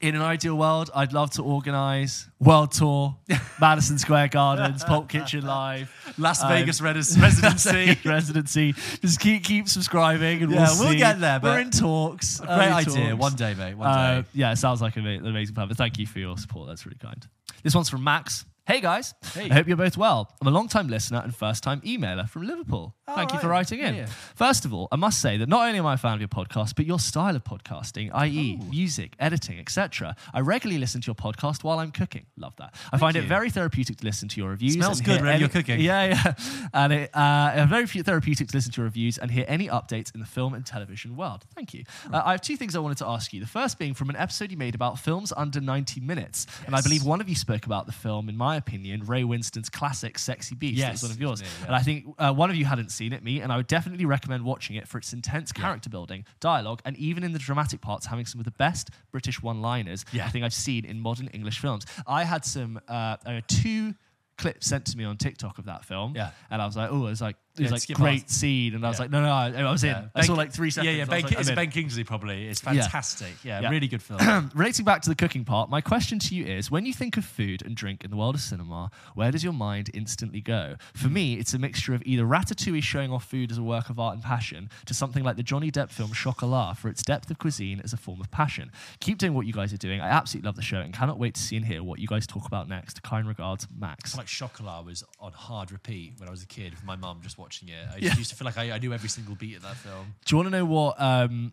In 0.00 0.14
an 0.14 0.22
ideal 0.22 0.56
world 0.56 0.90
I'd 0.94 1.12
love 1.12 1.30
to 1.32 1.42
organize 1.42 2.28
world 2.38 2.72
tour 2.72 3.16
Madison 3.60 3.98
Square 3.98 4.28
Gardens 4.28 4.84
Pulp 4.84 5.08
Kitchen 5.08 5.44
Live 5.44 5.90
Las 6.18 6.42
Um, 6.42 6.48
Vegas 6.50 6.80
res- 6.82 7.18
residency. 7.18 7.98
residency 8.04 8.72
just 9.00 9.18
keep 9.20 9.42
keep 9.44 9.68
subscribing 9.68 10.42
and 10.42 10.52
Yeah, 10.52 10.68
we'll, 10.78 10.88
we'll 10.90 10.98
get 10.98 11.20
there, 11.20 11.40
we're 11.42 11.58
in 11.60 11.70
talks 11.70 12.38
Great 12.40 12.50
idea. 12.50 13.10
talks. 13.10 13.20
One 13.20 13.34
day, 13.34 13.54
mate. 13.54 13.74
One 13.74 13.88
Uh, 13.88 14.20
day. 14.22 14.28
yeah, 14.34 14.52
it 14.52 14.56
sounds 14.56 14.80
like 14.80 14.96
an 14.96 15.06
amazing 15.06 15.54
plan. 15.54 15.68
But 15.68 15.76
thank 15.76 15.98
you 15.98 16.06
for 16.06 16.18
your 16.20 16.36
support. 16.38 16.68
That's 16.68 16.86
really 16.86 16.98
kind. 16.98 17.26
This 17.62 17.74
one's 17.74 17.88
from 17.88 18.04
Max. 18.04 18.44
Hey 18.68 18.82
guys, 18.82 19.14
Hey. 19.32 19.48
I 19.48 19.54
hope 19.54 19.66
you're 19.66 19.78
both 19.78 19.96
well. 19.96 20.30
I'm 20.42 20.46
a 20.46 20.50
long 20.50 20.68
time 20.68 20.88
listener 20.88 21.22
and 21.24 21.34
first 21.34 21.62
time 21.62 21.80
emailer 21.80 22.28
from 22.28 22.42
Liverpool. 22.42 22.94
Oh, 23.08 23.14
Thank 23.14 23.32
you 23.32 23.38
for 23.38 23.48
writing 23.48 23.78
in. 23.78 23.94
Yeah, 23.94 24.00
yeah. 24.02 24.06
First 24.34 24.66
of 24.66 24.74
all, 24.74 24.88
I 24.92 24.96
must 24.96 25.22
say 25.22 25.38
that 25.38 25.48
not 25.48 25.66
only 25.66 25.78
am 25.78 25.86
I 25.86 25.94
a 25.94 25.96
fan 25.96 26.12
of 26.12 26.20
your 26.20 26.28
podcast, 26.28 26.74
but 26.76 26.84
your 26.84 26.98
style 26.98 27.34
of 27.34 27.44
podcasting, 27.44 28.10
i.e., 28.12 28.60
music, 28.68 29.14
editing, 29.18 29.58
etc. 29.58 30.14
I 30.34 30.40
regularly 30.40 30.78
listen 30.78 31.00
to 31.00 31.06
your 31.06 31.14
podcast 31.14 31.64
while 31.64 31.78
I'm 31.78 31.90
cooking. 31.92 32.26
Love 32.36 32.56
that. 32.56 32.74
I 32.92 32.98
find 32.98 33.16
it 33.16 33.22
very 33.24 33.48
therapeutic 33.48 33.96
to 34.00 34.04
listen 34.04 34.28
to 34.28 34.36
your 34.38 34.50
reviews. 34.50 34.74
Smells 34.74 34.98
and 34.98 35.06
good 35.06 35.22
when 35.22 35.30
any- 35.30 35.40
you're 35.40 35.48
cooking. 35.48 35.80
Yeah, 35.80 36.04
yeah. 36.04 36.68
And 36.74 36.92
it, 36.92 37.14
uh, 37.14 37.64
very 37.70 37.86
few- 37.86 38.02
therapeutic 38.02 38.48
to 38.48 38.54
listen 38.54 38.70
to 38.72 38.82
your 38.82 38.84
reviews 38.84 39.16
and 39.16 39.30
hear 39.30 39.46
any 39.48 39.68
updates 39.68 40.12
in 40.12 40.20
the 40.20 40.26
film 40.26 40.52
and 40.52 40.66
television 40.66 41.16
world. 41.16 41.46
Thank 41.54 41.72
you. 41.72 41.84
Uh, 42.12 42.20
I 42.22 42.32
have 42.32 42.42
two 42.42 42.58
things 42.58 42.76
I 42.76 42.80
wanted 42.80 42.98
to 42.98 43.06
ask 43.06 43.32
you. 43.32 43.40
The 43.40 43.46
first 43.46 43.78
being 43.78 43.94
from 43.94 44.10
an 44.10 44.16
episode 44.16 44.50
you 44.50 44.58
made 44.58 44.74
about 44.74 44.98
films 44.98 45.32
under 45.34 45.58
90 45.62 46.00
minutes. 46.02 46.46
And 46.66 46.76
I 46.76 46.82
believe 46.82 47.02
one 47.04 47.22
of 47.22 47.30
you 47.30 47.34
spoke 47.34 47.64
about 47.64 47.86
the 47.86 47.92
film, 47.92 48.28
in 48.28 48.36
my 48.36 48.57
opinion, 48.58 49.04
Ray 49.06 49.24
Winstone's 49.24 49.70
classic 49.70 50.18
Sexy 50.18 50.54
Beast. 50.54 50.78
Yes, 50.78 51.02
one 51.02 51.10
of 51.10 51.20
yours. 51.20 51.40
me, 51.40 51.48
yeah. 51.60 51.66
And 51.66 51.74
I 51.74 51.80
think 51.80 52.14
uh, 52.18 52.32
one 52.32 52.50
of 52.50 52.56
you 52.56 52.66
hadn't 52.66 52.90
seen 52.90 53.12
it, 53.12 53.22
me, 53.22 53.40
and 53.40 53.50
I 53.50 53.56
would 53.56 53.66
definitely 53.66 54.04
recommend 54.04 54.44
watching 54.44 54.76
it 54.76 54.86
for 54.86 54.98
its 54.98 55.12
intense 55.12 55.52
character 55.52 55.88
building, 55.88 56.24
dialogue, 56.40 56.82
and 56.84 56.96
even 56.96 57.24
in 57.24 57.32
the 57.32 57.38
dramatic 57.38 57.80
parts, 57.80 58.06
having 58.06 58.26
some 58.26 58.40
of 58.40 58.44
the 58.44 58.50
best 58.52 58.90
British 59.10 59.42
one 59.42 59.62
liners 59.62 60.04
Yeah. 60.12 60.26
I 60.26 60.28
think 60.28 60.44
I've 60.44 60.52
seen 60.54 60.84
in 60.84 61.00
modern 61.00 61.28
English 61.28 61.58
films. 61.60 61.86
I 62.06 62.24
had 62.24 62.44
some 62.44 62.80
uh, 62.88 63.16
uh, 63.24 63.40
two 63.48 63.94
clips 64.36 64.66
sent 64.66 64.86
to 64.86 64.96
me 64.96 65.04
on 65.04 65.16
TikTok 65.16 65.58
of 65.58 65.64
that 65.66 65.84
film. 65.84 66.14
Yeah. 66.14 66.30
And 66.50 66.62
I 66.62 66.66
was 66.66 66.76
like, 66.76 66.90
oh, 66.92 67.06
it 67.06 67.10
was 67.10 67.20
like, 67.20 67.36
it 67.60 67.70
was 67.70 67.88
like 67.88 67.96
great 67.96 68.22
past. 68.22 68.40
scene. 68.40 68.74
And 68.74 68.84
I 68.84 68.88
was 68.88 68.98
Yeah. 68.98 69.02
like, 69.02 69.10
no, 69.10 69.20
no, 69.22 69.30
I, 69.30 69.52
I 69.62 69.70
was 69.70 69.84
in. 69.84 69.90
Yeah. 69.90 70.04
I 70.14 70.22
saw 70.24 70.34
like 70.34 70.52
three 70.52 70.70
seconds. 70.70 70.92
Yeah, 70.92 70.98
yeah. 70.98 71.04
Ben, 71.04 71.22
like, 71.22 71.32
it's 71.32 71.50
Ben 71.50 71.70
Kingsley 71.70 72.04
probably. 72.04 72.48
It's 72.48 72.60
fantastic. 72.60 73.32
Yeah, 73.44 73.60
Yeah. 73.60 73.70
really 73.70 73.88
good 73.88 74.02
film. 74.02 74.50
Relating 74.54 74.84
back 74.84 75.02
to 75.02 75.08
the 75.08 75.14
cooking 75.14 75.44
part, 75.44 75.70
my 75.70 75.80
question 75.80 76.18
to 76.20 76.34
you 76.34 76.44
is 76.46 76.70
when 76.70 76.86
you 76.86 76.92
think 76.92 77.16
of 77.16 77.24
food 77.24 77.62
and 77.64 77.74
drink 77.76 78.04
in 78.04 78.10
the 78.10 78.16
world 78.16 78.34
of 78.34 78.40
cinema, 78.40 78.90
where 79.14 79.30
does 79.30 79.42
your 79.44 79.52
mind 79.52 79.90
instantly 79.94 80.40
go? 80.40 80.76
For 80.94 81.08
me, 81.08 81.34
it's 81.34 81.54
a 81.54 81.58
mixture 81.58 81.94
of 81.94 82.02
either 82.04 82.24
Ratatouille 82.24 82.82
showing 82.82 83.12
off 83.12 83.24
food 83.24 83.50
as 83.50 83.58
a 83.58 83.62
work 83.62 83.90
of 83.90 83.98
art 83.98 84.14
and 84.14 84.22
passion 84.22 84.70
to 84.86 84.94
something 84.94 85.24
like 85.24 85.36
the 85.36 85.42
Johnny 85.42 85.70
Depp 85.70 85.90
film 85.90 86.12
Chocolat 86.12 86.76
for 86.76 86.88
its 86.88 87.02
depth 87.02 87.30
of 87.30 87.38
cuisine 87.38 87.80
as 87.82 87.92
a 87.92 87.96
form 87.96 88.20
of 88.20 88.30
passion. 88.30 88.70
Keep 89.00 89.18
doing 89.18 89.34
what 89.34 89.46
you 89.46 89.52
guys 89.52 89.72
are 89.72 89.76
doing. 89.78 90.00
I 90.00 90.08
absolutely 90.08 90.48
love 90.48 90.56
the 90.56 90.62
show 90.62 90.78
and 90.80 90.92
cannot 90.92 91.18
wait 91.18 91.34
to 91.34 91.40
see 91.40 91.56
and 91.56 91.64
hear 91.64 91.82
what 91.82 91.98
you 91.98 92.06
guys 92.06 92.26
talk 92.26 92.46
about 92.46 92.68
next. 92.68 93.02
Kind 93.02 93.26
regards, 93.28 93.66
Max. 93.76 94.16
like 94.16 94.26
Chocolat 94.26 94.84
was 94.84 95.04
on 95.20 95.32
hard 95.32 95.72
repeat 95.72 96.14
when 96.18 96.28
I 96.28 96.30
was 96.30 96.42
a 96.42 96.46
kid 96.46 96.72
with 96.74 96.84
my 96.84 96.96
mum 96.96 97.20
just 97.22 97.38
watching 97.38 97.47
it. 97.68 97.74
I 97.94 97.96
Yeah. 97.98 98.16
used 98.16 98.30
to 98.30 98.36
feel 98.36 98.46
like 98.46 98.58
I, 98.58 98.72
I 98.72 98.78
knew 98.78 98.92
every 98.92 99.08
single 99.08 99.34
beat 99.34 99.56
of 99.56 99.62
that 99.62 99.76
film. 99.76 100.14
Do 100.24 100.34
you 100.34 100.36
want 100.38 100.46
to 100.46 100.50
know 100.58 100.64
what 100.64 101.00
um, 101.00 101.52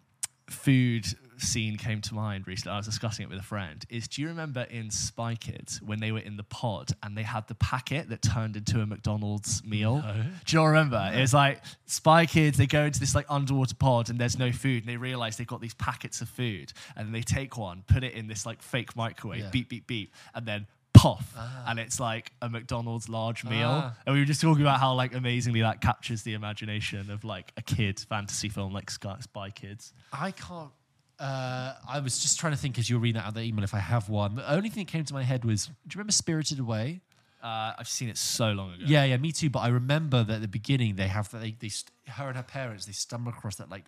food 0.49 1.05
scene 1.37 1.77
came 1.77 1.99
to 2.01 2.13
mind 2.13 2.47
recently? 2.47 2.73
I 2.73 2.77
was 2.77 2.85
discussing 2.85 3.23
it 3.23 3.29
with 3.29 3.39
a 3.39 3.43
friend. 3.43 3.83
Is 3.89 4.07
do 4.07 4.21
you 4.21 4.29
remember 4.29 4.61
in 4.69 4.89
Spy 4.91 5.35
Kids 5.35 5.81
when 5.81 5.99
they 5.99 6.11
were 6.11 6.19
in 6.19 6.37
the 6.37 6.43
pod 6.43 6.91
and 7.03 7.17
they 7.17 7.23
had 7.23 7.47
the 7.47 7.55
packet 7.55 8.09
that 8.09 8.21
turned 8.21 8.55
into 8.55 8.79
a 8.81 8.85
McDonald's 8.85 9.63
meal? 9.65 9.97
No. 9.97 10.23
Do 10.45 10.55
you 10.55 10.61
all 10.61 10.67
remember? 10.67 11.11
It 11.13 11.19
was 11.19 11.33
like 11.33 11.61
Spy 11.87 12.25
Kids. 12.25 12.57
They 12.57 12.67
go 12.67 12.83
into 12.85 12.99
this 12.99 13.13
like 13.15 13.25
underwater 13.29 13.75
pod 13.75 14.09
and 14.09 14.17
there's 14.19 14.37
no 14.39 14.51
food, 14.51 14.83
and 14.83 14.89
they 14.91 14.97
realize 14.97 15.35
they've 15.37 15.45
got 15.47 15.61
these 15.61 15.73
packets 15.73 16.21
of 16.21 16.29
food, 16.29 16.71
and 16.95 17.13
they 17.13 17.21
take 17.21 17.57
one, 17.57 17.83
put 17.87 18.03
it 18.03 18.13
in 18.13 18.27
this 18.27 18.45
like 18.45 18.61
fake 18.61 18.95
microwave, 18.95 19.41
Yeah. 19.43 19.49
beep 19.49 19.69
beep 19.69 19.87
beep, 19.87 20.13
and 20.33 20.45
then. 20.45 20.67
Puff, 20.95 21.35
and 21.67 21.79
it's 21.79 21.99
like 21.99 22.31
a 22.41 22.49
McDonald's 22.49 23.07
large 23.09 23.43
meal, 23.43 23.69
Ah. 23.69 23.95
and 24.05 24.13
we 24.13 24.19
were 24.21 24.25
just 24.25 24.41
talking 24.41 24.61
about 24.61 24.79
how 24.79 24.93
like 24.93 25.13
amazingly 25.13 25.61
that 25.61 25.81
captures 25.81 26.23
the 26.23 26.33
imagination 26.33 27.09
of 27.11 27.23
like 27.23 27.51
a 27.57 27.61
kid 27.61 27.99
fantasy 27.99 28.49
film 28.49 28.73
like 28.73 28.89
Sky 28.89 29.17
Spy 29.21 29.49
Kids. 29.49 29.93
I 30.13 30.31
can't. 30.31 30.71
Uh, 31.19 31.73
I 31.87 31.99
was 31.99 32.19
just 32.19 32.39
trying 32.39 32.53
to 32.53 32.57
think 32.59 32.77
as 32.77 32.89
you 32.89 32.97
were 32.97 33.01
reading 33.01 33.21
that 33.21 33.27
out 33.27 33.33
the 33.35 33.41
email 33.41 33.63
if 33.63 33.73
I 33.73 33.79
have 33.79 34.09
one. 34.09 34.35
The 34.35 34.51
only 34.51 34.69
thing 34.69 34.83
that 34.85 34.91
came 34.91 35.05
to 35.05 35.13
my 35.13 35.23
head 35.23 35.45
was, 35.45 35.67
do 35.67 35.71
you 35.73 35.89
remember 35.95 36.11
Spirited 36.11 36.59
Away? 36.59 36.99
Uh, 37.41 37.73
I've 37.77 37.87
seen 37.87 38.09
it 38.09 38.17
so 38.17 38.51
long 38.51 38.73
ago. 38.73 38.83
Yeah, 38.85 39.03
yeah, 39.05 39.17
me 39.17 39.31
too. 39.31 39.49
But 39.49 39.59
I 39.59 39.67
remember 39.69 40.23
that 40.23 40.33
at 40.35 40.41
the 40.41 40.47
beginning 40.47 40.95
they 40.95 41.07
have 41.07 41.29
that 41.31 41.39
they, 41.41 41.51
they 41.57 41.69
st- 41.69 41.91
her 42.07 42.27
and 42.27 42.35
her 42.35 42.43
parents 42.43 42.85
they 42.85 42.91
stumble 42.91 43.29
across 43.31 43.55
that 43.57 43.69
like 43.69 43.85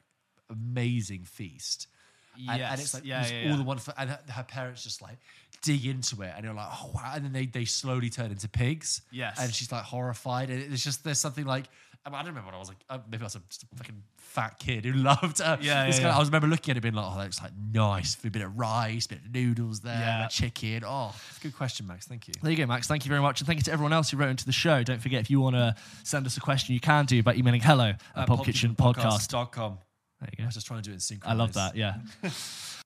amazing 0.50 1.24
feast. 1.26 1.88
And, 2.48 2.62
and 2.62 2.80
it's 2.80 2.94
like 2.94 3.04
Yeah, 3.04 3.26
yeah, 3.28 3.44
all 3.46 3.50
yeah. 3.52 3.56
the 3.58 3.64
wonderful, 3.64 3.94
and 3.98 4.12
her, 4.12 4.20
her 4.30 4.44
parents 4.44 4.84
just 4.84 5.02
like 5.02 5.18
dig 5.64 5.86
into 5.86 6.22
it, 6.22 6.32
and 6.36 6.44
you're 6.46 6.54
like, 6.54 6.70
oh 6.72 6.92
wow, 6.94 7.12
and 7.16 7.26
then 7.26 7.34
they 7.34 7.46
they 7.46 7.66
slowly 7.66 8.10
turn 8.10 8.32
into 8.32 8.48
pigs. 8.50 9.02
Yes. 9.12 9.38
and 9.42 9.54
she's 9.54 9.72
like 9.72 9.84
horrified, 9.84 10.50
and 10.50 10.62
it's 10.74 10.84
just 10.84 11.04
there's 11.04 11.20
something 11.20 11.46
like. 11.46 11.66
I, 12.06 12.10
mean, 12.10 12.16
I 12.16 12.20
don't 12.20 12.28
remember 12.30 12.46
when 12.48 12.56
I 12.56 12.60
was 12.60 12.70
like, 12.70 12.78
uh, 12.90 13.00
maybe 13.12 13.24
I 13.24 13.26
was 13.26 13.36
a, 13.36 13.42
just 13.50 13.64
a 13.64 13.66
fucking 13.76 14.02
fat 14.16 14.60
kid 14.60 14.86
who 14.86 14.94
loved. 14.94 15.40
her. 15.40 15.58
Yeah, 15.62 15.88
this 15.88 15.98
yeah, 15.98 16.04
kind 16.04 16.06
of- 16.06 16.12
yeah. 16.12 16.16
I 16.16 16.20
was 16.20 16.30
remember 16.30 16.48
looking 16.48 16.72
at 16.72 16.78
it, 16.78 16.80
being 16.82 16.94
like, 16.94 17.06
oh, 17.06 17.18
that 17.18 17.24
looks 17.26 17.42
like 17.42 17.52
nice. 17.74 18.16
A 18.24 18.30
bit 18.30 18.42
of 18.44 18.58
rice, 18.58 19.08
bit 19.08 19.18
of 19.26 19.34
noodles 19.34 19.82
there, 19.82 19.94
Yeah. 20.00 20.26
a 20.28 20.30
chicken. 20.30 20.84
Oh, 20.86 21.14
good 21.44 21.54
question, 21.54 21.86
Max. 21.86 22.08
Thank 22.08 22.30
you. 22.30 22.34
There 22.42 22.50
you 22.50 22.56
go, 22.58 22.66
Max. 22.66 22.88
Thank 22.88 23.04
you 23.04 23.10
very 23.10 23.20
much. 23.20 23.42
And 23.42 23.48
thank 23.48 23.58
you 23.60 23.64
to 23.64 23.74
everyone 23.74 23.92
else 23.92 24.10
who 24.10 24.16
wrote 24.16 24.30
into 24.30 24.46
the 24.46 24.54
show. 24.54 24.84
Don't 24.84 25.02
forget, 25.02 25.20
if 25.20 25.30
you 25.30 25.42
want 25.42 25.58
to 25.58 25.76
send 26.04 26.26
us 26.26 26.38
a 26.38 26.40
question, 26.40 26.74
you 26.76 26.80
can 26.80 27.04
do 27.08 27.22
by 27.24 27.34
emailing 27.36 27.60
hello 27.60 27.92
at 28.16 28.26
Pulp 28.28 28.46
Kitchen 28.46 28.74
Podcast. 28.74 29.28
Podcast.com. 29.28 29.78
There 30.22 30.30
you 30.32 30.38
go. 30.38 30.44
I 30.44 30.46
was 30.46 30.56
just 30.56 30.66
trying 30.68 30.82
to 30.82 30.86
do 30.88 30.92
it 30.92 30.94
in 30.94 31.00
sync. 31.02 31.28
I 31.28 31.34
love 31.34 31.54
that. 31.56 31.76
Yeah. 31.76 31.96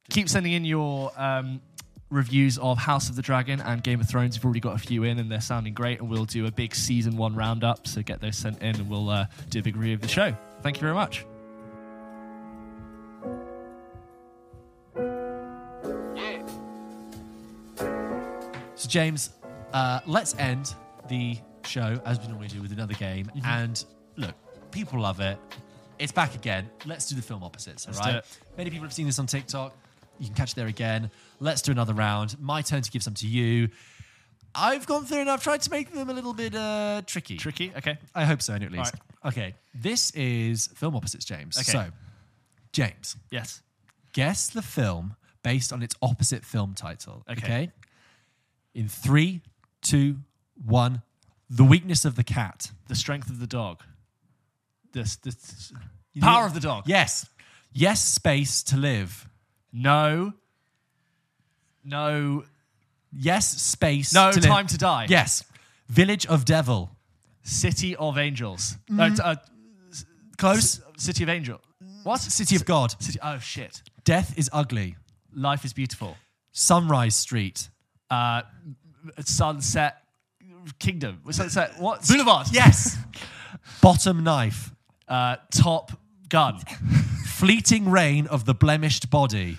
Keep 0.09 0.29
sending 0.29 0.53
in 0.53 0.65
your 0.65 1.11
um, 1.15 1.61
reviews 2.11 2.57
of 2.59 2.77
House 2.77 3.09
of 3.09 3.15
the 3.15 3.21
Dragon 3.21 3.61
and 3.61 3.81
Game 3.81 3.99
of 3.99 4.07
Thrones. 4.07 4.37
We've 4.37 4.45
already 4.45 4.59
got 4.59 4.75
a 4.75 4.79
few 4.79 5.03
in, 5.03 5.17
and 5.17 5.31
they're 5.31 5.41
sounding 5.41 5.73
great. 5.73 5.99
And 5.99 6.09
we'll 6.09 6.25
do 6.25 6.45
a 6.45 6.51
big 6.51 6.75
season 6.75 7.17
one 7.17 7.33
roundup. 7.35 7.87
So 7.87 8.03
get 8.03 8.21
those 8.21 8.37
sent 8.37 8.61
in, 8.61 8.75
and 8.75 8.89
we'll 8.89 9.09
uh, 9.09 9.25
do 9.49 9.59
a 9.59 9.61
big 9.63 9.75
review 9.75 9.95
of 9.95 10.01
the 10.01 10.07
show. 10.07 10.35
Thank 10.61 10.77
you 10.77 10.81
very 10.81 10.93
much. 10.93 11.25
So, 18.75 18.89
James, 18.89 19.31
uh, 19.73 19.99
let's 20.05 20.35
end 20.37 20.75
the 21.07 21.37
show 21.65 22.01
as 22.05 22.19
we 22.19 22.27
normally 22.27 22.47
do 22.47 22.61
with 22.61 22.71
another 22.71 22.95
game. 22.95 23.27
Mm-hmm. 23.27 23.45
And 23.45 23.85
look, 24.17 24.35
people 24.71 24.99
love 24.99 25.19
it. 25.19 25.37
It's 25.99 26.11
back 26.11 26.33
again. 26.33 26.67
Let's 26.87 27.07
do 27.07 27.15
the 27.15 27.21
film 27.21 27.43
opposites, 27.43 27.87
all 27.87 27.93
right? 27.93 28.23
Many 28.57 28.71
people 28.71 28.85
have 28.85 28.93
seen 28.93 29.05
this 29.05 29.19
on 29.19 29.27
TikTok. 29.27 29.77
You 30.19 30.27
can 30.27 30.35
catch 30.35 30.51
it 30.51 30.55
there 30.55 30.67
again. 30.67 31.09
Let's 31.39 31.61
do 31.61 31.71
another 31.71 31.93
round. 31.93 32.39
My 32.39 32.61
turn 32.61 32.81
to 32.81 32.91
give 32.91 33.03
some 33.03 33.15
to 33.15 33.27
you. 33.27 33.69
I've 34.53 34.85
gone 34.85 35.05
through 35.05 35.19
and 35.21 35.29
I've 35.29 35.41
tried 35.41 35.61
to 35.61 35.71
make 35.71 35.91
them 35.93 36.09
a 36.09 36.13
little 36.13 36.33
bit 36.33 36.53
uh, 36.53 37.01
tricky. 37.05 37.37
Tricky. 37.37 37.71
Okay. 37.77 37.97
I 38.13 38.25
hope 38.25 38.41
so, 38.41 38.53
at 38.53 38.71
least. 38.71 38.93
All 39.23 39.29
Okay, 39.29 39.53
this 39.73 40.11
is 40.11 40.67
film 40.75 40.95
opposites, 40.95 41.25
James. 41.25 41.57
Okay. 41.57 41.71
So, 41.71 41.85
James, 42.73 43.15
Yes. 43.29 43.61
Guess 44.13 44.49
the 44.49 44.61
film 44.61 45.15
based 45.43 45.71
on 45.71 45.81
its 45.81 45.95
opposite 46.01 46.43
film 46.43 46.73
title. 46.73 47.23
Okay. 47.29 47.43
Okay. 47.45 47.71
In 48.73 48.87
three, 48.87 49.41
two, 49.81 50.17
one. 50.65 51.01
The 51.49 51.63
weakness 51.63 52.05
of 52.05 52.15
the 52.15 52.23
cat. 52.23 52.71
The 52.87 52.95
strength 52.95 53.29
of 53.29 53.39
the 53.39 53.47
dog. 53.47 53.81
This, 54.93 55.15
this 55.17 55.71
power 56.19 56.45
of 56.45 56.53
the 56.53 56.59
dog. 56.59 56.83
Yes. 56.87 57.27
Yes, 57.73 58.03
space 58.03 58.63
to 58.63 58.77
live. 58.77 59.27
No. 59.73 60.33
No. 61.83 62.43
Yes, 63.13 63.49
space. 63.61 64.13
No 64.13 64.31
to 64.31 64.39
live. 64.39 64.49
time 64.49 64.67
to 64.67 64.77
die. 64.77 65.05
Yes. 65.09 65.43
Village 65.89 66.25
of 66.27 66.45
Devil. 66.45 66.89
City 67.43 67.95
of 67.95 68.17
Angels. 68.17 68.77
No, 68.87 69.09
Mm. 69.09 69.15
t- 69.15 69.21
uh, 69.21 69.35
Close. 70.37 70.81
City 70.97 71.23
of 71.23 71.29
Angel. 71.29 71.59
What? 72.03 72.21
City 72.21 72.55
of 72.55 72.65
God. 72.65 72.95
City. 73.01 73.19
Oh 73.21 73.39
shit. 73.39 73.81
Death 74.03 74.37
is 74.37 74.49
ugly. 74.53 74.95
Life 75.33 75.65
is 75.65 75.73
beautiful. 75.73 76.17
Sunrise 76.51 77.15
Street. 77.15 77.69
Uh, 78.09 78.41
Sunset 79.19 79.97
Kingdom. 80.79 81.21
Sunset. 81.31 81.79
What? 81.79 82.07
Boulevard. 82.07 82.47
Yes. 82.51 82.97
Bottom 83.81 84.23
knife. 84.23 84.71
Uh, 85.07 85.37
Top 85.51 85.91
Gun. 86.29 86.59
Fleeting 87.41 87.89
rain 87.89 88.27
of 88.27 88.45
the 88.45 88.53
blemished 88.53 89.09
body. 89.09 89.57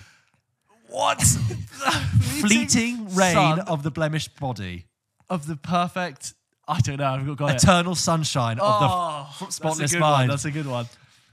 What? 0.87 1.21
Fleeting 2.39 3.13
rain 3.13 3.33
sun 3.33 3.59
of 3.59 3.83
the 3.83 3.91
blemished 3.91 4.39
body. 4.39 4.85
of 5.29 5.47
the 5.47 5.57
perfect. 5.57 6.33
I 6.65 6.79
don't 6.79 6.95
know. 6.97 7.05
I've 7.13 7.25
got, 7.27 7.37
got 7.37 7.49
it. 7.51 7.63
Eternal 7.63 7.93
sunshine 7.95 8.57
of 8.57 8.79
the 8.79 8.87
Oh, 8.87 9.27
f- 9.29 9.39
that's 9.39 9.49
a 9.49 9.51
spotless 9.51 9.91
good 9.91 9.99
one. 10.01 10.11
mind. 10.11 10.29
That's 10.31 10.45
a 10.45 10.51
good 10.51 10.65
one. 10.65 10.85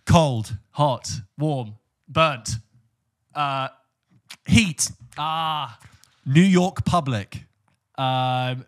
Cold. 0.07 0.57
Hot, 0.73 1.09
warm, 1.39 1.75
burnt. 2.09 2.49
Uh, 3.33 3.69
Heat. 4.47 4.91
ah, 5.17 5.79
New 6.27 6.43
York 6.43 6.85
public. 6.85 7.45
um, 7.97 8.65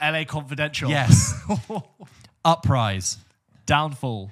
LA 0.00 0.24
Confidential. 0.26 0.88
Yes. 0.88 1.34
Uprise. 2.46 3.18
Downfall. 3.66 4.30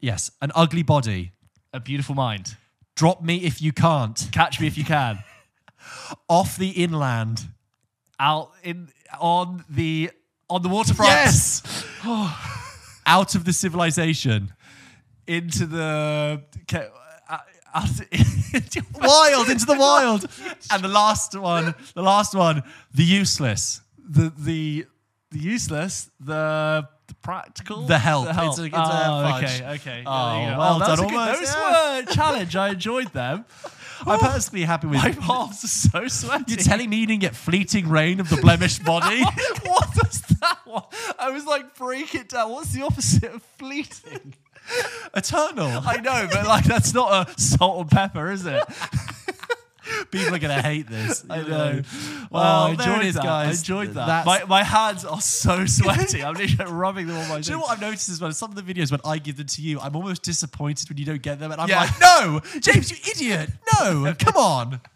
Yes. 0.00 0.32
An 0.42 0.50
ugly 0.56 0.82
body. 0.82 1.30
A 1.72 1.80
beautiful 1.80 2.14
mind. 2.14 2.56
Drop 2.96 3.22
me 3.22 3.36
if 3.38 3.62
you 3.62 3.72
can't. 3.72 4.28
Catch 4.32 4.60
me 4.60 4.66
if 4.66 4.76
you 4.76 4.84
can. 4.84 5.18
Off 6.28 6.56
the 6.56 6.70
inland. 6.70 7.46
Out 8.18 8.50
in 8.62 8.88
on 9.18 9.64
the 9.70 10.10
on 10.48 10.62
the 10.62 10.68
waterfront. 10.68 11.10
Yes. 11.10 11.62
Out 13.06 13.34
of 13.34 13.44
the 13.44 13.52
civilization. 13.52 14.52
Into 15.26 15.66
the. 15.66 16.42
uh, 16.74 17.38
out- 17.72 17.88
Wild 19.00 19.48
into 19.48 19.64
the 19.64 19.76
wild. 19.78 20.26
And 20.72 20.82
the 20.82 20.88
last 20.88 21.34
one, 21.38 21.74
the 21.94 22.02
last 22.02 22.34
one, 22.34 22.62
the 22.92 23.04
useless. 23.04 23.80
the 23.96 24.32
the 24.36 24.86
the 25.30 25.38
useless. 25.38 26.10
The 26.18 26.88
practical. 27.22 27.86
The 27.86 27.98
help. 27.98 28.26
The 28.26 28.34
help. 28.34 28.48
It's 28.50 28.58
a- 28.58 28.64
it's 28.64 28.74
oh, 28.76 29.36
okay, 29.36 29.74
okay. 29.74 30.02
Oh, 30.06 30.40
you 30.40 30.58
well 30.58 30.76
oh, 30.76 30.78
that 30.78 30.88
was 30.90 31.00
done, 31.00 31.14
almost, 31.14 31.40
Those 31.40 31.54
yeah. 31.54 31.96
were 31.96 32.02
a 32.02 32.14
challenge. 32.14 32.56
I 32.56 32.68
enjoyed 32.70 33.12
them. 33.12 33.44
I'm 34.06 34.18
personally 34.18 34.64
happy 34.64 34.86
with 34.86 34.98
My 35.02 35.12
palms 35.12 35.62
are 35.64 35.68
so 35.68 36.08
sweaty. 36.08 36.44
You're 36.48 36.58
telling 36.58 36.88
me 36.88 36.98
you 36.98 37.06
didn't 37.06 37.20
get 37.20 37.36
fleeting 37.36 37.88
rain 37.88 38.20
of 38.20 38.28
the 38.30 38.36
blemished 38.36 38.84
body? 38.86 39.22
what 39.22 39.88
was 39.96 40.22
that 40.40 40.58
one? 40.64 40.84
I 41.18 41.30
was 41.30 41.44
like, 41.44 41.76
break 41.76 42.14
it 42.14 42.30
down. 42.30 42.50
What's 42.50 42.72
the 42.72 42.82
opposite 42.82 43.24
of 43.34 43.42
fleeting? 43.58 44.34
Eternal. 45.14 45.82
I 45.84 45.96
know, 45.96 46.28
but 46.32 46.46
like 46.46 46.64
that's 46.64 46.94
not 46.94 47.28
a 47.28 47.40
salt 47.40 47.80
and 47.80 47.90
pepper, 47.90 48.30
is 48.30 48.46
it? 48.46 48.62
People 50.10 50.34
are 50.34 50.38
gonna 50.38 50.62
hate 50.62 50.88
this. 50.88 51.24
I 51.30 51.40
you 51.40 51.48
know. 51.48 51.82
Well, 52.30 52.42
I 52.42 52.70
enjoyed 52.70 53.04
is, 53.04 53.14
that. 53.14 53.24
guys. 53.24 53.46
I 53.48 53.58
enjoyed 53.58 53.88
that. 53.94 54.06
That's- 54.06 54.26
My, 54.26 54.44
my 54.44 54.62
hands 54.62 55.04
are 55.04 55.20
so 55.20 55.66
sweaty. 55.78 56.22
I'm 56.22 56.34
literally 56.34 56.72
rubbing 56.72 57.06
them 57.06 57.16
on 57.16 57.28
my. 57.28 57.40
Do 57.40 57.50
you 57.50 57.56
know 57.56 57.62
what 57.62 57.70
I've 57.72 57.80
noticed 57.80 58.08
as 58.08 58.20
well? 58.20 58.32
Some 58.32 58.50
of 58.50 58.56
the 58.56 58.74
videos 58.74 58.90
when 58.90 59.00
I 59.04 59.18
give 59.18 59.36
them 59.36 59.46
to 59.46 59.62
you, 59.62 59.80
I'm 59.80 59.94
almost 59.96 60.22
disappointed 60.22 60.88
when 60.88 60.98
you 60.98 61.04
don't 61.04 61.22
get 61.22 61.38
them, 61.38 61.52
and 61.52 61.60
I'm 61.60 61.68
Yeah. 61.68 61.80
like, 61.80 62.00
"No, 62.00 62.40
James, 62.60 62.90
you 62.90 62.96
idiot! 63.10 63.50
No, 63.78 64.14
come 64.18 64.36
on." 64.36 64.80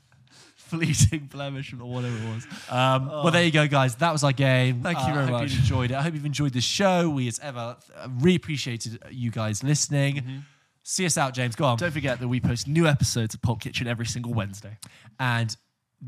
Fleeting 0.57 1.29
blemish 1.31 1.73
or 1.73 1.77
whatever 1.85 2.17
it 2.17 2.35
was. 2.35 2.47
Um, 2.71 3.07
Well, 3.07 3.31
there 3.31 3.45
you 3.45 3.51
go, 3.53 3.69
guys. 3.69 3.95
That 3.97 4.13
was 4.13 4.25
our 4.25 4.33
game. 4.33 4.81
Thank 4.83 4.99
you 4.99 5.05
Uh, 5.05 5.13
very 5.15 5.27
I 5.27 5.31
hope 5.31 5.41
much. 5.43 5.53
you 5.53 5.59
enjoyed 5.59 5.91
it. 5.91 5.95
I 5.97 6.03
hope 6.03 6.15
you've 6.15 6.25
enjoyed 6.27 6.53
the 6.53 6.61
show. 6.63 7.09
We, 7.11 7.29
as 7.29 7.39
ever, 7.41 7.77
really 8.21 8.37
appreciated 8.37 8.99
you 9.11 9.31
guys 9.31 9.63
listening. 9.63 10.45
See 10.87 11.07
us 11.07 11.17
out, 11.19 11.35
James. 11.35 11.57
Go 11.57 11.65
on. 11.65 11.79
Don't 11.79 11.91
forget 11.93 12.21
that 12.21 12.29
we 12.29 12.41
post 12.41 12.69
new 12.69 12.87
episodes 12.87 13.35
of 13.35 13.41
Pulp 13.43 13.61
Kitchen 13.61 13.87
every 13.87 14.07
single 14.07 14.33
Wednesday. 14.35 14.77
and 15.19 15.57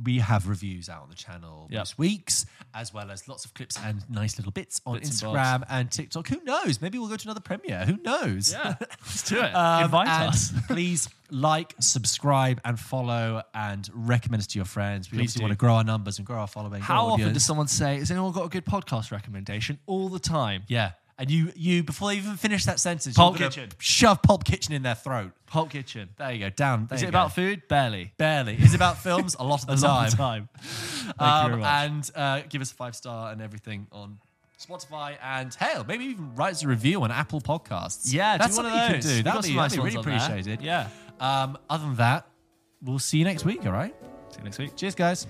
we 0.04 0.18
have 0.18 0.46
reviews 0.46 0.90
out 0.90 1.02
on 1.04 1.08
the 1.08 1.14
channel 1.14 1.68
Yep. 1.70 1.78
most 1.80 1.96
weeks, 1.96 2.44
as 2.74 2.92
well 2.92 3.10
as 3.10 3.26
lots 3.28 3.46
of 3.46 3.54
clips 3.54 3.78
and 3.82 4.04
nice 4.10 4.36
little 4.36 4.52
bits 4.52 4.78
on 4.84 4.98
Bits 4.98 5.08
Instagram 5.22 5.64
and, 5.70 5.90
TikTok. 5.90 6.28
Who 6.28 6.42
knows? 6.44 6.82
Maybe 6.82 6.98
we'll 6.98 7.08
go 7.08 7.16
to 7.16 7.24
another 7.26 7.40
premiere. 7.40 7.86
Who 7.86 7.96
knows? 8.02 8.52
Yeah, 8.52 8.74
let's 8.80 9.22
do 9.22 9.38
it. 9.40 9.54
Um, 9.54 9.84
Invite 9.84 10.08
us. 10.08 10.52
please 10.66 11.08
like, 11.30 11.74
subscribe, 11.80 12.60
and 12.66 12.78
follow, 12.78 13.42
and 13.54 13.88
recommend 13.94 14.40
us 14.42 14.46
to 14.48 14.58
your 14.58 14.66
friends. 14.66 15.10
We 15.10 15.16
Please 15.16 15.30
obviously 15.30 15.38
do. 15.38 15.44
want 15.44 15.52
to 15.52 15.56
grow 15.56 15.74
our 15.76 15.84
numbers 15.84 16.18
and 16.18 16.26
grow 16.26 16.40
our 16.40 16.46
following. 16.46 16.82
How 16.82 17.06
often 17.06 17.12
audience. 17.14 17.32
does 17.34 17.46
someone 17.46 17.68
say, 17.68 17.96
"Has 17.98 18.10
anyone 18.10 18.32
got 18.32 18.44
a 18.44 18.48
good 18.50 18.66
podcast 18.66 19.10
recommendation?" 19.12 19.78
All 19.86 20.10
the 20.10 20.18
time. 20.18 20.64
Yeah. 20.68 20.90
And 21.18 21.30
you, 21.30 21.50
you 21.56 21.82
before 21.82 22.10
they 22.10 22.18
even 22.18 22.36
finish 22.36 22.66
that 22.66 22.78
sentence, 22.78 23.16
Pulp 23.16 23.38
you're 23.38 23.48
Kitchen. 23.48 23.70
shove 23.78 24.20
Pulp 24.20 24.44
Kitchen 24.44 24.74
in 24.74 24.82
their 24.82 24.94
throat. 24.94 25.32
Pulp 25.46 25.70
Kitchen. 25.70 26.10
There 26.18 26.30
you 26.30 26.40
go. 26.40 26.50
Down. 26.50 26.86
There 26.88 26.96
Is 26.96 27.00
you 27.02 27.06
it 27.06 27.08
about 27.08 27.34
food? 27.34 27.62
Barely. 27.68 28.12
barely? 28.18 28.54
Is 28.56 28.74
it 28.74 28.76
about 28.76 28.98
films? 28.98 29.34
A 29.38 29.42
lot 29.44 29.60
of 29.62 29.66
the 29.80 29.86
A 29.86 29.88
lot 29.88 29.96
time. 29.98 30.04
of 30.04 30.10
the 30.10 30.16
time. 30.18 30.48
Thank 30.60 31.20
you 31.20 31.26
Um, 31.26 31.50
very 31.50 31.60
much. 31.62 31.70
and 31.90 32.10
uh, 32.14 32.40
give 32.50 32.60
us 32.60 32.70
a 32.70 32.74
five 32.74 32.94
star 32.94 33.32
and 33.32 33.40
everything 33.40 33.86
on 33.92 34.18
Spotify 34.60 35.16
and 35.22 35.54
hell, 35.54 35.84
maybe 35.88 36.04
even 36.06 36.34
write 36.34 36.52
us 36.52 36.62
a 36.64 36.68
review 36.68 37.02
on 37.02 37.10
Apple 37.10 37.40
Podcasts. 37.40 38.12
yeah, 38.12 38.36
that's 38.36 38.56
do 38.56 38.62
one 38.64 38.72
of 38.72 38.72
you 38.72 38.94
those. 38.96 39.06
can 39.06 39.16
do. 39.16 39.22
That'd 39.22 39.42
be, 39.42 39.54
nice 39.54 39.70
that'd 39.72 39.78
be 39.78 39.84
really 39.84 39.96
ones 39.96 40.06
on 40.06 40.12
there. 40.12 40.22
appreciated. 40.36 40.62
Yeah. 40.62 40.88
Um, 41.20 41.58
other 41.70 41.84
than 41.84 41.96
that, 41.96 42.26
we'll 42.82 42.98
see 42.98 43.18
you 43.18 43.24
next 43.24 43.44
week. 43.46 43.64
All 43.64 43.72
right. 43.72 43.94
See 44.30 44.38
you 44.38 44.44
next 44.44 44.58
week. 44.58 44.76
Cheers, 44.76 44.94
guys. 44.94 45.26